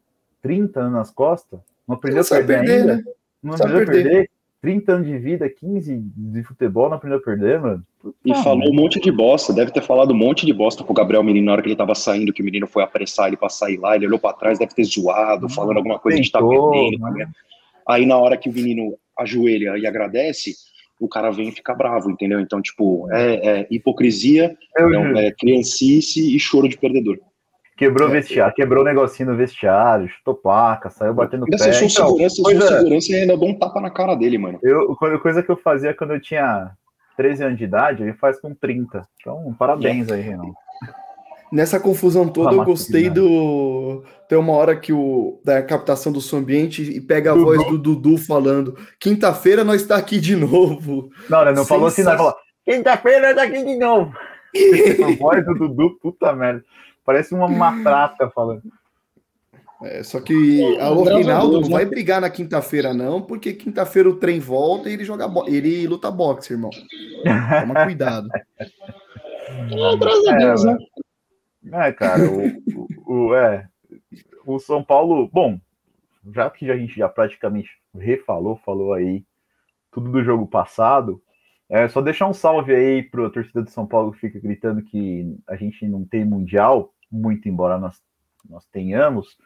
30 0.42 0.80
anos 0.80 0.92
nas 0.92 1.10
costas? 1.10 1.58
Não 1.86 1.96
aprendeu 1.96 2.22
a 2.22 2.24
perder, 2.24 2.46
perder 2.46 2.72
ainda? 2.80 2.96
Né? 2.96 3.04
Não 3.42 3.54
aprendeu 3.54 3.82
a 3.82 3.86
perder. 3.86 4.30
30 4.64 4.92
anos 4.92 5.06
de 5.06 5.18
vida, 5.18 5.46
15 5.46 6.02
de 6.16 6.42
futebol, 6.42 6.88
não 6.88 6.96
aprendeu 6.96 7.18
a 7.18 7.22
perder, 7.22 7.60
mano. 7.60 7.84
Puta 8.00 8.16
e 8.24 8.34
falou 8.42 8.70
um 8.70 8.74
monte 8.74 8.98
de 8.98 9.12
bosta, 9.12 9.52
deve 9.52 9.70
ter 9.70 9.82
falado 9.82 10.12
um 10.12 10.16
monte 10.16 10.46
de 10.46 10.54
bosta 10.54 10.82
pro 10.82 10.94
Gabriel 10.94 11.22
Menino 11.22 11.44
na 11.44 11.52
hora 11.52 11.60
que 11.60 11.68
ele 11.68 11.76
tava 11.76 11.94
saindo, 11.94 12.32
que 12.32 12.40
o 12.40 12.44
menino 12.44 12.66
foi 12.66 12.82
apressar 12.82 13.28
ele 13.28 13.36
pra 13.36 13.50
sair 13.50 13.76
lá, 13.76 13.94
ele 13.94 14.06
olhou 14.06 14.18
pra 14.18 14.32
trás, 14.32 14.58
deve 14.58 14.74
ter 14.74 14.84
zoado, 14.84 15.50
falando 15.50 15.76
alguma 15.76 15.98
coisa 15.98 16.16
tentou, 16.16 16.72
de 16.72 16.96
tá 16.96 17.08
perdendo. 17.10 17.18
Né? 17.18 17.30
Aí 17.86 18.06
na 18.06 18.16
hora 18.16 18.38
que 18.38 18.48
o 18.48 18.52
menino 18.54 18.96
ajoelha 19.18 19.76
e 19.76 19.86
agradece, 19.86 20.54
o 21.00 21.08
cara 21.08 21.30
vem 21.30 21.48
e 21.48 21.52
fica 21.52 21.74
bravo, 21.74 22.10
entendeu? 22.10 22.40
Então, 22.40 22.62
tipo, 22.62 23.08
é, 23.12 23.60
é 23.60 23.66
hipocrisia, 23.70 24.56
é, 24.76 25.26
é 25.26 25.32
criancice 25.32 26.34
e 26.34 26.38
choro 26.38 26.68
de 26.68 26.76
perdedor. 26.76 27.18
Quebrou 27.76 28.08
o 28.08 28.12
vestiário, 28.12 28.54
quebrou 28.54 28.82
o 28.82 28.86
negocinho 28.86 29.30
no 29.30 29.36
vestiário, 29.36 30.08
chutou 30.08 30.34
placa, 30.34 30.90
saiu 30.90 31.12
batendo 31.12 31.44
pé. 31.44 31.58
Sou 31.58 31.66
então, 31.66 31.88
segurança, 31.88 32.22
eu 32.22 32.30
sou 32.30 32.44
segurança 32.46 33.12
e 33.12 33.14
ainda 33.16 33.36
dou 33.36 33.48
um 33.48 33.58
tapa 33.58 33.80
na 33.80 33.90
cara 33.90 34.14
dele, 34.14 34.38
mano. 34.38 34.60
Eu, 34.62 34.94
coisa 35.20 35.42
que 35.42 35.50
eu 35.50 35.56
fazia 35.56 35.92
quando 35.92 36.12
eu 36.12 36.20
tinha 36.20 36.70
13 37.16 37.44
anos 37.44 37.58
de 37.58 37.64
idade, 37.64 38.02
ele 38.04 38.12
faz 38.12 38.40
com 38.40 38.54
30. 38.54 39.04
Então, 39.20 39.52
parabéns 39.58 40.08
aí, 40.10 40.20
Renan. 40.20 40.52
Nessa 41.54 41.78
confusão 41.78 42.26
toda, 42.26 42.52
eu 42.52 42.64
gostei 42.64 43.08
do. 43.08 44.02
Tem 44.28 44.36
uma 44.36 44.54
hora 44.54 44.74
que 44.74 44.92
o 44.92 45.40
da 45.44 45.62
captação 45.62 46.10
do 46.10 46.20
som 46.20 46.38
ambiente 46.38 46.82
e 46.82 47.00
pega 47.00 47.30
a 47.30 47.34
voz 47.36 47.64
do 47.68 47.78
Dudu 47.78 48.18
falando: 48.18 48.76
Quinta-feira 48.98 49.62
nós 49.62 49.82
está 49.82 49.94
aqui 49.94 50.18
de 50.18 50.34
novo. 50.34 51.10
Não, 51.30 51.44
não 51.52 51.64
falou 51.64 51.86
assim, 51.86 52.02
não. 52.02 52.16
Falou: 52.16 52.34
Quinta-feira 52.64 53.20
nós 53.20 53.30
está 53.30 53.42
aqui 53.44 53.64
de 53.64 53.76
novo. 53.76 54.12
a 55.06 55.16
voz 55.16 55.46
do 55.46 55.54
Dudu, 55.54 55.96
puta 56.02 56.32
merda. 56.32 56.64
Parece 57.06 57.32
uma 57.32 57.46
matraca 57.46 58.28
falando. 58.34 58.62
É, 59.84 60.02
só 60.02 60.18
que 60.20 60.60
o 60.60 61.04
Rinaldo 61.04 61.60
não 61.60 61.70
vai 61.70 61.84
brigar 61.84 62.20
na 62.20 62.30
quinta-feira, 62.30 62.92
não, 62.92 63.22
porque 63.22 63.52
quinta-feira 63.52 64.08
o 64.08 64.16
trem 64.16 64.40
volta 64.40 64.90
e 64.90 64.94
ele 64.94 65.04
joga 65.04 65.30
ele 65.46 65.86
luta 65.86 66.10
boxe, 66.10 66.54
irmão. 66.54 66.70
Toma 67.60 67.84
cuidado. 67.84 68.26
É, 68.58 68.66
graças 70.00 70.26
a 70.26 70.32
Deus, 70.32 70.64
né? 70.64 70.76
É, 71.72 71.92
cara, 71.92 72.22
o, 72.30 72.46
o, 73.06 73.28
o, 73.28 73.34
é, 73.34 73.66
o 74.44 74.58
São 74.58 74.82
Paulo, 74.82 75.28
bom, 75.32 75.58
já 76.32 76.48
que 76.50 76.70
a 76.70 76.76
gente 76.76 76.96
já 76.96 77.08
praticamente 77.08 77.70
refalou, 77.94 78.56
falou 78.56 78.92
aí 78.92 79.24
tudo 79.90 80.10
do 80.10 80.24
jogo 80.24 80.46
passado, 80.46 81.22
é 81.68 81.88
só 81.88 82.00
deixar 82.00 82.28
um 82.28 82.34
salve 82.34 82.74
aí 82.74 83.02
para 83.02 83.26
a 83.26 83.30
torcida 83.30 83.62
do 83.62 83.70
São 83.70 83.86
Paulo 83.86 84.12
que 84.12 84.20
fica 84.20 84.40
gritando 84.40 84.82
que 84.82 85.36
a 85.46 85.56
gente 85.56 85.86
não 85.88 86.04
tem 86.04 86.24
mundial, 86.24 86.92
muito 87.10 87.48
embora 87.48 87.78
nós, 87.78 88.02
nós 88.48 88.66
tenhamos. 88.66 89.38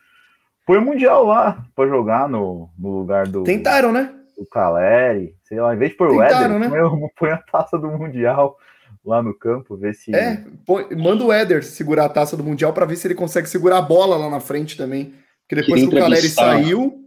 Foi 0.66 0.78
o 0.78 0.82
mundial 0.82 1.24
lá 1.24 1.64
para 1.74 1.88
jogar 1.88 2.28
no, 2.28 2.70
no 2.78 2.98
lugar 2.98 3.26
do. 3.26 3.44
Tentaram, 3.44 3.92
né? 3.92 4.14
Do 4.36 4.46
Caleri, 4.46 5.34
sei 5.44 5.60
lá, 5.60 5.74
em 5.74 5.78
vez 5.78 5.92
de 5.92 5.96
pôr 5.96 6.10
o 6.10 6.22
Éder, 6.22 6.58
né? 6.58 6.68
põe 7.16 7.30
a 7.30 7.38
taça 7.38 7.78
do 7.78 7.88
mundial 7.88 8.56
lá 9.04 9.22
no 9.22 9.34
campo, 9.34 9.76
ver 9.76 9.94
se. 9.94 10.14
É, 10.14 10.44
põe, 10.66 10.94
manda 10.96 11.24
o 11.24 11.32
Éder 11.32 11.64
segurar 11.64 12.06
a 12.06 12.08
taça 12.08 12.36
do 12.36 12.44
Mundial 12.44 12.72
para 12.72 12.86
ver 12.86 12.96
se 12.96 13.06
ele 13.06 13.14
consegue 13.14 13.48
segurar 13.48 13.78
a 13.78 13.82
bola 13.82 14.16
lá 14.16 14.30
na 14.30 14.40
frente 14.40 14.76
também. 14.76 15.14
Porque 15.42 15.62
depois 15.62 15.82
que 15.82 15.88
o 15.88 15.98
Caleri 15.98 16.28
saiu. 16.28 17.04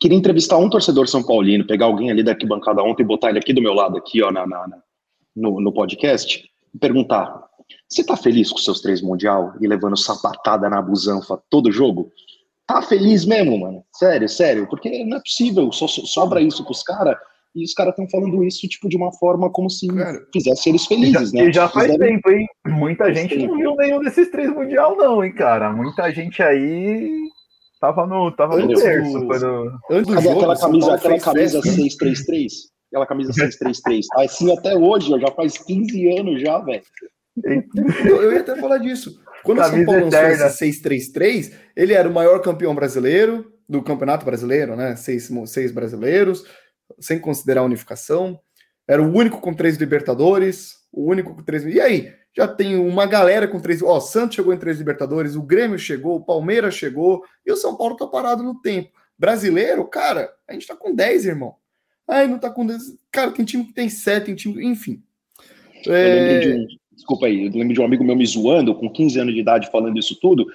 Queria 0.00 0.18
entrevistar 0.18 0.58
um 0.58 0.68
torcedor 0.68 1.06
São 1.06 1.22
Paulino, 1.22 1.64
pegar 1.64 1.86
alguém 1.86 2.10
ali 2.10 2.24
da 2.24 2.34
bancada 2.34 2.82
ontem 2.82 3.04
e 3.04 3.06
botar 3.06 3.30
ele 3.30 3.38
aqui 3.38 3.52
do 3.52 3.62
meu 3.62 3.72
lado, 3.72 3.96
aqui, 3.96 4.20
ó, 4.20 4.32
na, 4.32 4.44
na, 4.44 4.66
na 4.66 4.82
no, 5.36 5.60
no 5.60 5.72
podcast, 5.72 6.42
e 6.74 6.78
perguntar: 6.78 7.40
você 7.88 8.04
tá 8.04 8.16
feliz 8.16 8.50
com 8.50 8.58
seus 8.58 8.80
três 8.80 9.00
Mundial 9.00 9.54
e 9.60 9.66
levando 9.66 9.96
sapatada 9.96 10.68
na 10.68 10.82
busanfa 10.82 11.40
todo 11.48 11.70
jogo? 11.70 12.10
Tá 12.66 12.82
feliz 12.82 13.24
mesmo, 13.24 13.58
mano? 13.58 13.84
Sério, 13.92 14.28
sério, 14.28 14.66
porque 14.68 15.04
não 15.04 15.18
é 15.18 15.20
possível, 15.20 15.70
só 15.72 15.86
sobra 15.86 16.40
isso 16.40 16.64
pros 16.64 16.82
caras 16.82 17.16
e 17.54 17.64
os 17.64 17.74
caras 17.74 17.92
estão 17.92 18.08
falando 18.08 18.42
isso, 18.42 18.66
tipo, 18.66 18.88
de 18.88 18.96
uma 18.96 19.12
forma 19.12 19.50
como 19.50 19.68
se 19.68 19.86
cara, 19.88 20.26
fizesse 20.32 20.70
eles 20.70 20.86
felizes, 20.86 21.30
já, 21.30 21.38
né? 21.38 21.48
E 21.48 21.52
já 21.52 21.68
faz 21.68 21.90
devem... 21.90 22.14
tempo, 22.14 22.30
hein? 22.30 22.46
Muita 22.66 23.12
gente 23.14 23.46
não 23.46 23.56
viu 23.56 23.76
nenhum 23.76 24.00
desses 24.00 24.30
três 24.30 24.50
mundial, 24.50 24.96
não, 24.96 25.22
hein, 25.22 25.32
cara? 25.34 25.70
Muita 25.70 26.10
gente 26.10 26.42
aí 26.42 27.10
tava 27.80 28.06
no, 28.06 28.30
tava 28.32 28.56
no 28.56 28.74
terço. 28.74 29.26
Quando... 29.26 29.72
Antes 29.90 30.14
do 30.14 30.22
jogo, 30.22 30.38
aquela 30.38 30.58
camisa, 30.58 30.94
aquela 30.94 31.18
camisa 31.18 31.60
633? 31.60 32.52
Aquela 32.90 33.06
camisa 33.06 33.32
633. 33.32 34.06
Assim 34.16 34.52
até 34.52 34.74
hoje, 34.74 35.12
ó, 35.12 35.18
já 35.18 35.30
faz 35.32 35.58
15 35.58 36.18
anos 36.18 36.40
já, 36.40 36.58
velho. 36.58 36.82
Eu, 38.04 38.22
eu 38.22 38.32
ia 38.32 38.40
até 38.40 38.56
falar 38.56 38.78
disso. 38.78 39.20
Quando 39.42 39.60
o 39.60 39.64
São 39.64 39.84
Paulo 39.84 40.04
lançou 40.04 40.20
esse 40.20 40.58
633, 40.58 41.52
ele 41.76 41.92
era 41.92 42.08
o 42.08 42.12
maior 42.12 42.40
campeão 42.40 42.74
brasileiro 42.74 43.52
do 43.68 43.82
Campeonato 43.82 44.24
Brasileiro, 44.24 44.76
né? 44.76 44.96
Seis, 44.96 45.30
seis 45.46 45.72
brasileiros, 45.72 46.44
sem 46.98 47.18
considerar 47.18 47.62
a 47.62 47.64
unificação. 47.64 48.40
Era 48.86 49.02
o 49.02 49.14
único 49.14 49.40
com 49.40 49.54
três 49.54 49.76
Libertadores, 49.76 50.74
o 50.92 51.08
único 51.10 51.34
com 51.34 51.42
três. 51.42 51.64
E 51.64 51.80
aí? 51.80 52.12
Já 52.34 52.48
tem 52.48 52.76
uma 52.76 53.06
galera 53.06 53.46
com 53.46 53.60
três. 53.60 53.82
Ó, 53.82 53.96
o 53.96 54.00
Santos 54.00 54.36
chegou 54.36 54.54
em 54.54 54.58
três 54.58 54.78
Libertadores, 54.78 55.36
o 55.36 55.42
Grêmio 55.42 55.78
chegou, 55.78 56.16
o 56.16 56.24
Palmeiras 56.24 56.74
chegou, 56.74 57.22
e 57.44 57.52
o 57.52 57.56
São 57.56 57.76
Paulo 57.76 57.96
tá 57.96 58.06
parado 58.06 58.42
no 58.42 58.60
tempo. 58.60 58.90
Brasileiro, 59.18 59.84
cara, 59.84 60.32
a 60.48 60.52
gente 60.52 60.66
tá 60.66 60.74
com 60.74 60.94
10, 60.94 61.26
irmão. 61.26 61.54
Ai, 62.08 62.26
não 62.26 62.38
tá 62.38 62.50
com 62.50 62.66
10. 62.66 62.80
Cara, 63.10 63.30
tem 63.30 63.44
time 63.44 63.64
que 63.64 63.74
tem 63.74 63.88
7, 63.88 64.26
tem 64.26 64.34
time. 64.34 64.64
Enfim. 64.64 65.02
É... 65.86 66.38
De 66.38 66.52
um, 66.52 66.66
desculpa 66.92 67.26
aí, 67.26 67.46
eu 67.46 67.52
lembro 67.52 67.74
de 67.74 67.80
um 67.80 67.84
amigo 67.84 68.02
meu 68.02 68.16
me 68.16 68.26
zoando, 68.26 68.74
com 68.74 68.90
15 68.90 69.20
anos 69.20 69.34
de 69.34 69.40
idade, 69.40 69.70
falando 69.70 69.98
isso 69.98 70.18
tudo 70.20 70.46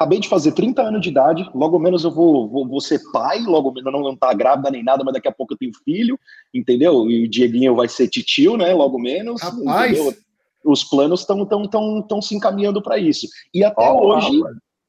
acabei 0.00 0.18
de 0.18 0.30
fazer 0.30 0.52
30 0.52 0.80
anos 0.80 1.02
de 1.02 1.10
idade, 1.10 1.50
logo 1.54 1.78
menos 1.78 2.04
eu 2.04 2.10
vou, 2.10 2.48
vou, 2.48 2.66
vou 2.66 2.80
ser 2.80 2.98
pai, 3.12 3.40
logo 3.40 3.70
menos 3.70 3.92
não, 3.92 4.00
não 4.00 4.16
tá 4.16 4.32
grávida 4.32 4.70
nem 4.70 4.82
nada, 4.82 5.04
mas 5.04 5.12
daqui 5.12 5.28
a 5.28 5.32
pouco 5.32 5.52
eu 5.52 5.58
tenho 5.58 5.72
filho, 5.84 6.18
entendeu? 6.54 7.10
E 7.10 7.24
o 7.24 7.28
Dieguinho 7.28 7.76
vai 7.76 7.86
ser 7.86 8.08
titio, 8.08 8.56
né? 8.56 8.72
Logo 8.72 8.98
menos. 8.98 9.42
Rapaz. 9.42 9.92
Entendeu? 9.92 10.14
Os 10.64 10.84
planos 10.84 11.20
estão 11.20 11.44
tão, 11.44 11.68
tão, 11.68 12.00
tão 12.00 12.22
se 12.22 12.34
encaminhando 12.34 12.80
para 12.80 12.96
isso. 12.96 13.26
E 13.52 13.62
até 13.62 13.90
oh, 13.90 14.06
hoje, 14.06 14.40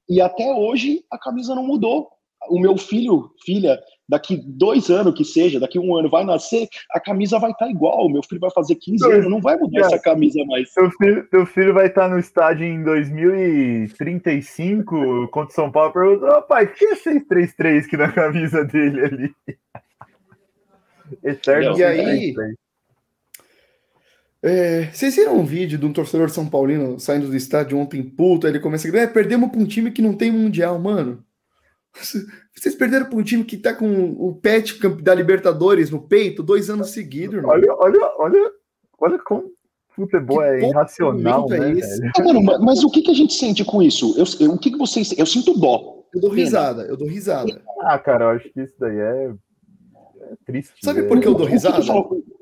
e 0.08 0.22
até 0.22 0.54
hoje 0.54 1.04
a 1.12 1.18
camisa 1.18 1.54
não 1.56 1.64
mudou. 1.64 2.08
O 2.50 2.58
meu 2.58 2.78
filho, 2.78 3.32
filha, 3.44 3.78
daqui 4.12 4.40
dois 4.46 4.90
anos 4.90 5.16
que 5.16 5.24
seja, 5.24 5.58
daqui 5.58 5.80
um 5.80 5.96
ano 5.96 6.10
vai 6.10 6.26
nascer, 6.26 6.68
a 6.92 7.00
camisa 7.00 7.40
vai 7.40 7.52
estar 7.52 7.64
tá 7.66 7.72
igual. 7.72 8.10
Meu 8.10 8.22
filho 8.22 8.42
vai 8.42 8.52
fazer 8.52 8.76
15 8.76 9.06
anos, 9.06 9.30
não 9.30 9.40
vai 9.40 9.56
mudar 9.56 9.86
essa 9.86 9.98
camisa 9.98 10.44
mais. 10.46 10.74
Teu 10.74 10.92
filho, 10.92 11.26
teu 11.30 11.46
filho 11.46 11.74
vai 11.74 11.88
estar 11.88 12.10
tá 12.10 12.10
no 12.10 12.20
estádio 12.20 12.66
em 12.66 12.84
2035 12.84 15.30
contra 15.30 15.50
o 15.50 15.56
São 15.56 15.72
Paulo. 15.72 15.94
Pergunta, 15.94 16.38
oh, 16.38 16.42
pai, 16.42 16.68
que 16.68 16.84
é 16.84 16.96
633 16.96 17.86
aqui 17.86 17.96
na 17.96 18.12
camisa 18.12 18.66
dele 18.66 19.06
ali? 19.06 19.34
Eterno 21.24 21.78
e 21.78 21.84
aí, 21.84 22.34
é, 24.44 24.90
vocês 24.92 25.16
viram 25.16 25.38
um 25.38 25.46
vídeo 25.46 25.78
de 25.78 25.86
um 25.86 25.94
torcedor 25.94 26.26
de 26.28 26.34
São 26.34 26.50
Paulino 26.50 27.00
saindo 27.00 27.28
do 27.28 27.36
estádio 27.36 27.78
ontem 27.78 28.02
puto? 28.02 28.48
Ele 28.48 28.60
começa 28.60 28.88
a 28.88 28.92
dizer: 28.92 29.04
é, 29.04 29.08
perdemos 29.08 29.52
para 29.52 29.60
um 29.60 29.66
time 29.66 29.92
que 29.92 30.02
não 30.02 30.14
tem 30.14 30.32
mundial, 30.32 30.80
mano. 30.80 31.24
Vocês 32.56 32.76
perderam 32.76 33.08
para 33.08 33.18
um 33.18 33.24
time 33.24 33.44
que 33.44 33.58
tá 33.58 33.74
com 33.74 34.12
o 34.12 34.36
pet 34.36 34.80
da 35.02 35.16
Libertadores 35.16 35.90
no 35.90 36.02
peito 36.02 36.44
dois 36.44 36.70
anos 36.70 36.92
seguidos, 36.92 37.36
irmão. 37.36 37.52
Olha, 37.52 37.74
olha, 37.76 38.14
olha, 38.18 38.52
olha 39.00 39.20
como 39.20 39.52
futebol 39.96 40.42
é 40.44 40.62
irracional, 40.62 41.48
né, 41.50 41.58
é 41.58 41.60
velho? 41.60 42.12
Ah, 42.18 42.24
mano, 42.24 42.42
mas 42.62 42.84
o 42.84 42.90
que, 42.90 43.02
que 43.02 43.12
a 43.12 43.16
gente 43.16 43.34
sente 43.34 43.64
com 43.64 43.82
isso? 43.82 44.16
Eu, 44.18 44.26
eu, 44.40 44.54
o 44.54 44.58
que, 44.58 44.72
que 44.72 44.78
vocês. 44.78 45.14
Eu 45.18 45.26
sinto 45.26 45.54
dó. 45.60 46.04
Eu 46.14 46.22
dou 46.22 46.30
risada, 46.30 46.84
eu 46.84 46.98
dou 46.98 47.08
risada. 47.08 47.62
Ah, 47.82 47.98
cara, 47.98 48.26
eu 48.26 48.30
acho 48.32 48.50
que 48.52 48.62
isso 48.62 48.74
daí 48.80 48.98
é, 48.98 49.34
é 50.22 50.36
triste. 50.46 50.74
Sabe 50.84 51.04
por 51.04 51.20
que 51.20 51.28
eu 51.28 51.34
dou 51.34 51.48
risada? 51.48 51.80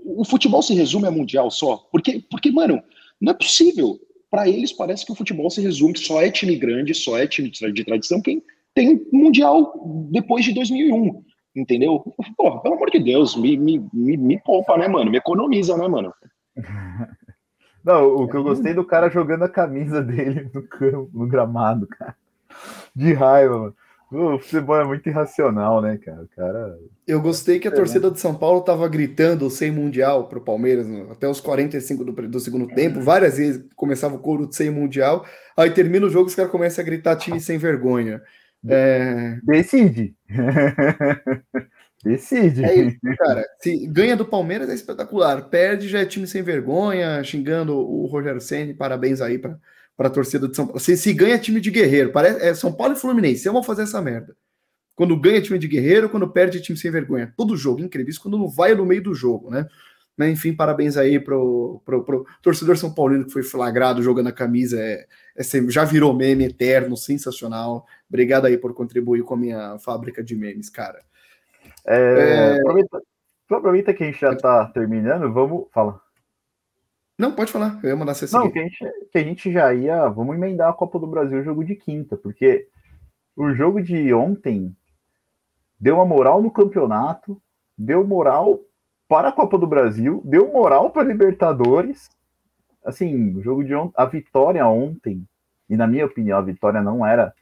o 0.04 0.26
futebol 0.26 0.62
se 0.62 0.74
resume 0.74 1.08
a 1.08 1.12
mundial 1.12 1.52
só? 1.52 1.88
Porque, 1.91 2.24
porque 2.30 2.52
mano, 2.52 2.82
não 3.22 3.32
é 3.32 3.36
possível. 3.36 4.00
Para 4.30 4.47
eles 4.47 4.72
parece 4.72 5.06
que 5.06 5.12
o 5.12 5.16
futebol 5.16 5.50
se 5.50 5.60
resume 5.60 5.97
só 5.97 6.22
é 6.22 6.30
time 6.30 6.56
grande, 6.56 6.93
só 6.93 7.18
é 7.18 7.26
time 7.26 7.50
de 7.50 7.84
tradição 7.84 8.22
quem 8.22 8.43
tem 8.74 9.05
mundial 9.11 9.74
depois 10.11 10.45
de 10.45 10.53
2001 10.53 11.24
entendeu? 11.55 12.03
Porra, 12.38 12.61
pelo 12.61 12.76
amor 12.76 12.89
de 12.89 12.99
Deus, 12.99 13.36
me, 13.36 13.57
me, 13.57 13.86
me, 13.93 14.17
me 14.17 14.39
poupa, 14.39 14.78
né, 14.78 14.88
mano? 14.88 15.11
Me 15.11 15.17
economiza, 15.17 15.76
né, 15.78 15.88
mano? 15.88 16.13
Não, 17.84 18.15
o 18.15 18.28
que 18.28 18.36
eu 18.36 18.43
gostei 18.43 18.74
do 18.74 18.84
cara 18.84 19.09
jogando 19.09 19.43
a 19.43 19.49
camisa 19.49 20.01
dele 20.01 20.49
no 20.53 20.61
campo, 20.63 21.09
no 21.13 21.28
gramado, 21.28 21.88
cara. 21.88 22.15
De 22.95 23.13
raiva, 23.13 23.57
mano. 23.57 23.76
O 24.11 24.39
futebol 24.39 24.76
é 24.76 24.84
muito 24.84 25.07
irracional, 25.07 25.82
né, 25.82 25.97
cara? 25.97 26.24
O 26.24 26.28
cara. 26.30 26.80
Eu 27.07 27.22
gostei 27.22 27.59
que 27.59 27.67
a 27.67 27.72
torcida 27.72 28.09
de 28.09 28.20
São 28.20 28.34
Paulo 28.34 28.61
tava 28.61 28.88
gritando 28.88 29.47
sem 29.51 29.70
mundial 29.70 30.28
pro 30.28 30.41
Palmeiras 30.41 30.88
até 31.11 31.28
os 31.28 31.39
45 31.39 32.03
do, 32.03 32.28
do 32.28 32.39
segundo 32.39 32.67
tempo. 32.67 33.01
Várias 33.01 33.38
vezes 33.38 33.63
começava 33.76 34.15
o 34.15 34.20
coro 34.20 34.47
de 34.47 34.55
sem 34.55 34.72
mundial. 34.72 35.24
Aí 35.55 35.70
termina 35.70 36.07
o 36.07 36.09
jogo, 36.09 36.26
os 36.26 36.34
caras 36.34 36.51
começam 36.51 36.82
a 36.82 36.86
gritar 36.86 37.17
time 37.17 37.39
sem 37.39 37.59
vergonha. 37.59 38.20
É... 38.68 39.39
Decide. 39.43 40.16
Decide. 42.03 42.64
É 42.64 42.76
isso, 42.76 42.99
cara. 43.18 43.45
Se 43.60 43.88
ganha 43.88 44.16
do 44.16 44.26
Palmeiras 44.26 44.70
é 44.70 44.74
espetacular. 44.74 45.49
Perde 45.49 45.88
já 45.88 45.99
é 45.99 46.05
time 46.05 46.28
sem 46.28 46.41
vergonha, 46.41 47.24
xingando 47.24 47.78
o 47.78 48.05
Rogério 48.05 48.39
Senni. 48.39 48.74
Parabéns 48.74 49.22
aí 49.22 49.38
para 49.38 49.60
a 49.97 50.10
torcida 50.10 50.47
de 50.47 50.55
São 50.55 50.66
Paulo. 50.66 50.80
Se, 50.80 50.95
se 50.95 51.14
ganha 51.14 51.38
time 51.38 51.60
de 51.60 51.72
guerreiro, 51.72 52.12
parece, 52.12 52.41
é 52.45 52.53
São 52.53 52.72
Paulo 52.72 52.93
e 52.93 52.99
Fluminense. 52.99 53.45
Eu 53.45 53.53
vou 53.53 53.64
fazer 53.64 53.84
essa 53.84 54.01
merda. 54.01 54.36
Quando 54.95 55.20
ganha 55.20 55.41
time 55.41 55.60
de 55.60 55.68
guerreiro, 55.68 56.10
quando 56.10 56.30
perde 56.30 56.62
time 56.62 56.78
sem 56.78 56.91
vergonha. 56.91 57.34
Todo 57.38 57.55
jogo, 57.55 57.82
incrível. 57.82 58.10
Isso 58.10 58.22
quando 58.22 58.38
não 58.38 58.49
vai 58.49 58.74
no 58.76 58.86
meio 58.86 59.03
do 59.03 59.14
jogo, 59.14 59.49
né? 59.49 59.66
Mas, 60.18 60.32
enfim, 60.32 60.53
parabéns 60.53 60.97
aí 60.97 61.18
pro, 61.18 61.82
pro, 61.86 62.03
pro 62.03 62.26
torcedor 62.41 62.78
São 62.78 62.93
Paulino 62.93 63.26
que 63.26 63.32
foi 63.32 63.41
flagrado 63.41 64.03
jogando 64.03 64.28
a 64.28 64.34
camisa. 64.34 64.78
É, 64.78 65.07
é, 65.38 65.43
já 65.70 65.86
virou 65.86 66.14
meme 66.14 66.43
eterno, 66.43 66.97
sensacional. 66.97 67.86
Obrigado 68.10 68.45
aí 68.45 68.57
por 68.57 68.74
contribuir 68.74 69.24
com 69.24 69.36
a 69.36 69.38
minha 69.38 69.80
fábrica 69.80 70.24
de 70.24 70.36
memes, 70.36 70.70
cara. 70.70 70.99
É, 71.86 71.97
é... 71.97 72.60
Aproveita, 72.60 73.01
aproveita, 73.49 73.93
que 73.93 74.03
a 74.03 74.07
gente 74.07 74.20
já 74.20 74.34
está 74.34 74.66
terminando, 74.66 75.32
vamos. 75.32 75.68
Fala. 75.72 76.01
Não, 77.18 77.34
pode 77.34 77.51
falar. 77.51 77.80
Eu 77.84 77.89
ia 77.89 77.95
mandar 77.95 78.16
você 78.16 78.28
seguir. 78.28 78.43
Não, 78.43 78.51
que 78.51 78.60
a, 78.60 78.64
gente, 78.64 78.78
que 79.12 79.18
a 79.18 79.24
gente 79.24 79.51
já 79.51 79.74
ia. 79.74 80.07
Vamos 80.07 80.36
emendar 80.36 80.70
a 80.70 80.74
Copa 80.74 80.97
do 80.97 81.05
Brasil, 81.05 81.39
o 81.39 81.43
jogo 81.43 81.64
de 81.64 81.76
quinta, 81.76 82.18
porque 82.18 82.68
o 83.36 83.53
jogo 83.53 83.82
de 83.82 84.14
ontem 84.14 84.76
deu 85.80 85.95
uma 85.95 86.05
moral 86.05 86.41
no 86.41 86.51
campeonato, 86.51 87.39
deu 87.78 88.05
moral 88.05 88.60
para 89.07 89.30
a 89.30 89.32
Copa 89.32 89.57
do 89.57 89.68
Brasil, 89.68 90.22
deu 90.26 90.51
moral 90.51 90.89
para 90.91 91.03
a 91.03 91.05
Libertadores. 91.05 92.10
Assim, 92.84 93.36
o 93.36 93.41
jogo 93.41 93.64
de 93.64 93.76
ontem, 93.76 93.93
a 93.95 94.05
vitória 94.05 94.66
ontem, 94.66 95.28
e 95.70 95.76
na 95.76 95.86
minha 95.86 96.05
opinião, 96.05 96.38
a 96.38 96.41
vitória 96.41 96.82
não 96.82 97.05
era 97.05 97.34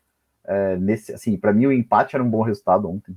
é, 0.48 0.78
nesse. 0.78 1.14
Assim, 1.14 1.38
para 1.38 1.54
mim, 1.54 1.68
o 1.68 1.72
empate 1.72 2.16
era 2.16 2.24
um 2.24 2.30
bom 2.30 2.42
resultado 2.42 2.90
ontem. 2.90 3.12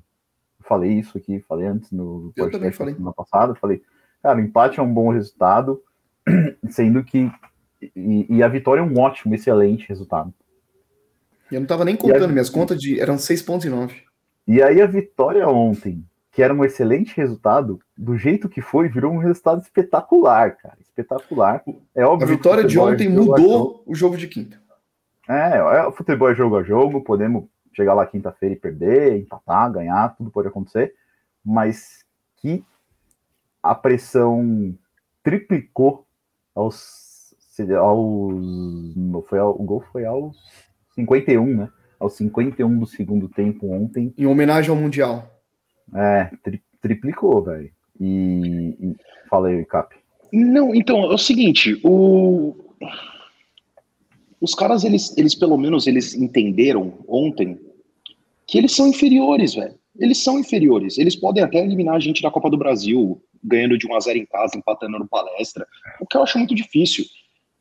Eu 0.58 0.66
falei 0.66 0.92
isso 0.92 1.16
aqui, 1.16 1.40
falei 1.40 1.66
antes 1.66 1.90
no 1.90 2.32
podcast 2.36 2.76
falei. 2.76 2.94
semana 2.94 3.12
passada. 3.12 3.54
Falei, 3.54 3.82
cara, 4.22 4.38
o 4.38 4.40
empate 4.42 4.80
é 4.80 4.82
um 4.82 4.92
bom 4.92 5.10
resultado, 5.10 5.82
sendo 6.68 7.02
que. 7.04 7.30
E, 7.96 8.26
e 8.28 8.42
a 8.42 8.48
vitória 8.48 8.80
é 8.80 8.84
um 8.84 8.98
ótimo, 8.98 9.34
excelente 9.34 9.88
resultado. 9.88 10.34
Eu 11.50 11.60
não 11.60 11.64
estava 11.64 11.84
nem 11.84 11.96
contando, 11.96 12.24
a, 12.24 12.28
minhas 12.28 12.50
contas 12.50 12.78
de, 12.78 13.00
eram 13.00 13.18
6 13.18 13.42
pontos 13.42 13.66
e 13.66 13.70
9. 13.70 14.02
E 14.46 14.62
aí 14.62 14.82
a 14.82 14.86
vitória 14.86 15.48
ontem 15.48 16.04
que 16.32 16.42
era 16.42 16.54
um 16.54 16.64
excelente 16.64 17.16
resultado, 17.16 17.80
do 17.96 18.16
jeito 18.16 18.48
que 18.48 18.60
foi, 18.60 18.88
virou 18.88 19.12
um 19.12 19.18
resultado 19.18 19.60
espetacular, 19.60 20.56
cara. 20.56 20.76
Espetacular. 20.80 21.62
É 21.94 22.04
óbvio. 22.04 22.26
A 22.26 22.30
vitória 22.30 22.64
de 22.64 22.78
ontem 22.78 23.08
mudou 23.08 23.82
o 23.84 23.94
jogo 23.94 24.16
de 24.16 24.28
quinta. 24.28 24.60
É, 25.30 25.58
é, 25.58 25.86
o 25.86 25.92
futebol 25.92 26.28
é 26.28 26.34
jogo 26.34 26.56
a 26.56 26.64
jogo, 26.64 27.04
podemos 27.04 27.44
chegar 27.72 27.94
lá 27.94 28.04
quinta-feira 28.04 28.52
e 28.52 28.58
perder, 28.58 29.16
empatar, 29.16 29.70
ganhar, 29.70 30.16
tudo 30.16 30.28
pode 30.28 30.48
acontecer, 30.48 30.92
mas 31.44 32.04
que 32.38 32.64
a 33.62 33.72
pressão 33.72 34.74
triplicou 35.22 36.04
aos, 36.52 37.32
aos 37.78 39.28
foi 39.28 39.38
ao, 39.38 39.50
o 39.50 39.62
gol 39.62 39.84
foi 39.92 40.04
aos 40.04 40.36
51, 40.96 41.46
né? 41.46 41.68
Aos 42.00 42.14
51 42.14 42.78
do 42.78 42.86
segundo 42.86 43.28
tempo 43.28 43.70
ontem. 43.70 44.12
Em 44.18 44.26
homenagem 44.26 44.70
ao 44.70 44.76
Mundial. 44.76 45.30
É, 45.94 46.30
tri, 46.42 46.60
triplicou, 46.80 47.40
velho. 47.44 47.70
E, 48.00 48.76
e 48.80 48.96
falei, 49.28 49.64
Cap. 49.64 49.94
Não, 50.32 50.74
então, 50.74 51.04
é 51.04 51.14
o 51.14 51.18
seguinte, 51.18 51.80
o... 51.84 52.56
os 54.40 54.54
caras, 54.54 54.84
eles, 54.84 55.16
eles 55.16 55.34
pelo 55.34 55.56
menos, 55.56 55.86
eles 55.86 56.14
entenderam 56.14 57.04
ontem 57.06 57.58
que 58.46 58.58
eles 58.58 58.72
são 58.72 58.88
inferiores, 58.88 59.54
velho. 59.54 59.78
Eles 59.98 60.18
são 60.18 60.38
inferiores. 60.38 60.98
Eles 60.98 61.14
podem 61.14 61.42
até 61.42 61.58
eliminar 61.58 61.96
a 61.96 62.00
gente 62.00 62.22
da 62.22 62.30
Copa 62.30 62.48
do 62.48 62.56
Brasil, 62.56 63.22
ganhando 63.42 63.76
de 63.76 63.86
1 63.86 63.94
a 63.94 64.00
0 64.00 64.18
em 64.18 64.26
casa, 64.26 64.56
empatando 64.56 64.98
no 64.98 65.08
palestra, 65.08 65.66
o 66.00 66.06
que 66.06 66.16
eu 66.16 66.22
acho 66.22 66.38
muito 66.38 66.54
difícil. 66.54 67.04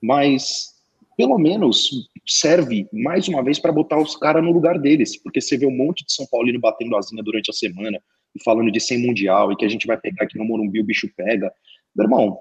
Mas, 0.02 0.70
pelo 1.18 1.38
menos, 1.38 2.10
serve 2.26 2.88
mais 2.94 3.28
uma 3.28 3.44
vez 3.44 3.60
para 3.60 3.72
botar 3.72 4.00
os 4.00 4.16
caras 4.16 4.44
no 4.44 4.52
lugar 4.52 4.80
deles, 4.80 5.22
porque 5.22 5.42
você 5.42 5.58
vê 5.58 5.66
um 5.66 5.76
monte 5.76 6.06
de 6.06 6.14
São 6.14 6.26
Paulino 6.28 6.60
batendo 6.60 6.96
asinha 6.96 7.22
durante 7.22 7.50
a 7.50 7.54
semana, 7.54 8.02
e 8.36 8.44
falando 8.44 8.72
de 8.72 8.80
100 8.80 9.06
mundial 9.06 9.52
e 9.52 9.56
que 9.56 9.66
a 9.66 9.70
gente 9.70 9.88
vai 9.88 9.98
pegar 9.98 10.24
aqui 10.24 10.38
no 10.38 10.46
Morumbi, 10.46 10.80
o 10.80 10.86
bicho 10.86 11.10
pega. 11.16 11.52
Meu 11.96 12.06
irmão, 12.06 12.38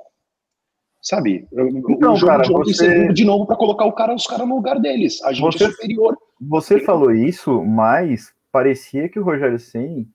sabe? 1.01 1.47
Então, 1.53 2.13
o 2.13 2.17
jogo 2.17 2.33
cara, 2.33 2.43
de 2.43 2.53
você... 2.53 3.13
de 3.13 3.25
novo 3.25 3.47
para 3.47 3.57
colocar 3.57 3.85
o 3.85 3.93
cara, 3.93 4.15
os 4.15 4.27
caras 4.27 4.47
no 4.47 4.57
lugar 4.57 4.79
deles. 4.81 5.23
A 5.23 5.33
gente 5.33 5.59
você, 5.59 5.65
é 5.65 5.71
superior. 5.71 6.17
Você 6.41 6.81
falou 6.81 7.13
isso, 7.13 7.65
mas 7.65 8.33
parecia 8.53 9.09
que 9.09 9.19
o 9.19 9.25
Rogério 9.25 9.59
Senni 9.59 10.09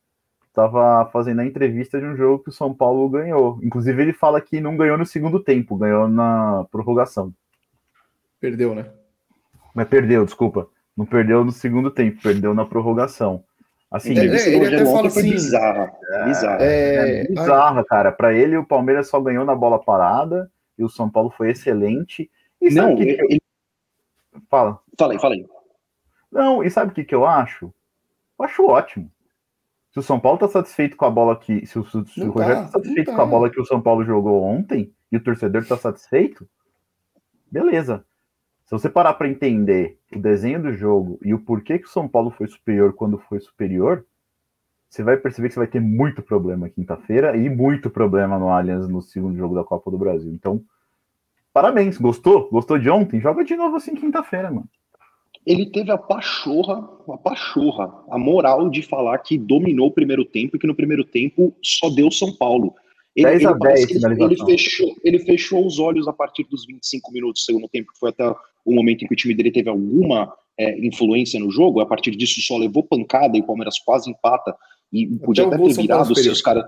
estava 0.47 1.09
fazendo 1.11 1.41
a 1.41 1.45
entrevista 1.45 1.99
de 1.99 2.05
um 2.05 2.15
jogo 2.15 2.43
que 2.43 2.49
o 2.49 2.53
São 2.53 2.73
Paulo 2.73 3.09
ganhou. 3.09 3.59
Inclusive, 3.63 4.01
ele 4.01 4.13
fala 4.13 4.39
que 4.39 4.61
não 4.61 4.77
ganhou 4.77 4.97
no 4.97 5.05
segundo 5.05 5.39
tempo, 5.39 5.77
ganhou 5.77 6.07
na 6.07 6.65
prorrogação. 6.71 7.33
Perdeu, 8.39 8.75
né? 8.75 8.85
Mas 9.73 9.87
perdeu, 9.87 10.25
desculpa. 10.25 10.67
Não 10.95 11.05
perdeu 11.05 11.43
no 11.43 11.51
segundo 11.51 11.89
tempo, 11.89 12.21
perdeu 12.21 12.53
na 12.53 12.65
prorrogação. 12.65 13.43
Assim, 13.89 14.17
é, 14.17 14.25
ele, 14.25 14.35
ele 14.35 14.75
até 14.75 14.85
fala 14.85 15.07
assim, 15.07 15.29
bizarra, 15.29 15.91
é, 16.11 16.25
bizarra. 16.25 16.57
É, 16.61 17.21
é 17.21 17.27
bizarra, 17.27 17.83
cara. 17.85 18.11
Para 18.11 18.33
ele, 18.33 18.57
o 18.57 18.65
Palmeiras 18.65 19.07
só 19.07 19.19
ganhou 19.19 19.45
na 19.45 19.55
bola 19.55 19.83
parada 19.83 20.51
e 20.77 20.83
o 20.83 20.89
São 20.89 21.09
Paulo 21.09 21.29
foi 21.29 21.51
excelente. 21.51 22.29
E 22.61 22.69
não, 22.69 22.95
que 22.95 23.03
ele... 23.03 23.41
fala. 24.49 24.79
Falei, 24.97 25.19
falei. 25.19 25.45
Não, 26.31 26.63
e 26.63 26.69
sabe 26.69 26.91
o 26.91 26.95
que, 26.95 27.03
que 27.03 27.13
eu 27.13 27.25
acho? 27.25 27.73
Eu 28.39 28.45
acho 28.45 28.65
ótimo. 28.65 29.11
Se 29.91 29.99
o 29.99 30.03
São 30.03 30.19
Paulo 30.19 30.39
tá 30.39 30.47
satisfeito 30.47 30.97
com 30.97 31.05
a 31.05 31.11
bola 31.11 31.39
que. 31.39 31.65
Se 31.67 31.77
o, 31.77 31.85
se 31.85 32.21
o 32.21 32.31
Rogério 32.31 32.55
tá, 32.55 32.63
tá 32.63 32.71
satisfeito 32.71 33.11
tá. 33.11 33.15
com 33.15 33.21
a 33.21 33.25
bola 33.25 33.49
que 33.49 33.61
o 33.61 33.65
São 33.65 33.79
Paulo 33.79 34.03
jogou 34.03 34.41
ontem 34.41 34.91
e 35.11 35.17
o 35.17 35.23
torcedor 35.23 35.65
tá 35.67 35.77
satisfeito, 35.77 36.49
beleza. 37.51 38.03
Se 38.65 38.71
você 38.71 38.89
parar 38.89 39.13
para 39.13 39.27
entender 39.27 39.99
o 40.15 40.19
desenho 40.19 40.63
do 40.63 40.73
jogo 40.73 41.19
e 41.23 41.33
o 41.33 41.39
porquê 41.39 41.77
que 41.77 41.85
o 41.85 41.91
São 41.91 42.07
Paulo 42.07 42.31
foi 42.31 42.47
superior 42.47 42.93
quando 42.93 43.19
foi 43.19 43.39
superior, 43.39 44.03
você 44.93 45.01
vai 45.01 45.17
perceber 45.17 45.47
que 45.47 45.55
você 45.55 45.59
vai 45.59 45.67
ter 45.67 45.79
muito 45.79 46.21
problema 46.21 46.69
quinta-feira 46.69 47.35
e 47.35 47.49
muito 47.49 47.89
problema 47.89 48.37
no 48.37 48.49
Allianz 48.49 48.87
no 48.87 49.01
segundo 49.01 49.35
jogo 49.35 49.55
da 49.55 49.63
Copa 49.63 49.89
do 49.89 49.97
Brasil. 49.97 50.31
Então, 50.31 50.61
parabéns, 51.51 51.97
gostou? 51.97 52.47
Gostou 52.51 52.77
de 52.77 52.87
ontem? 52.91 53.19
Joga 53.19 53.43
de 53.43 53.55
novo 53.55 53.75
assim 53.75 53.95
quinta-feira, 53.95 54.51
mano. 54.51 54.69
Ele 55.47 55.65
teve 55.65 55.91
a 55.91 55.97
pachorra, 55.97 56.87
a 57.09 57.17
pachorra, 57.17 57.91
a 58.07 58.19
moral 58.19 58.69
de 58.69 58.83
falar 58.83 59.17
que 59.17 59.35
dominou 59.35 59.87
o 59.87 59.91
primeiro 59.91 60.23
tempo 60.23 60.55
e 60.55 60.59
que 60.59 60.67
no 60.67 60.75
primeiro 60.75 61.03
tempo 61.03 61.55
só 61.59 61.89
deu 61.89 62.11
São 62.11 62.31
Paulo. 62.31 62.75
Ele, 63.15 63.25
10 63.25 63.45
a 63.47 63.53
10 63.53 63.89
ele, 63.89 64.23
ele, 64.23 64.45
fechou, 64.45 64.95
ele 65.03 65.19
fechou 65.19 65.65
os 65.65 65.79
olhos 65.79 66.07
a 66.07 66.13
partir 66.13 66.43
dos 66.43 66.67
25 66.67 67.11
minutos 67.11 67.41
do 67.41 67.45
segundo 67.45 67.67
tempo, 67.67 67.91
que 67.91 67.99
foi 67.99 68.11
até 68.11 68.29
o 68.63 68.71
momento 68.71 69.03
em 69.03 69.07
que 69.07 69.13
o 69.13 69.17
time 69.17 69.33
dele 69.33 69.51
teve 69.51 69.69
alguma 69.69 70.31
é, 70.55 70.77
influência 70.85 71.39
no 71.39 71.49
jogo. 71.49 71.79
A 71.79 71.85
partir 71.85 72.11
disso, 72.11 72.39
só 72.41 72.57
levou 72.57 72.83
pancada 72.83 73.35
e 73.35 73.41
o 73.41 73.45
Palmeiras 73.45 73.79
quase 73.79 74.11
empata. 74.11 74.55
E 74.93 75.07
podia 75.17 75.47
até, 75.47 75.57
ter 75.57 75.73
virado 75.73 76.15
se 76.15 76.29
os 76.29 76.41
caras. 76.41 76.65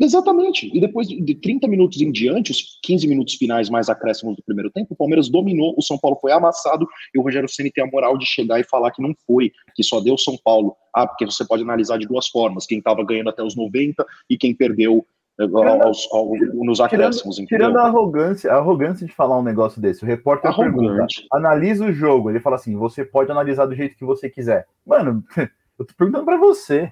Exatamente. 0.00 0.70
E 0.74 0.80
depois 0.80 1.06
de 1.06 1.34
30 1.34 1.68
minutos 1.68 2.00
em 2.00 2.10
diante, 2.10 2.50
os 2.50 2.80
15 2.82 3.06
minutos 3.06 3.34
finais 3.34 3.68
mais 3.68 3.90
acréscimos 3.90 4.34
do 4.34 4.42
primeiro 4.42 4.70
tempo, 4.70 4.94
o 4.94 4.96
Palmeiras 4.96 5.28
dominou, 5.28 5.74
o 5.76 5.82
São 5.82 5.98
Paulo 5.98 6.16
foi 6.18 6.32
amassado 6.32 6.88
e 7.14 7.18
o 7.18 7.22
Rogério 7.22 7.48
Ceni 7.48 7.70
tem 7.70 7.84
a 7.84 7.86
moral 7.86 8.16
de 8.16 8.24
chegar 8.24 8.58
e 8.58 8.64
falar 8.64 8.90
que 8.92 9.02
não 9.02 9.14
foi, 9.26 9.52
que 9.74 9.84
só 9.84 10.00
deu 10.00 10.16
São 10.16 10.38
Paulo. 10.42 10.74
Ah, 10.94 11.06
porque 11.06 11.26
você 11.26 11.46
pode 11.46 11.62
analisar 11.62 11.98
de 11.98 12.06
duas 12.06 12.28
formas, 12.28 12.64
quem 12.64 12.78
estava 12.78 13.04
ganhando 13.04 13.28
até 13.28 13.42
os 13.42 13.54
90 13.54 14.04
e 14.28 14.38
quem 14.38 14.54
perdeu 14.54 15.06
aos, 15.82 16.08
aos, 16.12 16.38
nos 16.54 16.80
acréscimos. 16.80 17.36
Tirando, 17.36 17.48
tirando, 17.48 17.76
a 17.78 17.86
arrogância, 17.86 18.52
a 18.52 18.56
arrogância 18.56 19.06
de 19.06 19.12
falar 19.12 19.38
um 19.38 19.42
negócio 19.42 19.80
desse, 19.82 20.02
o 20.02 20.06
repórter 20.06 20.54
pergunta, 20.54 21.06
analisa 21.32 21.84
o 21.84 21.92
jogo, 21.92 22.30
ele 22.30 22.40
fala 22.40 22.56
assim, 22.56 22.74
você 22.74 23.04
pode 23.04 23.30
analisar 23.30 23.66
do 23.66 23.74
jeito 23.74 23.96
que 23.96 24.04
você 24.04 24.30
quiser. 24.30 24.66
Mano, 24.84 25.22
eu 25.78 25.84
tô 25.84 25.94
perguntando 25.96 26.24
para 26.24 26.38
você. 26.38 26.90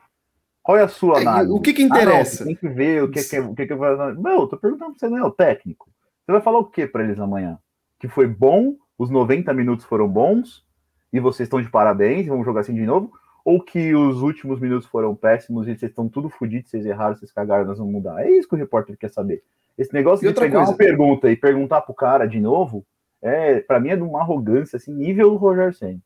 Qual 0.68 0.76
é 0.76 0.82
a 0.82 0.88
sua 0.88 1.16
é, 1.16 1.22
análise? 1.22 1.50
O 1.50 1.60
que 1.62 1.72
que 1.72 1.82
interessa? 1.82 2.42
Ah, 2.42 2.44
não, 2.44 2.52
tem 2.52 2.56
que 2.56 2.68
ver 2.68 3.02
o 3.02 3.10
que, 3.10 3.24
que, 3.24 3.40
o 3.40 3.54
que, 3.54 3.66
que 3.68 3.74
vai. 3.74 3.96
Não, 4.12 4.42
eu 4.42 4.46
tô 4.46 4.58
perguntando 4.58 4.90
pra 4.90 4.98
você, 4.98 5.08
não 5.08 5.16
é 5.16 5.24
o 5.24 5.30
técnico. 5.30 5.90
Você 6.26 6.32
vai 6.32 6.42
falar 6.42 6.58
o 6.58 6.66
que 6.66 6.86
para 6.86 7.02
eles 7.02 7.18
amanhã? 7.18 7.58
Que 7.98 8.06
foi 8.06 8.26
bom, 8.26 8.76
os 8.98 9.08
90 9.08 9.50
minutos 9.54 9.86
foram 9.86 10.06
bons, 10.06 10.66
e 11.10 11.18
vocês 11.20 11.46
estão 11.46 11.62
de 11.62 11.70
parabéns, 11.70 12.26
vamos 12.26 12.44
jogar 12.44 12.60
assim 12.60 12.74
de 12.74 12.84
novo? 12.84 13.10
Ou 13.46 13.62
que 13.62 13.94
os 13.94 14.20
últimos 14.20 14.60
minutos 14.60 14.86
foram 14.86 15.14
péssimos 15.16 15.66
e 15.66 15.74
vocês 15.74 15.90
estão 15.90 16.06
tudo 16.06 16.28
fodidos, 16.28 16.68
vocês 16.68 16.84
erraram, 16.84 17.16
vocês 17.16 17.32
cagaram, 17.32 17.64
nós 17.64 17.78
vamos 17.78 17.94
mudar? 17.94 18.22
É 18.22 18.30
isso 18.30 18.46
que 18.46 18.54
o 18.54 18.58
repórter 18.58 18.94
quer 18.98 19.08
saber. 19.08 19.42
Esse 19.78 19.94
negócio 19.94 20.28
e 20.28 20.30
de 20.30 20.38
pegar 20.38 20.58
coisa. 20.58 20.72
uma 20.72 20.76
pergunta 20.76 21.30
e 21.30 21.36
perguntar 21.36 21.80
pro 21.80 21.94
cara 21.94 22.26
de 22.26 22.40
novo, 22.40 22.84
é, 23.22 23.58
para 23.60 23.80
mim 23.80 23.88
é 23.88 23.96
de 23.96 24.02
uma 24.02 24.20
arrogância, 24.20 24.76
assim, 24.76 24.92
nível 24.92 25.34
Roger 25.36 25.74
Senna. 25.74 26.02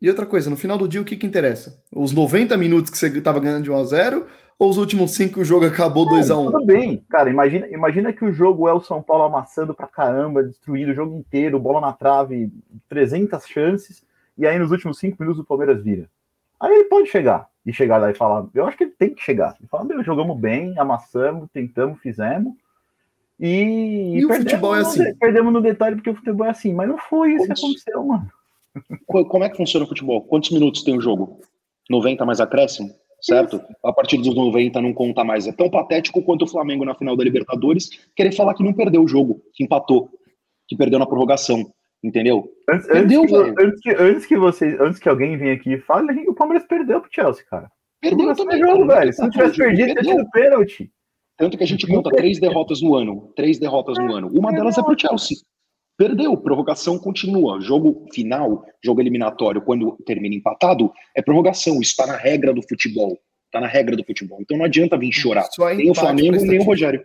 E 0.00 0.08
outra 0.08 0.26
coisa, 0.26 0.50
no 0.50 0.56
final 0.56 0.76
do 0.76 0.88
dia, 0.88 1.00
o 1.00 1.04
que, 1.04 1.16
que 1.16 1.26
interessa? 1.26 1.82
Os 1.90 2.12
90 2.12 2.56
minutos 2.56 2.90
que 2.90 2.98
você 2.98 3.06
estava 3.08 3.40
ganhando 3.40 3.64
de 3.64 3.70
1 3.70 3.76
a 3.76 3.84
0 3.84 4.26
ou 4.58 4.70
os 4.70 4.78
últimos 4.78 5.12
5 5.12 5.34
que 5.34 5.40
o 5.40 5.44
jogo 5.44 5.66
acabou 5.66 6.06
2 6.08 6.30
a 6.30 6.36
1 6.36 6.44
Tudo 6.46 6.64
bem, 6.64 7.04
cara. 7.08 7.30
Imagina, 7.30 7.66
imagina 7.68 8.12
que 8.12 8.24
o 8.24 8.32
jogo 8.32 8.68
é 8.68 8.72
o 8.72 8.80
São 8.80 9.02
Paulo 9.02 9.24
amassando 9.24 9.74
pra 9.74 9.86
caramba, 9.86 10.42
destruindo 10.42 10.92
o 10.92 10.94
jogo 10.94 11.16
inteiro, 11.16 11.58
bola 11.58 11.80
na 11.80 11.92
trave, 11.92 12.50
300 12.88 13.46
chances, 13.46 14.02
e 14.36 14.46
aí 14.46 14.58
nos 14.58 14.70
últimos 14.70 14.98
5 14.98 15.16
minutos 15.18 15.42
o 15.42 15.46
Palmeiras 15.46 15.82
vira. 15.82 16.08
Aí 16.60 16.72
ele 16.72 16.84
pode 16.84 17.08
chegar 17.08 17.48
e 17.64 17.72
chegar 17.72 17.98
lá 17.98 18.10
e 18.10 18.14
falar. 18.14 18.46
Eu 18.54 18.66
acho 18.66 18.76
que 18.76 18.84
ele 18.84 18.94
tem 18.98 19.14
que 19.14 19.22
chegar. 19.22 19.56
E 19.62 19.66
falar, 19.66 19.84
meu, 19.84 20.02
jogamos 20.02 20.38
bem, 20.38 20.78
amassamos, 20.78 21.50
tentamos, 21.52 21.98
fizemos. 22.00 22.54
E, 23.38 24.18
e 24.18 24.24
o 24.24 24.32
futebol 24.32 24.74
é 24.74 24.80
assim. 24.80 25.14
Perdemos 25.16 25.52
no 25.52 25.60
detalhe 25.60 25.96
porque 25.96 26.10
o 26.10 26.14
futebol 26.14 26.46
é 26.46 26.50
assim, 26.50 26.72
mas 26.72 26.88
não 26.88 26.96
foi 26.96 27.32
isso 27.32 27.46
que 27.46 27.52
aconteceu, 27.52 28.04
mano. 28.04 28.30
Como 29.06 29.44
é 29.44 29.48
que 29.48 29.56
funciona 29.56 29.84
o 29.84 29.88
futebol? 29.88 30.22
Quantos 30.22 30.50
minutos 30.50 30.82
tem 30.82 30.96
o 30.96 31.00
jogo? 31.00 31.40
90 31.88 32.24
mais 32.24 32.40
acréscimo? 32.40 32.90
Certo? 33.20 33.60
A 33.82 33.92
partir 33.92 34.18
dos 34.18 34.34
90 34.34 34.80
não 34.80 34.92
conta 34.92 35.24
mais. 35.24 35.46
É 35.46 35.52
tão 35.52 35.70
patético 35.70 36.22
quanto 36.22 36.42
o 36.42 36.48
Flamengo 36.48 36.84
na 36.84 36.94
final 36.94 37.16
da 37.16 37.24
Libertadores 37.24 37.88
querer 38.14 38.32
falar 38.32 38.54
que 38.54 38.62
não 38.62 38.72
perdeu 38.72 39.02
o 39.02 39.08
jogo, 39.08 39.42
que 39.54 39.64
empatou, 39.64 40.10
que 40.68 40.76
perdeu 40.76 40.98
na 40.98 41.06
prorrogação. 41.06 41.72
Entendeu? 42.04 42.48
Antes, 42.70 42.86
perdeu, 42.86 43.22
antes, 43.22 43.32
que, 43.32 43.64
antes, 43.64 43.80
que, 43.80 43.90
antes 43.90 44.26
que 44.26 44.36
vocês, 44.36 44.80
antes 44.80 44.98
que 45.00 45.08
alguém 45.08 45.36
venha 45.36 45.54
aqui 45.54 45.72
e 45.72 45.80
fale, 45.80 46.28
o 46.28 46.34
Palmeiras 46.34 46.66
perdeu 46.68 47.00
pro 47.00 47.10
Chelsea, 47.12 47.44
cara. 47.50 47.68
Perdeu 48.00 48.34
também. 48.34 48.60
Jogo, 48.60 48.86
velho. 48.86 49.12
Se 49.12 49.22
não 49.22 49.30
tivesse 49.30 49.56
perdido, 49.56 49.94
teria 49.94 50.12
tido 50.12 50.30
pênalti. 50.30 50.90
Tanto 51.36 51.58
que 51.58 51.64
a 51.64 51.66
gente 51.66 51.86
conta 51.86 52.10
três 52.10 52.38
derrotas 52.38 52.80
no 52.80 52.94
ano. 52.94 53.32
Três 53.34 53.58
derrotas 53.58 53.98
no 53.98 54.14
ano. 54.14 54.28
Uma 54.28 54.52
delas 54.52 54.78
é 54.78 54.82
pro 54.82 54.98
Chelsea. 54.98 55.38
Perdeu, 55.96 56.36
prorrogação 56.36 56.98
continua. 56.98 57.60
Jogo 57.60 58.06
final, 58.12 58.64
jogo 58.84 59.00
eliminatório, 59.00 59.62
quando 59.62 59.96
termina 60.04 60.34
empatado, 60.34 60.92
é 61.14 61.22
prorrogação. 61.22 61.80
Isso 61.80 61.92
está 61.92 62.06
na 62.06 62.16
regra 62.16 62.52
do 62.52 62.62
futebol. 62.62 63.18
Está 63.46 63.60
na 63.60 63.66
regra 63.66 63.96
do 63.96 64.04
futebol. 64.04 64.38
Então 64.40 64.58
não 64.58 64.66
adianta 64.66 64.98
vir 64.98 65.12
chorar. 65.12 65.48
Nem 65.74 65.90
o 65.90 65.94
Flamengo, 65.94 66.44
nem 66.44 66.58
o 66.58 66.64
Rogério. 66.64 67.02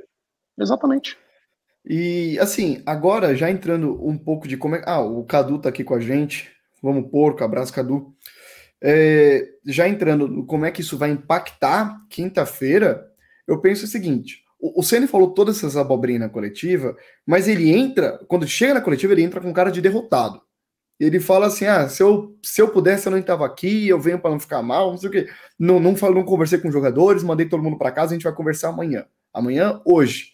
Exatamente. 0.59 1.17
E 1.85 2.37
assim, 2.39 2.81
agora 2.85 3.35
já 3.35 3.49
entrando 3.49 4.05
um 4.05 4.17
pouco 4.17 4.47
de 4.47 4.57
como 4.57 4.75
é. 4.75 4.83
Ah, 4.85 5.01
o 5.01 5.23
Cadu 5.23 5.59
tá 5.59 5.69
aqui 5.69 5.83
com 5.83 5.95
a 5.95 5.99
gente. 5.99 6.51
Vamos 6.81 7.09
porco, 7.09 7.43
abraço, 7.43 7.73
Cadu. 7.73 8.13
É, 8.83 9.47
já 9.65 9.87
entrando 9.87 10.27
no 10.27 10.45
como 10.45 10.65
é 10.65 10.71
que 10.71 10.81
isso 10.81 10.97
vai 10.97 11.11
impactar 11.11 12.01
quinta-feira, 12.09 13.07
eu 13.47 13.61
penso 13.61 13.85
o 13.85 13.87
seguinte: 13.87 14.40
o, 14.61 14.79
o 14.79 14.83
Ceni 14.83 15.07
falou 15.07 15.31
todas 15.31 15.57
essas 15.57 15.75
abobrinhas 15.75 16.21
na 16.21 16.29
coletiva, 16.29 16.95
mas 17.25 17.47
ele 17.47 17.71
entra, 17.71 18.19
quando 18.27 18.47
chega 18.47 18.75
na 18.75 18.81
coletiva, 18.81 19.13
ele 19.13 19.23
entra 19.23 19.41
com 19.41 19.51
cara 19.51 19.71
de 19.71 19.81
derrotado. 19.81 20.41
Ele 20.99 21.19
fala 21.19 21.47
assim: 21.47 21.65
ah, 21.65 21.89
se 21.89 22.03
eu, 22.03 22.37
se 22.43 22.61
eu 22.61 22.69
pudesse, 22.69 23.07
eu 23.07 23.11
não 23.11 23.17
estava 23.17 23.43
aqui, 23.43 23.87
eu 23.87 23.99
venho 23.99 24.19
para 24.19 24.29
não 24.29 24.39
ficar 24.39 24.61
mal, 24.61 24.91
não 24.91 24.97
sei 24.97 25.09
o 25.09 25.11
quê. 25.11 25.27
Não, 25.57 25.79
não, 25.79 25.93
não 25.93 26.23
conversei 26.23 26.59
com 26.59 26.67
os 26.67 26.73
jogadores, 26.73 27.23
mandei 27.23 27.49
todo 27.49 27.63
mundo 27.63 27.77
para 27.77 27.91
casa, 27.91 28.11
a 28.11 28.13
gente 28.13 28.23
vai 28.23 28.33
conversar 28.33 28.69
amanhã. 28.69 29.05
Amanhã, 29.33 29.81
hoje. 29.83 30.33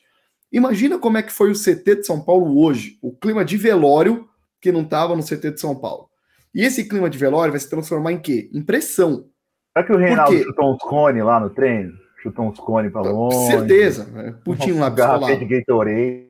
Imagina 0.52 1.00
como 1.00 1.18
é 1.18 1.24
que 1.24 1.32
foi 1.32 1.52
o 1.52 1.56
CT 1.56 1.98
de 1.98 2.06
São 2.06 2.22
Paulo 2.22 2.62
hoje, 2.62 2.98
o 3.02 3.14
clima 3.14 3.44
de 3.44 3.58
velório 3.58 4.28
que 4.62 4.72
não 4.72 4.82
estava 4.82 5.16
no 5.16 5.24
CT 5.24 5.52
de 5.52 5.60
São 5.60 5.76
Paulo. 5.76 6.10
E 6.54 6.64
esse 6.64 6.88
clima 6.88 7.10
de 7.10 7.18
velório 7.18 7.52
vai 7.52 7.60
se 7.60 7.70
transformar 7.70 8.12
em 8.14 8.20
quê? 8.20 8.50
Em 8.54 8.62
pressão. 8.62 9.30
Será 9.74 9.86
que 9.86 9.94
o 9.94 9.98
Reinaldo 9.98 10.38
chutou 10.38 10.74
uns 10.74 10.80
cones 10.80 11.24
lá 11.24 11.40
no 11.40 11.50
treino? 11.50 11.94
Chutou 12.18 12.46
uns 12.46 12.60
cones 12.60 12.92
para 12.92 13.10
longe? 13.10 13.48
Certeza. 13.48 14.40
Putinho 14.44 14.80
lá 14.80 14.90
garrafa 14.90 15.36
de 15.36 15.46
Gatorade. 15.46 16.28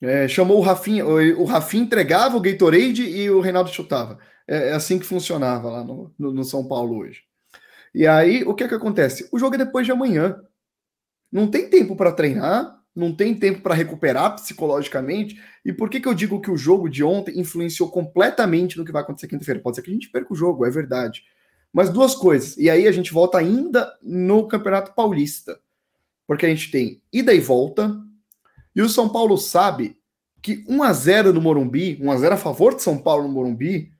É, 0.00 0.28
chamou 0.28 0.58
o 0.58 0.60
Rafinha, 0.60 1.04
o, 1.04 1.42
o 1.42 1.44
Rafinha 1.44 1.82
entregava 1.82 2.36
o 2.36 2.40
Gatorade 2.40 3.02
e 3.02 3.28
o 3.30 3.40
Reinaldo 3.40 3.70
chutava. 3.70 4.18
É, 4.46 4.68
é 4.68 4.72
assim 4.72 4.98
que 4.98 5.06
funcionava 5.06 5.68
lá 5.68 5.84
no, 5.84 6.12
no, 6.18 6.32
no 6.32 6.44
São 6.44 6.66
Paulo 6.66 6.98
hoje. 6.98 7.22
E 7.94 8.06
aí, 8.06 8.44
o 8.44 8.54
que 8.54 8.64
é 8.64 8.68
que 8.68 8.74
acontece? 8.74 9.28
O 9.32 9.38
jogo 9.38 9.56
é 9.56 9.58
depois 9.58 9.86
de 9.86 9.92
amanhã. 9.92 10.40
Não 11.32 11.50
tem 11.50 11.68
tempo 11.68 11.96
para 11.96 12.12
treinar, 12.12 12.78
não 12.94 13.14
tem 13.14 13.34
tempo 13.34 13.60
para 13.60 13.74
recuperar 13.74 14.34
psicologicamente. 14.36 15.40
E 15.64 15.72
por 15.72 15.90
que, 15.90 16.00
que 16.00 16.08
eu 16.08 16.14
digo 16.14 16.40
que 16.40 16.50
o 16.50 16.56
jogo 16.56 16.88
de 16.88 17.02
ontem 17.02 17.38
influenciou 17.38 17.90
completamente 17.90 18.78
no 18.78 18.84
que 18.84 18.92
vai 18.92 19.02
acontecer 19.02 19.26
quinta-feira? 19.26 19.60
Pode 19.60 19.76
ser 19.76 19.82
que 19.82 19.90
a 19.90 19.94
gente 19.94 20.10
perca 20.10 20.32
o 20.32 20.36
jogo, 20.36 20.64
é 20.64 20.70
verdade. 20.70 21.22
Mas 21.72 21.90
duas 21.90 22.14
coisas. 22.14 22.56
E 22.56 22.68
aí 22.70 22.86
a 22.86 22.92
gente 22.92 23.12
volta 23.12 23.38
ainda 23.38 23.92
no 24.02 24.48
Campeonato 24.48 24.94
Paulista. 24.94 25.58
Porque 26.26 26.46
a 26.46 26.48
gente 26.48 26.70
tem 26.70 27.02
ida 27.12 27.32
e 27.32 27.40
volta. 27.40 27.94
E 28.74 28.82
o 28.82 28.88
São 28.88 29.08
Paulo 29.08 29.36
sabe 29.36 29.96
que 30.42 30.64
1 30.68 30.82
a 30.82 30.92
0 30.92 31.32
no 31.32 31.40
Morumbi, 31.40 31.98
1 32.00 32.10
a 32.10 32.16
0 32.16 32.34
a 32.34 32.38
favor 32.38 32.74
de 32.74 32.82
São 32.82 32.98
Paulo 32.98 33.24
no 33.24 33.32
Morumbi, 33.32 33.92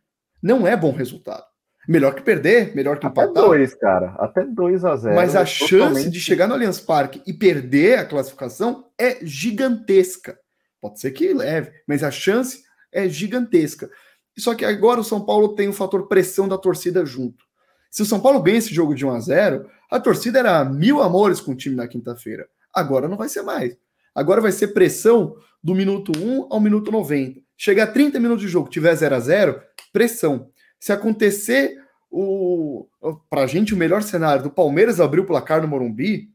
não 0.43 0.67
é 0.67 0.77
bom 0.77 0.93
resultado. 0.93 1.45
Melhor 1.89 2.15
que 2.15 2.23
perder, 2.23 2.77
melhor 2.77 2.99
que 2.99 3.07
empatar. 3.07 3.31
Até 3.31 3.41
dois, 3.41 3.75
cara. 3.75 4.15
Até 4.19 4.45
2 4.45 4.85
a 4.85 4.95
0 4.95 5.15
Mas 5.15 5.35
a 5.35 5.41
é 5.41 5.47
chance 5.47 5.71
totalmente... 5.71 6.11
de 6.11 6.21
chegar 6.21 6.47
no 6.47 6.53
Allianz 6.53 6.79
Parque 6.79 7.23
e 7.27 7.33
perder 7.33 7.99
a 7.99 8.05
classificação 8.05 8.91
é 8.99 9.25
gigantesca. 9.25 10.39
Pode 10.83 11.01
ser 11.01 11.13
que 11.13 11.33
leve, 11.33 11.73
mas 11.87 12.05
a 12.05 12.11
chance 12.11 12.63
é 12.93 13.09
gigantesca. 13.09 13.91
Só 14.39 14.55
que 14.55 14.67
agora 14.67 15.01
o 15.01 15.05
São 15.05 15.25
Paulo 15.25 15.55
tem 15.55 15.67
o 15.67 15.73
fator 15.73 16.07
pressão 16.09 16.47
da 16.47 16.59
torcida 16.59 17.07
junto. 17.07 17.48
Se 17.91 18.03
o 18.03 18.07
São 18.07 18.21
Paulo 18.21 18.43
ganha 18.43 18.59
esse 18.59 18.75
jogo 18.75 18.95
de 18.95 19.05
1 19.05 19.11
a 19.11 19.21
0 19.21 19.71
a 19.91 19.99
torcida 19.99 20.39
era 20.39 20.65
mil 20.65 21.03
amores 21.03 21.41
com 21.41 21.53
o 21.53 21.57
time 21.57 21.75
na 21.75 21.89
quinta-feira. 21.89 22.47
Agora 22.75 23.09
não 23.09 23.17
vai 23.17 23.29
ser 23.29 23.43
mais. 23.43 23.77
Agora 24.15 24.41
vai 24.41 24.53
ser 24.53 24.69
pressão 24.69 25.35
do 25.63 25.75
minuto 25.75 26.13
1 26.17 26.49
ao 26.51 26.61
minuto 26.61 26.93
90. 26.93 27.41
Chegar 27.57 27.85
a 27.85 27.93
30 27.93 28.21
minutos 28.21 28.43
de 28.43 28.49
jogo, 28.49 28.69
tiver 28.69 28.95
0 28.95 29.15
a 29.15 29.21
0 29.21 29.63
pressão. 29.93 30.51
Se 30.79 30.93
acontecer 30.93 31.77
o 32.11 32.87
pra 33.29 33.47
gente 33.47 33.75
o 33.75 33.77
melhor 33.77 34.03
cenário 34.03 34.43
do 34.43 34.51
Palmeiras 34.51 35.01
abrir 35.01 35.21
o 35.21 35.27
placar 35.27 35.61
no 35.61 35.69
Morumbi, 35.69 36.31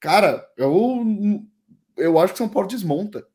cara, 0.00 0.44
eu 0.56 1.04
eu 1.96 2.18
acho 2.18 2.32
que 2.32 2.38
São 2.38 2.48
Paulo 2.48 2.68
desmonta. 2.68 3.26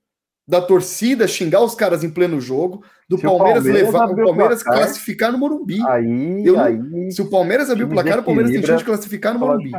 Da 0.46 0.62
torcida 0.62 1.28
xingar 1.28 1.62
os 1.62 1.74
caras 1.74 2.04
em 2.04 2.10
pleno 2.10 2.42
jogo, 2.42 2.84
do 3.08 3.18
Palmeiras, 3.18 3.64
Palmeiras, 3.64 3.86
levar 3.86 4.10
o 4.10 4.16
Palmeiras 4.16 4.64
placar, 4.64 4.82
classificar 4.82 5.32
no 5.32 5.38
Morumbi. 5.38 5.82
Aí, 5.88 6.46
eu, 6.46 6.60
aí, 6.60 7.12
se 7.12 7.22
o 7.22 7.30
Palmeiras 7.30 7.70
abrir 7.70 7.86
o 7.86 7.90
placar, 7.90 8.20
o 8.20 8.24
Palmeiras 8.24 8.52
tem 8.52 8.62
chance 8.62 8.80
de 8.80 8.86
classificar 8.86 9.34
no 9.34 9.40
Morumbi. 9.40 9.72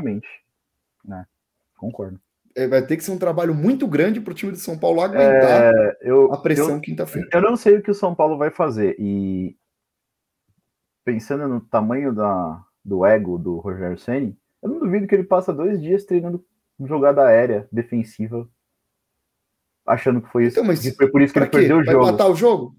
Né? 1.04 1.26
Concordo. 1.76 2.18
É, 2.56 2.68
vai 2.68 2.86
ter 2.86 2.96
que 2.96 3.04
ser 3.04 3.10
um 3.10 3.18
trabalho 3.18 3.54
muito 3.54 3.86
grande 3.86 4.20
para 4.20 4.30
o 4.30 4.34
time 4.34 4.52
de 4.52 4.58
São 4.58 4.78
Paulo 4.78 5.00
aguentar 5.00 5.74
é, 5.74 5.98
eu, 6.02 6.32
a 6.32 6.40
pressão 6.40 6.80
quinta-feira. 6.80 7.28
Eu 7.32 7.42
não 7.42 7.56
sei 7.56 7.76
o 7.76 7.82
que 7.82 7.90
o 7.90 7.94
São 7.94 8.14
Paulo 8.14 8.38
vai 8.38 8.50
fazer. 8.50 8.94
E 8.98 9.56
pensando 11.04 11.48
no 11.48 11.60
tamanho 11.60 12.14
da, 12.14 12.62
do 12.84 13.04
ego 13.04 13.36
do 13.38 13.58
Roger 13.58 13.98
Senni, 13.98 14.38
eu 14.62 14.68
não 14.68 14.78
duvido 14.78 15.06
que 15.06 15.14
ele 15.14 15.24
passa 15.24 15.52
dois 15.52 15.82
dias 15.82 16.04
treinando 16.04 16.44
jogada 16.80 17.26
aérea 17.26 17.68
defensiva, 17.72 18.48
achando 19.86 20.20
que 20.20 20.30
foi 20.30 20.46
isso. 20.46 20.58
Então, 20.58 20.64
mas 20.64 20.86
foi 20.96 21.08
por 21.08 21.22
isso 21.22 21.32
que 21.32 21.38
ele 21.38 21.46
quê? 21.46 21.58
perdeu 21.58 21.78
o 21.78 21.84
jogo. 21.84 22.02
Vai 22.02 22.12
matar 22.12 22.28
o 22.28 22.34
jogo? 22.34 22.76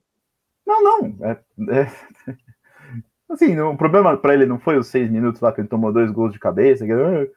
Não, 0.65 0.83
não. 0.83 1.17
É, 1.21 1.39
é... 1.69 1.91
Assim, 3.29 3.59
o 3.59 3.75
problema 3.75 4.15
para 4.17 4.33
ele 4.33 4.45
não 4.45 4.59
foi 4.59 4.77
os 4.77 4.87
seis 4.87 5.09
minutos 5.09 5.41
lá 5.41 5.51
que 5.51 5.59
ele 5.59 5.67
tomou 5.67 5.91
dois 5.91 6.11
gols 6.11 6.31
de 6.31 6.39
cabeça, 6.39 6.85
que, 6.85 6.91
ah, 6.91 7.27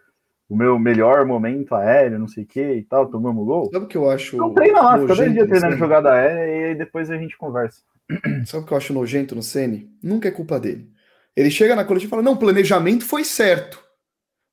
o 0.49 0.57
meu 0.57 0.79
melhor 0.79 1.27
momento 1.27 1.75
aéreo, 1.75 2.19
não 2.19 2.29
sei 2.29 2.45
o 2.45 2.47
que 2.47 2.61
e 2.61 2.83
tal, 2.83 3.11
tomamos 3.11 3.45
gol. 3.45 3.71
Sabe 3.71 3.85
o 3.85 3.89
que 3.89 3.97
eu 3.97 4.11
acho? 4.11 4.37
Não 4.37 4.55
treina 4.55 4.81
lá, 4.81 4.99
fica 4.99 5.15
dois 5.15 5.33
dias 5.33 5.49
treinando 5.49 5.77
jogada 5.77 6.13
aérea 6.13 6.57
e 6.57 6.65
aí 6.65 6.75
depois 6.75 7.11
a 7.11 7.17
gente 7.17 7.37
conversa. 7.37 7.83
Sabe 8.47 8.65
o 8.65 8.67
que 8.67 8.73
eu 8.73 8.79
acho 8.79 8.93
nojento 8.93 9.35
no 9.35 9.43
Sene? 9.43 9.91
Nunca 10.03 10.29
é 10.29 10.31
culpa 10.31 10.59
dele. 10.59 10.91
Ele 11.37 11.51
chega 11.51 11.77
na 11.77 11.85
coletiva 11.85 12.09
e 12.09 12.11
fala: 12.11 12.23
não, 12.23 12.33
o 12.33 12.39
planejamento 12.39 13.05
foi 13.05 13.25
certo. 13.25 13.83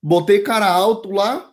Botei 0.03 0.39
cara 0.39 0.67
alto 0.67 1.11
lá. 1.11 1.51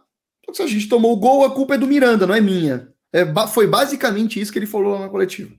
Se 0.53 0.63
a 0.63 0.67
gente 0.67 0.89
tomou 0.89 1.13
o 1.13 1.17
gol, 1.17 1.45
a 1.45 1.55
culpa 1.55 1.77
é 1.77 1.79
do 1.79 1.87
Miranda, 1.87 2.27
não 2.27 2.35
é 2.35 2.41
minha. 2.41 2.92
É, 3.13 3.25
foi 3.49 3.67
basicamente 3.67 4.41
isso 4.41 4.53
que 4.53 4.59
ele 4.59 4.67
falou 4.67 4.95
lá 4.95 5.01
na 5.01 5.09
coletiva. 5.09 5.55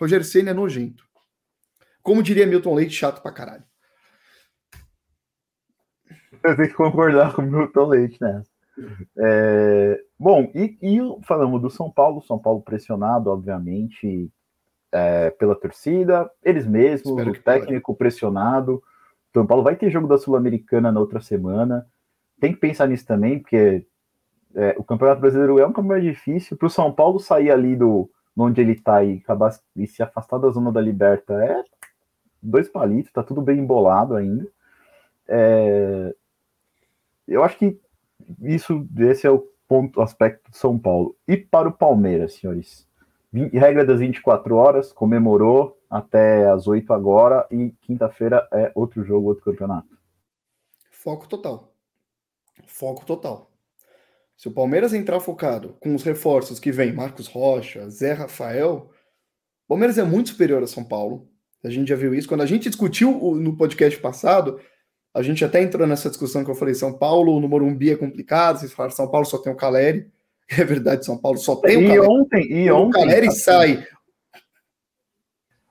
Rogério 0.00 0.24
Senna 0.24 0.50
é 0.50 0.54
nojento. 0.54 1.04
Como 2.02 2.22
diria 2.22 2.46
Milton 2.46 2.74
Leite, 2.74 2.94
chato 2.94 3.22
pra 3.22 3.32
caralho. 3.32 3.64
Eu 6.44 6.56
tenho 6.56 6.68
que 6.68 6.74
concordar 6.74 7.34
com 7.34 7.42
o 7.42 7.44
Milton 7.44 7.86
Leite 7.86 8.18
nessa. 8.20 8.50
É, 9.18 10.00
bom, 10.18 10.50
e, 10.54 10.76
e, 10.82 10.98
falamos 11.24 11.62
do 11.62 11.70
São 11.70 11.90
Paulo, 11.90 12.22
São 12.22 12.38
Paulo 12.38 12.60
pressionado, 12.60 13.30
obviamente, 13.30 14.30
é, 14.92 15.30
pela 15.30 15.54
torcida, 15.54 16.30
eles 16.42 16.66
mesmos, 16.66 17.10
Espero 17.10 17.30
o 17.30 17.42
técnico 17.42 17.96
pressionado. 17.96 18.82
São 19.32 19.46
Paulo 19.46 19.62
vai 19.62 19.76
ter 19.76 19.90
jogo 19.90 20.06
da 20.06 20.18
Sul-Americana 20.18 20.92
na 20.92 21.00
outra 21.00 21.20
semana. 21.20 21.86
Tem 22.40 22.52
que 22.52 22.60
pensar 22.60 22.86
nisso 22.86 23.06
também, 23.06 23.38
porque 23.38 23.86
é, 24.56 24.74
o 24.78 24.82
Campeonato 24.82 25.20
Brasileiro 25.20 25.58
é 25.58 25.66
um 25.66 25.72
campeonato 25.72 26.06
difícil. 26.06 26.56
Para 26.56 26.66
o 26.66 26.70
São 26.70 26.90
Paulo 26.90 27.20
sair 27.20 27.50
ali 27.50 27.76
do 27.76 28.10
onde 28.36 28.60
ele 28.60 28.72
está 28.72 29.04
e 29.04 29.18
acabar 29.18 29.54
e 29.76 29.86
se 29.86 30.02
afastar 30.02 30.38
da 30.38 30.48
zona 30.48 30.72
da 30.72 30.80
Liberta 30.80 31.34
é 31.34 31.62
dois 32.42 32.68
palitos, 32.68 33.12
tá 33.12 33.22
tudo 33.22 33.42
bem 33.42 33.58
embolado 33.58 34.16
ainda. 34.16 34.46
É, 35.28 36.14
eu 37.28 37.42
acho 37.44 37.58
que 37.58 37.78
isso, 38.42 38.86
esse 38.98 39.26
é 39.26 39.30
o 39.30 39.46
ponto, 39.68 40.00
aspecto 40.00 40.50
de 40.50 40.56
São 40.56 40.78
Paulo. 40.78 41.16
E 41.28 41.36
para 41.36 41.68
o 41.68 41.72
Palmeiras, 41.72 42.34
senhores? 42.34 42.86
Regra 43.32 43.84
das 43.84 44.00
24 44.00 44.56
horas, 44.56 44.92
comemorou 44.92 45.78
até 45.90 46.48
as 46.48 46.66
8 46.66 46.92
agora 46.92 47.46
e 47.50 47.70
quinta-feira 47.82 48.48
é 48.52 48.72
outro 48.74 49.04
jogo, 49.04 49.28
outro 49.28 49.44
campeonato. 49.44 49.98
Foco 50.90 51.28
total. 51.28 51.72
Foco 52.66 53.04
total. 53.04 53.50
Se 54.36 54.48
o 54.48 54.52
Palmeiras 54.52 54.92
entrar 54.92 55.18
focado 55.20 55.76
com 55.80 55.94
os 55.94 56.02
reforços 56.02 56.60
que 56.60 56.70
vem, 56.70 56.92
Marcos 56.92 57.26
Rocha, 57.26 57.88
Zé 57.88 58.12
Rafael, 58.12 58.90
o 59.64 59.68
Palmeiras 59.68 59.96
é 59.96 60.04
muito 60.04 60.28
superior 60.28 60.62
a 60.62 60.66
São 60.66 60.84
Paulo. 60.84 61.28
A 61.64 61.70
gente 61.70 61.88
já 61.88 61.96
viu 61.96 62.14
isso. 62.14 62.28
Quando 62.28 62.42
a 62.42 62.46
gente 62.46 62.68
discutiu 62.68 63.34
no 63.34 63.56
podcast 63.56 63.98
passado, 63.98 64.60
a 65.14 65.22
gente 65.22 65.42
até 65.44 65.62
entrou 65.62 65.86
nessa 65.86 66.10
discussão 66.10 66.44
que 66.44 66.50
eu 66.50 66.54
falei: 66.54 66.74
São 66.74 66.92
Paulo, 66.92 67.40
no 67.40 67.48
Morumbi 67.48 67.90
é 67.90 67.96
complicado. 67.96 68.58
Vocês 68.58 68.72
falaram 68.72 68.94
São 68.94 69.10
Paulo 69.10 69.26
só 69.26 69.38
tem 69.38 69.52
o 69.52 69.56
Caleri. 69.56 70.10
É 70.48 70.62
verdade, 70.62 71.04
São 71.04 71.18
Paulo 71.18 71.38
só 71.38 71.56
tem 71.56 71.76
o 71.76 71.80
Caleri. 71.88 71.96
E 71.96 72.00
ontem, 72.00 72.52
e 72.52 72.70
ontem, 72.70 72.88
o 72.88 72.90
Caleri 73.02 73.26
assim, 73.26 73.38
sai. 73.40 73.86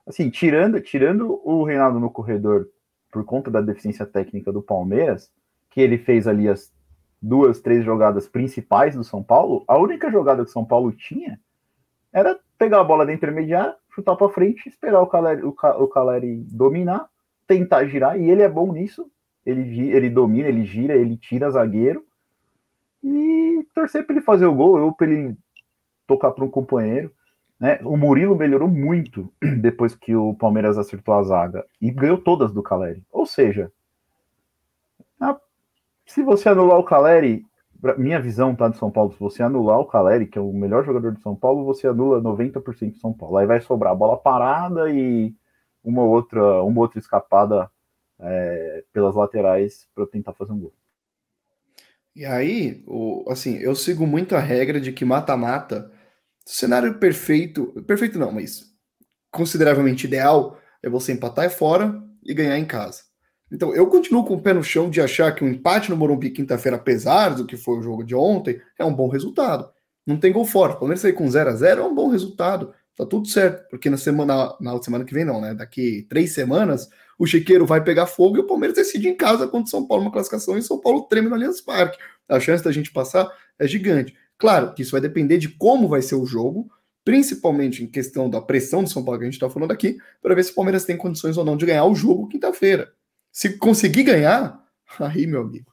Assim, 0.06 0.28
tirando, 0.28 0.78
tirando 0.82 1.40
o 1.42 1.64
Reinaldo 1.64 1.98
no 1.98 2.10
corredor 2.10 2.68
por 3.10 3.24
conta 3.24 3.50
da 3.50 3.62
deficiência 3.62 4.04
técnica 4.04 4.52
do 4.52 4.60
Palmeiras, 4.60 5.30
que 5.70 5.80
ele 5.80 5.96
fez 5.96 6.26
ali 6.26 6.46
as 6.46 6.70
duas, 7.26 7.60
três 7.60 7.84
jogadas 7.84 8.28
principais 8.28 8.94
do 8.94 9.02
São 9.02 9.22
Paulo, 9.22 9.64
a 9.66 9.76
única 9.76 10.10
jogada 10.10 10.44
que 10.44 10.50
São 10.50 10.64
Paulo 10.64 10.92
tinha 10.92 11.40
era 12.12 12.38
pegar 12.56 12.80
a 12.80 12.84
bola 12.84 13.04
da 13.04 13.12
intermediária, 13.12 13.74
chutar 13.94 14.16
para 14.16 14.28
frente, 14.28 14.68
esperar 14.68 15.00
o 15.02 15.06
Caleri, 15.06 15.42
o, 15.42 15.48
o 15.48 15.88
Caleri 15.88 16.36
dominar, 16.50 17.08
tentar 17.46 17.86
girar, 17.86 18.18
e 18.18 18.30
ele 18.30 18.42
é 18.42 18.48
bom 18.48 18.72
nisso, 18.72 19.10
ele, 19.44 19.90
ele 19.90 20.08
domina, 20.08 20.48
ele 20.48 20.64
gira, 20.64 20.94
ele 20.94 21.16
tira 21.16 21.50
zagueiro 21.50 22.04
e 23.02 23.66
torcer 23.74 24.04
para 24.04 24.16
ele 24.16 24.24
fazer 24.24 24.46
o 24.46 24.54
gol 24.54 24.80
ou 24.80 24.92
para 24.92 25.06
ele 25.06 25.36
tocar 26.06 26.30
para 26.30 26.44
um 26.44 26.50
companheiro. 26.50 27.12
Né? 27.58 27.78
O 27.84 27.96
Murilo 27.96 28.36
melhorou 28.36 28.68
muito 28.68 29.32
depois 29.60 29.94
que 29.94 30.14
o 30.14 30.34
Palmeiras 30.34 30.78
acertou 30.78 31.14
a 31.14 31.22
zaga 31.22 31.64
e 31.80 31.90
ganhou 31.90 32.18
todas 32.18 32.52
do 32.52 32.62
Caleri. 32.62 33.02
Ou 33.10 33.24
seja, 33.24 33.70
a, 35.20 35.38
se 36.06 36.22
você 36.22 36.48
anular 36.48 36.78
o 36.78 36.84
Caleri, 36.84 37.44
minha 37.98 38.20
visão 38.20 38.54
tá 38.54 38.68
de 38.68 38.78
São 38.78 38.90
Paulo, 38.90 39.12
se 39.12 39.18
você 39.18 39.42
anular 39.42 39.78
o 39.78 39.86
Caleri, 39.86 40.26
que 40.26 40.38
é 40.38 40.40
o 40.40 40.52
melhor 40.52 40.84
jogador 40.84 41.12
de 41.12 41.20
São 41.20 41.36
Paulo, 41.36 41.64
você 41.64 41.86
anula 41.86 42.20
90% 42.20 42.92
de 42.92 42.98
São 42.98 43.12
Paulo. 43.12 43.36
Aí 43.36 43.46
vai 43.46 43.60
sobrar 43.60 43.94
bola 43.94 44.16
parada 44.16 44.90
e 44.90 45.34
uma 45.84 46.02
outra, 46.02 46.62
uma 46.62 46.80
outra 46.80 46.98
escapada 46.98 47.70
é, 48.18 48.84
pelas 48.92 49.14
laterais 49.14 49.86
para 49.94 50.06
tentar 50.06 50.32
fazer 50.32 50.52
um 50.52 50.60
gol. 50.60 50.74
E 52.14 52.24
aí, 52.24 52.82
o, 52.86 53.24
assim, 53.28 53.56
eu 53.58 53.74
sigo 53.74 54.06
muito 54.06 54.34
a 54.34 54.40
regra 54.40 54.80
de 54.80 54.90
que 54.90 55.04
mata-mata, 55.04 55.92
cenário 56.46 56.98
perfeito, 56.98 57.66
perfeito 57.86 58.18
não, 58.18 58.32
mas 58.32 58.74
consideravelmente 59.30 60.06
ideal 60.06 60.58
é 60.82 60.88
você 60.88 61.12
empatar 61.12 61.44
é 61.44 61.50
fora 61.50 62.02
e 62.24 62.32
ganhar 62.32 62.58
em 62.58 62.64
casa. 62.64 63.02
Então, 63.50 63.74
eu 63.74 63.86
continuo 63.86 64.24
com 64.24 64.34
o 64.34 64.40
pé 64.40 64.52
no 64.52 64.64
chão 64.64 64.90
de 64.90 65.00
achar 65.00 65.32
que 65.34 65.44
um 65.44 65.48
empate 65.48 65.90
no 65.90 65.96
Morumbi 65.96 66.30
quinta-feira, 66.30 66.76
apesar 66.76 67.30
do 67.30 67.46
que 67.46 67.56
foi 67.56 67.78
o 67.78 67.82
jogo 67.82 68.02
de 68.02 68.14
ontem, 68.14 68.60
é 68.78 68.84
um 68.84 68.94
bom 68.94 69.08
resultado. 69.08 69.70
Não 70.06 70.16
tem 70.18 70.32
gol 70.32 70.44
fora. 70.44 70.74
Pelo 70.74 70.88
menos 70.88 71.00
sair 71.00 71.12
com 71.12 71.28
0 71.28 71.50
a 71.50 71.54
0 71.54 71.82
é 71.82 71.84
um 71.84 71.94
bom 71.94 72.08
resultado. 72.08 72.72
Tá 72.96 73.04
tudo 73.04 73.28
certo. 73.28 73.68
Porque 73.68 73.90
na 73.90 73.96
semana, 73.96 74.56
na 74.60 74.82
semana 74.82 75.04
que 75.04 75.14
vem, 75.14 75.24
não, 75.24 75.40
né? 75.40 75.54
Daqui 75.54 76.06
três 76.08 76.32
semanas, 76.32 76.88
o 77.18 77.26
Chiqueiro 77.26 77.66
vai 77.66 77.82
pegar 77.82 78.06
fogo 78.06 78.36
e 78.36 78.40
o 78.40 78.46
Palmeiras 78.46 78.76
decide 78.76 79.08
em 79.08 79.16
casa 79.16 79.46
contra 79.46 79.66
o 79.66 79.70
São 79.70 79.86
Paulo 79.86 80.02
uma 80.02 80.12
classificação 80.12 80.56
e 80.58 80.62
São 80.62 80.80
Paulo 80.80 81.02
treme 81.02 81.28
no 81.28 81.34
Allianz 81.34 81.60
Parque. 81.60 81.98
A 82.28 82.40
chance 82.40 82.64
da 82.64 82.72
gente 82.72 82.92
passar 82.92 83.30
é 83.58 83.66
gigante. 83.66 84.14
Claro 84.38 84.74
que 84.74 84.82
isso 84.82 84.92
vai 84.92 85.00
depender 85.00 85.38
de 85.38 85.48
como 85.48 85.88
vai 85.88 86.02
ser 86.02 86.14
o 86.14 86.26
jogo, 86.26 86.68
principalmente 87.04 87.82
em 87.82 87.86
questão 87.86 88.28
da 88.28 88.40
pressão 88.40 88.82
do 88.82 88.90
São 88.90 89.04
Paulo 89.04 89.18
que 89.18 89.24
a 89.24 89.26
gente 89.26 89.34
está 89.34 89.48
falando 89.48 89.70
aqui, 89.70 89.96
para 90.20 90.34
ver 90.34 90.44
se 90.44 90.52
o 90.52 90.54
Palmeiras 90.54 90.84
tem 90.84 90.96
condições 90.96 91.36
ou 91.36 91.44
não 91.44 91.56
de 91.56 91.64
ganhar 91.64 91.84
o 91.84 91.94
jogo 91.94 92.28
quinta-feira. 92.28 92.92
Se 93.36 93.58
conseguir 93.58 94.02
ganhar, 94.02 94.64
aí, 94.98 95.26
meu 95.26 95.42
amigo, 95.42 95.70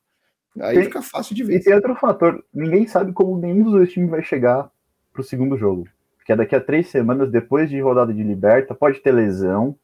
aí 0.60 0.76
tem, 0.76 0.84
fica 0.84 1.02
fácil 1.02 1.34
de 1.34 1.46
ver. 1.46 1.56
E 1.56 1.60
tem 1.62 1.74
outro 1.74 1.96
fator: 1.96 2.44
ninguém 2.54 2.86
sabe 2.86 3.14
como 3.14 3.38
nenhum 3.38 3.64
dos 3.64 3.72
dois 3.72 3.90
times 3.90 4.10
vai 4.10 4.22
chegar 4.22 4.70
para 5.14 5.22
o 5.22 5.24
segundo 5.24 5.58
jogo. 5.58 5.88
Que 6.26 6.34
é 6.34 6.36
daqui 6.36 6.54
a 6.58 6.60
três 6.60 6.90
semanas, 6.90 7.32
depois 7.32 7.70
de 7.70 7.80
rodada 7.80 8.14
de 8.14 8.22
liberta, 8.22 8.76
pode 8.76 9.00
ter 9.00 9.14
lesão, 9.14 9.78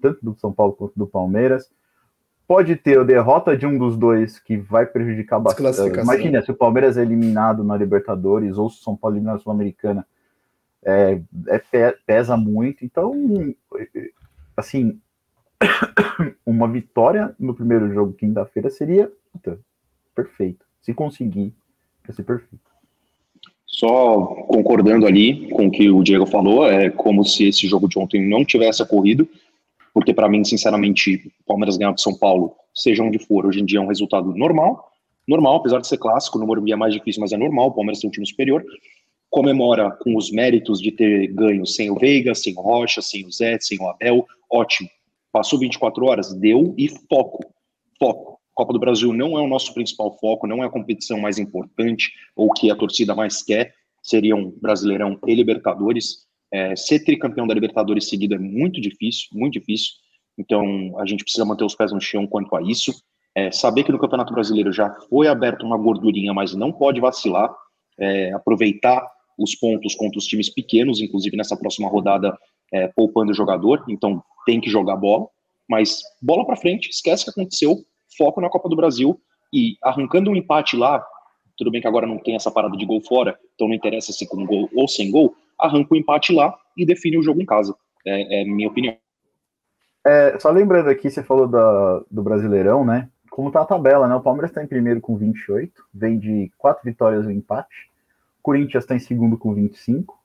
tanto 0.00 0.24
do 0.24 0.38
São 0.38 0.52
Paulo 0.52 0.74
quanto 0.74 0.92
do 0.96 1.08
Palmeiras. 1.08 1.68
Pode 2.46 2.76
ter 2.76 3.00
a 3.00 3.02
derrota 3.02 3.56
de 3.56 3.66
um 3.66 3.76
dos 3.76 3.96
dois 3.96 4.38
que 4.38 4.56
vai 4.56 4.86
prejudicar 4.86 5.40
bastante. 5.40 5.98
Imagina 5.98 6.40
se 6.40 6.52
o 6.52 6.56
Palmeiras 6.56 6.96
é 6.96 7.02
eliminado 7.02 7.64
na 7.64 7.76
Libertadores 7.76 8.58
ou 8.58 8.70
se 8.70 8.78
o 8.78 8.84
São 8.84 8.96
Paulo 8.96 9.16
é 9.16 9.18
eliminado 9.18 9.38
na 9.38 9.42
Sul-Americana. 9.42 10.06
É, 10.84 11.20
é, 11.48 11.96
pesa 12.06 12.36
muito. 12.36 12.84
Então, 12.84 13.12
assim, 14.56 15.00
uma 16.44 16.68
vitória 16.68 17.34
no 17.38 17.54
primeiro 17.54 17.92
jogo, 17.92 18.12
quinta-feira, 18.12 18.70
seria 18.70 19.10
puta, 19.32 19.58
perfeito. 20.14 20.64
Se 20.82 20.92
conseguir, 20.94 21.52
vai 22.06 22.14
ser 22.14 22.22
perfeito. 22.22 22.72
Só 23.66 24.18
concordando 24.46 25.06
ali 25.06 25.48
com 25.50 25.66
o 25.66 25.70
que 25.70 25.90
o 25.90 26.02
Diego 26.02 26.26
falou, 26.26 26.66
é 26.66 26.90
como 26.90 27.24
se 27.24 27.48
esse 27.48 27.66
jogo 27.66 27.88
de 27.88 27.98
ontem 27.98 28.28
não 28.28 28.44
tivesse 28.44 28.82
ocorrido 28.82 29.28
porque 29.94 30.12
para 30.12 30.28
mim, 30.28 30.44
sinceramente, 30.44 31.32
Palmeiras 31.46 31.76
ganhar 31.76 31.92
do 31.92 32.00
São 32.00 32.18
Paulo, 32.18 32.56
seja 32.74 33.04
onde 33.04 33.20
for, 33.20 33.46
hoje 33.46 33.60
em 33.60 33.64
dia 33.64 33.78
é 33.78 33.80
um 33.80 33.86
resultado 33.86 34.34
normal, 34.34 34.90
normal, 35.26 35.56
apesar 35.56 35.80
de 35.80 35.86
ser 35.86 35.98
clássico, 35.98 36.36
no 36.36 36.46
Morumbi 36.46 36.72
é 36.72 36.76
mais 36.76 36.92
difícil, 36.92 37.20
mas 37.20 37.32
é 37.32 37.36
normal, 37.36 37.68
o 37.68 37.72
Palmeiras 37.72 38.00
tem 38.00 38.08
um 38.08 38.10
time 38.10 38.26
superior, 38.26 38.64
comemora 39.30 39.92
com 39.92 40.16
os 40.16 40.32
méritos 40.32 40.80
de 40.80 40.90
ter 40.90 41.28
ganho 41.28 41.64
sem 41.64 41.90
o 41.92 41.94
Veiga, 41.94 42.34
sem 42.34 42.52
o 42.56 42.60
Rocha, 42.60 43.00
sem 43.00 43.24
o 43.24 43.30
Zé, 43.30 43.56
sem 43.60 43.78
o 43.80 43.88
Abel, 43.88 44.26
ótimo. 44.50 44.88
Passou 45.34 45.58
24 45.58 46.06
horas, 46.06 46.32
deu 46.32 46.76
e 46.78 46.88
foco, 46.88 47.40
foco. 47.98 48.38
Copa 48.54 48.72
do 48.72 48.78
Brasil 48.78 49.12
não 49.12 49.36
é 49.36 49.40
o 49.42 49.48
nosso 49.48 49.74
principal 49.74 50.16
foco, 50.16 50.46
não 50.46 50.62
é 50.62 50.66
a 50.66 50.70
competição 50.70 51.18
mais 51.18 51.40
importante 51.40 52.12
ou 52.36 52.52
que 52.52 52.70
a 52.70 52.76
torcida 52.76 53.16
mais 53.16 53.42
quer, 53.42 53.74
seriam 54.00 54.54
Brasileirão 54.62 55.18
e 55.26 55.34
Libertadores. 55.34 56.18
É, 56.52 56.76
ser 56.76 57.00
tricampeão 57.00 57.48
da 57.48 57.54
Libertadores 57.54 58.08
seguido 58.08 58.36
é 58.36 58.38
muito 58.38 58.80
difícil, 58.80 59.26
muito 59.32 59.54
difícil. 59.54 59.94
Então 60.38 60.96
a 61.00 61.04
gente 61.04 61.24
precisa 61.24 61.44
manter 61.44 61.64
os 61.64 61.74
pés 61.74 61.90
no 61.90 62.00
chão 62.00 62.28
quanto 62.28 62.54
a 62.54 62.62
isso. 62.62 62.94
É, 63.34 63.50
saber 63.50 63.82
que 63.82 63.90
no 63.90 63.98
Campeonato 63.98 64.32
Brasileiro 64.32 64.72
já 64.72 64.88
foi 65.10 65.26
aberto 65.26 65.66
uma 65.66 65.76
gordurinha, 65.76 66.32
mas 66.32 66.54
não 66.54 66.70
pode 66.70 67.00
vacilar. 67.00 67.52
É, 67.98 68.32
aproveitar 68.32 69.04
os 69.36 69.56
pontos 69.56 69.96
contra 69.96 70.16
os 70.16 70.26
times 70.26 70.48
pequenos, 70.48 71.00
inclusive 71.00 71.36
nessa 71.36 71.56
próxima 71.56 71.88
rodada, 71.88 72.38
é, 72.72 72.86
poupando 72.86 73.32
o 73.32 73.34
jogador. 73.34 73.84
Então 73.88 74.22
tem 74.44 74.60
que 74.60 74.70
jogar 74.70 74.96
bola. 74.96 75.26
Mas 75.68 76.00
bola 76.20 76.44
para 76.44 76.56
frente, 76.56 76.90
esquece 76.90 77.22
o 77.22 77.24
que 77.26 77.40
aconteceu, 77.40 77.76
foco 78.16 78.40
na 78.40 78.48
Copa 78.48 78.68
do 78.68 78.76
Brasil 78.76 79.20
e 79.52 79.76
arrancando 79.82 80.30
um 80.30 80.36
empate 80.36 80.76
lá. 80.76 81.04
Tudo 81.56 81.70
bem 81.70 81.80
que 81.80 81.88
agora 81.88 82.06
não 82.06 82.18
tem 82.18 82.34
essa 82.34 82.50
parada 82.50 82.76
de 82.76 82.84
gol 82.84 83.00
fora, 83.00 83.38
então 83.54 83.68
não 83.68 83.74
interessa 83.74 84.12
se 84.12 84.26
com 84.26 84.44
gol 84.44 84.68
ou 84.74 84.88
sem 84.88 85.10
gol, 85.10 85.34
arranca 85.58 85.94
o 85.94 85.96
empate 85.96 86.32
lá 86.32 86.54
e 86.76 86.84
define 86.84 87.16
o 87.16 87.22
jogo 87.22 87.40
em 87.40 87.46
casa. 87.46 87.74
É, 88.04 88.42
é 88.42 88.44
minha 88.44 88.68
opinião. 88.68 88.96
É, 90.04 90.38
só 90.38 90.50
lembrando 90.50 90.90
aqui, 90.90 91.08
você 91.08 91.22
falou 91.22 91.46
da, 91.46 92.02
do 92.10 92.22
Brasileirão, 92.22 92.84
né? 92.84 93.08
Como 93.30 93.50
tá 93.50 93.62
a 93.62 93.66
tabela, 93.66 94.06
né? 94.06 94.14
O 94.14 94.20
Palmeiras 94.20 94.50
está 94.50 94.62
em 94.62 94.66
primeiro 94.66 95.00
com 95.00 95.16
28, 95.16 95.72
vem 95.94 96.18
de 96.18 96.52
quatro 96.58 96.84
vitórias 96.84 97.24
e 97.24 97.28
um 97.28 97.30
empate. 97.30 97.90
Corinthians 98.42 98.84
está 98.84 98.94
em 98.94 98.98
segundo 98.98 99.38
com 99.38 99.54
25. 99.54 100.22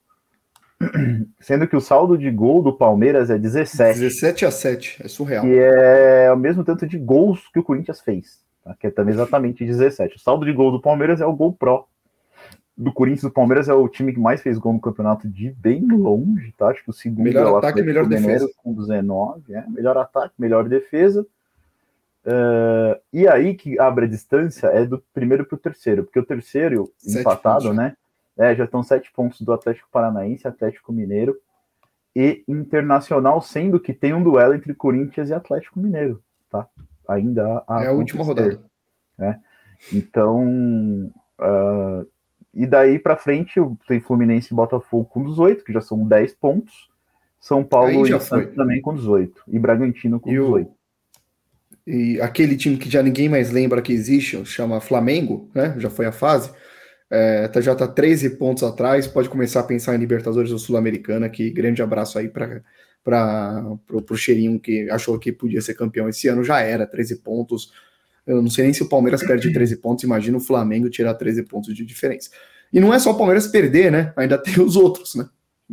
Sendo 1.39 1.67
que 1.67 1.75
o 1.75 1.81
saldo 1.81 2.17
de 2.17 2.31
gol 2.31 2.63
do 2.63 2.73
Palmeiras 2.73 3.29
é 3.29 3.37
17. 3.37 3.99
17 3.99 4.45
a 4.45 4.51
7, 4.51 5.01
é 5.03 5.07
surreal. 5.07 5.45
E 5.45 5.57
é 5.57 6.31
o 6.31 6.37
mesmo 6.37 6.63
tanto 6.63 6.87
de 6.87 6.97
gols 6.97 7.47
que 7.51 7.59
o 7.59 7.63
Corinthians 7.63 8.01
fez, 8.01 8.39
tá? 8.63 8.75
que 8.79 8.87
é 8.87 8.91
também 8.91 9.13
exatamente 9.13 9.65
17. 9.65 10.15
O 10.15 10.19
saldo 10.19 10.45
de 10.45 10.53
gol 10.53 10.71
do 10.71 10.81
Palmeiras 10.81 11.19
é 11.21 11.25
o 11.25 11.33
gol 11.33 11.53
pró 11.53 11.85
do 12.79 12.93
Corinthians 12.93 13.23
do 13.23 13.31
Palmeiras 13.31 13.67
é 13.67 13.73
o 13.73 13.89
time 13.89 14.13
que 14.13 14.19
mais 14.19 14.41
fez 14.41 14.57
gol 14.57 14.71
no 14.71 14.79
campeonato 14.79 15.27
de 15.27 15.51
bem 15.51 15.85
longe, 15.85 16.53
tá? 16.57 16.69
Acho 16.69 16.81
que 16.81 16.89
o 16.89 16.93
segundo 16.93 17.25
melhor 17.25 17.45
é 17.45 17.51
o 17.51 17.57
ataque 17.57 17.81
e 17.81 17.83
melhor 17.83 18.07
defesa. 18.07 18.49
Com 18.63 18.73
19, 18.73 19.53
é. 19.53 19.65
Melhor 19.67 19.97
ataque, 19.97 20.33
melhor 20.39 20.69
defesa. 20.69 21.27
Uh, 22.25 22.97
e 23.11 23.27
aí 23.27 23.53
que 23.55 23.77
abre 23.77 24.05
a 24.05 24.07
distância 24.07 24.67
é 24.67 24.85
do 24.85 25.03
primeiro 25.13 25.45
para 25.45 25.55
o 25.55 25.59
terceiro, 25.59 26.05
porque 26.05 26.19
o 26.19 26.25
terceiro 26.25 26.89
sete 26.97 27.19
empatado, 27.19 27.63
pontos, 27.63 27.77
né? 27.77 27.97
É, 28.39 28.55
já 28.55 28.63
estão 28.63 28.81
sete 28.81 29.11
pontos 29.11 29.41
do 29.41 29.51
Atlético 29.51 29.89
Paranaense, 29.91 30.47
Atlético 30.47 30.93
Mineiro 30.93 31.37
e 32.15 32.41
Internacional, 32.47 33.41
sendo 33.41 33.79
que 33.79 33.93
tem 33.93 34.13
um 34.13 34.23
duelo 34.23 34.53
entre 34.53 34.73
Corinthians 34.73 35.29
e 35.29 35.33
Atlético 35.33 35.77
Mineiro, 35.77 36.23
tá? 36.49 36.65
Ainda 37.07 37.63
a, 37.67 37.83
é 37.83 37.87
a 37.87 37.91
última 37.91 38.23
rodada. 38.23 38.61
Né? 39.17 39.41
Então, 39.91 41.11
uh, 41.39 42.07
e 42.53 42.65
daí 42.65 42.97
para 42.97 43.17
frente 43.17 43.59
tem 43.87 43.99
Fluminense 43.99 44.53
e 44.53 44.55
Botafogo 44.55 45.05
com 45.05 45.23
18, 45.23 45.63
que 45.63 45.73
já 45.73 45.81
são 45.81 46.07
10 46.07 46.35
pontos. 46.35 46.89
São 47.41 47.63
Paulo 47.63 48.07
e 48.07 48.19
Santos 48.21 48.55
também 48.55 48.81
com 48.81 48.95
18. 48.95 49.43
E 49.47 49.59
Bragantino 49.59 50.19
com 50.19 50.29
e 50.29 50.33
18. 50.33 50.69
O, 50.69 50.75
e 51.87 52.21
aquele 52.21 52.55
time 52.55 52.77
que 52.77 52.89
já 52.89 53.01
ninguém 53.01 53.27
mais 53.27 53.51
lembra 53.51 53.81
que 53.81 53.93
existe, 53.93 54.45
chama 54.45 54.81
Flamengo, 54.81 55.49
né? 55.53 55.75
Já 55.77 55.89
foi 55.89 56.05
a 56.05 56.11
fase. 56.11 56.51
É, 57.09 57.47
tá, 57.47 57.59
já 57.59 57.73
está 57.73 57.87
13 57.87 58.31
pontos 58.31 58.61
atrás, 58.63 59.07
pode 59.07 59.29
começar 59.29 59.61
a 59.61 59.63
pensar 59.63 59.95
em 59.95 59.99
Libertadores 59.99 60.51
ou 60.51 60.59
Sul-Americana, 60.59 61.27
que 61.27 61.49
grande 61.49 61.81
abraço 61.81 62.19
aí 62.19 62.29
para 62.29 62.61
o 63.91 64.15
Cheirinho 64.15 64.59
que 64.59 64.89
achou 64.91 65.17
que 65.17 65.31
podia 65.31 65.61
ser 65.61 65.73
campeão 65.73 66.07
esse 66.07 66.27
ano, 66.27 66.43
já 66.43 66.61
era, 66.61 66.85
13 66.85 67.17
pontos. 67.17 67.73
Eu 68.27 68.41
não 68.41 68.49
sei 68.49 68.65
nem 68.65 68.73
se 68.73 68.83
o 68.83 68.89
Palmeiras 68.89 69.23
perde 69.23 69.51
13 69.51 69.77
pontos, 69.77 70.03
imagina 70.03 70.37
o 70.37 70.41
Flamengo 70.41 70.89
tirar 70.89 71.15
13 71.15 71.43
pontos 71.43 71.73
de 71.75 71.83
diferença. 71.83 72.29
E 72.71 72.79
não 72.79 72.93
é 72.93 72.99
só 72.99 73.11
o 73.11 73.17
Palmeiras 73.17 73.47
perder, 73.47 73.91
né? 73.91 74.13
Ainda 74.15 74.37
tem 74.37 74.61
os 74.61 74.75
outros, 74.75 75.15
né? 75.15 75.27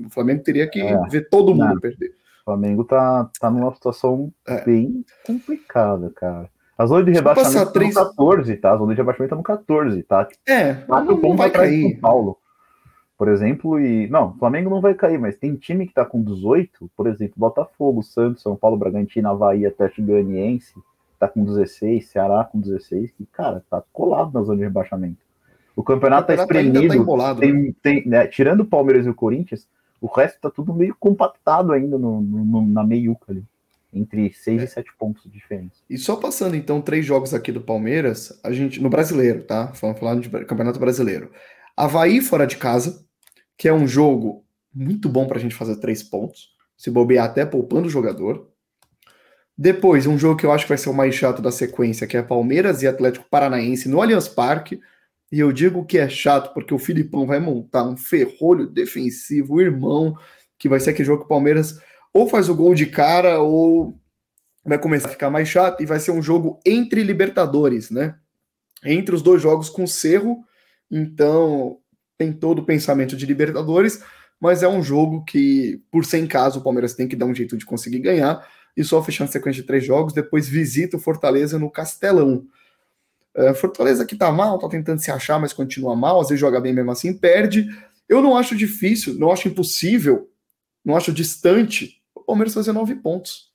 O 0.06 0.10
Flamengo 0.10 0.42
teria 0.42 0.66
que 0.66 0.80
é, 0.80 0.98
ver 1.08 1.28
todo 1.28 1.54
mundo 1.54 1.74
não. 1.74 1.80
perder. 1.80 2.14
O 2.40 2.44
Flamengo 2.44 2.84
tá, 2.84 3.30
tá 3.38 3.50
numa 3.50 3.74
situação 3.74 4.32
é. 4.46 4.64
bem 4.64 5.04
complicada, 5.26 6.10
cara. 6.14 6.48
A 6.78 6.84
zona 6.84 7.04
de 7.04 7.12
rebaixamento 7.12 7.54
tá 7.54 7.72
três... 7.72 7.94
no 7.94 8.04
14, 8.04 8.56
tá? 8.56 8.72
A 8.72 8.76
zona 8.76 8.92
de 8.92 9.00
rebaixamento 9.00 9.30
tá 9.30 9.36
no 9.36 9.42
14, 9.42 10.02
tá? 10.02 10.28
É, 10.46 10.74
quatro 10.74 11.16
pontos 11.16 11.38
vai 11.38 11.48
atrás 11.48 11.70
cair. 11.70 11.92
São 11.92 12.00
Paulo, 12.00 12.38
por 13.16 13.28
exemplo, 13.28 13.80
e... 13.80 14.06
Não, 14.08 14.30
o 14.30 14.34
Flamengo 14.34 14.68
não 14.68 14.80
vai 14.80 14.92
cair, 14.92 15.18
mas 15.18 15.36
tem 15.36 15.54
time 15.54 15.86
que 15.86 15.94
tá 15.94 16.04
com 16.04 16.22
18, 16.22 16.90
por 16.94 17.06
exemplo, 17.06 17.34
Botafogo, 17.36 18.02
Santos, 18.02 18.42
São 18.42 18.54
Paulo, 18.54 18.76
Bragantino, 18.76 19.30
Havaí, 19.30 19.64
Atlético 19.64 20.06
Goianiense, 20.06 20.74
tá 21.18 21.26
com 21.26 21.42
16, 21.42 22.08
Ceará 22.08 22.44
com 22.44 22.60
16, 22.60 23.10
que, 23.12 23.24
cara, 23.24 23.64
tá 23.70 23.82
colado 23.90 24.34
na 24.34 24.42
zona 24.42 24.58
de 24.58 24.64
rebaixamento. 24.64 25.16
O 25.74 25.82
campeonato, 25.82 26.24
o 26.24 26.36
campeonato 26.36 26.52
tá 26.52 26.56
espremido, 26.58 26.88
tá 26.88 26.96
embolado, 26.96 27.40
tem, 27.40 27.52
né? 27.52 27.74
tem, 27.82 28.06
né, 28.06 28.26
tirando 28.26 28.60
o 28.60 28.66
Palmeiras 28.66 29.06
e 29.06 29.10
o 29.10 29.14
Corinthians, 29.14 29.66
o 29.98 30.08
resto 30.08 30.38
tá 30.40 30.50
tudo 30.50 30.74
meio 30.74 30.94
compactado 31.00 31.72
ainda 31.72 31.96
no, 31.96 32.20
no 32.20 32.66
na 32.66 32.84
meiuca 32.84 33.32
ali 33.32 33.42
entre 33.96 34.32
6 34.32 34.60
é. 34.60 34.64
e 34.64 34.68
7 34.68 34.90
pontos 34.98 35.22
de 35.24 35.30
diferença. 35.30 35.76
E 35.88 35.96
só 35.96 36.16
passando 36.16 36.54
então 36.54 36.80
três 36.80 37.04
jogos 37.04 37.32
aqui 37.32 37.50
do 37.50 37.60
Palmeiras, 37.60 38.38
a 38.44 38.52
gente 38.52 38.80
no 38.80 38.90
brasileiro, 38.90 39.42
tá? 39.42 39.72
Falando, 39.72 39.98
falando 39.98 40.20
de 40.20 40.28
Campeonato 40.44 40.78
Brasileiro. 40.78 41.30
Havaí 41.76 42.20
fora 42.20 42.46
de 42.46 42.56
casa, 42.56 43.04
que 43.56 43.68
é 43.68 43.72
um 43.72 43.86
jogo 43.86 44.44
muito 44.74 45.08
bom 45.08 45.26
para 45.26 45.38
a 45.38 45.40
gente 45.40 45.54
fazer 45.54 45.76
três 45.76 46.02
pontos, 46.02 46.50
se 46.76 46.90
bobear 46.90 47.24
até 47.24 47.46
poupando 47.46 47.86
o 47.86 47.90
jogador. 47.90 48.50
Depois, 49.56 50.06
um 50.06 50.18
jogo 50.18 50.38
que 50.38 50.44
eu 50.44 50.52
acho 50.52 50.64
que 50.64 50.68
vai 50.68 50.78
ser 50.78 50.90
o 50.90 50.94
mais 50.94 51.14
chato 51.14 51.40
da 51.40 51.50
sequência, 51.50 52.06
que 52.06 52.16
é 52.16 52.22
Palmeiras 52.22 52.82
e 52.82 52.86
Atlético 52.86 53.26
Paranaense 53.30 53.88
no 53.88 54.02
Allianz 54.02 54.28
Parque. 54.28 54.78
E 55.32 55.40
eu 55.40 55.50
digo 55.50 55.84
que 55.84 55.98
é 55.98 56.08
chato 56.08 56.52
porque 56.52 56.74
o 56.74 56.78
Filipão 56.78 57.26
vai 57.26 57.40
montar 57.40 57.84
um 57.84 57.96
ferrolho 57.96 58.66
defensivo, 58.66 59.60
irmão, 59.60 60.14
que 60.58 60.68
vai 60.68 60.78
ser 60.78 60.90
aquele 60.90 61.06
jogo 61.06 61.20
que 61.20 61.24
o 61.24 61.28
Palmeiras 61.28 61.80
ou 62.12 62.28
faz 62.28 62.48
o 62.48 62.54
gol 62.54 62.74
de 62.74 62.86
cara 62.86 63.40
ou 63.40 63.98
vai 64.64 64.78
começar 64.78 65.08
a 65.08 65.12
ficar 65.12 65.30
mais 65.30 65.48
chato 65.48 65.82
e 65.82 65.86
vai 65.86 66.00
ser 66.00 66.10
um 66.10 66.20
jogo 66.20 66.60
entre 66.66 67.02
Libertadores, 67.02 67.90
né? 67.90 68.16
Entre 68.84 69.14
os 69.14 69.22
dois 69.22 69.40
jogos 69.40 69.70
com 69.70 69.86
Cerro, 69.86 70.44
então 70.90 71.78
tem 72.18 72.32
todo 72.32 72.60
o 72.60 72.64
pensamento 72.64 73.16
de 73.16 73.26
Libertadores, 73.26 74.02
mas 74.40 74.62
é 74.62 74.68
um 74.68 74.82
jogo 74.82 75.24
que, 75.24 75.82
por 75.90 76.04
ser 76.04 76.18
em 76.18 76.26
casa, 76.26 76.58
o 76.58 76.62
Palmeiras 76.62 76.94
tem 76.94 77.08
que 77.08 77.16
dar 77.16 77.26
um 77.26 77.34
jeito 77.34 77.56
de 77.56 77.64
conseguir 77.64 78.00
ganhar 78.00 78.46
e 78.76 78.84
só 78.84 79.02
fechando 79.02 79.30
a 79.30 79.32
sequência 79.32 79.62
de 79.62 79.66
três 79.66 79.84
jogos, 79.84 80.12
depois 80.12 80.48
visita 80.48 80.96
o 80.96 81.00
Fortaleza 81.00 81.58
no 81.58 81.70
Castelão. 81.70 82.46
Uh, 83.34 83.54
Fortaleza 83.54 84.04
que 84.04 84.16
tá 84.16 84.30
mal, 84.30 84.58
tá 84.58 84.68
tentando 84.68 85.00
se 85.00 85.10
achar, 85.10 85.38
mas 85.38 85.52
continua 85.52 85.96
mal, 85.96 86.20
às 86.20 86.28
vezes 86.28 86.40
joga 86.40 86.60
bem 86.60 86.72
mesmo 86.72 86.90
assim, 86.90 87.16
perde. 87.16 87.68
Eu 88.08 88.20
não 88.20 88.36
acho 88.36 88.54
difícil, 88.54 89.14
não 89.14 89.30
acho 89.30 89.48
impossível, 89.48 90.30
não 90.84 90.96
acho 90.96 91.12
distante 91.12 91.95
Palmeiras 92.26 92.54
fazer 92.54 92.72
nove 92.72 92.96
pontos. 92.96 93.52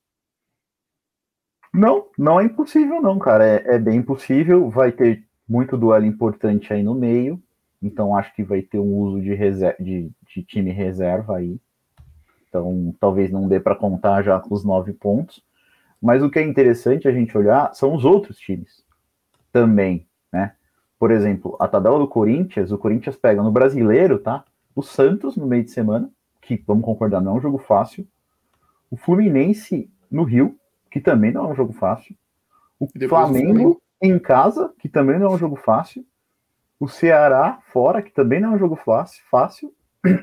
Não, 1.73 2.07
não 2.17 2.39
é 2.39 2.43
impossível, 2.43 3.01
não, 3.01 3.19
cara. 3.19 3.45
É, 3.45 3.75
é 3.75 3.79
bem 3.79 4.01
possível. 4.01 4.69
Vai 4.69 4.91
ter 4.91 5.23
muito 5.47 5.77
duelo 5.77 6.05
importante 6.05 6.73
aí 6.73 6.83
no 6.83 6.95
meio. 6.95 7.41
Então 7.81 8.15
acho 8.15 8.33
que 8.35 8.43
vai 8.43 8.61
ter 8.61 8.79
um 8.79 8.93
uso 8.95 9.21
de, 9.21 9.35
de, 9.79 10.11
de 10.27 10.43
time 10.43 10.71
reserva 10.71 11.37
aí. 11.37 11.59
Então 12.47 12.93
talvez 12.99 13.31
não 13.31 13.47
dê 13.47 13.59
para 13.59 13.75
contar 13.75 14.21
já 14.23 14.39
com 14.39 14.53
os 14.53 14.63
nove 14.63 14.93
pontos. 14.93 15.43
Mas 16.01 16.23
o 16.23 16.29
que 16.29 16.39
é 16.39 16.43
interessante 16.43 17.07
a 17.07 17.11
gente 17.11 17.37
olhar 17.37 17.73
são 17.73 17.93
os 17.93 18.05
outros 18.05 18.37
times 18.37 18.83
também, 19.51 20.07
né? 20.31 20.55
Por 20.97 21.11
exemplo, 21.11 21.57
a 21.59 21.67
tabela 21.67 21.99
do 21.99 22.07
Corinthians, 22.07 22.71
o 22.71 22.77
Corinthians 22.77 23.15
pega 23.15 23.41
no 23.41 23.51
brasileiro, 23.51 24.19
tá? 24.19 24.43
O 24.75 24.81
Santos 24.81 25.35
no 25.35 25.45
meio 25.45 25.63
de 25.63 25.71
semana, 25.71 26.09
que 26.41 26.63
vamos 26.65 26.85
concordar, 26.85 27.21
não 27.21 27.33
é 27.33 27.35
um 27.37 27.41
jogo 27.41 27.57
fácil 27.57 28.07
o 28.91 28.97
Fluminense 28.97 29.89
no 30.11 30.23
Rio, 30.23 30.59
que 30.91 30.99
também 30.99 31.31
não 31.31 31.45
é 31.45 31.47
um 31.53 31.55
jogo 31.55 31.71
fácil. 31.71 32.15
O 32.77 32.87
Flamengo 33.07 33.81
em 34.01 34.19
casa, 34.19 34.73
que 34.79 34.89
também 34.89 35.17
não 35.17 35.31
é 35.31 35.35
um 35.35 35.37
jogo 35.37 35.55
fácil. 35.55 36.05
O 36.77 36.87
Ceará 36.87 37.59
fora, 37.71 38.01
que 38.01 38.11
também 38.11 38.41
não 38.41 38.51
é 38.51 38.55
um 38.55 38.59
jogo 38.59 38.75
fácil. 38.75 39.23
fácil. 39.31 39.73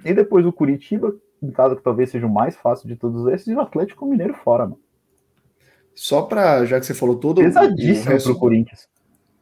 E 0.05 0.13
depois 0.13 0.45
o 0.45 0.53
Curitiba, 0.53 1.15
em 1.43 1.51
casa, 1.51 1.77
que 1.77 1.83
talvez 1.83 2.11
seja 2.11 2.27
o 2.27 2.33
mais 2.33 2.57
fácil 2.57 2.89
de 2.89 2.97
todos 2.97 3.27
esses, 3.33 3.47
e 3.47 3.55
o 3.55 3.61
Atlético 3.61 4.05
Mineiro 4.05 4.35
fora, 4.35 4.65
mano. 4.65 4.81
Só 5.95 6.23
para, 6.23 6.65
já 6.65 6.79
que 6.79 6.87
você 6.87 6.95
falou 6.95 7.17
todo 7.17 7.41
Pesadíssimo 7.41 8.11
o 8.11 8.13
resto, 8.13 8.31
pro 8.31 8.39
Corinthians. 8.39 8.89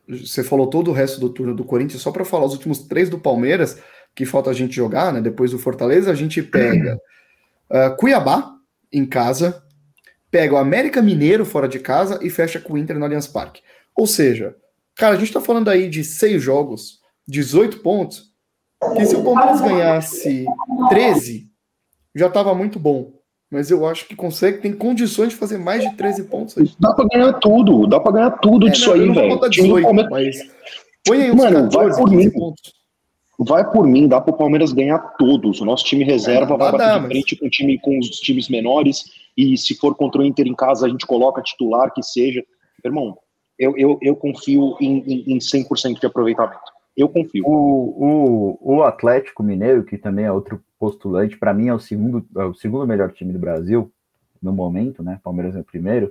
Você 0.09 0.45
falou 0.45 0.69
todo 0.69 0.91
o 0.91 0.95
resto 0.95 1.19
do 1.19 1.29
turno 1.29 1.55
do 1.55 1.65
Corinthians, 1.65 2.01
só 2.01 2.13
para 2.13 2.25
falar 2.25 2.47
os 2.47 2.53
últimos 2.53 2.79
três 2.81 3.11
do 3.11 3.19
Palmeiras, 3.19 3.83
que 4.15 4.25
falta 4.25 4.51
a 4.51 4.55
gente 4.55 4.75
jogar, 4.75 5.13
né? 5.13 5.21
Depois 5.21 5.51
do 5.51 5.59
Fortaleza, 5.59 6.11
a 6.11 6.15
gente 6.15 6.43
pega 6.43 6.99
uh, 7.71 7.97
Cuiabá, 8.01 8.56
em 8.93 9.05
casa, 9.07 9.63
pega 10.31 10.55
o 10.55 10.59
América 10.59 11.03
Mineiro 11.03 11.45
fora 11.45 11.69
de 11.69 11.79
casa 11.79 12.19
e 12.23 12.31
fecha 12.31 12.61
com 12.61 12.75
o 12.75 12.79
Inter 12.79 12.99
no 12.99 13.05
Allianz 13.05 13.27
Parque. 13.27 13.63
Ou 13.97 14.07
seja, 14.07 14.57
cara, 14.95 15.15
a 15.15 15.19
gente 15.19 15.33
tá 15.33 15.41
falando 15.41 15.69
aí 15.69 15.89
de 15.89 16.05
seis 16.05 16.43
jogos, 16.43 17.01
18 17.27 17.79
pontos, 17.79 18.33
que 18.97 19.07
se 19.07 19.17
o 19.17 19.25
Palmeiras 19.25 19.61
ganhasse 19.61 20.47
13, 20.89 21.49
já 22.15 22.29
tava 22.29 22.55
muito 22.55 22.79
bom. 22.79 23.17
Mas 23.51 23.71
eu 23.71 23.87
acho 23.87 24.09
que 24.09 24.17
consegue, 24.17 24.59
tem 24.59 24.73
condições 24.73 25.31
de 25.31 25.37
fazer 25.37 25.57
mais 25.57 25.83
de 25.83 25.97
13 25.97 26.25
pontos 26.25 26.59
aí. 26.59 26.69
Dá 26.81 26.93
pra 26.93 27.07
ganhar 27.13 27.33
tudo, 27.35 27.87
dá 27.87 28.01
pra 28.01 28.13
ganhar 28.13 28.31
tudo 28.33 28.67
é, 28.67 28.71
disso 28.71 28.93
aí, 28.93 29.09
velho. 29.09 29.39
Mas 30.11 30.37
põe 31.07 31.23
aí 31.23 31.31
uns 31.31 31.37
Mano, 31.37 31.63
14, 31.71 31.75
vai 31.77 31.97
por 31.97 32.11
mim. 32.11 32.31
pontos. 32.31 32.73
Vai 33.39 33.71
por 33.71 33.87
mim, 33.87 34.09
dá 34.09 34.21
para 34.21 34.33
o 34.33 34.37
Palmeiras 34.37 34.73
ganhar 34.73 34.99
todos. 35.19 35.61
O 35.61 35.65
nosso 35.65 35.85
time 35.85 36.05
reserva 36.05 36.55
é, 36.55 36.57
vai 36.57 36.73
bater 36.73 36.79
dar, 36.79 37.01
de 37.01 37.07
frente 37.09 37.37
com, 37.37 37.49
time, 37.51 37.79
com 37.79 37.99
os 37.99 38.09
times 38.21 38.49
menores. 38.49 39.05
E 39.37 39.59
se 39.59 39.75
for 39.77 39.95
contra 39.95 40.23
o 40.23 40.25
Inter 40.25 40.47
em 40.47 40.55
casa, 40.55 40.87
a 40.87 40.89
gente 40.89 41.07
coloca 41.07 41.43
titular 41.43 41.93
que 41.93 42.03
seja. 42.03 42.43
Irmão, 42.83 43.19
eu, 43.59 43.77
eu, 43.77 43.99
eu 44.01 44.17
confio 44.17 44.77
em, 44.81 44.99
em, 45.07 45.35
em 45.35 45.39
100% 45.39 46.01
de 46.01 46.07
aproveitamento. 46.07 46.77
Eu 46.97 47.11
confio. 47.11 47.45
O, 47.47 48.57
o, 48.63 48.77
o 48.77 48.83
Atlético 48.83 49.43
Mineiro, 49.43 49.85
que 49.85 49.99
também 49.99 50.25
é 50.25 50.33
outro 50.33 50.63
postulante, 50.79 51.37
para 51.37 51.53
mim 51.53 51.69
é 51.69 51.75
o 51.75 51.79
segundo, 51.79 52.27
é 52.37 52.45
o 52.45 52.55
segundo 52.55 52.87
melhor 52.87 53.13
time 53.13 53.35
do 53.35 53.39
Brasil 53.39 53.93
no 54.43 54.53
momento, 54.53 55.03
né? 55.03 55.21
Palmeiras 55.23 55.55
é 55.55 55.61
o 55.61 55.65
primeiro. 55.65 56.11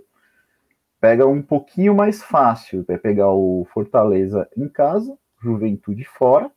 Pega 1.01 1.26
um 1.26 1.41
pouquinho 1.41 1.95
mais 1.95 2.21
fácil, 2.21 2.86
vai 2.88 2.99
pegar 2.99 3.32
o 3.32 3.65
Fortaleza 3.73 4.47
em 4.55 4.67
casa, 4.67 5.17
Juventude 5.41 6.03
fora 6.03 6.51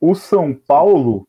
o 0.00 0.14
São 0.14 0.54
Paulo 0.54 1.28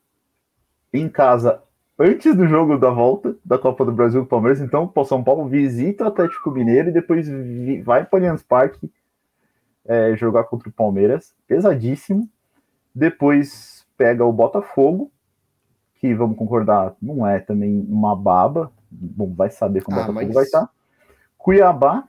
em 0.93 1.09
casa 1.09 1.61
antes 1.99 2.36
do 2.36 2.47
jogo 2.47 2.78
da 2.78 2.89
volta 2.89 3.36
da 3.45 3.57
Copa 3.57 3.86
do 3.86 3.91
Brasil 3.91 4.22
do 4.22 4.28
Palmeiras. 4.28 4.61
Então, 4.61 4.91
o 4.93 5.05
São 5.05 5.24
Paulo 5.24 5.47
visita 5.47 6.03
o 6.03 6.07
Atlético 6.07 6.49
Mineiro 6.49 6.89
e 6.89 6.93
depois 6.93 7.28
vai 7.84 8.05
para 8.05 8.17
o 8.17 8.19
Allianz 8.19 8.41
Parque 8.41 8.91
é, 9.86 10.15
jogar 10.15 10.45
contra 10.45 10.69
o 10.69 10.72
Palmeiras. 10.72 11.36
Pesadíssimo. 11.47 12.28
Depois 12.93 13.86
pega 13.97 14.26
o 14.26 14.34
Botafogo, 14.34 15.11
que 15.95 16.13
vamos 16.13 16.38
concordar, 16.38 16.95
não 17.01 17.26
é 17.26 17.39
também 17.39 17.86
uma 17.88 18.15
baba. 18.15 18.72
Bom, 18.89 19.34
vai 19.34 19.49
saber 19.49 19.84
como 19.84 19.97
o 19.97 19.99
ah, 19.99 20.03
Botafogo 20.03 20.26
mas... 20.26 20.34
vai 20.34 20.43
estar. 20.43 20.69
Cuiabá 21.38 22.07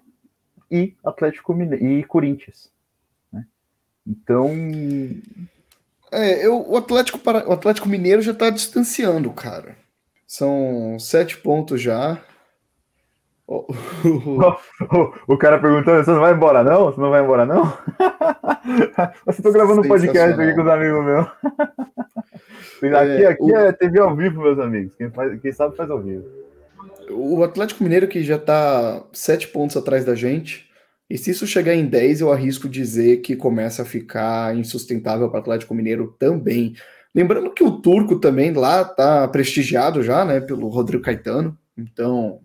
e 0.70 0.96
Atlético 1.04 1.54
Mineiro 1.54 1.84
e 1.84 2.02
Corinthians. 2.02 2.72
Né? 3.30 3.46
Então, 4.06 4.50
é, 6.12 6.46
eu, 6.46 6.68
o, 6.68 6.76
Atlético 6.76 7.18
para, 7.18 7.48
o 7.48 7.52
Atlético 7.52 7.88
Mineiro 7.88 8.20
já 8.20 8.34
tá 8.34 8.50
distanciando, 8.50 9.30
cara. 9.32 9.76
São 10.26 10.98
sete 10.98 11.38
pontos 11.38 11.80
já. 11.80 12.20
O, 13.46 13.66
o, 14.04 15.34
o, 15.34 15.36
cara 15.40 15.58
perguntando: 15.58 16.04
você 16.04 16.10
não 16.10 16.20
vai 16.20 16.32
embora, 16.32 16.62
não? 16.62 16.84
Você 16.84 17.00
não 17.00 17.10
vai 17.10 17.22
embora, 17.22 17.44
não? 17.44 17.64
Você 19.26 19.42
tá 19.42 19.50
gravando 19.50 19.80
um 19.80 19.88
podcast 19.88 20.40
aqui 20.40 20.54
com 20.54 20.62
os 20.62 20.68
amigos 20.68 21.04
meus. 21.04 21.26
Aqui, 22.82 23.22
é, 23.22 23.26
aqui 23.28 23.54
é 23.54 23.72
TV 23.72 24.00
ao 24.00 24.16
vivo, 24.16 24.42
meus 24.42 24.58
amigos. 24.58 24.92
Quem, 24.96 25.08
faz, 25.08 25.40
quem 25.40 25.52
sabe 25.52 25.76
faz 25.76 25.88
ao 25.88 26.00
vivo. 26.00 26.24
O 27.10 27.44
Atlético 27.44 27.84
Mineiro, 27.84 28.08
que 28.08 28.24
já 28.24 28.40
tá 28.40 29.04
sete 29.12 29.46
pontos 29.46 29.76
atrás 29.76 30.04
da 30.04 30.16
gente, 30.16 30.68
e 31.12 31.18
se 31.18 31.30
isso 31.30 31.46
chegar 31.46 31.74
em 31.74 31.84
10, 31.84 32.22
eu 32.22 32.32
arrisco 32.32 32.66
dizer 32.66 33.18
que 33.18 33.36
começa 33.36 33.82
a 33.82 33.84
ficar 33.84 34.56
insustentável 34.56 35.28
para 35.28 35.36
o 35.36 35.40
Atlético 35.40 35.74
Mineiro 35.74 36.16
também. 36.18 36.74
Lembrando 37.14 37.52
que 37.52 37.62
o 37.62 37.82
Turco 37.82 38.18
também 38.18 38.50
lá 38.54 38.82
tá 38.82 39.28
prestigiado 39.28 40.02
já, 40.02 40.24
né, 40.24 40.40
pelo 40.40 40.68
Rodrigo 40.68 41.02
Caetano. 41.04 41.54
Então, 41.76 42.40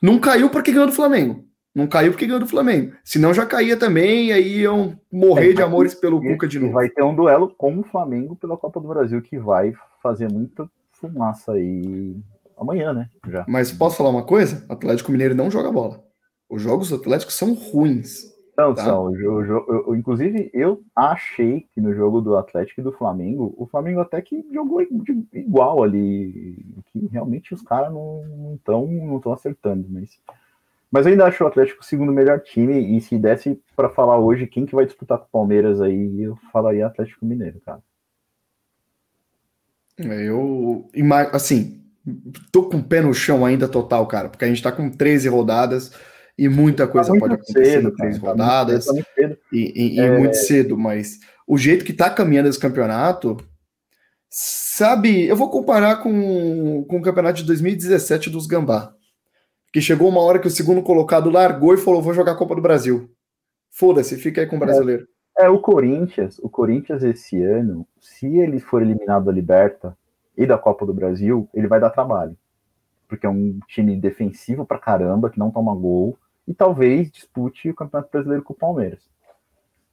não 0.00 0.18
caiu 0.18 0.48
porque 0.48 0.72
ganhou 0.72 0.86
do 0.86 0.94
Flamengo. 0.94 1.44
Não 1.74 1.86
caiu 1.86 2.12
porque 2.12 2.24
ganhou 2.24 2.40
do 2.40 2.46
Flamengo. 2.46 2.94
Senão 3.04 3.34
já 3.34 3.44
caía 3.44 3.76
também 3.76 4.28
e 4.28 4.32
aí 4.32 4.60
iam 4.60 4.98
morrer 5.12 5.50
é, 5.50 5.52
de 5.52 5.60
amores 5.60 5.94
pelo 5.94 6.22
Cuca 6.22 6.48
de 6.48 6.58
novo. 6.58 6.72
Vai 6.72 6.88
ter 6.88 7.02
um 7.02 7.14
duelo 7.14 7.54
com 7.58 7.78
o 7.78 7.84
Flamengo 7.84 8.34
pela 8.36 8.56
Copa 8.56 8.80
do 8.80 8.88
Brasil 8.88 9.20
que 9.20 9.38
vai 9.38 9.74
fazer 10.02 10.32
muita 10.32 10.66
fumaça 10.92 11.52
aí 11.52 12.16
amanhã, 12.56 12.94
né? 12.94 13.10
Já. 13.28 13.44
Mas 13.46 13.70
posso 13.70 13.98
falar 13.98 14.08
uma 14.08 14.24
coisa? 14.24 14.64
Atlético 14.66 15.12
Mineiro 15.12 15.34
não 15.34 15.50
joga 15.50 15.70
bola. 15.70 16.02
Os 16.54 16.62
jogos 16.62 16.92
atléticos 16.92 17.34
são 17.34 17.52
ruins. 17.52 18.32
Não, 18.56 18.72
tá? 18.72 18.84
são. 18.84 19.12
Eu, 19.16 19.44
eu, 19.44 19.84
eu, 19.88 19.96
inclusive, 19.96 20.50
eu 20.54 20.80
achei 20.94 21.66
que 21.72 21.80
no 21.80 21.92
jogo 21.92 22.20
do 22.20 22.36
Atlético 22.36 22.80
e 22.80 22.84
do 22.84 22.92
Flamengo, 22.92 23.52
o 23.58 23.66
Flamengo 23.66 24.00
até 24.00 24.22
que 24.22 24.46
jogou 24.52 24.80
igual 25.32 25.82
ali. 25.82 26.64
Que 26.92 27.08
realmente 27.08 27.52
os 27.52 27.60
caras 27.60 27.92
não 27.92 28.54
estão 28.54 28.86
não 28.86 29.20
não 29.24 29.32
acertando. 29.32 29.84
Mas, 29.90 30.20
mas 30.92 31.06
eu 31.06 31.10
ainda 31.10 31.26
acho 31.26 31.42
o 31.42 31.46
Atlético 31.48 31.82
o 31.82 31.84
segundo 31.84 32.12
melhor 32.12 32.38
time. 32.38 32.96
E 32.96 33.00
se 33.00 33.18
desse 33.18 33.60
para 33.74 33.90
falar 33.90 34.20
hoje 34.20 34.46
quem 34.46 34.64
que 34.64 34.76
vai 34.76 34.86
disputar 34.86 35.18
com 35.18 35.24
o 35.24 35.32
Palmeiras 35.32 35.80
aí, 35.80 36.22
eu 36.22 36.36
falaria 36.52 36.86
Atlético 36.86 37.26
Mineiro, 37.26 37.60
cara. 37.66 37.82
É, 39.98 40.28
eu, 40.28 40.88
assim, 41.32 41.82
tô 42.52 42.68
com 42.68 42.76
o 42.76 42.84
pé 42.84 43.00
no 43.00 43.12
chão 43.12 43.44
ainda 43.44 43.66
total, 43.66 44.06
cara, 44.06 44.28
porque 44.28 44.44
a 44.44 44.48
gente 44.48 44.62
tá 44.62 44.70
com 44.70 44.88
13 44.88 45.28
rodadas 45.28 45.92
e 46.36 46.48
muita 46.48 46.86
coisa 46.86 47.12
tá 47.12 47.18
pode 47.18 47.34
acontecer 47.34 47.64
cedo, 47.64 47.88
em 47.88 47.94
três 47.94 48.18
tá 48.18 48.28
rodadas, 48.28 48.86
tá 48.86 48.92
muito, 48.92 49.06
tá 49.06 49.36
e, 49.52 49.96
e, 49.96 50.00
é... 50.00 50.06
e, 50.06 50.18
muito 50.18 50.36
cedo, 50.36 50.76
mas 50.76 51.20
o 51.46 51.56
jeito 51.56 51.84
que 51.84 51.92
tá 51.92 52.10
caminhando 52.10 52.48
esse 52.48 52.58
campeonato, 52.58 53.36
sabe, 54.28 55.26
eu 55.26 55.36
vou 55.36 55.50
comparar 55.50 55.96
com, 55.96 56.84
com 56.84 56.98
o 56.98 57.02
campeonato 57.02 57.38
de 57.38 57.44
2017 57.44 58.30
dos 58.30 58.46
Gambá, 58.46 58.92
que 59.72 59.80
chegou 59.80 60.08
uma 60.08 60.20
hora 60.20 60.38
que 60.38 60.48
o 60.48 60.50
segundo 60.50 60.82
colocado 60.82 61.30
largou 61.30 61.74
e 61.74 61.78
falou, 61.78 62.02
vou 62.02 62.14
jogar 62.14 62.32
a 62.32 62.36
Copa 62.36 62.54
do 62.54 62.62
Brasil. 62.62 63.10
Foda-se, 63.70 64.16
fica 64.16 64.40
aí 64.40 64.46
com 64.46 64.56
o 64.56 64.60
brasileiro. 64.60 65.06
É, 65.36 65.46
é, 65.46 65.48
o 65.48 65.58
Corinthians, 65.58 66.38
o 66.38 66.48
Corinthians 66.48 67.02
esse 67.02 67.42
ano, 67.42 67.86
se 68.00 68.26
ele 68.38 68.60
for 68.60 68.82
eliminado 68.82 69.24
da 69.24 69.32
Liberta 69.32 69.96
e 70.36 70.46
da 70.46 70.56
Copa 70.56 70.86
do 70.86 70.94
Brasil, 70.94 71.48
ele 71.52 71.66
vai 71.66 71.80
dar 71.80 71.90
trabalho 71.90 72.36
porque 73.08 73.26
é 73.26 73.30
um 73.30 73.58
time 73.68 73.96
defensivo 73.96 74.66
pra 74.66 74.78
caramba, 74.78 75.30
que 75.30 75.38
não 75.38 75.50
toma 75.50 75.74
gol, 75.74 76.18
e 76.46 76.54
talvez 76.54 77.10
dispute 77.10 77.70
o 77.70 77.74
Campeonato 77.74 78.10
Brasileiro 78.10 78.42
com 78.42 78.52
o 78.52 78.56
Palmeiras. 78.56 79.00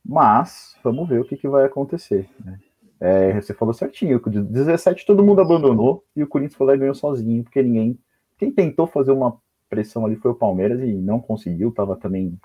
Mas 0.03 0.75
vamos 0.83 1.07
ver 1.07 1.21
o 1.21 1.25
que, 1.25 1.37
que 1.37 1.47
vai 1.47 1.65
acontecer. 1.65 2.29
Né? 2.43 2.59
É, 2.99 3.39
você 3.39 3.53
falou 3.53 3.73
certinho, 3.73 4.21
o 4.23 4.29
17 4.29 5.05
todo 5.05 5.23
mundo 5.23 5.41
abandonou 5.41 6.03
e 6.15 6.21
o 6.21 6.27
Corinthians 6.27 6.57
foi 6.57 6.67
lá 6.67 6.75
e 6.75 6.79
ganhou 6.79 6.95
sozinho, 6.95 7.43
porque 7.43 7.61
ninguém. 7.61 7.97
Quem 8.37 8.51
tentou 8.51 8.87
fazer 8.87 9.11
uma 9.11 9.37
pressão 9.69 10.05
ali 10.05 10.15
foi 10.15 10.31
o 10.31 10.35
Palmeiras 10.35 10.81
e 10.81 10.93
não 10.93 11.19
conseguiu, 11.19 11.69
estava 11.69 11.95
também 11.95 12.37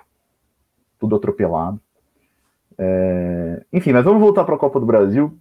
tudo 0.98 1.16
atropelado. 1.16 1.80
É, 2.78 3.64
enfim, 3.72 3.92
mas 3.92 4.04
vamos 4.04 4.20
voltar 4.20 4.44
para 4.44 4.54
a 4.54 4.58
Copa 4.58 4.78
do 4.78 4.86
Brasil. 4.86 5.36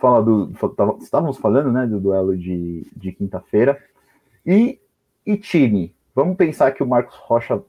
Fala 0.00 0.22
do, 0.22 0.52
estávamos 1.00 1.36
falando 1.36 1.70
né, 1.70 1.86
do 1.86 2.00
duelo 2.00 2.36
de, 2.36 2.86
de 2.96 3.12
quinta-feira. 3.12 3.78
E, 4.44 4.80
e 5.26 5.36
time, 5.36 5.94
Vamos 6.14 6.36
pensar 6.36 6.72
que 6.72 6.82
o 6.82 6.86
Marcos 6.86 7.16
Rocha 7.16 7.62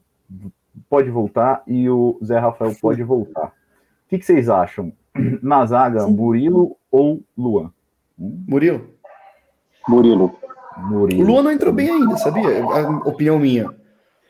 pode 0.89 1.09
voltar 1.09 1.63
e 1.67 1.89
o 1.89 2.19
Zé 2.23 2.39
Rafael 2.39 2.75
pode 2.81 3.03
voltar. 3.03 3.47
O 3.47 4.09
que, 4.09 4.19
que 4.19 4.25
vocês 4.25 4.49
acham? 4.49 4.91
Na 5.41 5.65
zaga, 5.65 6.07
Murilo 6.07 6.75
ou 6.91 7.23
Luan? 7.37 7.71
Murilo. 8.17 8.89
Murilo. 9.87 10.35
Murilo. 10.77 11.23
O 11.23 11.27
Luan 11.27 11.43
não 11.43 11.51
entrou 11.51 11.73
bem 11.73 11.89
ainda, 11.89 12.17
sabia? 12.17 12.63
A 12.63 12.89
opinião 13.07 13.39
minha. 13.39 13.69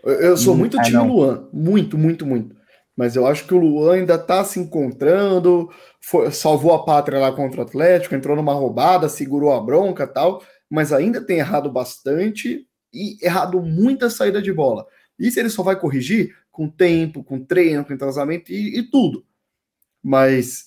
Eu 0.04 0.36
sou 0.36 0.54
hum, 0.54 0.58
muito 0.58 0.82
time 0.82 0.98
ah, 0.98 1.04
Luan. 1.04 1.48
Muito, 1.54 1.98
muito, 1.98 2.26
muito. 2.26 2.56
Mas 2.96 3.16
eu 3.16 3.26
acho 3.26 3.48
que 3.48 3.54
o 3.54 3.60
Luan 3.60 3.96
ainda 3.96 4.18
tá 4.18 4.44
se 4.44 4.60
encontrando, 4.60 5.70
foi, 6.00 6.30
salvou 6.32 6.74
a 6.74 6.86
pátria 6.86 7.20
lá 7.20 7.32
contra 7.32 7.62
o 7.62 7.64
Atlético, 7.64 8.14
entrou 8.14 8.36
numa 8.36 8.54
roubada, 8.54 9.10
segurou 9.10 9.52
a 9.52 9.60
bronca 9.60 10.06
tal, 10.06 10.44
mas 10.70 10.94
ainda 10.94 11.26
tem 11.26 11.40
errado 11.40 11.72
bastante 11.72 12.68
e 12.94 13.18
errado 13.22 13.62
muita 13.62 14.10
saída 14.10 14.42
de 14.42 14.54
bola. 14.54 14.86
Isso 15.18 15.40
ele 15.40 15.50
só 15.50 15.64
vai 15.64 15.80
corrigir 15.80 16.36
com 16.52 16.70
tempo, 16.70 17.24
com 17.24 17.44
treino, 17.44 17.84
com 17.84 17.94
entrosamento 17.94 18.52
e, 18.52 18.80
e 18.80 18.84
tudo. 18.84 19.26
Mas, 20.02 20.66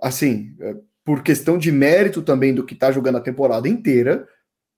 assim, 0.00 0.56
é, 0.60 0.76
por 1.04 1.22
questão 1.22 1.58
de 1.58 1.70
mérito 1.70 2.22
também 2.22 2.54
do 2.54 2.64
que 2.64 2.74
está 2.74 2.90
jogando 2.90 3.18
a 3.18 3.20
temporada 3.20 3.68
inteira, 3.68 4.26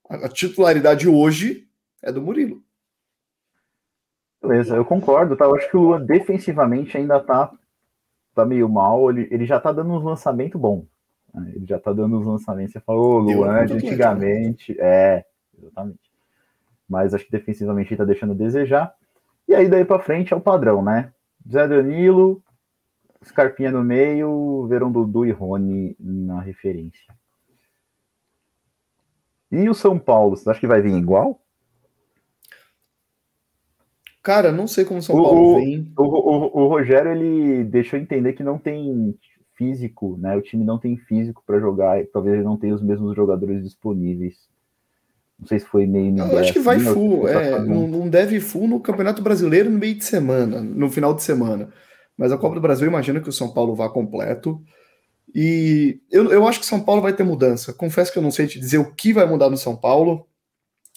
a, 0.09 0.29
titularidade 0.29 1.09
hoje 1.09 1.69
é 2.03 2.11
do 2.11 2.21
Murilo. 2.21 2.63
Beleza, 4.43 4.77
eu 4.77 4.85
concordo, 4.85 5.37
tá? 5.37 5.45
Eu 5.45 5.55
acho 5.55 5.71
que 5.71 5.77
o 5.77 5.81
Luan 5.81 6.05
defensivamente 6.05 6.97
ainda 6.97 7.21
tá, 7.21 7.53
tá 8.35 8.45
meio 8.45 8.69
mal. 8.69 9.11
Ele, 9.11 9.29
ele 9.31 9.47
já 9.47 9.61
tá 9.61 9.73
dando 9.73 9.93
uns 9.93 10.05
lançamentos 10.05 10.61
bons. 10.61 10.87
Né? 11.35 11.53
Ele 11.55 11.67
já 11.67 11.79
tá 11.79 11.93
dando 11.93 12.19
uns 12.19 12.27
lançamentos. 12.27 12.73
Você 12.73 12.81
falou, 12.81 13.19
Luan, 13.19 13.67
de 13.67 13.75
antigamente. 13.75 14.77
É, 14.79 15.25
exatamente 15.57 16.08
mas 16.89 17.15
acho 17.15 17.25
que 17.25 17.33
defensivamente 17.33 17.93
está 17.93 18.05
deixando 18.05 18.33
a 18.33 18.37
desejar. 18.37 18.95
E 19.47 19.55
aí 19.55 19.69
daí 19.69 19.85
para 19.85 20.03
frente 20.03 20.33
é 20.33 20.37
o 20.37 20.41
padrão, 20.41 20.83
né? 20.83 21.13
Zé 21.51 21.67
Danilo, 21.67 22.43
Scarpinha 23.25 23.71
no 23.71 23.83
meio, 23.83 24.67
Verão 24.69 24.91
Dudu 24.93 25.27
e 25.27 25.31
Rony 25.31 25.97
na 25.99 26.41
referência. 26.41 27.15
E 29.51 29.69
o 29.69 29.75
São 29.75 29.99
Paulo, 29.99 30.37
você 30.37 30.49
acha 30.51 30.61
que 30.61 30.67
vai 30.67 30.81
vir 30.81 30.95
igual? 30.95 31.41
Cara, 34.23 34.53
não 34.53 34.67
sei 34.67 34.85
como 34.85 35.01
o 35.01 35.03
São 35.03 35.17
o, 35.17 35.23
Paulo 35.23 35.55
vem. 35.57 35.91
O, 35.97 36.03
o, 36.03 36.65
o, 36.65 36.69
Rogério 36.69 37.13
ele 37.13 37.65
deixou 37.65 37.99
entender 37.99 38.35
que 38.35 38.43
não 38.43 38.59
tem 38.59 39.19
físico, 39.55 40.19
né? 40.19 40.37
O 40.37 40.43
time 40.43 40.65
não 40.65 40.79
tem 40.79 40.97
físico 40.97 41.43
para 41.47 41.59
jogar, 41.59 42.05
talvez 42.13 42.35
ele 42.35 42.45
não 42.45 42.59
tenha 42.59 42.75
os 42.75 42.83
mesmos 42.83 43.17
jogadores 43.17 43.65
disponíveis. 43.65 44.49
Não 45.39 45.47
sei 45.47 45.61
se 45.61 45.67
foi 45.67 45.87
meio. 45.87 46.17
Eu 46.19 46.39
acho 46.39 46.53
que 46.53 46.59
vai 46.59 46.77
assim, 46.77 46.93
full. 46.93 47.29
É, 47.29 47.61
não, 47.61 47.87
não 47.87 48.09
deve 48.09 48.41
full 48.41 48.67
no 48.67 48.81
Campeonato 48.81 49.23
Brasileiro 49.23 49.71
no 49.71 49.79
meio 49.79 49.95
de 49.95 50.05
semana, 50.05 50.61
no 50.61 50.91
final 50.91 51.15
de 51.15 51.23
semana. 51.23 51.69
Mas 52.17 52.33
a 52.33 52.39
Copa 52.39 52.57
do 52.57 52.61
Brasil, 52.61 52.89
imagina 52.89 53.21
que 53.21 53.29
o 53.29 53.33
São 53.33 53.53
Paulo 53.53 53.75
vá 53.75 53.89
completo. 53.89 54.61
E 55.33 56.01
eu, 56.11 56.33
eu 56.33 56.49
acho 56.49 56.59
que 56.59 56.67
São 56.67 56.81
Paulo 56.81 57.01
vai 57.01 57.13
ter 57.13 57.23
mudança. 57.23 57.73
Confesso 57.73 58.13
que 58.13 58.19
eu 58.19 58.23
não 58.23 58.33
sei 58.33 58.47
te 58.47 58.59
dizer 58.59 58.79
o 58.79 58.93
que 58.93 59.13
vai 59.13 59.27
mudar 59.27 59.49
no 59.49 59.57
São 59.57 59.77
Paulo. 59.77 60.27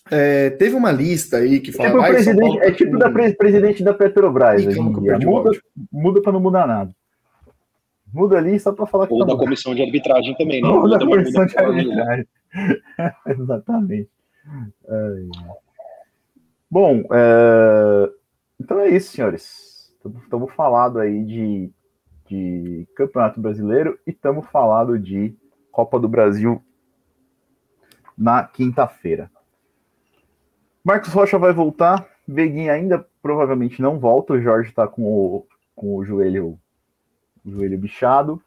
É, 0.10 0.50
teve 0.52 0.76
uma 0.76 0.92
lista 0.92 1.38
aí 1.38 1.60
que 1.60 1.72
fala. 1.72 1.90
Tipo 1.90 2.08
presidente, 2.08 2.58
é 2.60 2.72
tipo 2.72 2.98
da 2.98 3.12
pre 3.12 3.34
presidente 3.36 3.84
da 3.84 3.94
Petrobras. 3.94 4.66
Hoje 4.66 4.80
muda, 4.80 5.52
muda 5.92 6.22
para 6.22 6.32
não 6.32 6.40
mudar 6.40 6.66
nada. 6.66 6.92
Muda 8.12 8.38
ali 8.38 8.60
só 8.60 8.72
para 8.72 8.88
falar 8.88 9.06
que. 9.06 9.14
Ou 9.14 9.20
tá 9.20 9.26
da 9.26 9.34
mudando. 9.34 9.46
comissão 9.46 9.76
de 9.76 9.84
arbitragem 9.84 10.36
também, 10.36 10.62
né? 10.62 10.68
Ou 10.68 10.90
da 10.90 11.00
comissão 11.00 11.46
de 11.46 11.58
arbitragem. 11.58 12.28
Exatamente. 13.28 14.10
Bom, 16.70 17.04
é... 17.12 18.12
então 18.60 18.80
é 18.80 18.90
isso, 18.90 19.12
senhores. 19.12 19.94
Estamos 20.24 20.54
falando 20.54 21.00
aí 21.00 21.24
de, 21.24 21.72
de 22.28 22.88
Campeonato 22.96 23.40
Brasileiro 23.40 24.00
e 24.08 24.12
estamos 24.12 24.48
falando 24.48 24.98
de 24.98 25.36
Copa 25.72 26.00
do 26.00 26.08
Brasil 26.08 26.64
na 28.18 28.44
quinta-feira. 28.44 29.30
Marcos 30.84 31.14
Rocha 31.14 31.38
vai 31.38 31.54
voltar, 31.54 32.08
Veguinha 32.28 32.74
ainda 32.74 33.06
provavelmente 33.22 33.82
não 33.82 34.00
volta, 34.00 34.34
o 34.34 34.42
Jorge 34.42 34.70
está 34.70 34.88
com 34.88 35.04
o, 35.04 35.48
com 35.76 35.96
o 35.96 36.04
joelho 36.04 36.60
o 37.46 37.52
joelho 37.52 37.78
bichado. 37.78 38.42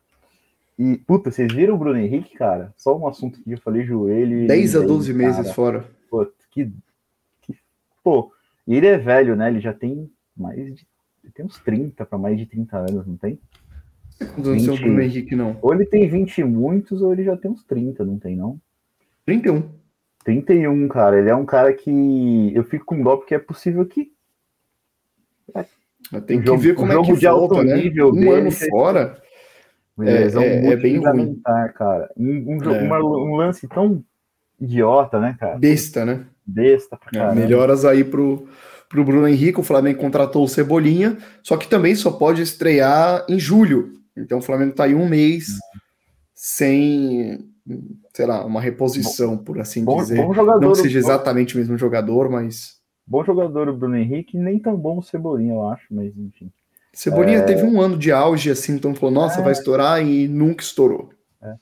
E, 0.78 0.96
puta, 0.98 1.30
vocês 1.30 1.52
viram 1.52 1.74
o 1.74 1.78
Bruno 1.78 1.98
Henrique, 1.98 2.36
cara? 2.36 2.72
Só 2.76 2.96
um 2.96 3.06
assunto 3.06 3.40
que 3.40 3.52
eu 3.52 3.58
falei, 3.58 3.84
joelho. 3.84 4.46
10 4.46 4.76
a 4.76 4.80
12 4.80 5.12
cara. 5.12 5.24
meses 5.24 5.52
fora. 5.52 5.84
Pô, 6.10 6.26
que, 6.50 6.72
que. 7.42 7.56
Pô, 8.02 8.32
e 8.66 8.74
ele 8.74 8.86
é 8.86 8.98
velho, 8.98 9.36
né? 9.36 9.48
Ele 9.48 9.60
já 9.60 9.72
tem 9.72 10.10
mais 10.36 10.74
de. 10.74 10.86
Tem 11.32 11.44
uns 11.44 11.58
30 11.60 12.04
para 12.04 12.18
mais 12.18 12.36
de 12.36 12.46
30 12.46 12.76
anos, 12.76 13.06
não 13.06 13.16
tem? 13.16 13.38
Quantos 14.18 14.48
anos 14.48 14.68
o 14.68 14.76
Bruno 14.76 15.00
Henrique, 15.00 15.34
não? 15.34 15.56
Ou 15.62 15.74
ele 15.74 15.86
tem 15.86 16.08
20 16.08 16.38
e 16.38 16.44
muitos, 16.44 17.02
ou 17.02 17.12
ele 17.12 17.24
já 17.24 17.36
tem 17.36 17.50
uns 17.50 17.64
30, 17.64 18.04
não 18.04 18.18
tem, 18.18 18.36
não? 18.36 18.60
31. 19.24 19.70
31, 20.24 20.88
cara. 20.88 21.18
Ele 21.18 21.30
é 21.30 21.34
um 21.34 21.44
cara 21.44 21.72
que 21.72 22.52
eu 22.54 22.64
fico 22.64 22.84
com 22.84 23.02
dó 23.02 23.16
porque 23.16 23.34
é 23.34 23.38
possível 23.38 23.86
que. 23.86 24.12
Tem 26.26 26.40
que 26.40 26.46
jogo, 26.46 26.60
ver 26.60 26.74
como 26.74 26.92
é 26.92 27.02
que 27.02 27.16
de 27.16 27.26
volta, 27.26 27.62
né? 27.62 27.76
Um 27.76 28.12
dele, 28.12 28.30
ano 28.30 28.50
fora. 28.50 29.22
É, 30.00 30.24
é, 30.24 30.66
é, 30.72 30.76
bem 30.76 30.98
ruim. 30.98 31.40
cara. 31.74 32.10
Um, 32.16 32.56
um, 32.56 32.74
é. 32.74 32.82
uma, 32.82 32.98
um, 32.98 33.36
lance 33.36 33.68
tão 33.68 34.04
idiota, 34.60 35.20
né, 35.20 35.36
cara? 35.38 35.56
Besta, 35.56 36.04
né? 36.04 36.26
Besta 36.44 36.96
pra 36.96 37.30
é, 37.30 37.34
Melhoras 37.34 37.84
aí 37.84 38.02
pro, 38.02 38.48
pro 38.88 39.04
Bruno 39.04 39.28
Henrique. 39.28 39.60
O 39.60 39.64
Flamengo 39.64 40.00
contratou 40.00 40.42
o 40.42 40.48
Cebolinha, 40.48 41.16
só 41.42 41.56
que 41.56 41.68
também 41.68 41.94
só 41.94 42.10
pode 42.10 42.42
estrear 42.42 43.24
em 43.28 43.38
julho. 43.38 43.92
Então 44.16 44.38
o 44.38 44.42
Flamengo 44.42 44.74
tá 44.74 44.84
aí 44.84 44.94
um 44.94 45.08
mês 45.08 45.48
uhum. 45.48 45.80
sem, 46.34 47.48
sei 48.12 48.26
lá, 48.26 48.44
uma 48.44 48.60
reposição, 48.60 49.36
bom, 49.36 49.44
por 49.44 49.60
assim 49.60 49.84
bom, 49.84 49.98
dizer. 49.98 50.16
Bom 50.16 50.34
jogador, 50.34 50.60
Não 50.60 50.72
que 50.72 50.78
seja 50.78 50.98
exatamente 50.98 51.54
o 51.54 51.58
mesmo 51.58 51.78
jogador, 51.78 52.28
mas. 52.28 52.80
Bom 53.06 53.24
jogador 53.24 53.68
o 53.68 53.76
Bruno 53.76 53.96
Henrique, 53.96 54.36
nem 54.36 54.58
tão 54.58 54.76
bom 54.76 54.98
o 54.98 55.02
Cebolinha, 55.02 55.54
eu 55.54 55.68
acho, 55.68 55.86
mas 55.90 56.16
enfim. 56.16 56.50
Cebolinha 56.94 57.38
é... 57.38 57.42
teve 57.42 57.64
um 57.64 57.80
ano 57.80 57.98
de 57.98 58.12
auge, 58.12 58.50
assim, 58.50 58.74
então 58.74 58.94
falou, 58.94 59.14
nossa, 59.14 59.40
é... 59.40 59.42
vai 59.42 59.52
estourar 59.52 60.04
e 60.04 60.28
nunca 60.28 60.62
estourou. 60.62 61.10
É. 61.42 61.54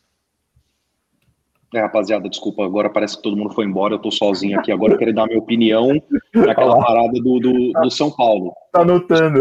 é. 1.74 1.80
rapazada, 1.80 2.28
desculpa, 2.28 2.64
agora 2.64 2.90
parece 2.90 3.16
que 3.16 3.22
todo 3.22 3.36
mundo 3.36 3.54
foi 3.54 3.64
embora, 3.64 3.94
eu 3.94 3.98
tô 3.98 4.10
sozinho 4.10 4.58
aqui, 4.60 4.70
agora 4.70 4.92
eu 4.92 4.98
quero 4.98 5.14
dar 5.14 5.26
minha 5.26 5.38
opinião 5.38 5.88
naquela 6.34 6.78
parada 6.78 7.12
do, 7.14 7.40
do, 7.40 7.72
do 7.72 7.90
São 7.90 8.10
Paulo. 8.10 8.52
Tá 8.72 8.82
anotando. 8.82 9.40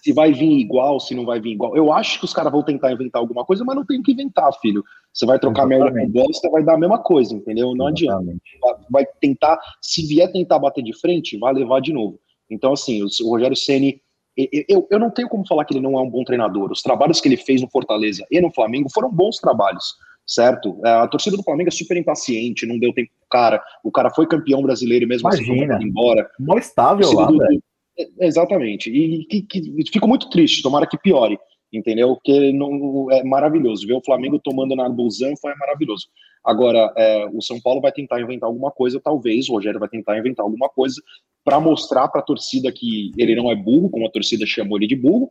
Se 0.00 0.12
vai 0.12 0.34
vir 0.34 0.58
igual, 0.58 1.00
se 1.00 1.14
não 1.14 1.24
vai 1.24 1.40
vir 1.40 1.52
igual. 1.52 1.74
Eu 1.74 1.90
acho 1.90 2.18
que 2.18 2.26
os 2.26 2.34
caras 2.34 2.52
vão 2.52 2.62
tentar 2.62 2.92
inventar 2.92 3.20
alguma 3.20 3.42
coisa, 3.42 3.64
mas 3.64 3.74
não 3.74 3.86
tem 3.86 4.02
que 4.02 4.12
inventar, 4.12 4.52
filho. 4.60 4.84
Você 5.10 5.24
vai 5.24 5.38
trocar 5.38 5.66
merda 5.66 5.90
com 5.90 6.10
bosta, 6.10 6.50
vai 6.50 6.62
dar 6.62 6.74
a 6.74 6.78
mesma 6.78 6.98
coisa, 6.98 7.34
entendeu? 7.34 7.74
Não 7.74 7.88
Exatamente. 7.88 8.42
adianta. 8.62 8.86
Vai 8.90 9.06
tentar, 9.18 9.58
se 9.80 10.06
vier 10.06 10.30
tentar 10.30 10.58
bater 10.58 10.84
de 10.84 10.92
frente, 10.92 11.38
vai 11.38 11.54
levar 11.54 11.80
de 11.80 11.90
novo. 11.90 12.20
Então, 12.50 12.74
assim, 12.74 13.02
o 13.02 13.30
Rogério 13.30 13.56
Ceni 13.56 14.02
eu, 14.36 14.86
eu 14.90 14.98
não 14.98 15.10
tenho 15.10 15.28
como 15.28 15.46
falar 15.46 15.64
que 15.64 15.74
ele 15.74 15.82
não 15.82 15.98
é 15.98 16.02
um 16.02 16.10
bom 16.10 16.24
treinador. 16.24 16.72
Os 16.72 16.82
trabalhos 16.82 17.20
que 17.20 17.28
ele 17.28 17.36
fez 17.36 17.60
no 17.62 17.70
Fortaleza 17.70 18.26
e 18.30 18.40
no 18.40 18.52
Flamengo 18.52 18.88
foram 18.92 19.10
bons 19.10 19.38
trabalhos, 19.38 19.94
certo? 20.26 20.80
É, 20.84 20.90
a 20.90 21.06
torcida 21.06 21.36
do 21.36 21.42
Flamengo 21.42 21.68
é 21.68 21.72
super 21.72 21.96
impaciente, 21.96 22.66
não 22.66 22.78
deu 22.78 22.92
tempo 22.92 23.10
pro 23.20 23.28
cara. 23.30 23.62
O 23.84 23.92
cara 23.92 24.10
foi 24.10 24.26
campeão 24.26 24.62
brasileiro 24.62 25.04
e 25.04 25.08
mesmo 25.08 25.28
assim 25.28 25.44
Imagina. 25.44 25.76
assim 25.76 25.84
embora. 25.84 26.28
Mó 26.40 26.58
estável 26.58 27.12
lá, 27.12 27.26
do, 27.26 27.38
velho. 27.38 27.62
É, 27.98 28.26
exatamente. 28.26 28.90
E 28.90 29.24
que, 29.26 29.42
que, 29.42 29.90
fico 29.92 30.08
muito 30.08 30.28
triste, 30.28 30.62
tomara 30.62 30.86
que 30.86 30.98
piore, 30.98 31.38
entendeu? 31.78 32.14
Porque 32.14 32.52
não, 32.52 33.10
é 33.10 33.22
maravilhoso. 33.22 33.86
Ver 33.86 33.94
o 33.94 34.04
Flamengo 34.04 34.38
tomando 34.38 34.74
na 34.74 34.88
Busanfa 34.88 35.50
é 35.50 35.56
maravilhoso. 35.56 36.08
Agora, 36.44 36.92
é, 36.96 37.26
o 37.32 37.40
São 37.40 37.60
Paulo 37.60 37.80
vai 37.80 37.90
tentar 37.90 38.20
inventar 38.20 38.48
alguma 38.48 38.70
coisa, 38.70 39.00
talvez, 39.00 39.48
o 39.48 39.52
Rogério 39.52 39.80
vai 39.80 39.88
tentar 39.88 40.18
inventar 40.18 40.44
alguma 40.44 40.68
coisa 40.68 41.00
para 41.44 41.60
mostrar 41.60 42.08
para 42.08 42.20
a 42.20 42.24
torcida 42.24 42.72
que 42.72 43.12
ele 43.16 43.34
não 43.34 43.50
é 43.50 43.54
burro, 43.54 43.90
como 43.90 44.06
a 44.06 44.10
torcida 44.10 44.46
chamou 44.46 44.78
ele 44.78 44.86
de 44.86 44.96
burro, 44.96 45.30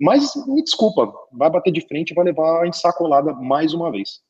mas 0.00 0.32
me 0.46 0.62
desculpa, 0.62 1.12
vai 1.32 1.50
bater 1.50 1.72
de 1.72 1.80
frente 1.80 2.10
e 2.10 2.14
vai 2.14 2.24
levar 2.24 2.62
a 2.62 2.68
ensacolada 2.68 3.32
mais 3.32 3.74
uma 3.74 3.90
vez. 3.90 4.20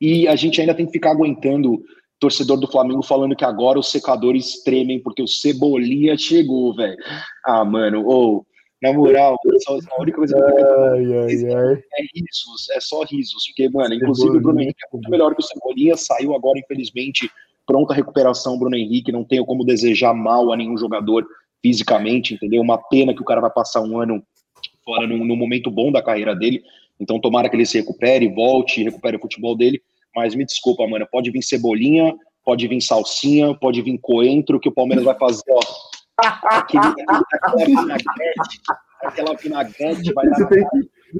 E 0.00 0.28
a 0.28 0.36
gente 0.36 0.60
ainda 0.60 0.74
tem 0.74 0.86
que 0.86 0.92
ficar 0.92 1.10
aguentando 1.10 1.82
torcedor 2.20 2.58
do 2.58 2.70
Flamengo 2.70 3.02
falando 3.02 3.36
que 3.36 3.44
agora 3.44 3.78
os 3.78 3.90
secadores 3.90 4.62
tremem 4.62 5.00
porque 5.00 5.22
o 5.22 5.28
Cebolinha 5.28 6.16
chegou, 6.16 6.74
velho. 6.74 6.96
Ah, 7.44 7.64
mano, 7.64 8.04
ou 8.06 8.36
oh, 8.36 8.46
na 8.84 8.92
moral, 8.92 9.38
só, 9.64 9.78
a 9.96 10.02
única 10.02 10.18
coisa 10.18 10.34
que 10.34 10.40
eu 10.40 10.46
ai, 10.46 11.04
ai, 11.04 11.54
ai. 11.54 11.82
é 11.94 12.02
risos, 12.14 12.70
é 12.70 12.80
só 12.80 13.02
risos, 13.04 13.46
porque, 13.46 13.68
mano, 13.70 13.94
inclusive 13.94 14.36
o 14.36 14.40
Bruno 14.40 14.60
Henrique 14.60 14.84
é 14.84 14.88
muito 14.92 15.10
melhor 15.10 15.34
que 15.34 15.40
o 15.40 15.44
Cebolinha, 15.44 15.96
saiu 15.96 16.34
agora, 16.34 16.58
infelizmente, 16.58 17.30
pronta 17.66 17.94
recuperação, 17.94 18.58
Bruno 18.58 18.76
Henrique, 18.76 19.10
não 19.10 19.24
tenho 19.24 19.46
como 19.46 19.64
desejar 19.64 20.12
mal 20.12 20.52
a 20.52 20.56
nenhum 20.56 20.76
jogador 20.76 21.26
fisicamente, 21.62 22.34
entendeu? 22.34 22.60
Uma 22.60 22.76
pena 22.76 23.14
que 23.14 23.22
o 23.22 23.24
cara 23.24 23.40
vai 23.40 23.50
passar 23.50 23.80
um 23.80 23.98
ano 23.98 24.22
fora 24.84 25.06
no, 25.06 25.24
no 25.24 25.34
momento 25.34 25.70
bom 25.70 25.90
da 25.90 26.02
carreira 26.02 26.36
dele, 26.36 26.62
então 27.00 27.18
tomara 27.18 27.48
que 27.48 27.56
ele 27.56 27.64
se 27.64 27.78
recupere, 27.78 28.28
volte, 28.28 28.82
recupere 28.82 29.16
o 29.16 29.20
futebol 29.20 29.56
dele, 29.56 29.80
mas 30.14 30.34
me 30.34 30.44
desculpa, 30.44 30.86
mano, 30.86 31.08
pode 31.10 31.30
vir 31.30 31.42
Cebolinha, 31.42 32.14
pode 32.44 32.68
vir 32.68 32.82
Salsinha, 32.82 33.54
pode 33.54 33.80
vir 33.80 33.98
Coentro, 33.98 34.60
que 34.60 34.68
o 34.68 34.72
Palmeiras 34.72 35.04
vai 35.04 35.18
fazer, 35.18 35.50
ó, 35.50 35.60
aquele, 36.18 36.94
aquela 37.32 37.64
vinagrete, 37.64 38.60
aquela 39.02 39.34
vinagrete 39.36 40.12
vai 40.12 40.28
dar... 40.28 40.48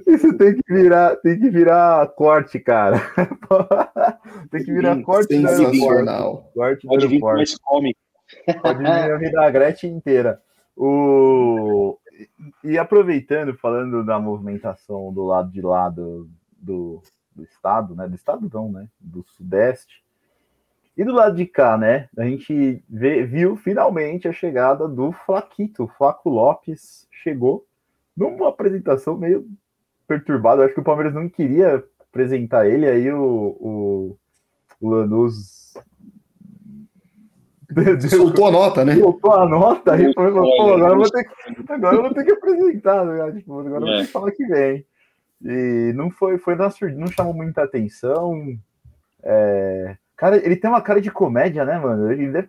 Isso 0.07 0.36
tem 0.36 0.55
que 0.57 0.72
virar, 0.72 1.16
tem 1.16 1.38
que 1.38 1.49
virar 1.51 2.09
corte, 2.14 2.59
cara. 2.59 3.01
tem 4.51 4.64
que 4.64 4.72
virar 4.72 5.01
corte 5.03 5.34
sensacional. 5.36 6.51
Corte 6.53 6.86
Pode 6.86 7.07
vir 7.07 7.20
mais 7.20 7.57
cômico. 7.59 8.01
Pode 8.61 8.78
vir 8.78 8.88
a 8.88 9.16
vinagrete 9.16 9.86
inteira. 9.86 10.42
O... 10.76 11.97
E 12.64 12.76
aproveitando, 12.76 13.55
falando 13.55 14.05
da 14.05 14.18
movimentação 14.18 15.12
do 15.12 15.24
lado 15.24 15.51
de 15.51 15.61
lá 15.61 15.88
do, 15.88 16.28
do, 16.59 17.01
do 17.34 17.45
estado, 17.45 17.95
né? 17.95 18.09
Do 18.09 18.16
estado 18.16 18.51
não, 18.53 18.70
né? 18.72 18.88
Do 18.99 19.24
sudeste. 19.28 20.03
E 20.97 21.05
do 21.05 21.12
lado 21.12 21.34
de 21.34 21.45
cá, 21.45 21.76
né? 21.76 22.09
A 22.16 22.24
gente 22.24 22.82
vê, 22.88 23.24
viu 23.24 23.57
finalmente 23.57 24.28
a 24.28 24.32
chegada 24.32 24.86
do 24.86 25.11
Flaquito. 25.11 25.84
O 25.84 25.88
Flaco 25.88 26.30
Lopes 26.30 27.09
chegou 27.11 27.66
numa 28.16 28.49
apresentação 28.49 29.16
meio 29.16 29.45
perturbado. 30.07 30.62
acho 30.62 30.74
que 30.74 30.80
o 30.80 30.84
Palmeiras 30.84 31.12
não 31.12 31.28
queria 31.28 31.82
apresentar 32.01 32.68
ele, 32.68 32.86
aí 32.86 33.11
o, 33.11 33.57
o, 33.61 34.18
o 34.80 34.88
Lanús. 34.88 35.74
Soltou 38.09 38.47
a 38.47 38.51
nota, 38.53 38.84
né? 38.84 38.95
Soltou 38.95 39.32
a 39.32 39.49
nota 39.49 40.01
e 40.01 40.14
falou: 40.14 40.42
pô, 40.42 40.74
agora 40.74 40.92
eu 40.92 40.99
vou 40.99 41.11
ter 41.11 41.24
que, 41.24 41.72
agora 41.72 41.97
eu 41.97 42.03
vou 42.03 42.14
ter 42.14 42.24
que 42.24 42.32
apresentar, 42.32 43.05
né? 43.05 43.32
tipo, 43.32 43.59
agora 43.59 43.84
eu 43.84 43.86
vou 43.86 43.97
ter 43.97 44.07
que 44.07 44.12
falar 44.12 44.30
que 44.30 44.47
vem. 44.47 44.86
E 45.42 45.92
não 45.95 46.09
foi, 46.09 46.38
foi 46.38 46.55
não 46.55 47.09
chamou 47.09 47.34
muita 47.34 47.64
atenção. 47.64 48.57
É, 49.24 49.97
cara, 50.16 50.36
ele 50.36 50.56
tem 50.56 50.70
uma 50.70 50.80
cara 50.80 51.00
de 51.00 51.10
comédia, 51.10 51.64
né, 51.64 51.78
mano? 51.78 52.10
Ele 52.10 52.28
deve, 52.28 52.46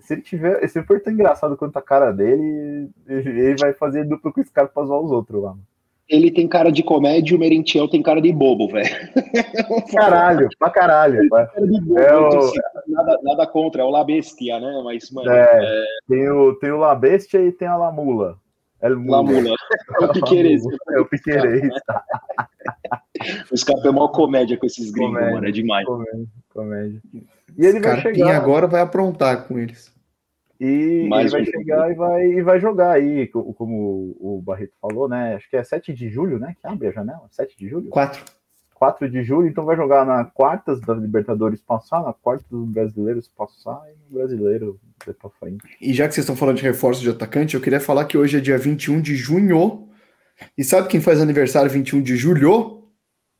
se 0.00 0.14
ele 0.14 0.22
tiver, 0.22 0.66
se 0.68 0.82
for 0.82 1.00
tão 1.00 1.12
engraçado 1.12 1.56
quanto 1.56 1.76
a 1.76 1.82
cara 1.82 2.12
dele, 2.12 2.90
ele 3.06 3.56
vai 3.58 3.72
fazer 3.72 4.04
duplo 4.04 4.32
com 4.32 4.40
esse 4.40 4.52
cara 4.52 4.68
pra 4.68 4.84
zoar 4.84 5.00
os 5.00 5.10
outros 5.10 5.42
lá, 5.42 5.50
mano 5.50 5.72
ele 6.12 6.30
tem 6.30 6.46
cara 6.46 6.70
de 6.70 6.82
comédia 6.82 7.32
e 7.32 7.36
o 7.36 7.40
Merentiel 7.40 7.88
tem 7.88 8.02
cara 8.02 8.20
de 8.20 8.30
bobo, 8.32 8.68
velho. 8.68 8.86
Caralho, 9.90 10.48
pra 10.58 10.68
caralho. 10.68 11.26
Bobo, 11.28 11.98
é 11.98 12.14
o... 12.14 12.52
nada, 12.86 13.18
nada, 13.22 13.46
contra, 13.46 13.80
é 13.80 13.84
o 13.84 13.90
Labestia, 13.90 14.60
né? 14.60 14.82
Mas, 14.84 15.10
mano. 15.10 15.30
É, 15.30 15.48
é... 15.62 15.84
Tem, 16.06 16.28
o, 16.28 16.54
tem 16.56 16.70
o 16.70 16.76
Labestia 16.76 17.40
e 17.40 17.50
tem 17.50 17.66
a 17.66 17.76
Lamula. 17.76 18.36
É 18.80 18.88
Lamula. 18.88 19.54
É 20.00 20.04
o 20.04 20.12
Piquerez. 20.12 20.62
É 20.90 21.00
o 21.00 21.06
Piquerez. 21.06 21.72
O 23.50 23.56
Scarpa 23.56 23.88
é 23.88 23.90
maior 23.90 24.08
comédia 24.08 24.56
com 24.56 24.66
esses 24.66 24.90
gringos, 24.90 25.14
comédia, 25.14 25.34
mano. 25.34 25.48
É 25.48 25.50
demais. 25.50 25.86
Comédia. 25.86 26.26
comédia. 26.52 27.02
E 27.56 27.66
ele 27.66 27.80
vai 27.80 28.00
chegar... 28.00 28.36
agora 28.36 28.66
vai 28.66 28.80
aprontar 28.80 29.46
com 29.46 29.58
eles. 29.58 29.92
E 30.60 31.08
Mais 31.08 31.32
ele 31.32 31.32
vai 31.32 31.42
um 31.42 31.58
chegar 31.58 31.90
e 31.90 31.94
vai, 31.94 32.24
e 32.24 32.42
vai 32.42 32.60
jogar 32.60 32.92
aí, 32.92 33.26
como 33.26 34.16
o 34.20 34.40
Barreto 34.40 34.74
falou, 34.80 35.08
né? 35.08 35.34
Acho 35.34 35.50
que 35.50 35.56
é 35.56 35.64
7 35.64 35.92
de 35.92 36.08
julho, 36.08 36.38
né? 36.38 36.54
Que 36.60 36.66
abre 36.66 36.86
a 36.86 36.92
janela. 36.92 37.22
7 37.30 37.58
de 37.58 37.68
julho? 37.68 37.88
4. 37.88 38.24
4 38.82 39.08
de 39.08 39.22
julho, 39.22 39.46
então 39.46 39.64
vai 39.64 39.76
jogar 39.76 40.04
na 40.04 40.24
quartas 40.24 40.80
da 40.80 40.92
Libertadores 40.92 41.60
passar, 41.60 42.02
na 42.02 42.12
quarta 42.12 42.44
dos 42.50 42.68
brasileiros 42.68 43.28
passar 43.28 43.80
e 43.88 44.12
no 44.12 44.18
brasileiro 44.18 44.80
depois 45.06 45.16
pra 45.16 45.30
frente. 45.30 45.62
E 45.80 45.92
já 45.92 46.08
que 46.08 46.14
vocês 46.14 46.24
estão 46.24 46.34
falando 46.34 46.56
de 46.56 46.64
reforço 46.64 47.00
de 47.00 47.08
atacante, 47.08 47.54
eu 47.54 47.60
queria 47.60 47.78
falar 47.78 48.06
que 48.06 48.18
hoje 48.18 48.38
é 48.38 48.40
dia 48.40 48.58
21 48.58 49.00
de 49.00 49.14
junho. 49.14 49.88
E 50.58 50.64
sabe 50.64 50.88
quem 50.88 51.00
faz 51.00 51.20
aniversário 51.20 51.70
21 51.70 52.02
de 52.02 52.16
julho? 52.16 52.81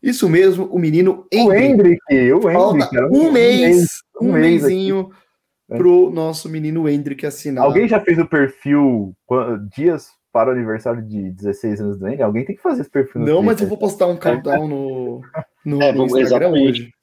Isso 0.02 0.28
mesmo, 0.28 0.66
o 0.66 0.78
menino 0.78 1.26
Hendrick. 1.30 1.48
O 1.48 1.54
Hendrick, 1.54 2.32
o 2.32 2.50
Hendrick. 2.50 2.98
Um, 2.98 3.28
um 3.28 3.32
mês, 3.32 3.88
um, 4.20 4.28
um 4.28 4.32
mês 4.32 4.62
mêsinho. 4.62 5.00
Aqui 5.00 5.22
é. 5.72 5.76
pro 5.76 6.10
nosso 6.10 6.48
menino 6.48 6.88
Hendrick 6.88 7.24
assinar. 7.26 7.64
Alguém 7.64 7.88
já 7.88 8.00
fez 8.00 8.18
o 8.18 8.26
perfil 8.26 9.14
dias 9.74 10.10
para 10.32 10.50
o 10.50 10.52
aniversário 10.52 11.02
de 11.02 11.30
16 11.30 11.80
anos 11.80 11.98
do 11.98 12.06
Hendrick? 12.06 12.22
Alguém 12.22 12.44
tem 12.44 12.56
que 12.56 12.62
fazer 12.62 12.82
esse 12.82 12.90
perfil. 12.90 13.20
Não, 13.20 13.26
Twitter. 13.26 13.44
mas 13.44 13.60
eu 13.60 13.68
vou 13.68 13.78
postar 13.78 14.06
um 14.06 14.16
countdown 14.16 14.68
no, 14.68 15.22
no, 15.64 15.82
é, 15.82 15.92
no 15.92 16.04
Instagram 16.04 16.20
exatamente. 16.20 16.68
hoje. 16.68 16.94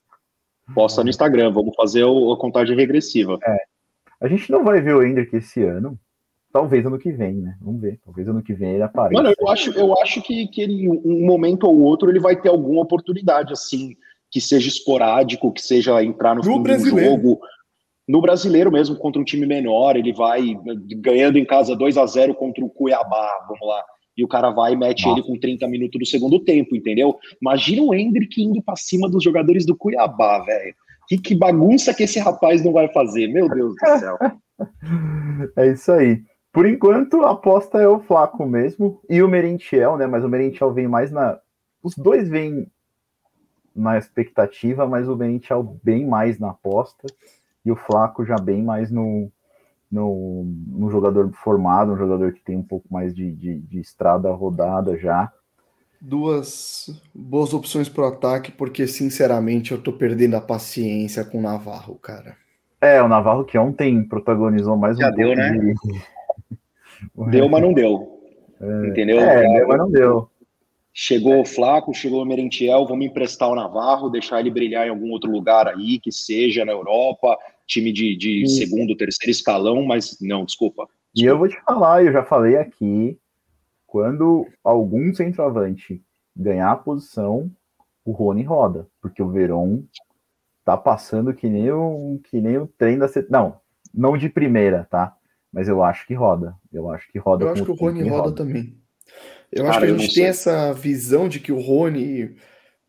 Posta 0.73 1.03
no 1.03 1.09
Instagram, 1.09 1.51
vamos 1.51 1.75
fazer 1.75 2.03
a 2.03 2.37
contagem 2.37 2.75
regressiva. 2.75 3.39
É. 3.43 3.57
A 4.21 4.27
gente 4.27 4.51
não 4.51 4.63
vai 4.63 4.81
ver 4.81 4.95
o 4.95 5.03
Hendrick 5.03 5.35
esse 5.35 5.63
ano. 5.63 5.99
Talvez 6.51 6.85
ano 6.85 6.97
que 6.97 7.11
vem, 7.11 7.35
né? 7.35 7.55
Vamos 7.61 7.81
ver. 7.81 7.99
Talvez 8.03 8.27
ano 8.27 8.41
que 8.41 8.53
vem 8.53 8.73
ele 8.73 8.83
apareça. 8.83 9.21
Mano, 9.21 9.35
eu 9.39 9.49
acho, 9.49 9.71
eu 9.71 9.97
acho 9.99 10.21
que, 10.21 10.47
que 10.47 10.61
ele, 10.61 10.89
um 10.89 11.25
momento 11.25 11.65
ou 11.65 11.79
outro, 11.81 12.09
ele 12.09 12.19
vai 12.19 12.35
ter 12.35 12.49
alguma 12.49 12.81
oportunidade, 12.81 13.53
assim, 13.53 13.95
que 14.31 14.41
seja 14.41 14.67
esporádico, 14.67 15.51
que 15.51 15.61
seja 15.61 16.03
entrar 16.03 16.35
no, 16.35 16.41
no 16.41 16.43
fim 16.43 16.61
do 16.61 16.99
jogo, 16.99 17.39
no 18.09 18.21
brasileiro 18.21 18.71
mesmo, 18.71 18.95
contra 18.95 19.21
um 19.21 19.23
time 19.23 19.45
menor, 19.45 19.95
ele 19.95 20.11
vai 20.11 20.57
ganhando 20.97 21.37
em 21.37 21.45
casa 21.45 21.75
2 21.75 21.95
a 21.95 22.07
0 22.07 22.33
contra 22.33 22.65
o 22.65 22.69
Cuiabá, 22.69 23.45
vamos 23.47 23.67
lá. 23.67 23.83
E 24.17 24.23
o 24.23 24.27
cara 24.27 24.49
vai 24.49 24.73
e 24.73 24.75
mete 24.75 25.05
Nossa. 25.05 25.19
ele 25.19 25.27
com 25.27 25.39
30 25.39 25.67
minutos 25.67 25.99
do 25.99 26.05
segundo 26.07 26.39
tempo, 26.43 26.75
entendeu? 26.75 27.15
Imagina 27.39 27.83
o 27.83 27.93
Hendrick 27.93 28.41
indo 28.41 28.63
para 28.63 28.75
cima 28.75 29.07
dos 29.07 29.23
jogadores 29.23 29.63
do 29.63 29.77
Cuiabá, 29.77 30.39
velho. 30.43 30.73
Que, 31.07 31.19
que 31.19 31.35
bagunça 31.35 31.93
que 31.93 32.03
esse 32.03 32.19
rapaz 32.19 32.63
não 32.65 32.73
vai 32.73 32.91
fazer, 32.91 33.27
meu 33.27 33.47
Deus 33.47 33.75
do 33.75 33.99
céu. 33.99 34.17
é 35.55 35.71
isso 35.71 35.91
aí. 35.91 36.19
Por 36.51 36.65
enquanto, 36.65 37.21
a 37.21 37.31
aposta 37.31 37.79
é 37.79 37.87
o 37.87 37.99
Flaco 37.99 38.45
mesmo 38.45 38.99
e 39.09 39.21
o 39.21 39.27
Merentiel, 39.27 39.97
né? 39.97 40.07
Mas 40.07 40.23
o 40.23 40.29
Merentiel 40.29 40.73
vem 40.73 40.87
mais 40.87 41.11
na. 41.11 41.39
Os 41.81 41.95
dois 41.95 42.27
vêm 42.27 42.67
na 43.75 43.97
expectativa, 43.97 44.87
mas 44.87 45.07
o 45.07 45.15
Merentiel 45.15 45.79
bem 45.83 46.05
mais 46.05 46.39
na 46.39 46.49
aposta 46.49 47.07
e 47.63 47.71
o 47.71 47.75
Flaco 47.75 48.25
já 48.25 48.35
bem 48.35 48.63
mais 48.63 48.91
no, 48.91 49.31
no, 49.91 50.43
no 50.67 50.89
jogador 50.89 51.31
formado, 51.33 51.93
um 51.93 51.97
jogador 51.97 52.33
que 52.33 52.41
tem 52.41 52.57
um 52.57 52.63
pouco 52.63 52.87
mais 52.91 53.13
de, 53.13 53.31
de, 53.31 53.59
de 53.59 53.79
estrada 53.79 54.31
rodada 54.31 54.97
já. 54.97 55.31
Duas 56.01 56.89
boas 57.13 57.53
opções 57.53 57.89
para 57.89 58.03
o 58.03 58.07
ataque, 58.07 58.51
porque 58.51 58.87
sinceramente 58.87 59.71
eu 59.71 59.81
tô 59.81 59.91
perdendo 59.93 60.35
a 60.35 60.41
paciência 60.41 61.23
com 61.25 61.39
o 61.39 61.41
Navarro, 61.41 61.95
cara. 61.95 62.37
É, 62.81 63.01
o 63.01 63.07
Navarro 63.07 63.43
que 63.43 63.57
ontem 63.57 64.01
protagonizou 64.03 64.77
mais 64.77 64.97
Já 64.97 65.09
um 65.09 65.15
deu, 65.15 65.35
né? 65.35 65.51
De... 65.51 65.75
Deu, 67.29 67.47
mas 67.49 67.61
não 67.61 67.73
deu. 67.73 68.19
É, 68.61 68.87
Entendeu? 68.87 69.19
É, 69.19 69.53
deu, 69.53 69.67
mas 69.67 69.77
não 69.77 69.91
deu. 69.91 70.29
Chegou 70.93 71.39
o 71.39 71.45
Flaco, 71.45 71.93
chegou 71.93 72.21
o 72.21 72.25
Merentiel, 72.25 72.85
vamos 72.85 73.05
emprestar 73.05 73.49
o 73.49 73.55
Navarro, 73.55 74.09
deixar 74.09 74.39
ele 74.39 74.51
brilhar 74.51 74.87
em 74.87 74.89
algum 74.89 75.11
outro 75.11 75.31
lugar 75.31 75.67
aí, 75.67 75.99
que 75.99 76.11
seja 76.11 76.65
na 76.65 76.71
Europa, 76.71 77.37
time 77.65 77.93
de, 77.93 78.17
de 78.17 78.49
segundo, 78.49 78.97
terceiro 78.97 79.31
escalão, 79.31 79.85
mas 79.85 80.17
não, 80.19 80.43
desculpa, 80.43 80.83
desculpa. 80.83 80.89
E 81.15 81.25
eu 81.25 81.37
vou 81.37 81.47
te 81.47 81.61
falar, 81.63 82.03
eu 82.03 82.11
já 82.11 82.23
falei 82.23 82.57
aqui, 82.57 83.17
quando 83.85 84.47
algum 84.63 85.13
centroavante 85.13 86.01
ganhar 86.35 86.71
a 86.71 86.75
posição, 86.75 87.49
o 88.03 88.11
Rony 88.11 88.43
roda, 88.43 88.87
porque 89.01 89.21
o 89.21 89.29
Veron 89.29 89.83
tá 90.65 90.75
passando 90.75 91.33
que 91.33 91.47
nem 91.47 91.71
o, 91.71 92.19
que 92.29 92.41
nem 92.41 92.57
o 92.57 92.67
trem 92.67 92.97
da... 92.97 93.07
Não, 93.29 93.55
não 93.93 94.17
de 94.17 94.27
primeira, 94.27 94.87
tá? 94.89 95.15
Mas 95.51 95.67
eu 95.67 95.83
acho 95.83 96.05
que 96.05 96.13
roda. 96.13 96.55
Eu 96.71 96.89
acho 96.89 97.11
que 97.11 97.17
roda. 97.17 97.45
Eu 97.45 97.51
acho 97.51 97.65
que 97.65 97.71
o 97.71 97.75
Rony 97.75 98.03
roda, 98.03 98.23
roda, 98.23 98.35
também. 98.35 98.77
Eu 99.51 99.63
Cara, 99.63 99.69
acho 99.69 99.79
que 99.79 99.91
a 99.91 99.97
gente 99.97 100.13
tem 100.13 100.25
essa 100.25 100.71
visão 100.73 101.27
de 101.27 101.39
que 101.39 101.51
o 101.51 101.59
Rony 101.59 102.35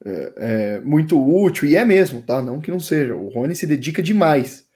é, 0.04 0.32
é, 0.36 0.80
muito 0.80 1.18
útil, 1.18 1.68
e 1.68 1.76
é 1.76 1.84
mesmo, 1.84 2.22
tá? 2.22 2.42
Não 2.42 2.60
que 2.60 2.70
não 2.70 2.80
seja. 2.80 3.14
O 3.14 3.28
Rony 3.28 3.54
se 3.54 3.66
dedica 3.66 4.02
demais. 4.02 4.66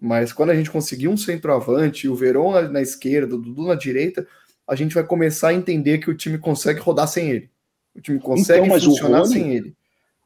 Mas 0.00 0.32
quando 0.32 0.50
a 0.50 0.54
gente 0.54 0.70
conseguir 0.70 1.08
um 1.08 1.16
centroavante, 1.16 2.08
o 2.08 2.14
Verón 2.14 2.52
na, 2.52 2.62
na 2.62 2.82
esquerda, 2.82 3.34
o 3.34 3.38
Dudu 3.38 3.66
na 3.66 3.74
direita, 3.74 4.26
a 4.66 4.74
gente 4.74 4.94
vai 4.94 5.04
começar 5.04 5.48
a 5.48 5.54
entender 5.54 5.98
que 5.98 6.10
o 6.10 6.16
time 6.16 6.38
consegue 6.38 6.80
rodar 6.80 7.08
sem 7.08 7.30
ele. 7.30 7.50
O 7.94 8.00
time 8.00 8.18
consegue 8.20 8.66
então, 8.66 8.80
funcionar 8.80 9.20
Rony... 9.20 9.32
sem 9.32 9.54
ele. 9.54 9.74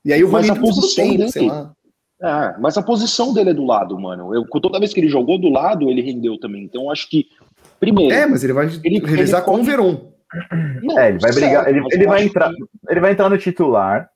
E 0.05 0.12
aí 0.12 0.24
o 0.24 0.31
Rony 0.31 0.51
a 0.51 0.56
posição 0.56 1.05
tempo, 1.05 1.18
dele... 1.18 1.32
sei 1.32 1.47
lá. 1.47 1.74
É, 2.22 2.59
mas 2.59 2.76
a 2.76 2.82
posição 2.82 3.32
dele 3.32 3.51
é 3.51 3.55
do 3.55 3.64
lado, 3.64 3.98
mano. 3.98 4.34
Eu, 4.34 4.44
toda 4.60 4.78
vez 4.78 4.92
que 4.92 5.01
ele 5.01 5.09
jogou 5.09 5.38
do 5.38 5.48
lado, 5.48 5.90
ele 5.90 6.02
rendeu 6.02 6.38
também. 6.38 6.64
Então 6.64 6.90
acho 6.90 7.09
que 7.09 7.26
primeiro. 7.78 8.14
É, 8.14 8.26
mas 8.26 8.44
ele 8.44 8.52
vai 8.52 8.66
ele, 8.84 8.98
revisar 8.98 9.40
ele 9.40 9.51
com 9.51 9.60
o 9.60 9.64
Verón. 9.64 9.97
é, 10.98 11.09
ele 11.09 11.18
vai 11.18 11.32
brigar, 11.32 11.68
ele, 11.68 11.82
ele 11.90 12.06
vai 12.06 12.22
entrar, 12.22 12.51
que... 12.51 12.64
ele 12.88 13.01
vai 13.01 13.12
entrar 13.12 13.28
no 13.28 13.38
titular. 13.38 14.10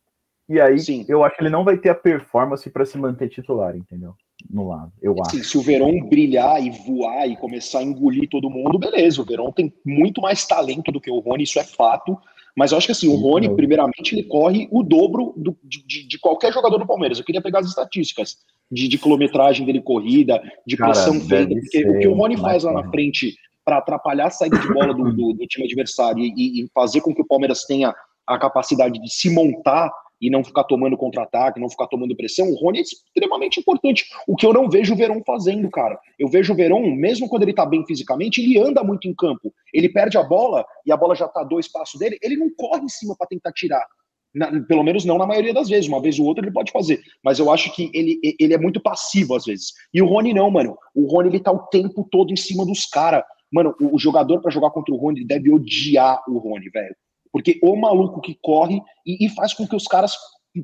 E 0.48 0.60
aí 0.60 0.78
Sim. 0.78 1.06
eu 1.09 1.24
acho 1.24 1.36
que 1.36 1.43
ele 1.43 1.51
não 1.51 1.64
vai 1.64 1.78
ter 1.78 1.89
a 1.89 1.94
performance 1.94 2.68
para 2.68 2.85
se 2.85 2.98
manter 2.98 3.31
titular, 3.31 3.74
entendeu? 3.74 4.14
no 4.51 4.68
lado, 4.68 4.93
eu 5.01 5.16
acho. 5.22 5.43
se 5.43 5.56
o 5.56 5.62
Verão 5.62 5.90
brilhar 6.09 6.62
e 6.62 6.70
voar 6.70 7.26
e 7.26 7.36
começar 7.36 7.78
a 7.78 7.82
engolir 7.82 8.28
todo 8.28 8.51
mundo, 8.51 8.78
beleza. 8.78 9.22
O 9.22 9.24
Verão 9.24 9.52
tem 9.52 9.72
muito 9.85 10.20
mais 10.20 10.47
talento 10.47 10.90
do 10.93 11.01
que 11.01 11.10
o 11.10 11.18
Rony, 11.20 11.44
isso 11.44 11.59
é 11.59 11.64
fato. 11.64 12.18
Mas 12.56 12.70
eu 12.70 12.78
acho 12.78 12.86
que 12.86 12.93
assim, 12.93 13.09
o 13.09 13.16
Rony, 13.16 13.55
primeiramente, 13.55 14.14
ele 14.14 14.22
corre 14.24 14.68
o 14.70 14.82
dobro 14.82 15.35
do, 15.36 15.56
de, 15.64 16.06
de, 16.06 16.18
qualquer 16.18 16.52
jogador 16.52 16.78
do 16.78 16.86
Palmeiras. 16.86 17.18
Eu 17.18 17.24
queria 17.24 17.43
pegar 17.43 17.59
as 17.59 17.66
estatísticas 17.66 18.36
de, 18.70 18.86
de 18.86 18.97
quilometragem 18.97 19.66
dele 19.66 19.82
corrida, 19.82 20.40
de 20.64 20.76
Cara, 20.76 20.93
pressão 20.93 21.20
feita, 21.20 21.52
porque 21.55 21.89
o 21.89 21.98
que 21.98 22.09
o 22.09 22.14
Rony 22.14 22.36
faz 22.36 22.62
lá 22.62 22.72
na 22.72 22.89
frente 22.90 23.35
para 23.64 23.78
atrapalhar 23.78 24.26
a 24.26 24.31
saída 24.31 24.59
de 24.59 24.72
bola 24.72 24.94
do, 24.94 25.12
do, 25.12 25.32
do 25.32 25.47
time 25.47 25.64
adversário 25.64 26.22
e, 26.22 26.62
e, 26.62 26.68
fazer 26.72 27.01
com 27.01 27.14
que 27.14 27.22
o 27.22 27.26
Palmeiras 27.26 27.64
tenha 27.64 27.94
a 28.26 28.39
capacidade 28.39 29.01
de 29.01 29.12
se 29.12 29.31
montar 29.31 29.90
e 30.20 30.31
não 30.31 30.45
ficar 30.45 30.65
tomando 30.65 30.97
contra-ataque, 30.97 31.61
não 31.61 31.69
ficar 31.69 31.86
tomando 31.86 32.16
pressão, 32.16 32.49
o 32.49 32.55
Rony 32.55 32.78
é 32.78 32.82
extremamente 32.82 33.61
importante. 33.61 34.07
O 34.27 34.36
que 34.36 34.47
eu 34.47 34.53
não 34.53 34.69
vejo 34.69 34.95
o 34.95 34.97
Verão 34.97 35.23
fazendo, 35.27 35.70
cara. 35.70 35.99
Eu 36.19 36.28
vejo 36.28 36.53
o 36.53 36.57
Verão, 36.57 36.81
mesmo 36.95 37.28
quando 37.28 37.43
ele 37.43 37.53
tá 37.53 37.66
bem 37.66 37.85
fisicamente, 37.86 38.41
ele 38.41 38.59
anda 38.59 38.82
muito 38.82 39.09
em 39.09 39.15
campo. 39.15 39.53
Ele 39.73 39.89
perde 39.89 40.16
a 40.16 40.23
bola 40.23 40.65
e 40.86 40.93
a 40.93 40.97
bola 40.97 41.15
já 41.15 41.28
tá 41.28 41.41
a 41.41 41.45
dois 41.45 41.69
passos 41.70 41.99
dele, 41.99 42.19
ele 42.23 42.36
não 42.36 42.49
corre 42.57 42.82
em 42.82 42.89
cima 42.89 43.15
para 43.16 43.27
tentar 43.27 43.53
tirar. 43.53 43.86
Na, 44.35 44.51
pelo 44.65 44.82
menos 44.82 45.05
não 45.05 45.16
na 45.16 45.27
maioria 45.27 45.55
das 45.55 45.69
vezes. 45.69 45.89
Uma 45.89 46.03
vez 46.03 46.19
ou 46.19 46.27
outra 46.27 46.45
ele 46.45 46.53
pode 46.53 46.73
fazer. 46.73 47.01
Mas 47.23 47.39
eu 47.39 47.51
acho 47.53 47.73
que 47.73 47.91
ele, 47.95 48.19
ele 48.39 48.53
é 48.53 48.59
muito 48.59 48.81
passivo 48.81 49.35
às 49.35 49.45
vezes. 49.45 49.73
E 49.93 50.03
o 50.03 50.07
Rony 50.07 50.35
não, 50.35 50.51
mano. 50.51 50.77
O 50.95 51.07
Rony 51.07 51.28
ele 51.28 51.41
tá 51.41 51.53
o 51.53 51.66
tempo 51.69 52.07
todo 52.11 52.32
em 52.32 52.36
cima 52.36 52.66
dos 52.66 52.86
caras. 52.86 53.23
Mano, 53.53 53.74
o, 53.81 53.95
o 53.95 53.99
jogador 53.99 54.41
para 54.41 54.51
jogar 54.51 54.70
contra 54.70 54.93
o 54.93 54.97
Rony 54.97 55.24
deve 55.24 55.53
odiar 55.53 56.20
o 56.27 56.39
Rony, 56.39 56.69
velho. 56.70 56.97
Porque 57.35 57.59
o 57.61 57.74
maluco 57.74 58.20
que 58.20 58.39
corre 58.40 58.81
e, 59.05 59.27
e 59.27 59.28
faz 59.28 59.52
com 59.52 59.66
que 59.66 59.74
os 59.74 59.89
caras 59.89 60.16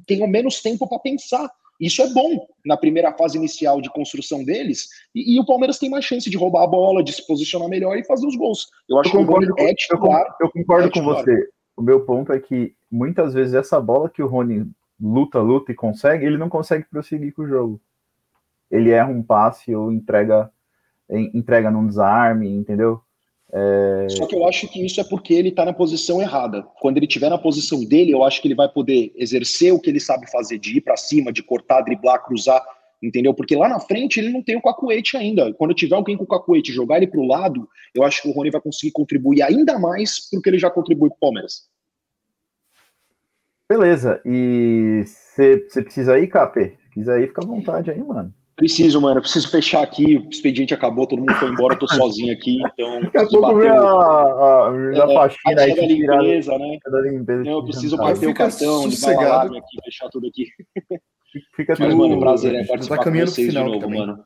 tenham 0.06 0.28
menos 0.28 0.62
tempo 0.62 0.88
para 0.88 1.00
pensar. 1.00 1.50
Isso 1.80 2.00
é 2.00 2.08
bom 2.12 2.46
na 2.64 2.76
primeira 2.76 3.12
fase 3.12 3.36
inicial 3.36 3.80
de 3.80 3.90
construção 3.90 4.44
deles. 4.44 4.86
E, 5.12 5.34
e, 5.34 5.40
o 5.40 5.44
Palmeiras 5.44 5.80
tem 5.80 5.90
mais 5.90 6.04
chance 6.04 6.30
de 6.30 6.36
roubar 6.36 6.62
a 6.62 6.68
bola, 6.68 7.02
de 7.02 7.12
se 7.12 7.26
posicionar 7.26 7.68
melhor 7.68 7.98
e 7.98 8.04
fazer 8.04 8.24
os 8.24 8.36
gols. 8.36 8.68
Eu 8.88 9.00
acho 9.00 9.08
eu 9.08 9.12
que 9.12 9.32
o 9.32 9.34
Rony 9.34 9.48
é 9.58 9.74
titular. 9.74 10.24
Eu 10.40 10.48
concordo 10.48 10.86
é 10.86 10.90
com 10.92 11.02
você. 11.02 11.48
O 11.76 11.82
meu 11.82 12.04
ponto 12.04 12.32
é 12.32 12.38
que 12.38 12.72
muitas 12.88 13.34
vezes 13.34 13.54
essa 13.54 13.80
bola 13.80 14.08
que 14.08 14.22
o 14.22 14.28
Rony 14.28 14.70
luta, 15.00 15.40
luta 15.40 15.72
e 15.72 15.74
consegue, 15.74 16.24
ele 16.24 16.38
não 16.38 16.48
consegue 16.48 16.84
prosseguir 16.84 17.34
com 17.34 17.42
o 17.42 17.48
jogo. 17.48 17.80
Ele 18.70 18.92
erra 18.92 19.10
um 19.10 19.24
passe 19.24 19.74
ou 19.74 19.90
entrega 19.90 20.48
entrega 21.34 21.68
num 21.68 21.88
desarme, 21.88 22.48
entendeu? 22.48 23.02
É... 23.52 24.06
Só 24.10 24.26
que 24.26 24.34
eu 24.34 24.46
acho 24.46 24.68
que 24.68 24.84
isso 24.84 25.00
é 25.00 25.04
porque 25.04 25.34
ele 25.34 25.48
está 25.48 25.64
na 25.64 25.72
posição 25.72 26.20
errada. 26.20 26.62
Quando 26.80 26.96
ele 26.96 27.06
estiver 27.06 27.28
na 27.28 27.38
posição 27.38 27.84
dele, 27.84 28.12
eu 28.12 28.22
acho 28.22 28.40
que 28.40 28.48
ele 28.48 28.54
vai 28.54 28.68
poder 28.68 29.12
exercer 29.16 29.72
o 29.72 29.80
que 29.80 29.90
ele 29.90 30.00
sabe 30.00 30.30
fazer, 30.30 30.58
de 30.58 30.76
ir 30.76 30.80
para 30.80 30.96
cima, 30.96 31.32
de 31.32 31.42
cortar, 31.42 31.82
driblar, 31.82 32.24
cruzar, 32.24 32.64
entendeu? 33.02 33.34
Porque 33.34 33.56
lá 33.56 33.68
na 33.68 33.80
frente 33.80 34.20
ele 34.20 34.30
não 34.30 34.42
tem 34.42 34.56
o 34.56 34.62
cacuete 34.62 35.16
ainda. 35.16 35.52
Quando 35.54 35.74
tiver 35.74 35.96
alguém 35.96 36.16
com 36.16 36.24
o 36.24 36.28
cacuete 36.28 36.72
jogar 36.72 36.98
ele 36.98 37.06
para 37.06 37.20
o 37.20 37.26
lado, 37.26 37.68
eu 37.94 38.04
acho 38.04 38.22
que 38.22 38.28
o 38.28 38.32
Rony 38.32 38.50
vai 38.50 38.60
conseguir 38.60 38.92
contribuir 38.92 39.42
ainda 39.42 39.78
mais 39.78 40.28
porque 40.30 40.48
ele 40.48 40.58
já 40.58 40.70
contribui 40.70 41.08
para 41.08 41.16
o 41.16 41.20
Palmeiras. 41.20 41.68
Beleza. 43.68 44.20
E 44.24 45.04
você 45.06 45.58
precisa 45.82 46.18
ir, 46.18 46.26
Capê? 46.26 46.76
Se 46.82 46.90
quiser 46.90 47.20
ir, 47.20 47.28
fica 47.28 47.42
à 47.42 47.46
vontade 47.46 47.90
aí, 47.90 48.02
mano. 48.02 48.34
Preciso, 48.60 49.00
mano. 49.00 49.16
Eu 49.16 49.22
preciso 49.22 49.50
fechar 49.50 49.82
aqui. 49.82 50.18
O 50.18 50.28
expediente 50.28 50.74
acabou, 50.74 51.06
todo 51.06 51.20
mundo 51.20 51.32
foi 51.36 51.48
embora, 51.48 51.74
eu 51.74 51.78
tô 51.78 51.88
sozinho 51.88 52.30
aqui. 52.30 52.58
Então. 52.62 53.00
Daqui 53.00 53.16
a 53.16 53.26
pouco 53.26 53.56
vem 53.56 53.70
a, 53.70 53.80
a, 53.80 54.68
a, 54.68 55.10
é, 55.10 55.14
faxina 55.14 55.62
aí. 55.62 55.74
Da 55.74 55.86
limpeza, 55.86 56.58
né? 56.58 56.78
Da 56.84 57.00
limpeza 57.00 57.42
Não, 57.42 57.52
eu 57.52 57.64
preciso 57.64 57.96
bater 57.96 58.28
o 58.28 58.34
cartão, 58.34 58.86
ligar 58.86 59.16
o 59.16 59.20
alarme 59.20 59.58
aqui, 59.58 59.78
fechar 59.82 60.10
tudo 60.10 60.26
aqui. 60.26 60.44
Fica 61.56 61.74
Mas, 61.78 61.94
mano, 61.94 62.20
prazer 62.20 62.54
é 62.54 62.66
participar 62.66 62.98
tá 62.98 63.04
com 63.04 63.12
vocês 63.12 63.48
final 63.48 63.64
de 63.64 63.70
novo, 63.70 63.80
também. 63.80 64.00
mano. 64.00 64.24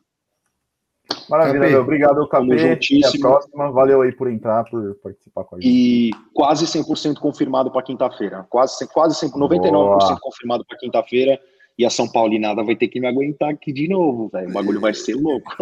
Maravilha, 1.31 1.69
meu. 1.69 1.83
Obrigado, 1.83 2.29
Capê. 2.29 2.73
Até 2.73 3.07
a 3.07 3.21
próxima. 3.21 3.71
Valeu 3.71 4.03
aí 4.03 4.11
por 4.11 4.29
entrar, 4.29 4.65
por 4.65 4.97
participar 4.97 5.45
com 5.45 5.57
a 5.57 5.61
gente. 5.61 5.71
E 5.71 6.11
quase 6.33 6.65
100% 6.67 7.19
confirmado 7.19 7.71
para 7.71 7.83
quinta-feira. 7.83 8.45
Quase, 8.51 8.89
quase 8.89 9.15
100, 9.15 9.31
99% 9.31 9.71
Boa. 9.71 10.19
confirmado 10.21 10.65
para 10.65 10.77
quinta-feira. 10.77 11.39
E 11.77 11.85
a 11.85 11.91
São 11.91 12.11
Paulinada 12.11 12.63
vai 12.63 12.77
ter 12.77 12.89
que 12.89 13.01
me 13.01 13.07
aguentar 13.07 13.51
aqui 13.51 13.73
de 13.73 13.89
novo, 13.89 14.29
velho. 14.29 14.49
O 14.49 14.53
bagulho 14.53 14.81
vai 14.81 14.95
ser 14.95 15.15
louco. 15.15 15.53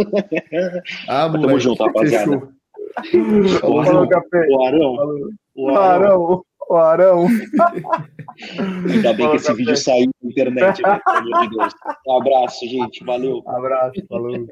Ah, 1.09 1.28
Mas 1.28 1.40
tamo 1.40 1.59
junto, 1.59 1.82
rapaziada. 1.82 2.43
O 3.62 3.80
Arão, 3.80 4.09
o 4.44 4.62
Arão, 4.62 4.97
o 5.55 5.68
Arão, 5.70 6.44
o 6.68 6.76
Arão. 6.76 7.26
Ainda 8.90 9.12
bem 9.14 9.30
que 9.30 9.36
esse 9.36 9.52
vídeo 9.55 9.76
saiu 9.76 10.10
na 10.22 10.30
internet, 10.30 10.82
né? 10.82 11.01
pelo 11.05 11.16
amor 11.16 11.48
de 11.48 11.56
Deus. 11.56 11.74
Um 12.06 12.20
abraço, 12.20 12.68
gente. 12.68 13.05
Valeu. 13.05 13.43
abraço, 13.47 14.06
falou. 14.09 14.47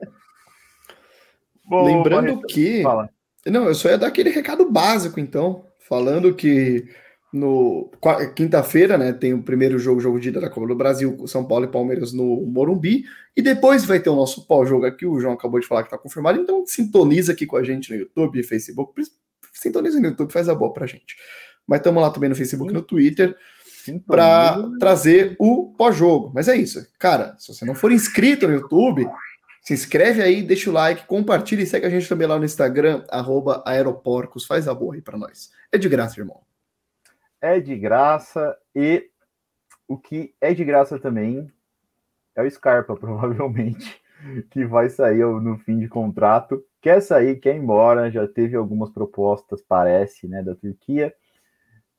Bom, 1.66 1.84
Lembrando 1.84 2.40
que. 2.42 2.82
Fala. 2.82 3.10
Não, 3.46 3.64
eu 3.64 3.74
só 3.74 3.88
ia 3.88 3.98
dar 3.98 4.08
aquele 4.08 4.30
recado 4.30 4.70
básico, 4.70 5.18
então, 5.18 5.64
falando 5.78 6.34
que 6.34 6.86
no 7.32 7.90
quinta-feira, 8.34 8.98
né, 8.98 9.12
tem 9.12 9.32
o 9.32 9.42
primeiro 9.42 9.78
jogo, 9.78 10.00
jogo 10.00 10.18
de 10.18 10.30
ida 10.30 10.40
da 10.40 10.50
Copa 10.50 10.66
do 10.66 10.74
Brasil, 10.74 11.16
São 11.28 11.44
Paulo 11.44 11.64
e 11.64 11.68
Palmeiras 11.68 12.12
no 12.12 12.44
Morumbi, 12.46 13.04
e 13.36 13.42
depois 13.42 13.84
vai 13.84 14.00
ter 14.00 14.10
o 14.10 14.16
nosso 14.16 14.46
pós-jogo 14.46 14.84
aqui, 14.84 15.06
o 15.06 15.20
João 15.20 15.34
acabou 15.34 15.60
de 15.60 15.66
falar 15.66 15.82
que 15.82 15.86
está 15.86 15.98
confirmado, 15.98 16.40
então 16.40 16.64
sintoniza 16.66 17.32
aqui 17.32 17.46
com 17.46 17.56
a 17.56 17.62
gente 17.62 17.90
no 17.90 17.96
YouTube, 17.96 18.42
Facebook, 18.42 19.00
sintoniza 19.52 20.00
no 20.00 20.08
YouTube, 20.08 20.32
faz 20.32 20.48
a 20.48 20.54
boa 20.54 20.72
pra 20.72 20.86
gente. 20.86 21.16
Mas 21.66 21.78
estamos 21.78 22.02
lá 22.02 22.10
também 22.10 22.28
no 22.28 22.34
Facebook 22.34 22.70
e 22.70 22.74
no 22.74 22.82
Twitter 22.82 23.36
para 24.06 24.68
trazer 24.80 25.36
o 25.38 25.72
pós-jogo. 25.78 26.32
Mas 26.34 26.48
é 26.48 26.56
isso, 26.56 26.84
cara, 26.98 27.36
se 27.38 27.54
você 27.54 27.64
não 27.64 27.76
for 27.76 27.92
inscrito 27.92 28.48
no 28.48 28.54
YouTube, 28.54 29.08
se 29.62 29.72
inscreve 29.72 30.20
aí, 30.20 30.42
deixa 30.42 30.68
o 30.68 30.72
like, 30.72 31.06
compartilha 31.06 31.62
e 31.62 31.66
segue 31.66 31.86
a 31.86 31.90
gente 31.90 32.08
também 32.08 32.26
lá 32.26 32.38
no 32.38 32.44
Instagram, 32.44 33.04
arroba 33.08 33.62
aeroporcos, 33.64 34.44
faz 34.44 34.66
a 34.66 34.74
boa 34.74 34.96
aí 34.96 35.00
para 35.00 35.16
nós. 35.16 35.50
É 35.70 35.78
de 35.78 35.88
graça, 35.88 36.18
irmão 36.18 36.49
é 37.40 37.60
de 37.60 37.76
graça 37.76 38.56
e 38.74 39.08
o 39.88 39.98
que 39.98 40.34
é 40.40 40.54
de 40.54 40.64
graça 40.64 40.98
também 40.98 41.50
é 42.36 42.42
o 42.42 42.50
Scarpa, 42.50 42.94
provavelmente, 42.96 44.00
que 44.50 44.64
vai 44.64 44.88
sair 44.88 45.24
no 45.24 45.58
fim 45.58 45.78
de 45.78 45.88
contrato. 45.88 46.62
Quer 46.80 47.00
sair, 47.02 47.36
quer 47.36 47.56
ir 47.56 47.58
embora, 47.58 48.10
já 48.10 48.26
teve 48.26 48.56
algumas 48.56 48.90
propostas, 48.90 49.62
parece, 49.62 50.28
né, 50.28 50.42
da 50.42 50.54
Turquia. 50.54 51.12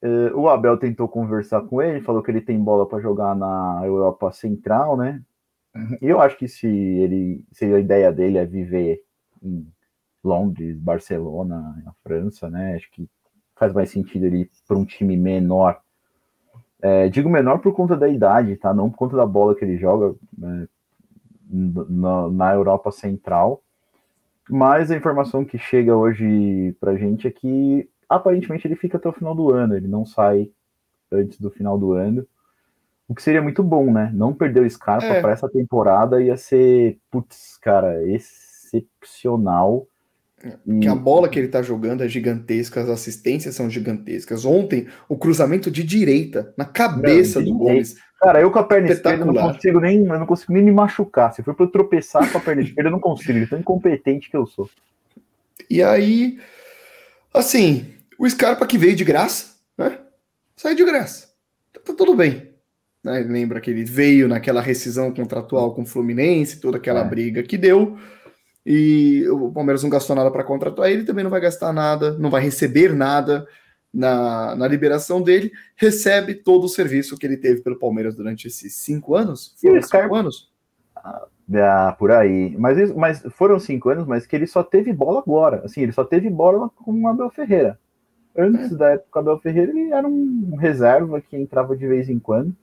Uh, 0.02 0.36
o 0.36 0.50
Abel 0.50 0.78
tentou 0.78 1.08
conversar 1.08 1.62
com 1.62 1.82
ele, 1.82 2.02
falou 2.02 2.24
que 2.24 2.32
ele 2.32 2.42
tem 2.42 2.60
bola 2.60 2.88
para 2.88 3.02
jogar 3.02 3.36
na 3.36 3.82
Europa 3.84 4.32
Central, 4.32 4.98
né? 4.98 5.22
E 6.02 6.08
eu 6.08 6.20
acho 6.20 6.38
que 6.38 6.48
se 6.48 6.68
ele, 6.68 7.46
se 7.52 7.66
a 7.66 7.80
ideia 7.80 8.12
dele 8.12 8.38
é 8.40 8.46
viver 8.46 9.02
em 9.42 9.72
Londres, 10.24 10.78
Barcelona, 10.80 11.82
na 11.86 11.94
França, 12.04 12.50
né? 12.50 12.76
Acho 12.76 12.90
que 12.92 13.08
faz 13.62 13.74
mais 13.74 13.92
sentido 13.92 14.26
ele 14.26 14.50
para 14.68 14.76
um 14.76 14.84
time 14.84 15.16
menor. 15.16 15.80
É, 16.82 17.08
digo 17.10 17.30
menor 17.30 17.60
por 17.60 17.74
conta 17.74 17.96
da 17.96 18.10
idade, 18.10 18.56
tá? 18.56 18.74
Não 18.74 18.90
por 18.90 18.98
conta 18.98 19.16
da 19.16 19.26
bola 19.26 19.54
que 19.54 19.64
ele 19.64 19.78
joga 19.78 20.16
né? 20.36 20.68
na, 21.48 22.28
na 22.28 22.54
Europa 22.56 22.92
Central. 22.92 23.62
Mas 24.50 24.90
a 24.90 24.98
informação 24.98 25.46
que 25.46 25.60
chega 25.60 25.96
hoje 25.96 26.76
pra 26.80 26.96
gente 26.96 27.28
é 27.28 27.32
que 27.32 27.88
aparentemente 28.10 28.68
ele 28.68 28.76
fica 28.76 28.98
até 28.98 29.08
o 29.08 29.14
final 29.14 29.36
do 29.36 29.52
ano, 29.52 29.78
ele 29.78 29.88
não 29.88 30.08
sai 30.08 30.50
antes 31.12 31.40
do 31.40 31.52
final 31.52 31.78
do 31.78 31.94
ano. 31.94 32.26
O 33.08 33.14
que 33.14 33.22
seria 33.22 33.44
muito 33.44 33.62
bom, 33.62 33.94
né? 33.94 34.10
Não 34.12 34.34
perder 34.34 34.62
o 34.64 34.70
Scarpa 34.70 35.06
é. 35.06 35.22
para 35.22 35.34
essa 35.34 35.48
temporada 35.48 36.20
ia 36.20 36.36
ser, 36.36 36.98
putz, 37.12 37.58
cara, 37.58 38.04
excepcional. 38.08 39.86
Que 40.82 40.88
a 40.88 40.96
bola 40.96 41.30
que 41.30 41.38
ele 41.38 41.48
tá 41.48 41.62
jogando 41.62 42.04
é 42.04 42.08
gigantesca, 42.08 42.82
as 42.82 42.90
assistências 42.90 43.54
são 43.54 43.70
gigantescas. 43.70 44.44
Ontem, 44.44 44.88
o 45.08 45.16
cruzamento 45.16 45.70
de 45.70 45.84
direita 45.84 46.54
na 46.58 46.66
cabeça 46.66 47.40
não, 47.40 47.48
do 47.48 47.58
Gomes. 47.60 47.96
Cara, 48.20 48.42
eu 48.42 48.50
com 48.52 48.60
a 48.60 48.64
perna 48.64 48.92
esquerda 48.92 49.26
não 49.26 49.34
consigo 49.34 49.80
nem, 49.80 50.06
eu 50.06 50.20
não 50.20 50.26
consigo 50.26 50.54
nem 50.54 50.64
me 50.64 50.72
machucar. 50.72 51.34
Se 51.34 51.44
for 51.44 51.54
para 51.54 51.66
eu 51.66 51.72
tropeçar 51.72 52.32
com 52.32 52.38
a 52.38 52.42
perna 52.42 52.64
esquerda, 52.64 52.90
eu 52.90 52.92
não 52.92 53.00
consigo, 53.00 53.48
tão 53.48 53.60
incompetente 53.60 54.30
que 54.30 54.38
eu 54.38 54.48
sou. 54.48 54.70
E 55.70 55.84
aí, 55.84 56.40
assim, 57.34 57.94
o 58.18 58.28
Scarpa 58.30 58.66
que 58.66 58.78
veio 58.78 58.96
de 58.96 59.04
graça, 59.04 59.56
né? 59.78 60.00
Sai 60.56 60.76
de 60.76 60.84
graça. 60.84 61.30
Tá, 61.74 61.80
tá 61.86 61.94
tudo 61.94 62.16
bem. 62.16 62.52
Né? 63.04 63.20
Lembra 63.20 63.60
que 63.60 63.72
ele 63.72 63.84
veio 63.84 64.28
naquela 64.28 64.62
rescisão 64.62 65.14
contratual 65.14 65.74
com 65.74 65.82
o 65.82 65.86
Fluminense, 65.86 66.60
toda 66.60 66.78
aquela 66.78 67.02
é. 67.02 67.08
briga 67.08 67.44
que 67.44 67.58
deu. 67.58 67.98
E 68.66 69.28
o 69.30 69.52
Palmeiras 69.52 69.82
não 69.82 69.90
gastou 69.90 70.16
nada 70.16 70.30
para 70.30 70.44
contratar 70.44 70.90
ele, 70.90 71.04
também 71.04 71.24
não 71.24 71.32
vai 71.32 71.42
gastar 71.42 71.74
nada, 71.74 72.14
não 72.18 72.30
vai 72.30 72.42
receber 72.42 72.94
nada 72.94 73.48
na, 73.94 74.56
na 74.56 74.68
liberação 74.68 75.22
dele. 75.22 75.52
Recebe 75.76 76.36
todo 76.36 76.66
o 76.66 76.70
serviço 76.70 77.18
que 77.18 77.26
ele 77.26 77.38
teve 77.38 77.62
pelo 77.62 77.80
Palmeiras 77.80 78.16
durante 78.16 78.48
esses 78.48 78.76
cinco 78.76 79.16
anos. 79.16 79.56
Foram 79.60 79.82
cinco 79.82 80.16
anos? 80.16 80.52
Ah, 81.54 81.96
por 81.98 82.12
aí. 82.12 82.56
Mas, 82.58 82.94
mas 82.96 83.24
foram 83.32 83.60
cinco 83.60 83.90
anos, 83.90 84.06
mas 84.06 84.26
que 84.26 84.36
ele 84.36 84.48
só 84.48 84.64
teve 84.64 84.94
bola 84.94 85.20
agora. 85.20 85.62
Assim, 85.66 85.82
ele 85.82 85.92
só 85.92 86.04
teve 86.04 86.30
bola 86.30 86.70
com 86.70 86.94
o 86.94 87.08
Abel 87.08 87.30
Ferreira. 87.30 87.80
Antes 88.38 88.72
é. 88.72 88.76
da 88.76 88.90
época 88.92 89.22
do 89.22 89.32
Abel 89.32 89.42
Ferreira, 89.42 89.72
ele 89.72 89.92
era 89.92 90.08
um 90.08 90.56
reserva 90.56 91.20
que 91.20 91.36
entrava 91.36 91.76
de 91.76 91.86
vez 91.86 92.10
em 92.10 92.20
quando. 92.20 92.56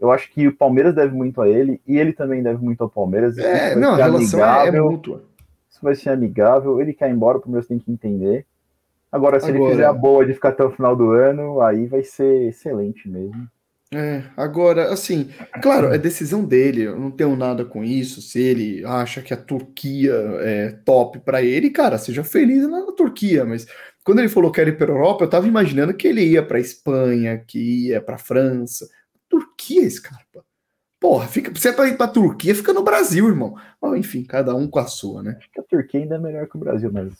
Eu 0.00 0.10
acho 0.10 0.30
que 0.32 0.48
o 0.48 0.56
Palmeiras 0.56 0.94
deve 0.94 1.14
muito 1.14 1.42
a 1.42 1.48
ele 1.48 1.78
e 1.86 1.98
ele 1.98 2.14
também 2.14 2.42
deve 2.42 2.64
muito 2.64 2.82
ao 2.82 2.88
Palmeiras. 2.88 3.36
É, 3.36 3.76
não, 3.76 3.92
a 3.92 3.96
relação 3.96 4.42
amigável, 4.42 4.86
é 4.86 4.90
mútua. 4.90 5.29
Isso 5.80 5.84
vai 5.84 5.94
ser 5.94 6.10
amigável. 6.10 6.78
Ele 6.78 6.92
quer 6.92 7.08
ir 7.08 7.12
embora, 7.12 7.38
o 7.38 7.40
Palmeiras 7.40 7.66
tem 7.66 7.78
que 7.78 7.90
entender. 7.90 8.44
Agora, 9.10 9.40
se 9.40 9.46
agora, 9.46 9.64
ele 9.64 9.70
fizer 9.70 9.86
a 9.86 9.92
boa 9.92 10.26
de 10.26 10.34
ficar 10.34 10.50
até 10.50 10.62
o 10.62 10.70
final 10.70 10.94
do 10.94 11.10
ano, 11.12 11.60
aí 11.62 11.86
vai 11.86 12.04
ser 12.04 12.48
excelente 12.48 13.08
mesmo. 13.08 13.48
É, 13.92 14.22
agora, 14.36 14.92
assim, 14.92 15.30
claro, 15.60 15.92
é 15.92 15.98
decisão 15.98 16.44
dele, 16.44 16.82
eu 16.82 16.96
não 16.96 17.10
tenho 17.10 17.34
nada 17.34 17.64
com 17.64 17.82
isso. 17.82 18.22
Se 18.22 18.40
ele 18.40 18.84
acha 18.84 19.20
que 19.20 19.34
a 19.34 19.36
Turquia 19.36 20.12
é 20.40 20.78
top 20.84 21.18
para 21.20 21.42
ele, 21.42 21.70
cara, 21.70 21.98
seja 21.98 22.22
feliz 22.22 22.68
na 22.68 22.92
Turquia, 22.92 23.44
mas 23.44 23.66
quando 24.04 24.20
ele 24.20 24.28
falou 24.28 24.52
que 24.52 24.60
era 24.60 24.70
ir 24.70 24.76
para 24.76 24.92
Europa, 24.92 25.24
eu 25.24 25.30
tava 25.30 25.48
imaginando 25.48 25.94
que 25.94 26.06
ele 26.06 26.22
ia 26.22 26.42
para 26.42 26.60
Espanha, 26.60 27.42
que 27.44 27.88
ia 27.88 28.00
para 28.00 28.18
França. 28.18 28.88
Turquia, 29.28 29.90
Scarpa. 29.90 30.44
Porra, 31.00 31.26
fica, 31.26 31.50
você 31.50 31.72
vai 31.72 31.88
ir 31.88 31.96
pra 31.96 32.06
Turquia, 32.06 32.54
fica 32.54 32.74
no 32.74 32.82
Brasil, 32.82 33.26
irmão. 33.26 33.56
Mas, 33.80 33.94
enfim, 33.94 34.22
cada 34.22 34.54
um 34.54 34.68
com 34.68 34.78
a 34.78 34.86
sua, 34.86 35.22
né? 35.22 35.36
Acho 35.38 35.50
que 35.50 35.58
a 35.58 35.64
Turquia 35.64 36.00
ainda 36.00 36.16
é 36.16 36.18
melhor 36.18 36.46
que 36.46 36.56
o 36.56 36.60
Brasil, 36.60 36.90
mas. 36.92 37.14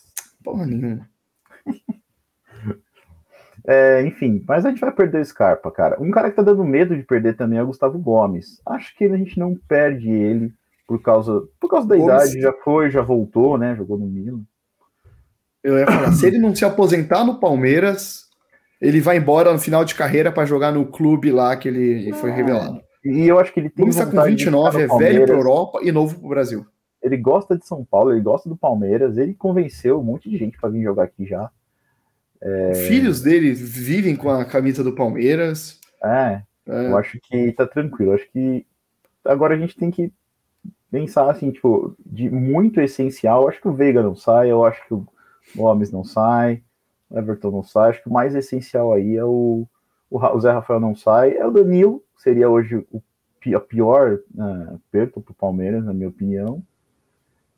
Porra 0.44 0.66
nenhuma. 0.66 1.08
É, 3.66 4.02
enfim, 4.06 4.42
mas 4.48 4.64
a 4.64 4.70
gente 4.70 4.80
vai 4.80 4.90
perder 4.90 5.20
o 5.20 5.24
Scarpa, 5.24 5.70
cara. 5.70 6.02
Um 6.02 6.10
cara 6.10 6.30
que 6.30 6.36
tá 6.36 6.42
dando 6.42 6.64
medo 6.64 6.96
de 6.96 7.02
perder 7.02 7.36
também 7.36 7.58
é 7.58 7.62
o 7.62 7.66
Gustavo 7.66 7.98
Gomes. 7.98 8.58
Acho 8.64 8.96
que 8.96 9.04
a 9.04 9.16
gente 9.16 9.38
não 9.38 9.54
perde 9.54 10.08
ele 10.08 10.50
por 10.86 11.00
causa, 11.02 11.42
por 11.60 11.68
causa 11.68 11.86
da 11.86 11.94
Gomes... 11.94 12.32
idade. 12.32 12.40
Já 12.40 12.52
foi, 12.54 12.90
já 12.90 13.02
voltou, 13.02 13.58
né? 13.58 13.76
Jogou 13.76 13.98
no 13.98 14.06
Milan. 14.06 14.40
Eu 15.62 15.78
ia 15.78 15.86
falar, 15.86 16.12
se 16.12 16.26
ele 16.26 16.38
não 16.38 16.54
se 16.54 16.64
aposentar 16.64 17.22
no 17.22 17.38
Palmeiras, 17.38 18.24
ele 18.80 18.98
vai 18.98 19.18
embora 19.18 19.52
no 19.52 19.58
final 19.58 19.84
de 19.84 19.94
carreira 19.94 20.32
para 20.32 20.46
jogar 20.46 20.72
no 20.72 20.86
clube 20.86 21.30
lá 21.30 21.54
que 21.54 21.68
ele 21.68 22.14
foi 22.14 22.30
revelado. 22.30 22.80
E 23.04 23.26
eu 23.26 23.38
acho 23.38 23.52
que 23.52 23.60
ele 23.60 23.70
tem 23.70 23.84
Gomes 23.84 23.96
está 23.96 24.10
com 24.10 24.22
29, 24.22 24.82
é 24.82 24.86
velho 24.86 25.24
para 25.24 25.34
Europa 25.34 25.80
e 25.82 25.90
novo 25.90 26.16
para 26.16 26.26
o 26.26 26.28
Brasil. 26.28 26.66
Ele 27.02 27.16
gosta 27.16 27.56
de 27.56 27.66
São 27.66 27.84
Paulo, 27.84 28.12
ele 28.12 28.20
gosta 28.20 28.48
do 28.48 28.56
Palmeiras, 28.56 29.16
ele 29.16 29.32
convenceu 29.32 30.00
um 30.00 30.04
monte 30.04 30.28
de 30.28 30.36
gente 30.36 30.58
para 30.58 30.68
vir 30.68 30.82
jogar 30.82 31.04
aqui 31.04 31.24
já. 31.26 31.50
É... 32.42 32.74
Filhos 32.74 33.22
dele 33.22 33.52
vivem 33.52 34.14
com 34.14 34.30
a 34.30 34.44
camisa 34.44 34.84
do 34.84 34.94
Palmeiras. 34.94 35.78
É, 36.02 36.42
é, 36.66 36.86
eu 36.88 36.96
acho 36.96 37.18
que 37.22 37.52
tá 37.52 37.66
tranquilo. 37.66 38.12
Acho 38.12 38.28
que 38.30 38.66
agora 39.24 39.54
a 39.54 39.58
gente 39.58 39.76
tem 39.76 39.90
que 39.90 40.12
pensar 40.90 41.30
assim, 41.30 41.50
tipo, 41.50 41.94
de 42.04 42.28
muito 42.28 42.80
essencial. 42.80 43.48
Acho 43.48 43.60
que 43.60 43.68
o 43.68 43.74
Veiga 43.74 44.02
não 44.02 44.14
sai, 44.14 44.50
eu 44.50 44.64
acho 44.64 44.86
que 44.86 44.94
o 44.94 45.06
Gomes 45.54 45.90
não 45.90 46.04
sai, 46.04 46.62
o 47.08 47.18
Everton 47.18 47.50
não 47.50 47.62
sai. 47.62 47.90
Acho 47.90 48.02
que 48.02 48.08
o 48.08 48.12
mais 48.12 48.34
essencial 48.34 48.92
aí 48.92 49.16
é 49.16 49.24
o, 49.24 49.66
o, 50.10 50.40
Zé 50.40 50.50
Rafael 50.50 50.80
não 50.80 50.94
sai, 50.94 51.36
é 51.36 51.46
o 51.46 51.50
Danilo, 51.50 52.02
seria 52.16 52.48
hoje 52.48 52.84
o 52.90 53.02
a 53.54 53.60
pior 53.60 54.18
uh, 54.34 54.78
perda 54.90 55.12
para 55.12 55.32
o 55.32 55.34
Palmeiras, 55.34 55.82
na 55.82 55.94
minha 55.94 56.08
opinião. 56.08 56.62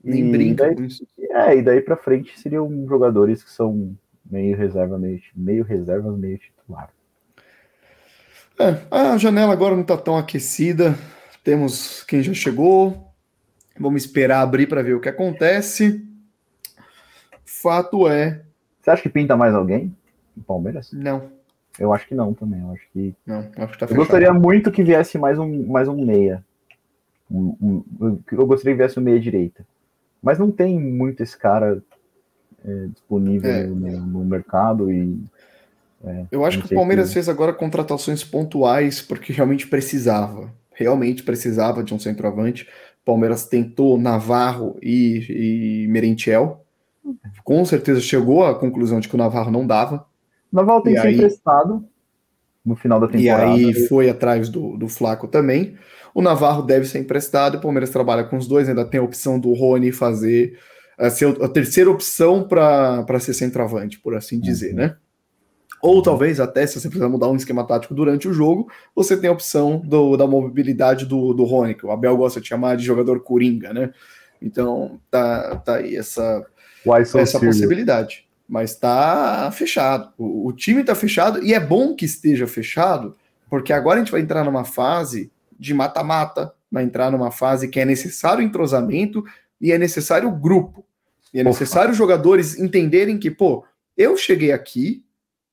Nem 0.03 0.29
e 0.29 0.31
brinca 0.31 0.67
daí, 0.67 0.77
com 0.77 0.85
isso. 0.85 1.07
É, 1.19 1.57
e 1.57 1.63
daí 1.63 1.81
para 1.81 1.97
frente 1.97 2.39
seriam 2.39 2.87
jogadores 2.87 3.43
que 3.43 3.51
são 3.51 3.97
meio 4.25 4.57
reserva, 4.57 4.97
meio, 4.97 5.21
meio 5.35 5.65
reserva, 5.65 6.13
meio 6.13 6.39
titular. 6.39 6.91
É, 8.59 8.79
a 8.91 9.17
janela 9.17 9.53
agora 9.53 9.75
não 9.75 9.83
está 9.83 9.97
tão 9.97 10.17
aquecida. 10.17 10.95
Temos 11.43 12.05
quem 12.05 12.23
já 12.23 12.33
chegou. 12.33 13.13
Vamos 13.79 14.05
esperar 14.05 14.43
abrir 14.43 14.69
para 14.69 14.83
ver 14.83 14.95
o 14.95 15.01
que 15.01 15.09
acontece. 15.09 16.07
Fato 17.45 18.07
é. 18.09 18.43
Você 18.81 18.91
acha 18.91 19.03
que 19.03 19.09
pinta 19.09 19.37
mais 19.37 19.55
alguém 19.55 19.97
no 20.37 20.43
Palmeiras? 20.43 20.93
Não. 20.93 21.42
Eu 21.79 21.93
acho 21.93 22.07
que 22.07 22.15
não 22.15 22.35
também. 22.35 22.61
Eu 22.61 22.73
acho 22.73 22.83
que. 22.93 23.15
Não, 23.27 23.39
acho 23.57 23.73
que 23.73 23.79
tá 23.79 23.87
eu 23.89 23.97
gostaria 23.97 24.33
muito 24.33 24.71
que 24.71 24.83
viesse 24.83 25.19
mais 25.19 25.39
um, 25.39 25.67
mais 25.67 25.89
um 25.89 26.05
meia. 26.05 26.45
Um, 27.31 27.85
um, 28.01 28.19
eu 28.31 28.47
gostaria 28.47 28.75
que 28.75 28.83
viesse 28.83 28.99
um 28.99 29.03
meia 29.03 29.19
direita. 29.19 29.67
Mas 30.23 30.39
não 30.39 30.51
tem 30.51 30.79
muito 30.79 31.23
esse 31.23 31.37
cara 31.37 31.83
é, 32.65 32.87
disponível 32.87 33.51
é. 33.51 33.67
No, 33.67 34.07
no, 34.07 34.25
mercado 34.25 34.91
e. 34.91 35.19
É, 36.05 36.27
eu 36.31 36.45
acho 36.45 36.61
que 36.63 36.73
o 36.73 36.77
Palmeiras 36.77 37.09
que... 37.09 37.15
fez 37.15 37.29
agora 37.29 37.53
contratações 37.53 38.23
pontuais 38.23 39.01
porque 39.01 39.33
realmente 39.33 39.67
precisava. 39.67 40.53
Realmente 40.75 41.23
precisava 41.23 41.83
de 41.83 41.95
um 41.95 41.99
centroavante. 41.99 42.65
O 43.03 43.05
Palmeiras 43.05 43.47
tentou 43.47 43.99
Navarro 43.99 44.77
e, 44.83 45.85
e 45.85 45.89
Merentiel. 45.89 46.65
Com 47.43 47.65
certeza 47.65 48.01
chegou 48.01 48.45
à 48.45 48.55
conclusão 48.55 49.01
de 49.01 49.09
que 49.09 49.15
o 49.15 49.19
Navarro 49.19 49.51
não 49.51 49.67
dava. 49.67 50.07
O 50.53 50.57
Navarro 50.57 50.83
tem 50.83 50.95
que 50.95 51.01
ser 51.01 51.13
emprestado 51.13 51.85
no 52.65 52.77
final 52.77 53.01
da 53.01 53.09
temporada. 53.09 53.57
E 53.57 53.65
aí 53.67 53.89
foi 53.89 54.09
atrás 54.09 54.49
do, 54.49 54.77
do 54.77 54.89
Flaco 54.89 55.27
também. 55.27 55.77
O 56.15 56.21
Navarro 56.21 56.63
deve 56.63 56.87
ser 56.87 56.99
emprestado. 56.99 57.57
O 57.57 57.61
Palmeiras 57.61 57.91
trabalha 57.91 58.25
com 58.25 58.37
os 58.37 58.47
dois. 58.47 58.69
Ainda 58.69 58.85
tem 58.85 59.01
a 59.01 59.03
opção 59.03 59.39
do 59.39 59.53
Rony 59.53 59.91
fazer 59.91 60.59
a, 60.99 61.07
a 61.07 61.49
terceira 61.49 61.91
opção 61.91 62.47
para 62.47 63.19
ser 63.19 63.35
centroavante, 63.35 63.99
por 63.99 64.15
assim 64.15 64.39
dizer, 64.39 64.71
uhum. 64.71 64.77
né? 64.77 64.97
Ou 65.83 66.01
talvez 66.01 66.39
até, 66.39 66.65
se 66.65 66.79
você 66.79 66.87
precisar 66.87 67.09
mudar 67.09 67.29
um 67.29 67.35
esquema 67.35 67.67
tático 67.67 67.93
durante 67.93 68.29
o 68.29 68.33
jogo, 68.33 68.71
você 68.95 69.17
tem 69.17 69.29
a 69.29 69.33
opção 69.33 69.81
do, 69.85 70.17
da 70.17 70.29
mobilidade 70.29 71.05
do, 71.07 71.35
do 71.35 71.43
Rony, 71.43 71.75
que 71.75 71.85
o 71.85 71.91
Abel 71.91 72.17
gosta 72.17 72.41
de 72.41 72.47
chamar 72.47 72.77
de 72.77 72.85
jogador 72.85 73.19
coringa, 73.21 73.73
né? 73.73 73.91
Então 74.41 75.01
tá, 75.11 75.57
tá 75.57 75.77
aí 75.77 75.97
essa, 75.97 76.47
essa 77.17 77.41
possibilidade. 77.41 78.29
Mas 78.49 78.75
tá 78.75 79.51
fechado. 79.53 80.13
O, 80.19 80.49
o 80.49 80.53
time 80.53 80.85
tá 80.85 80.95
fechado 80.95 81.43
e 81.43 81.55
é 81.55 81.61
bom 81.61 81.95
que 81.95 82.05
esteja 82.05 82.47
fechado, 82.47 83.17
porque 83.49 83.73
agora 83.73 83.97
a 83.97 83.99
gente 84.03 84.13
vai 84.13 84.21
entrar 84.21 84.45
numa 84.45 84.65
fase 84.65 85.33
de 85.59 85.73
mata-mata, 85.73 86.53
vai 86.71 86.85
entrar 86.85 87.11
numa 87.11 87.31
fase 87.31 87.69
que 87.69 87.79
é 87.79 87.85
necessário 87.85 88.43
entrosamento 88.43 89.25
e 89.61 89.73
é 89.73 89.79
necessário 89.79 90.31
grupo. 90.31 90.85
E 91.33 91.41
é 91.41 91.45
necessário 91.45 91.93
os 91.93 91.97
jogadores 91.97 92.59
entenderem 92.59 93.19
que, 93.19 93.31
pô, 93.31 93.65
eu 93.97 94.17
cheguei 94.17 94.53
aqui, 94.53 95.05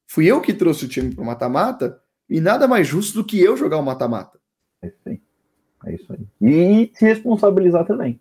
fui 0.06 0.26
eu 0.26 0.42
que 0.42 0.54
trouxe 0.54 0.86
o 0.86 0.88
time 0.88 1.14
para 1.14 1.24
o 1.24 1.26
mata-mata, 1.26 2.02
e 2.30 2.40
nada 2.40 2.68
mais 2.68 2.88
justo 2.88 3.16
do 3.16 3.26
que 3.26 3.40
eu 3.40 3.56
jogar 3.56 3.78
o 3.78 3.84
mata-mata. 3.84 4.40
É, 4.82 4.92
É 5.86 5.96
isso 5.96 6.14
aí. 6.14 6.20
E 6.42 6.92
se 6.94 7.06
responsabilizar 7.06 7.86
também. 7.86 8.20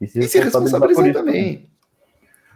E 0.00 0.06
se, 0.06 0.18
e 0.18 0.28
se 0.28 0.40
responsabilizar, 0.40 1.12
também. 1.12 1.68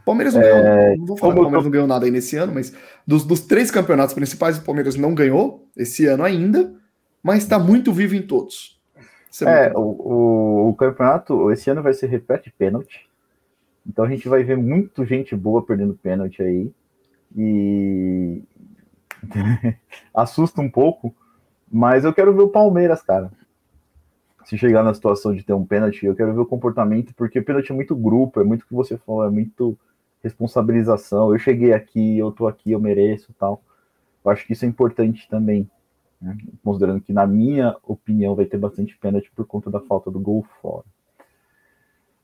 Palmeiras 0.05 0.35
não 0.35 0.43
é, 0.43 0.44
ganhou, 0.44 0.97
não 0.98 1.06
vou 1.06 1.16
falar 1.16 1.32
que 1.32 1.39
o 1.39 1.43
Palmeiras 1.43 1.64
não 1.64 1.70
ganhou 1.70 1.86
nada 1.86 2.05
aí 2.05 2.10
nesse 2.10 2.36
ano, 2.36 2.52
mas 2.55 2.74
dos, 3.06 3.24
dos 3.24 3.40
três 3.40 3.70
campeonatos 3.70 4.14
principais, 4.14 4.59
o 4.59 4.62
Palmeiras 4.62 4.97
não 4.97 5.14
ganhou 5.14 5.66
esse 5.76 6.06
ano 6.06 6.22
ainda, 6.22 6.74
mas 7.22 7.39
está 7.39 7.59
muito 7.59 7.93
vivo 7.93 8.14
em 8.14 8.22
todos. 8.22 8.78
É, 9.43 9.68
é 9.68 9.72
o, 9.74 9.81
o, 9.81 10.68
o, 10.68 10.74
campeonato 10.74 11.51
esse 11.51 11.70
ano 11.70 11.82
vai 11.82 11.94
ser 11.94 12.06
repete 12.06 12.52
pênalti. 12.56 13.09
Então 13.86 14.05
a 14.05 14.09
gente 14.09 14.28
vai 14.28 14.44
ver 14.44 14.56
muito 14.56 15.05
gente 15.05 15.35
boa 15.35 15.64
perdendo 15.64 15.94
pênalti 15.94 16.43
aí. 16.43 16.70
E 17.36 18.43
assusta 20.14 20.60
um 20.60 20.70
pouco, 20.70 21.14
mas 21.70 22.05
eu 22.05 22.12
quero 22.12 22.35
ver 22.35 22.43
o 22.43 22.48
Palmeiras, 22.48 23.02
cara. 23.02 23.31
Se 24.44 24.59
chegar 24.59 24.85
na 24.85 24.93
situação 24.93 25.35
de 25.35 25.43
ter 25.43 25.55
um 25.55 25.64
pênalti, 25.64 26.05
eu 26.05 26.14
quero 26.14 26.35
ver 26.35 26.40
o 26.40 26.47
comportamento, 26.47 27.14
porque 27.14 27.40
pênalti 27.40 27.72
é 27.72 27.74
muito 27.74 27.97
grupo, 27.97 28.40
é 28.40 28.44
muito 28.44 28.62
o 28.62 28.66
que 28.66 28.74
você 28.74 28.98
falou, 28.98 29.24
é 29.24 29.31
muito 29.31 29.76
responsabilização. 30.24 31.32
Eu 31.32 31.38
cheguei 31.38 31.74
aqui, 31.74 32.18
eu 32.18 32.32
tô 32.32 32.48
aqui, 32.48 32.72
eu 32.72 32.80
mereço 32.80 33.32
tal. 33.38 33.62
Eu 34.24 34.30
acho 34.30 34.46
que 34.46 34.55
isso 34.55 34.64
é 34.64 34.68
importante 34.68 35.28
também, 35.28 35.70
né? 36.20 36.36
considerando 36.64 37.02
que, 37.02 37.12
na 37.12 37.26
minha 37.26 37.76
opinião, 37.82 38.34
vai 38.34 38.46
ter 38.46 38.56
bastante 38.56 38.96
pênalti 38.96 39.30
por 39.36 39.46
conta 39.46 39.70
da 39.70 39.80
falta 39.80 40.10
do 40.10 40.18
gol 40.18 40.44
fora. 40.62 40.84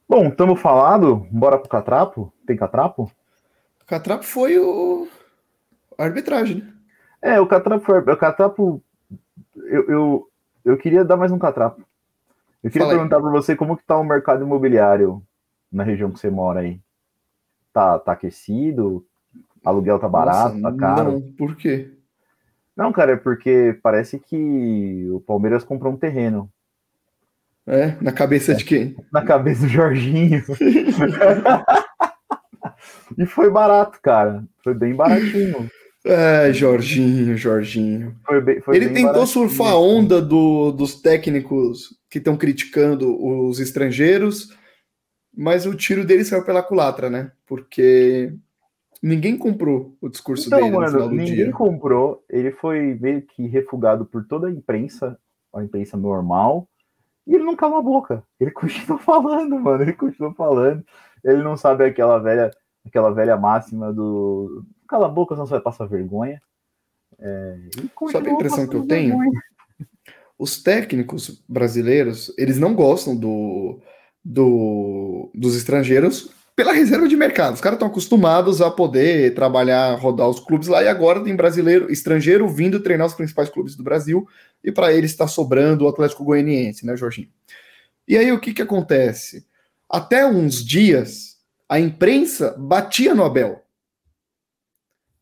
Bom, 0.09 0.29
estamos 0.29 0.61
falado, 0.61 1.27
bora 1.31 1.59
pro 1.59 1.69
Catrapo? 1.69 2.33
Tem 2.47 2.57
Catrapo? 2.57 3.13
O 3.83 3.87
Catrapo 3.87 4.25
foi 4.25 4.59
o 4.59 5.07
a 5.97 6.05
arbitragem, 6.05 6.63
né? 6.63 6.73
É, 7.21 7.41
o 7.41 7.47
Catrapo 7.47 7.85
foi. 7.85 7.99
O 7.99 8.17
Catrapo. 8.17 8.83
Eu, 9.55 9.89
eu, 9.89 10.31
eu 10.65 10.79
queria 10.79 11.05
dar 11.05 11.17
mais 11.17 11.31
um 11.31 11.39
Catrapo. 11.39 11.83
Eu 12.63 12.71
queria 12.71 12.89
perguntar 12.89 13.21
para 13.21 13.31
você 13.31 13.55
como 13.55 13.77
que 13.77 13.85
tá 13.85 13.99
o 13.99 14.05
mercado 14.05 14.43
imobiliário 14.43 15.23
na 15.71 15.83
região 15.83 16.11
que 16.11 16.19
você 16.19 16.31
mora 16.31 16.61
aí 16.61 16.81
tá, 17.73 17.99
tá 17.99 18.13
aquecido? 18.13 19.05
Aluguel 19.65 19.99
tá 19.99 20.09
barato, 20.09 20.57
Nossa, 20.57 20.77
tá 20.77 20.79
caro? 20.79 21.13
Não, 21.13 21.21
por 21.33 21.57
quê? 21.57 21.91
Não, 22.77 22.93
cara, 22.93 23.13
é 23.13 23.17
porque 23.17 23.79
parece 23.83 24.19
que 24.19 25.09
o 25.13 25.21
Palmeiras 25.21 25.65
comprou 25.65 25.93
um 25.93 25.99
terreno. 25.99 26.51
É? 27.67 27.95
Na 28.01 28.11
cabeça 28.11 28.53
é. 28.53 28.55
de 28.55 28.65
quem? 28.65 28.97
Na 29.13 29.23
cabeça 29.23 29.63
do 29.63 29.69
Jorginho. 29.69 30.43
e 33.19 33.27
foi 33.27 33.51
barato, 33.51 33.99
cara. 34.03 34.43
Foi 34.65 34.75
bem 34.75 34.95
baratinho. 34.95 35.69
É, 36.05 36.53
Jorginho, 36.53 37.37
Jorginho. 37.37 38.17
Foi 38.27 38.41
bem, 38.41 38.61
foi 38.61 38.77
Ele 38.77 38.89
tentou 38.89 39.27
surfar 39.27 39.73
a 39.73 39.79
onda 39.79 40.23
do, 40.23 40.73
dos 40.73 40.95
técnicos 40.95 41.99
que 42.09 42.19
estão 42.19 42.37
criticando 42.37 43.23
os 43.23 43.61
estrangeiros 43.61 44.49
mas 45.35 45.67
o 45.67 45.75
tiro 45.75 46.05
dele 46.05 46.25
saiu 46.25 46.45
pela 46.45 46.63
culatra, 46.63 47.09
né? 47.09 47.33
Porque 47.47 48.33
ninguém 49.03 49.37
comprou 49.37 49.97
o 50.01 50.09
discurso 50.09 50.47
então, 50.47 50.59
dele 50.59 50.71
no 50.71 50.79
mano, 50.79 50.93
final 50.93 51.09
do 51.09 51.15
ninguém 51.15 51.35
dia. 51.35 51.53
comprou, 51.53 52.25
ele 52.29 52.51
foi 52.53 52.99
meio 53.01 53.23
que 53.23 53.47
refugado 53.47 54.05
por 54.05 54.27
toda 54.27 54.49
a 54.49 54.51
imprensa, 54.51 55.19
a 55.55 55.63
imprensa 55.63 55.97
normal, 55.97 56.69
e 57.27 57.35
ele 57.35 57.45
não 57.45 57.57
cala 57.57 57.79
a 57.79 57.83
boca. 57.83 58.23
Ele 58.39 58.51
continua 58.53 58.99
falando, 58.99 59.59
mano, 59.59 59.83
ele 59.83 59.93
continua 59.93 60.35
falando. 60.35 60.85
Ele 61.25 61.43
não 61.43 61.57
sabe 61.57 61.85
aquela 61.85 62.19
velha, 62.19 62.51
aquela 62.85 63.11
velha 63.11 63.37
máxima 63.37 63.93
do 63.93 64.65
cala 64.89 65.07
a 65.07 65.09
boca, 65.11 65.35
senão 65.35 65.47
você 65.47 65.53
vai 65.53 65.63
passar 65.63 65.87
vergonha. 65.87 66.43
É, 67.19 67.57
sabe 68.11 68.31
a 68.31 68.33
impressão 68.33 68.67
que 68.67 68.75
eu 68.75 68.87
tenho? 68.87 69.17
Vergonha. 69.17 69.41
Os 70.39 70.63
técnicos 70.63 71.45
brasileiros, 71.47 72.35
eles 72.37 72.59
não 72.59 72.75
gostam 72.75 73.15
do 73.15 73.79
do, 74.25 75.31
dos 75.35 75.57
estrangeiros 75.57 76.31
pela 76.55 76.73
reserva 76.73 77.09
de 77.09 77.17
mercado. 77.17 77.55
Os 77.55 77.61
caras 77.61 77.77
estão 77.77 77.89
acostumados 77.89 78.61
a 78.61 78.71
poder 78.71 79.35
trabalhar, 79.35 79.95
rodar 79.95 80.29
os 80.29 80.41
clubes 80.41 80.69
lá, 80.69 80.83
e 80.83 80.89
agora 80.89 81.25
tem 81.25 81.35
brasileiro, 81.35 81.91
estrangeiro 81.91 82.47
vindo 82.49 82.81
treinar 82.81 83.07
os 83.07 83.15
principais 83.15 83.49
clubes 83.49 83.75
do 83.75 83.83
Brasil, 83.83 84.29
e 84.63 84.71
para 84.71 84.93
eles 84.93 85.11
está 85.11 85.27
sobrando 85.27 85.85
o 85.85 85.89
Atlético 85.89 86.25
Goianiense, 86.25 86.85
né, 86.85 86.97
Jorginho? 86.97 87.29
E 88.07 88.17
aí 88.19 88.31
o 88.31 88.39
que, 88.39 88.53
que 88.53 88.61
acontece? 88.61 89.47
Até 89.89 90.27
uns 90.27 90.65
dias, 90.65 91.39
a 91.69 91.81
imprensa 91.81 92.55
batia 92.59 93.15
no 93.15 93.25
Abel. 93.25 93.63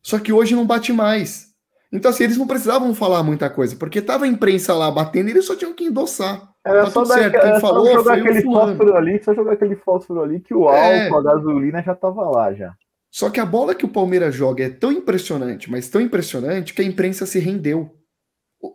Só 0.01 0.19
que 0.19 0.33
hoje 0.33 0.55
não 0.55 0.65
bate 0.65 0.91
mais. 0.91 1.49
Então, 1.91 2.11
assim, 2.11 2.23
eles 2.23 2.37
não 2.37 2.47
precisavam 2.47 2.93
falar 2.93 3.23
muita 3.23 3.49
coisa, 3.49 3.75
porque 3.75 4.01
tava 4.01 4.25
a 4.25 4.27
imprensa 4.27 4.73
lá 4.73 4.91
batendo 4.91 5.29
e 5.29 5.31
eles 5.31 5.45
só 5.45 5.55
tinham 5.55 5.73
que 5.73 5.85
endossar. 5.85 6.53
Era 6.69 6.83
tá 6.85 6.91
só, 6.91 7.03
dar, 7.03 7.13
certo. 7.15 7.41
Quem 7.41 7.59
falou 7.59 7.85
só 7.85 7.93
jogar 7.93 8.17
aquele 8.17 8.41
fósforo 8.41 8.95
ali, 8.95 9.23
só 9.23 9.33
jogar 9.33 9.53
aquele 9.53 9.75
fósforo 9.75 10.21
ali 10.21 10.39
que 10.39 10.53
o 10.53 10.69
é... 10.71 11.03
álcool, 11.03 11.17
a 11.17 11.23
gasolina 11.23 11.81
já 11.81 11.95
tava 11.95 12.29
lá 12.29 12.53
já. 12.53 12.73
Só 13.11 13.29
que 13.29 13.39
a 13.39 13.45
bola 13.45 13.73
que 13.73 13.85
o 13.85 13.89
Palmeiras 13.89 14.35
joga 14.35 14.63
é 14.63 14.69
tão 14.69 14.91
impressionante, 14.91 15.69
mas 15.69 15.89
tão 15.89 15.99
impressionante 15.99 16.73
que 16.73 16.81
a 16.81 16.85
imprensa 16.85 17.25
se 17.25 17.39
rendeu. 17.39 17.95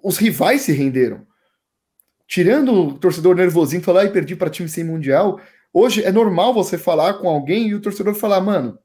Os 0.02 0.18
rivais 0.18 0.62
se 0.62 0.72
renderam. 0.72 1.26
Tirando 2.26 2.72
o 2.72 2.98
torcedor 2.98 3.36
nervosinho 3.36 3.82
falar, 3.82 4.00
ai, 4.00 4.10
perdi 4.10 4.34
para 4.34 4.50
time 4.50 4.68
sem 4.68 4.82
mundial. 4.82 5.40
Hoje 5.72 6.02
é 6.02 6.10
normal 6.10 6.54
você 6.54 6.76
falar 6.78 7.14
com 7.14 7.28
alguém 7.28 7.68
e 7.68 7.74
o 7.74 7.80
torcedor 7.80 8.14
falar, 8.14 8.40
mano, 8.40 8.78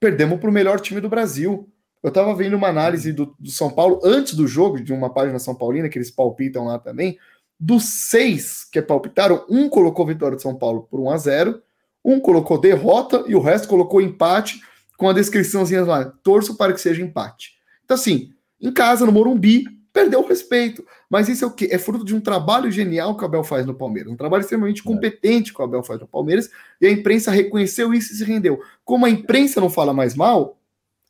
perdemos 0.00 0.38
para 0.40 0.50
o 0.50 0.52
melhor 0.52 0.80
time 0.80 1.00
do 1.00 1.08
Brasil. 1.08 1.68
Eu 2.02 2.08
estava 2.08 2.34
vendo 2.34 2.56
uma 2.56 2.68
análise 2.68 3.12
do, 3.12 3.34
do, 3.38 3.50
São 3.50 3.70
Paulo 3.70 4.00
antes 4.02 4.34
do 4.34 4.46
jogo, 4.46 4.82
de 4.82 4.92
uma 4.92 5.14
página 5.14 5.38
São 5.38 5.54
Paulina, 5.54 5.88
que 5.88 5.96
eles 5.96 6.10
palpitam 6.10 6.64
lá 6.64 6.78
também. 6.78 7.16
Dos 7.64 7.84
seis 7.84 8.64
que 8.64 8.82
palpitaram, 8.82 9.46
um 9.48 9.68
colocou 9.68 10.04
vitória 10.04 10.34
de 10.34 10.42
São 10.42 10.52
Paulo 10.52 10.88
por 10.90 10.98
1 10.98 11.10
a 11.10 11.16
0 11.16 11.62
um 12.04 12.18
colocou 12.18 12.58
derrota 12.58 13.22
e 13.28 13.36
o 13.36 13.40
resto 13.40 13.68
colocou 13.68 14.00
empate 14.00 14.60
com 14.98 15.08
a 15.08 15.12
descriçãozinha 15.12 15.84
lá, 15.84 16.04
torço 16.24 16.56
para 16.56 16.72
que 16.72 16.80
seja 16.80 17.00
empate. 17.00 17.52
Então, 17.84 17.94
assim, 17.94 18.32
em 18.60 18.72
casa, 18.72 19.06
no 19.06 19.12
Morumbi, 19.12 19.64
perdeu 19.92 20.18
o 20.18 20.26
respeito. 20.26 20.84
Mas 21.08 21.28
isso 21.28 21.44
é 21.44 21.46
o 21.46 21.52
quê? 21.52 21.68
É 21.70 21.78
fruto 21.78 22.04
de 22.04 22.16
um 22.16 22.20
trabalho 22.20 22.68
genial 22.68 23.16
que 23.16 23.22
o 23.22 23.26
Abel 23.26 23.44
faz 23.44 23.64
no 23.64 23.74
Palmeiras, 23.74 24.12
um 24.12 24.16
trabalho 24.16 24.40
extremamente 24.40 24.80
é. 24.80 24.84
competente 24.84 25.54
que 25.54 25.62
o 25.62 25.64
Abel 25.64 25.84
faz 25.84 26.00
no 26.00 26.08
Palmeiras, 26.08 26.50
e 26.80 26.86
a 26.88 26.90
imprensa 26.90 27.30
reconheceu 27.30 27.94
isso 27.94 28.12
e 28.12 28.16
se 28.16 28.24
rendeu. 28.24 28.60
Como 28.84 29.06
a 29.06 29.10
imprensa 29.10 29.60
não 29.60 29.70
fala 29.70 29.94
mais 29.94 30.16
mal, 30.16 30.58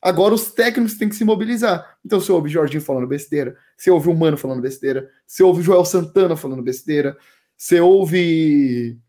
Agora 0.03 0.33
os 0.33 0.51
técnicos 0.51 0.97
têm 0.97 1.07
que 1.07 1.15
se 1.15 1.23
mobilizar. 1.23 1.97
Então 2.05 2.19
você 2.19 2.29
ouve 2.29 2.49
Jorginho 2.49 2.81
falando 2.81 3.07
besteira, 3.07 3.55
você 3.77 3.89
ouve 3.89 4.09
o 4.09 4.13
Mano 4.13 4.37
falando 4.37 4.61
besteira, 4.61 5.09
você 5.25 5.41
ouve 5.41 5.61
Joel 5.61 5.85
Santana 5.85 6.35
falando 6.35 6.61
besteira, 6.61 7.17
você 7.55 7.79
ouve 7.79 8.99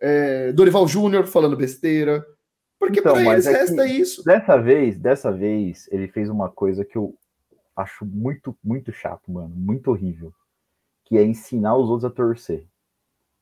é, 0.00 0.50
Dorival 0.52 0.88
Júnior 0.88 1.26
falando 1.26 1.54
besteira. 1.54 2.24
Porque 2.78 3.00
então, 3.00 3.12
para 3.12 3.34
eles 3.34 3.46
é 3.46 3.52
resta 3.52 3.86
isso. 3.86 4.24
Dessa 4.24 4.56
vez, 4.56 4.98
dessa 4.98 5.30
vez, 5.30 5.86
ele 5.92 6.08
fez 6.08 6.30
uma 6.30 6.48
coisa 6.48 6.82
que 6.82 6.96
eu 6.96 7.14
acho 7.76 8.06
muito, 8.06 8.56
muito 8.64 8.90
chato, 8.90 9.30
mano, 9.30 9.54
muito 9.54 9.90
horrível, 9.90 10.32
que 11.04 11.18
é 11.18 11.24
ensinar 11.24 11.76
os 11.76 11.90
outros 11.90 12.10
a 12.10 12.14
torcer. 12.14 12.64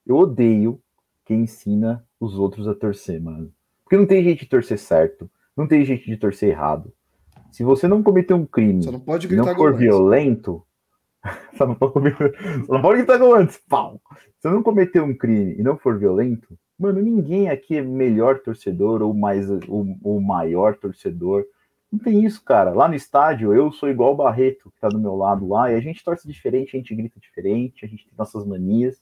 Eu 0.04 0.16
odeio 0.16 0.82
quem 1.24 1.42
ensina 1.42 2.04
os 2.18 2.36
outros 2.36 2.66
a 2.66 2.74
torcer, 2.74 3.20
mano. 3.20 3.52
Porque 3.84 3.96
não 3.96 4.06
tem 4.06 4.24
jeito 4.24 4.40
de 4.40 4.46
torcer 4.46 4.78
certo, 4.78 5.30
não 5.56 5.66
tem 5.66 5.84
jeito 5.84 6.04
de 6.04 6.16
torcer 6.16 6.50
errado. 6.50 6.92
Se 7.50 7.64
você 7.64 7.88
não 7.88 8.02
cometer 8.02 8.34
um 8.34 8.44
crime 8.44 8.84
não, 8.84 9.00
pode 9.00 9.26
gritar 9.26 9.46
não 9.46 9.54
for 9.54 9.74
violento, 9.74 10.62
só 11.56 11.66
não 11.66 11.74
pode, 11.74 11.94
só 12.66 12.74
não 12.74 12.82
pode 12.82 12.98
gritar 12.98 13.22
antes, 13.22 13.58
pau. 13.68 14.00
Se 14.38 14.50
não 14.50 14.62
cometer 14.62 15.00
um 15.00 15.14
crime 15.14 15.56
e 15.58 15.62
não 15.62 15.78
for 15.78 15.98
violento, 15.98 16.58
mano, 16.78 17.00
ninguém 17.00 17.48
aqui 17.48 17.76
é 17.76 17.82
melhor 17.82 18.40
torcedor 18.40 19.02
ou 19.02 19.14
mais 19.14 19.48
ou, 19.50 19.96
ou 20.02 20.20
maior 20.20 20.76
torcedor. 20.76 21.44
Não 21.90 21.98
tem 21.98 22.24
isso, 22.24 22.44
cara. 22.44 22.72
Lá 22.72 22.88
no 22.88 22.94
estádio, 22.94 23.54
eu 23.54 23.72
sou 23.72 23.88
igual 23.88 24.12
o 24.12 24.16
Barreto, 24.16 24.70
que 24.70 24.80
tá 24.80 24.88
do 24.88 24.98
meu 24.98 25.14
lado 25.14 25.48
lá, 25.48 25.72
e 25.72 25.76
a 25.76 25.80
gente 25.80 26.04
torce 26.04 26.28
diferente, 26.28 26.76
a 26.76 26.78
gente 26.78 26.94
grita 26.94 27.18
diferente, 27.18 27.84
a 27.84 27.88
gente 27.88 28.04
tem 28.04 28.12
nossas 28.18 28.44
manias. 28.44 29.00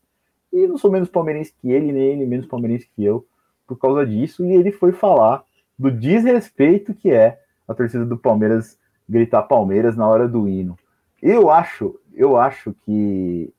E 0.53 0.67
não 0.67 0.79
sou 0.79 0.93
menos 0.93 1.09
palmeirense 1.09 1.53
que 1.61 1.71
ele, 1.71 1.91
nem 1.91 2.13
ele 2.13 2.27
menos 2.27 2.47
palmeirense 2.47 2.89
que 2.95 3.03
eu, 3.03 3.27
por 3.67 3.77
causa 3.79 4.07
disso. 4.07 4.45
E 4.45 4.53
ele 4.53 4.71
foi 4.71 4.93
falar 4.93 5.45
do 5.79 5.91
desrespeito 5.91 6.95
que 6.95 7.11
é 7.11 7.41
a 7.67 7.75
torcida 7.75 8.05
do 8.05 8.17
Palmeiras 8.17 8.79
gritar 9.09 9.43
Palmeiras 9.43 9.97
na 9.97 10.09
hora 10.09 10.29
do 10.29 10.49
hino. 10.49 10.79
Eu 11.21 11.51
acho, 11.51 11.99
eu 12.15 12.37
acho 12.37 12.75
que 12.85 13.53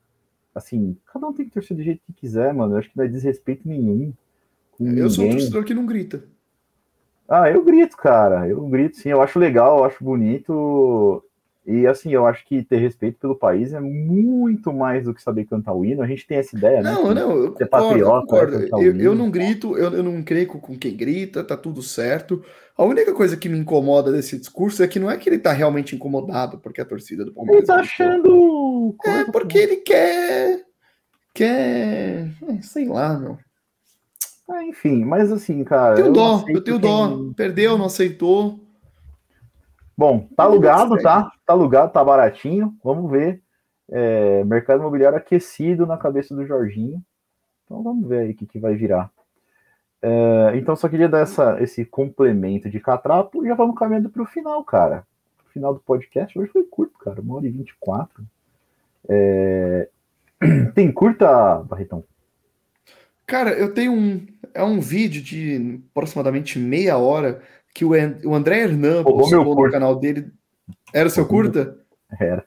assim, 0.53 0.97
cada 1.11 1.27
um 1.27 1.33
tem 1.33 1.45
que 1.45 1.51
torcer 1.51 1.75
do 1.75 1.83
jeito 1.83 2.01
que 2.05 2.13
quiser, 2.13 2.53
mano. 2.53 2.75
Eu 2.75 2.79
acho 2.79 2.89
que 2.89 2.97
não 2.97 3.03
é 3.03 3.07
desrespeito 3.07 3.67
nenhum. 3.67 4.13
eu 4.79 4.85
ninguém. 4.85 5.09
sou 5.09 5.25
um 5.25 5.31
torcedor 5.31 5.65
que 5.65 5.73
não 5.73 5.85
grita. 5.85 6.23
Ah, 7.27 7.49
eu 7.49 7.63
grito, 7.63 7.97
cara. 7.97 8.47
Eu 8.47 8.65
grito 8.67 8.97
sim, 8.97 9.09
eu 9.09 9.21
acho 9.21 9.39
legal, 9.39 9.79
eu 9.79 9.85
acho 9.85 10.03
bonito. 10.03 11.23
E 11.67 11.87
assim, 11.87 12.11
eu 12.11 12.27
acho 12.27 12.45
que 12.45 12.63
ter 12.63 12.77
respeito 12.77 13.17
pelo 13.19 13.35
país 13.35 13.73
é 13.73 13.79
muito 13.79 14.71
mais 14.71 15.05
do 15.05 15.15
que 15.15 15.21
saber 15.21 15.45
cantar 15.45 15.73
o 15.73 15.83
hino. 15.83 16.03
A 16.03 16.07
gente 16.07 16.27
tem 16.27 16.37
essa 16.37 16.55
ideia, 16.55 16.81
né? 16.81 16.91
Não, 16.91 17.11
não, 17.11 17.31
eu 17.31 17.51
concordo, 17.53 17.69
patriota, 17.69 17.97
eu, 17.97 18.21
concordo. 18.21 18.79
Eu, 18.79 18.95
eu, 18.97 19.15
não 19.15 19.31
grito, 19.31 19.75
eu, 19.75 19.91
eu 19.91 20.03
não 20.03 20.21
creio 20.21 20.47
com 20.47 20.77
quem 20.77 20.95
grita, 20.95 21.43
tá 21.43 21.57
tudo 21.57 21.81
certo. 21.81 22.43
A 22.77 22.83
única 22.83 23.11
coisa 23.13 23.35
que 23.35 23.49
me 23.49 23.57
incomoda 23.57 24.11
desse 24.11 24.37
discurso 24.37 24.83
é 24.83 24.87
que 24.87 24.99
não 24.99 25.09
é 25.09 25.17
que 25.17 25.27
ele 25.27 25.39
tá 25.39 25.51
realmente 25.51 25.95
incomodado 25.95 26.59
porque 26.59 26.81
a 26.81 26.85
torcida 26.85 27.25
do 27.25 27.33
Palmeiras. 27.33 27.67
Ele 27.67 27.67
tá 27.67 27.79
achando. 27.79 28.95
É, 29.03 29.23
porque 29.31 29.57
ele 29.57 29.77
quer. 29.77 30.61
que 31.33 31.43
é, 31.43 32.29
é 32.47 32.61
sei 32.61 32.87
lá, 32.87 33.17
meu. 33.17 33.39
Ah, 34.47 34.63
enfim, 34.63 35.03
mas 35.03 35.31
assim, 35.31 35.63
cara. 35.63 35.95
Tenho 35.95 36.07
eu 36.07 36.13
dó, 36.13 36.45
eu 36.47 36.63
tenho 36.63 36.79
quem... 36.79 36.89
dó. 36.89 37.33
Perdeu, 37.35 37.75
não 37.75 37.85
aceitou. 37.85 38.64
Bom, 39.97 40.27
tá 40.35 40.43
alugado, 40.43 40.97
tá? 41.01 41.31
Tá 41.45 41.53
alugado, 41.53 41.93
tá 41.93 42.03
baratinho. 42.03 42.75
Vamos 42.83 43.09
ver. 43.09 43.41
É, 43.89 44.43
mercado 44.43 44.79
imobiliário 44.79 45.17
aquecido 45.17 45.85
na 45.85 45.97
cabeça 45.97 46.35
do 46.35 46.45
Jorginho. 46.45 47.01
Então 47.63 47.81
vamos 47.81 48.07
ver 48.07 48.19
aí 48.19 48.31
o 48.31 48.35
que, 48.35 48.45
que 48.45 48.59
vai 48.59 48.75
virar. 48.75 49.09
É, 50.01 50.51
então 50.55 50.75
só 50.75 50.89
queria 50.89 51.09
dar 51.09 51.19
essa, 51.19 51.61
esse 51.61 51.85
complemento 51.85 52.69
de 52.69 52.79
catrapo 52.79 53.43
e 53.43 53.47
já 53.47 53.55
vamos 53.55 53.77
caminhando 53.77 54.09
para 54.09 54.21
o 54.21 54.27
final, 54.27 54.63
cara. 54.63 55.05
O 55.47 55.51
final 55.51 55.73
do 55.73 55.79
podcast 55.79 56.37
hoje 56.37 56.51
foi 56.51 56.63
curto, 56.63 56.97
cara. 56.99 57.21
Uma 57.21 57.37
hora 57.37 57.47
e 57.47 57.51
vinte 57.51 57.69
e 57.69 57.75
quatro. 57.79 58.23
É... 59.07 59.89
Tem 60.75 60.91
curta, 60.91 61.63
Barretão? 61.63 62.03
Cara, 63.25 63.51
eu 63.51 63.73
tenho 63.73 63.91
um. 63.91 64.27
É 64.53 64.63
um 64.63 64.79
vídeo 64.79 65.21
de 65.21 65.81
aproximadamente 65.91 66.59
meia 66.59 66.97
hora 66.97 67.41
que 67.75 67.83
o, 67.83 67.89
o 67.89 68.33
André 68.33 68.61
Hernan 68.61 69.03
postou 69.03 69.43
no 69.43 69.69
canal 69.69 69.99
dele. 69.99 70.31
Era 70.93 71.09
o 71.09 71.11
seu 71.11 71.27
curta? 71.27 71.77
Era. 72.17 72.45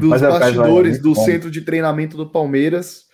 Dos 0.00 0.20
é 0.20 0.28
bastidores 0.28 1.00
do 1.00 1.14
centro 1.14 1.48
de 1.48 1.62
treinamento 1.62 2.16
do 2.16 2.28
Palmeiras. 2.28 3.06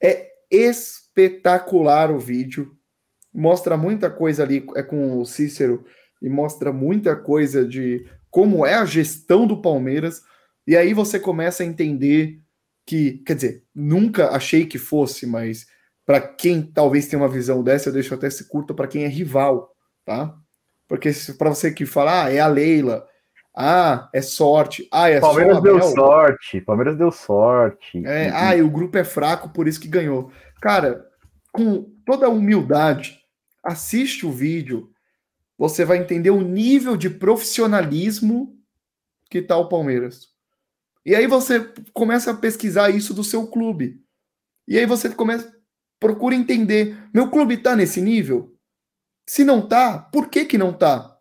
É 0.00 0.28
espetacular 0.48 2.12
o 2.12 2.20
vídeo. 2.20 2.70
Mostra 3.34 3.76
muita 3.76 4.08
coisa 4.08 4.44
ali, 4.44 4.64
é 4.76 4.82
com 4.82 5.18
o 5.18 5.26
Cícero, 5.26 5.84
e 6.22 6.28
mostra 6.28 6.72
muita 6.72 7.16
coisa 7.16 7.64
de 7.64 8.06
como 8.30 8.64
é 8.64 8.74
a 8.74 8.84
gestão 8.84 9.48
do 9.48 9.60
Palmeiras. 9.60 10.22
E 10.66 10.76
aí 10.76 10.94
você 10.94 11.18
começa 11.18 11.64
a 11.64 11.66
entender 11.66 12.40
que, 12.86 13.22
quer 13.26 13.34
dizer, 13.34 13.64
nunca 13.74 14.30
achei 14.30 14.66
que 14.66 14.78
fosse, 14.78 15.26
mas 15.26 15.66
para 16.06 16.20
quem 16.20 16.62
talvez 16.62 17.08
tenha 17.08 17.20
uma 17.20 17.28
visão 17.28 17.62
dessa, 17.62 17.88
eu 17.88 17.92
deixo 17.92 18.14
até 18.14 18.28
esse 18.28 18.48
curto 18.48 18.72
para 18.72 18.86
quem 18.86 19.04
é 19.04 19.08
rival, 19.08 19.74
tá? 20.04 20.39
Porque 20.90 21.12
para 21.38 21.50
você 21.50 21.70
que 21.70 21.86
fala, 21.86 22.24
ah, 22.24 22.32
é 22.32 22.40
a 22.40 22.48
Leila, 22.48 23.06
ah, 23.56 24.10
é 24.12 24.20
sorte, 24.20 24.88
ah, 24.90 25.08
é 25.08 25.20
Palmeiras 25.20 25.54
só 25.54 25.60
deu 25.60 25.82
sorte, 25.82 26.60
Palmeiras 26.60 26.98
deu 26.98 27.12
sorte. 27.12 28.04
É, 28.04 28.28
ah, 28.34 28.56
e 28.56 28.60
o 28.60 28.68
grupo 28.68 28.98
é 28.98 29.04
fraco, 29.04 29.50
por 29.50 29.68
isso 29.68 29.78
que 29.78 29.86
ganhou. 29.86 30.32
Cara, 30.60 31.06
com 31.52 31.88
toda 32.04 32.26
a 32.26 32.28
humildade, 32.28 33.20
assiste 33.62 34.26
o 34.26 34.32
vídeo, 34.32 34.90
você 35.56 35.84
vai 35.84 35.98
entender 35.98 36.30
o 36.30 36.40
nível 36.40 36.96
de 36.96 37.08
profissionalismo 37.08 38.58
que 39.30 39.40
tá 39.40 39.56
o 39.56 39.68
Palmeiras. 39.68 40.30
E 41.06 41.14
aí 41.14 41.28
você 41.28 41.72
começa 41.92 42.32
a 42.32 42.36
pesquisar 42.36 42.90
isso 42.90 43.14
do 43.14 43.22
seu 43.22 43.46
clube. 43.46 44.02
E 44.66 44.76
aí 44.76 44.86
você 44.86 45.08
começa 45.08 45.54
procura 46.00 46.34
entender, 46.34 46.98
meu 47.14 47.30
clube 47.30 47.58
tá 47.58 47.76
nesse 47.76 48.00
nível? 48.00 48.49
Se 49.30 49.44
não 49.44 49.62
tá, 49.62 49.96
por 49.96 50.28
que 50.28 50.44
que 50.44 50.58
não 50.58 50.72
tá? 50.72 51.16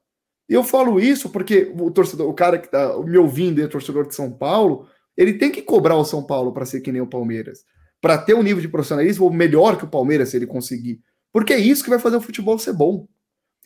Eu 0.50 0.64
falo 0.64 1.00
isso 1.00 1.30
porque 1.30 1.72
o 1.80 1.92
torcedor, 1.92 2.28
o 2.28 2.34
cara 2.34 2.58
que 2.58 2.68
tá 2.68 2.98
me 3.04 3.16
ouvindo, 3.20 3.62
é 3.62 3.68
torcedor 3.68 4.08
de 4.08 4.16
São 4.16 4.32
Paulo, 4.32 4.88
ele 5.16 5.34
tem 5.34 5.52
que 5.52 5.62
cobrar 5.62 5.96
o 5.96 6.04
São 6.04 6.24
Paulo 6.24 6.52
para 6.52 6.66
ser 6.66 6.82
que 6.82 6.92
nem 6.92 7.04
o 7.04 7.08
Palmeiras, 7.08 7.64
para 8.02 8.18
ter 8.18 8.34
um 8.34 8.42
nível 8.42 8.64
de 8.64 8.68
profissionalismo 8.68 9.30
melhor 9.30 9.78
que 9.78 9.86
o 9.86 9.88
Palmeiras 9.88 10.30
se 10.30 10.38
ele 10.38 10.48
conseguir. 10.48 11.00
Porque 11.32 11.54
é 11.54 11.60
isso 11.60 11.84
que 11.84 11.90
vai 11.92 12.00
fazer 12.00 12.16
o 12.16 12.22
futebol 12.22 12.58
ser 12.58 12.74
bom. 12.74 13.08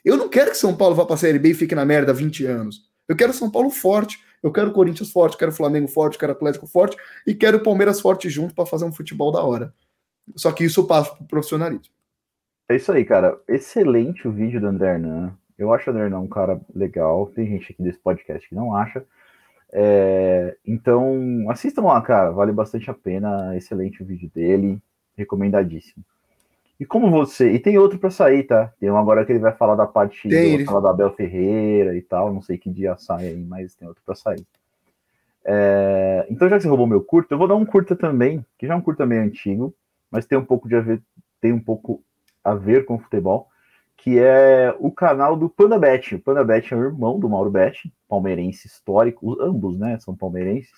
Eu 0.04 0.18
não 0.18 0.28
quero 0.28 0.52
que 0.52 0.58
São 0.58 0.76
Paulo 0.76 0.94
vá 0.94 1.06
para 1.06 1.16
a 1.16 1.20
Série 1.20 1.40
B 1.40 1.52
e 1.52 1.54
fique 1.54 1.74
na 1.74 1.86
merda 1.86 2.12
20 2.12 2.46
anos. 2.46 2.82
Eu 3.08 3.16
quero 3.16 3.32
São 3.32 3.50
Paulo 3.50 3.70
forte, 3.70 4.20
eu 4.44 4.52
quero 4.52 4.74
Corinthians 4.74 5.10
forte, 5.10 5.38
quero 5.38 5.54
Flamengo 5.54 5.88
forte, 5.88 6.18
quero 6.18 6.34
Atlético 6.34 6.68
forte 6.68 6.98
e 7.26 7.34
quero 7.34 7.64
Palmeiras 7.64 8.02
forte 8.02 8.30
junto 8.30 8.54
para 8.54 8.66
fazer 8.66 8.84
um 8.84 8.92
futebol 8.92 9.32
da 9.32 9.42
hora. 9.42 9.74
Só 10.36 10.52
que 10.52 10.66
isso 10.66 10.86
passa 10.86 11.16
para 11.16 11.24
o 11.24 11.28
profissionalismo. 11.30 12.03
É 12.68 12.76
isso 12.76 12.92
aí, 12.92 13.04
cara. 13.04 13.38
Excelente 13.48 14.28
o 14.28 14.32
vídeo 14.32 14.60
do 14.60 14.68
André 14.68 14.94
Hernan. 14.94 15.34
Eu 15.58 15.74
acho 15.74 15.90
o 15.90 15.94
André 15.94 16.06
Hernan 16.06 16.20
um 16.20 16.28
cara 16.28 16.60
legal. 16.74 17.28
Tem 17.28 17.46
gente 17.48 17.72
aqui 17.72 17.84
desse 17.84 18.00
podcast 18.00 18.48
que 18.48 18.56
não 18.56 18.76
acha. 18.76 19.04
É... 19.72 20.56
Então, 20.66 21.46
assistam 21.50 21.84
lá, 21.84 22.02
cara. 22.02 22.32
Vale 22.32 22.52
bastante 22.52 22.90
a 22.90 22.94
pena. 22.94 23.56
Excelente 23.56 24.02
o 24.02 24.06
vídeo 24.06 24.32
dele. 24.34 24.82
Recomendadíssimo. 25.18 26.04
E 26.80 26.86
como 26.86 27.12
você. 27.12 27.52
E 27.52 27.60
tem 27.60 27.78
outro 27.78 28.00
para 28.00 28.10
sair, 28.10 28.44
tá? 28.44 28.72
Tem 28.80 28.90
um 28.90 28.98
agora 28.98 29.26
que 29.26 29.32
ele 29.32 29.40
vai 29.40 29.54
falar 29.54 29.76
da 29.76 29.86
parte. 29.86 30.28
Tem, 30.30 30.56
ele... 30.56 30.66
falar 30.66 30.80
da 30.80 30.90
Abel 30.90 31.14
Ferreira 31.14 31.96
e 31.96 32.02
tal. 32.02 32.34
Não 32.34 32.42
sei 32.42 32.58
que 32.58 32.70
dia 32.70 32.96
sai 32.98 33.28
aí, 33.28 33.44
mas 33.44 33.76
tem 33.76 33.88
outro 33.88 34.02
para 34.06 34.16
sair. 34.16 34.46
É... 35.46 36.26
Então, 36.30 36.48
já 36.48 36.56
que 36.56 36.64
você 36.64 36.70
roubou 36.70 36.88
meu 36.88 37.04
curto, 37.04 37.34
eu 37.34 37.38
vou 37.38 37.48
dar 37.48 37.56
um 37.56 37.66
curta 37.66 37.96
também, 37.96 38.44
que 38.58 38.66
já 38.66 38.74
é 38.74 38.78
um 38.78 38.82
curta 38.82 39.06
meio 39.06 39.22
antigo, 39.22 39.74
mas 40.10 40.26
tem 40.26 40.38
um 40.38 40.46
pouco 40.46 40.68
de 40.68 40.76
a 40.76 40.80
ver, 40.80 41.02
tem 41.42 41.52
um 41.52 41.60
pouco 41.60 42.02
a 42.44 42.54
ver 42.54 42.86
com 42.86 43.00
futebol, 43.00 43.48
que 43.98 44.20
é 44.20 44.76
o 44.80 44.92
canal 44.92 45.38
do 45.38 45.50
Panda 45.50 45.80
Bet. 45.80 46.16
O 46.16 46.20
Panda 46.20 46.44
Bet 46.44 46.74
é 46.74 46.78
o 46.78 46.84
irmão 46.84 47.20
do 47.20 47.30
Mauro 47.30 47.50
Bet, 47.50 47.92
palmeirense 48.08 48.68
histórico, 48.68 49.42
ambos, 49.42 49.78
né, 49.78 49.98
são 50.00 50.16
palmeirenses, 50.16 50.74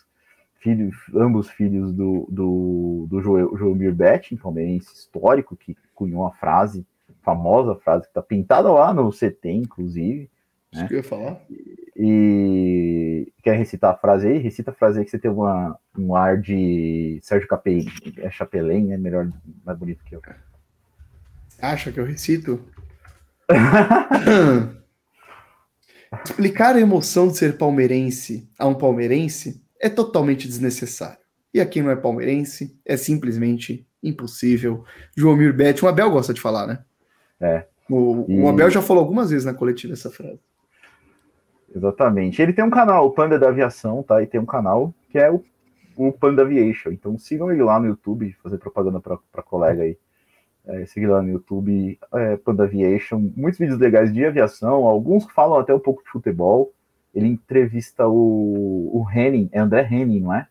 filhos, 0.59 0.95
ambos 1.13 1.49
filhos 1.49 1.91
do, 1.93 2.27
do, 2.29 3.07
do 3.09 3.21
Joel, 3.21 3.57
Joelmir 3.57 3.93
Bet, 3.93 4.35
palmeirense 4.37 4.93
histórico, 4.93 5.55
que 5.55 5.75
cunhou 5.93 6.25
a 6.25 6.31
frase, 6.31 6.85
famosa 7.21 7.75
frase, 7.75 8.03
que 8.03 8.09
está 8.09 8.21
pintada 8.21 8.71
lá 8.71 8.93
no 8.93 9.09
CT, 9.09 9.51
inclusive. 9.51 10.29
Né? 10.73 10.79
Isso 10.79 10.87
que 10.87 10.93
eu 10.93 10.97
ia 10.97 11.03
falar. 11.03 11.41
E 11.97 13.31
quer 13.41 13.57
recitar 13.57 13.93
a 13.93 13.97
frase 13.97 14.27
aí? 14.27 14.37
Recita 14.37 14.71
a 14.71 14.73
frase 14.73 14.99
aí 14.99 15.05
que 15.05 15.11
você 15.11 15.19
tem 15.19 15.31
uma, 15.31 15.79
um 15.97 16.15
ar 16.15 16.39
de 16.39 17.19
Sérgio 17.21 17.47
Capelin, 17.47 17.87
é 18.17 18.29
Chapelin, 18.29 18.91
é 18.91 18.97
melhor, 18.97 19.31
mais 19.65 19.77
bonito 19.77 20.03
que 20.03 20.15
eu. 20.15 20.21
Acha 21.71 21.91
que 21.91 21.99
eu 21.99 22.05
recito? 22.05 22.59
Explicar 26.23 26.75
a 26.75 26.79
emoção 26.79 27.27
de 27.27 27.37
ser 27.37 27.57
palmeirense 27.57 28.47
a 28.57 28.67
um 28.67 28.75
palmeirense 28.75 29.63
é 29.81 29.89
totalmente 29.89 30.47
desnecessário. 30.47 31.17
E 31.53 31.59
a 31.59 31.65
quem 31.65 31.81
não 31.81 31.89
é 31.89 31.95
palmeirense 31.95 32.77
é 32.85 32.95
simplesmente 32.95 33.87
impossível. 34.03 34.85
João 35.15 35.35
Mirbete, 35.35 35.83
o 35.83 35.87
Abel 35.87 36.11
gosta 36.11 36.33
de 36.33 36.41
falar, 36.41 36.67
né? 36.67 36.83
É. 37.41 37.65
O, 37.89 38.25
e... 38.27 38.39
o 38.39 38.47
Abel 38.47 38.69
já 38.69 38.81
falou 38.81 39.01
algumas 39.01 39.31
vezes 39.31 39.45
na 39.45 39.53
coletiva 39.53 39.93
essa 39.93 40.11
frase. 40.11 40.39
Exatamente. 41.75 42.41
Ele 42.41 42.53
tem 42.53 42.63
um 42.63 42.69
canal, 42.69 43.07
o 43.07 43.11
Panda 43.11 43.39
da 43.39 43.49
Aviação, 43.49 44.03
tá? 44.03 44.21
E 44.21 44.27
tem 44.27 44.39
um 44.39 44.45
canal 44.45 44.93
que 45.09 45.17
é 45.17 45.31
o, 45.31 45.43
o 45.97 46.11
Panda 46.11 46.43
Aviation. 46.43 46.91
Então 46.91 47.17
sigam 47.17 47.51
ele 47.51 47.63
lá 47.63 47.79
no 47.79 47.87
YouTube, 47.87 48.35
fazer 48.43 48.59
propaganda 48.59 48.99
para 49.01 49.43
colega 49.43 49.83
aí. 49.83 49.97
É, 50.67 50.85
seguir 50.85 51.07
lá 51.07 51.21
no 51.21 51.29
YouTube, 51.29 51.99
é, 52.13 52.37
Panda 52.37 52.63
Aviation. 52.63 53.31
Muitos 53.35 53.59
vídeos 53.59 53.79
legais 53.79 54.11
de 54.11 54.25
aviação, 54.25 54.85
alguns 54.85 55.25
falam 55.31 55.59
até 55.59 55.73
um 55.73 55.79
pouco 55.79 56.03
de 56.03 56.09
futebol. 56.09 56.73
Ele 57.13 57.27
entrevista 57.27 58.07
o, 58.07 58.91
o 58.93 59.05
Henning, 59.09 59.49
é 59.51 59.59
André 59.59 59.87
Henning, 59.89 60.21
não 60.21 60.33
é? 60.33 60.47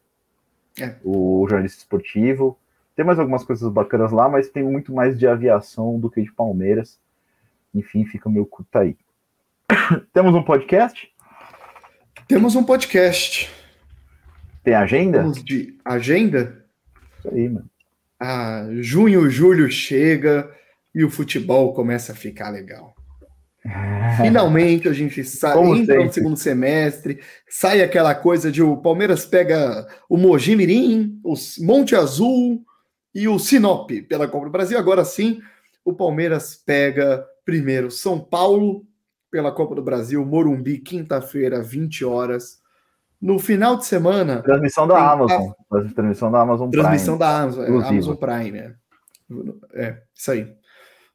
é? 0.81 0.97
O 1.05 1.45
jornalista 1.49 1.79
esportivo. 1.79 2.57
Tem 2.95 3.05
mais 3.05 3.19
algumas 3.19 3.45
coisas 3.45 3.71
bacanas 3.71 4.13
lá, 4.13 4.29
mas 4.29 4.49
tem 4.49 4.63
muito 4.63 4.95
mais 4.95 5.19
de 5.19 5.27
aviação 5.27 5.99
do 5.99 6.09
que 6.09 6.23
de 6.23 6.33
Palmeiras. 6.33 6.99
Enfim, 7.75 8.05
fica 8.05 8.29
o 8.29 8.33
meu 8.33 8.47
curto 8.47 8.79
aí. 8.79 8.97
Temos 10.13 10.35
um 10.35 10.43
podcast? 10.43 11.13
Temos 12.29 12.55
um 12.55 12.65
podcast. 12.65 13.51
Tem 14.63 14.75
agenda? 14.75 15.19
Temos 15.19 15.45
de 15.45 15.77
agenda? 15.85 16.65
Isso 17.19 17.29
aí, 17.29 17.49
mano. 17.49 17.69
Ah, 18.21 18.67
junho, 18.81 19.29
julho 19.29 19.71
chega 19.71 20.51
e 20.95 21.05
o 21.05 21.11
futebol 21.11 21.73
começa 21.75 22.13
a 22.13 22.17
ficar 22.17 22.51
legal. 22.51 22.95
Finalmente 24.21 24.89
a 24.89 24.93
gente 24.93 25.25
sai, 25.25 25.59
entra 25.59 26.05
no 26.05 26.13
segundo 26.13 26.37
semestre, 26.37 27.21
sai 27.49 27.81
aquela 27.81 28.15
coisa 28.15 28.53
de 28.53 28.63
o 28.63 28.77
Palmeiras 28.77 29.25
pega 29.25 29.87
o 30.09 30.19
Mogi 30.19 30.55
Mirim, 30.55 31.19
o 31.25 31.35
Monte 31.61 31.97
Azul 31.97 32.63
e 33.15 33.27
o 33.27 33.39
Sinop 33.39 33.91
pela 34.07 34.29
Copa 34.29 34.47
do 34.47 34.53
Brasil. 34.53 34.79
Agora 34.79 35.05
sim, 35.05 35.41
o 35.83 35.95
Palmeiras 35.95 36.55
pega 36.55 37.25
primeiro 37.45 37.91
São 37.91 38.21
Paulo 38.21 38.87
pela 39.31 39.51
Copa 39.51 39.75
do 39.75 39.83
Brasil, 39.83 40.25
Morumbi, 40.25 40.79
quinta-feira, 40.79 41.63
20 41.63 42.05
horas. 42.05 42.63
No 43.25 43.39
final 43.39 43.79
de 43.79 43.87
semana. 43.87 44.43
Transmissão 44.43 44.87
da 44.87 45.13
Amazon. 45.13 45.51
A... 45.73 45.81
Transmissão 45.95 46.31
da 46.31 46.41
Amazon 46.43 46.69
Prime. 46.69 46.83
Transmissão 46.83 47.17
da 47.17 47.41
Amazon, 47.41 47.65
é, 47.65 47.89
Amazon 47.89 48.17
Prime. 48.17 48.59
É. 48.59 48.75
é, 49.73 50.03
isso 50.15 50.31
aí. 50.31 50.55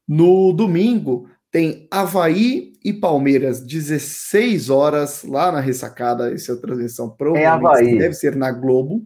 No 0.07 0.52
domingo, 0.52 1.30
tem 1.52 1.88
Havaí 1.91 2.73
e 2.84 2.91
Palmeiras, 2.91 3.61
16 3.61 4.72
horas, 4.72 5.23
lá 5.23 5.52
na 5.52 5.60
ressacada. 5.60 6.34
Essa 6.34 6.53
é 6.53 6.56
a 6.56 6.57
transmissão 6.57 7.11
provavelmente 7.11 7.99
deve 7.99 8.15
ser 8.15 8.36
na 8.36 8.52
Globo, 8.52 9.06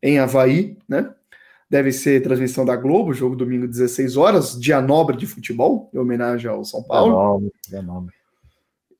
em 0.00 0.20
Havaí, 0.20 0.78
né? 0.88 1.12
Deve 1.68 1.90
ser 1.90 2.22
transmissão 2.22 2.64
da 2.64 2.76
Globo, 2.76 3.12
jogo 3.12 3.34
domingo, 3.34 3.66
16 3.66 4.16
horas, 4.16 4.56
dia 4.56 4.80
nobre 4.80 5.16
de 5.16 5.26
futebol, 5.26 5.90
em 5.92 5.98
homenagem 5.98 6.48
ao 6.48 6.64
São 6.64 6.84
Paulo. 6.84 7.10
Dia 7.10 7.18
nobre, 7.18 7.52
dia 7.68 7.82
nobre. 7.82 8.14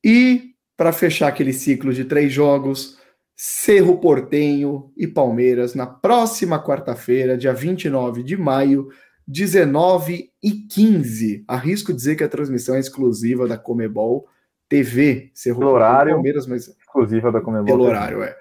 E, 0.05 0.55
para 0.77 0.93
fechar 0.93 1.29
aquele 1.29 1.53
ciclo 1.53 1.93
de 1.93 2.05
três 2.05 2.33
jogos, 2.33 2.98
Cerro 3.41 3.99
Portenho 3.99 4.91
e 4.97 5.07
Palmeiras 5.07 5.73
na 5.73 5.87
próxima 5.87 6.61
quarta-feira, 6.61 7.39
dia 7.39 7.55
29 7.55 8.25
de 8.25 8.37
maio, 8.37 8.89
19 9.29 10.33
e 10.43 10.51
15. 10.51 11.45
Arrisco 11.47 11.93
dizer 11.93 12.17
que 12.17 12.25
a 12.25 12.29
transmissão 12.29 12.75
é 12.75 12.81
exclusiva 12.81 13.47
da 13.47 13.57
Comebol 13.57 14.27
TV. 14.69 15.31
Cerro 15.33 15.61
pelo 15.61 15.71
horário, 15.71 16.15
Palmeiras, 16.15 16.49
mas 16.49 16.67
exclusiva 16.67 17.31
da 17.31 17.41
Comebol. 17.41 17.67
Pelo 17.67 17.85
TV. 17.85 17.91
horário, 17.91 18.23
é. 18.25 18.37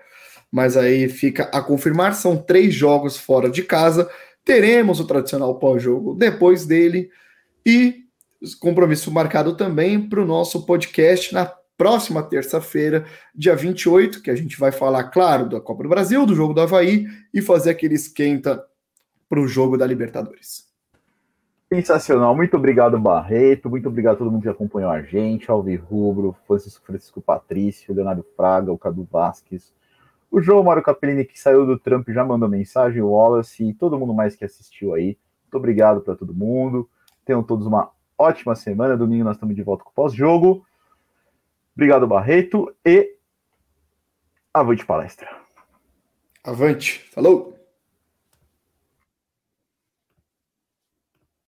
Mas 0.51 0.75
aí 0.75 1.07
fica 1.07 1.43
a 1.43 1.61
confirmar, 1.61 2.15
são 2.15 2.35
três 2.35 2.73
jogos 2.73 3.17
fora 3.17 3.51
de 3.51 3.61
casa. 3.61 4.09
Teremos 4.43 4.99
o 4.99 5.05
tradicional 5.05 5.59
pós-jogo 5.59 6.15
depois 6.15 6.65
dele 6.65 7.11
e 7.63 8.07
compromisso 8.59 9.11
marcado 9.11 9.55
também 9.55 10.09
para 10.09 10.23
o 10.23 10.25
nosso 10.25 10.65
podcast 10.65 11.31
na 11.35 11.53
próxima 11.77 12.23
terça-feira, 12.23 13.05
dia 13.35 13.55
28, 13.55 14.21
que 14.21 14.31
a 14.31 14.35
gente 14.35 14.59
vai 14.59 14.71
falar, 14.71 15.05
claro, 15.05 15.47
da 15.47 15.61
Copa 15.61 15.83
do 15.83 15.89
Brasil, 15.89 16.25
do 16.25 16.35
jogo 16.35 16.53
do 16.53 16.61
Havaí 16.61 17.05
e 17.33 17.41
fazer 17.41 17.69
aquele 17.69 17.95
esquenta 17.95 18.63
para 19.29 19.39
o 19.39 19.47
jogo 19.47 19.77
da 19.77 19.85
Libertadores. 19.85 20.65
Sensacional, 21.71 22.33
muito 22.33 22.55
obrigado, 22.55 22.97
Barreto, 22.97 23.69
muito 23.69 23.89
obrigado 23.89 24.15
a 24.15 24.17
todo 24.19 24.31
mundo 24.31 24.41
que 24.41 24.49
acompanhou 24.49 24.89
a 24.89 25.01
gente, 25.01 25.51
Alvi 25.51 25.75
Rubro, 25.75 26.35
Francisco, 26.47 26.85
Francisco 26.85 27.21
Patrício, 27.21 27.93
Leonardo 27.93 28.25
Fraga, 28.35 28.71
o 28.71 28.77
Cadu 28.77 29.05
Vasques, 29.11 29.73
o 30.31 30.41
João 30.41 30.63
Mário 30.63 30.81
Capellini, 30.81 31.25
que 31.25 31.39
saiu 31.39 31.65
do 31.65 31.77
Trump, 31.77 32.07
já 32.09 32.23
mandou 32.23 32.49
mensagem, 32.49 33.01
o 33.01 33.09
Wallace 33.09 33.63
e 33.63 33.73
todo 33.73 33.99
mundo 33.99 34.13
mais 34.13 34.35
que 34.35 34.45
assistiu 34.45 34.93
aí. 34.93 35.17
Muito 35.43 35.55
obrigado 35.55 36.01
para 36.01 36.15
todo 36.15 36.33
mundo. 36.33 36.89
Tenham 37.25 37.41
todos 37.41 37.65
uma 37.65 37.89
ótima 38.17 38.53
semana. 38.53 38.97
Domingo 38.97 39.23
nós 39.23 39.37
estamos 39.37 39.55
de 39.55 39.63
volta 39.63 39.85
com 39.85 39.89
o 39.89 39.93
pós-jogo. 39.93 40.65
Obrigado, 41.77 42.07
Barreto, 42.07 42.75
e 42.83 43.19
avante 44.51 44.83
palestra. 44.83 45.29
Avante. 46.43 47.07
Falou! 47.11 47.55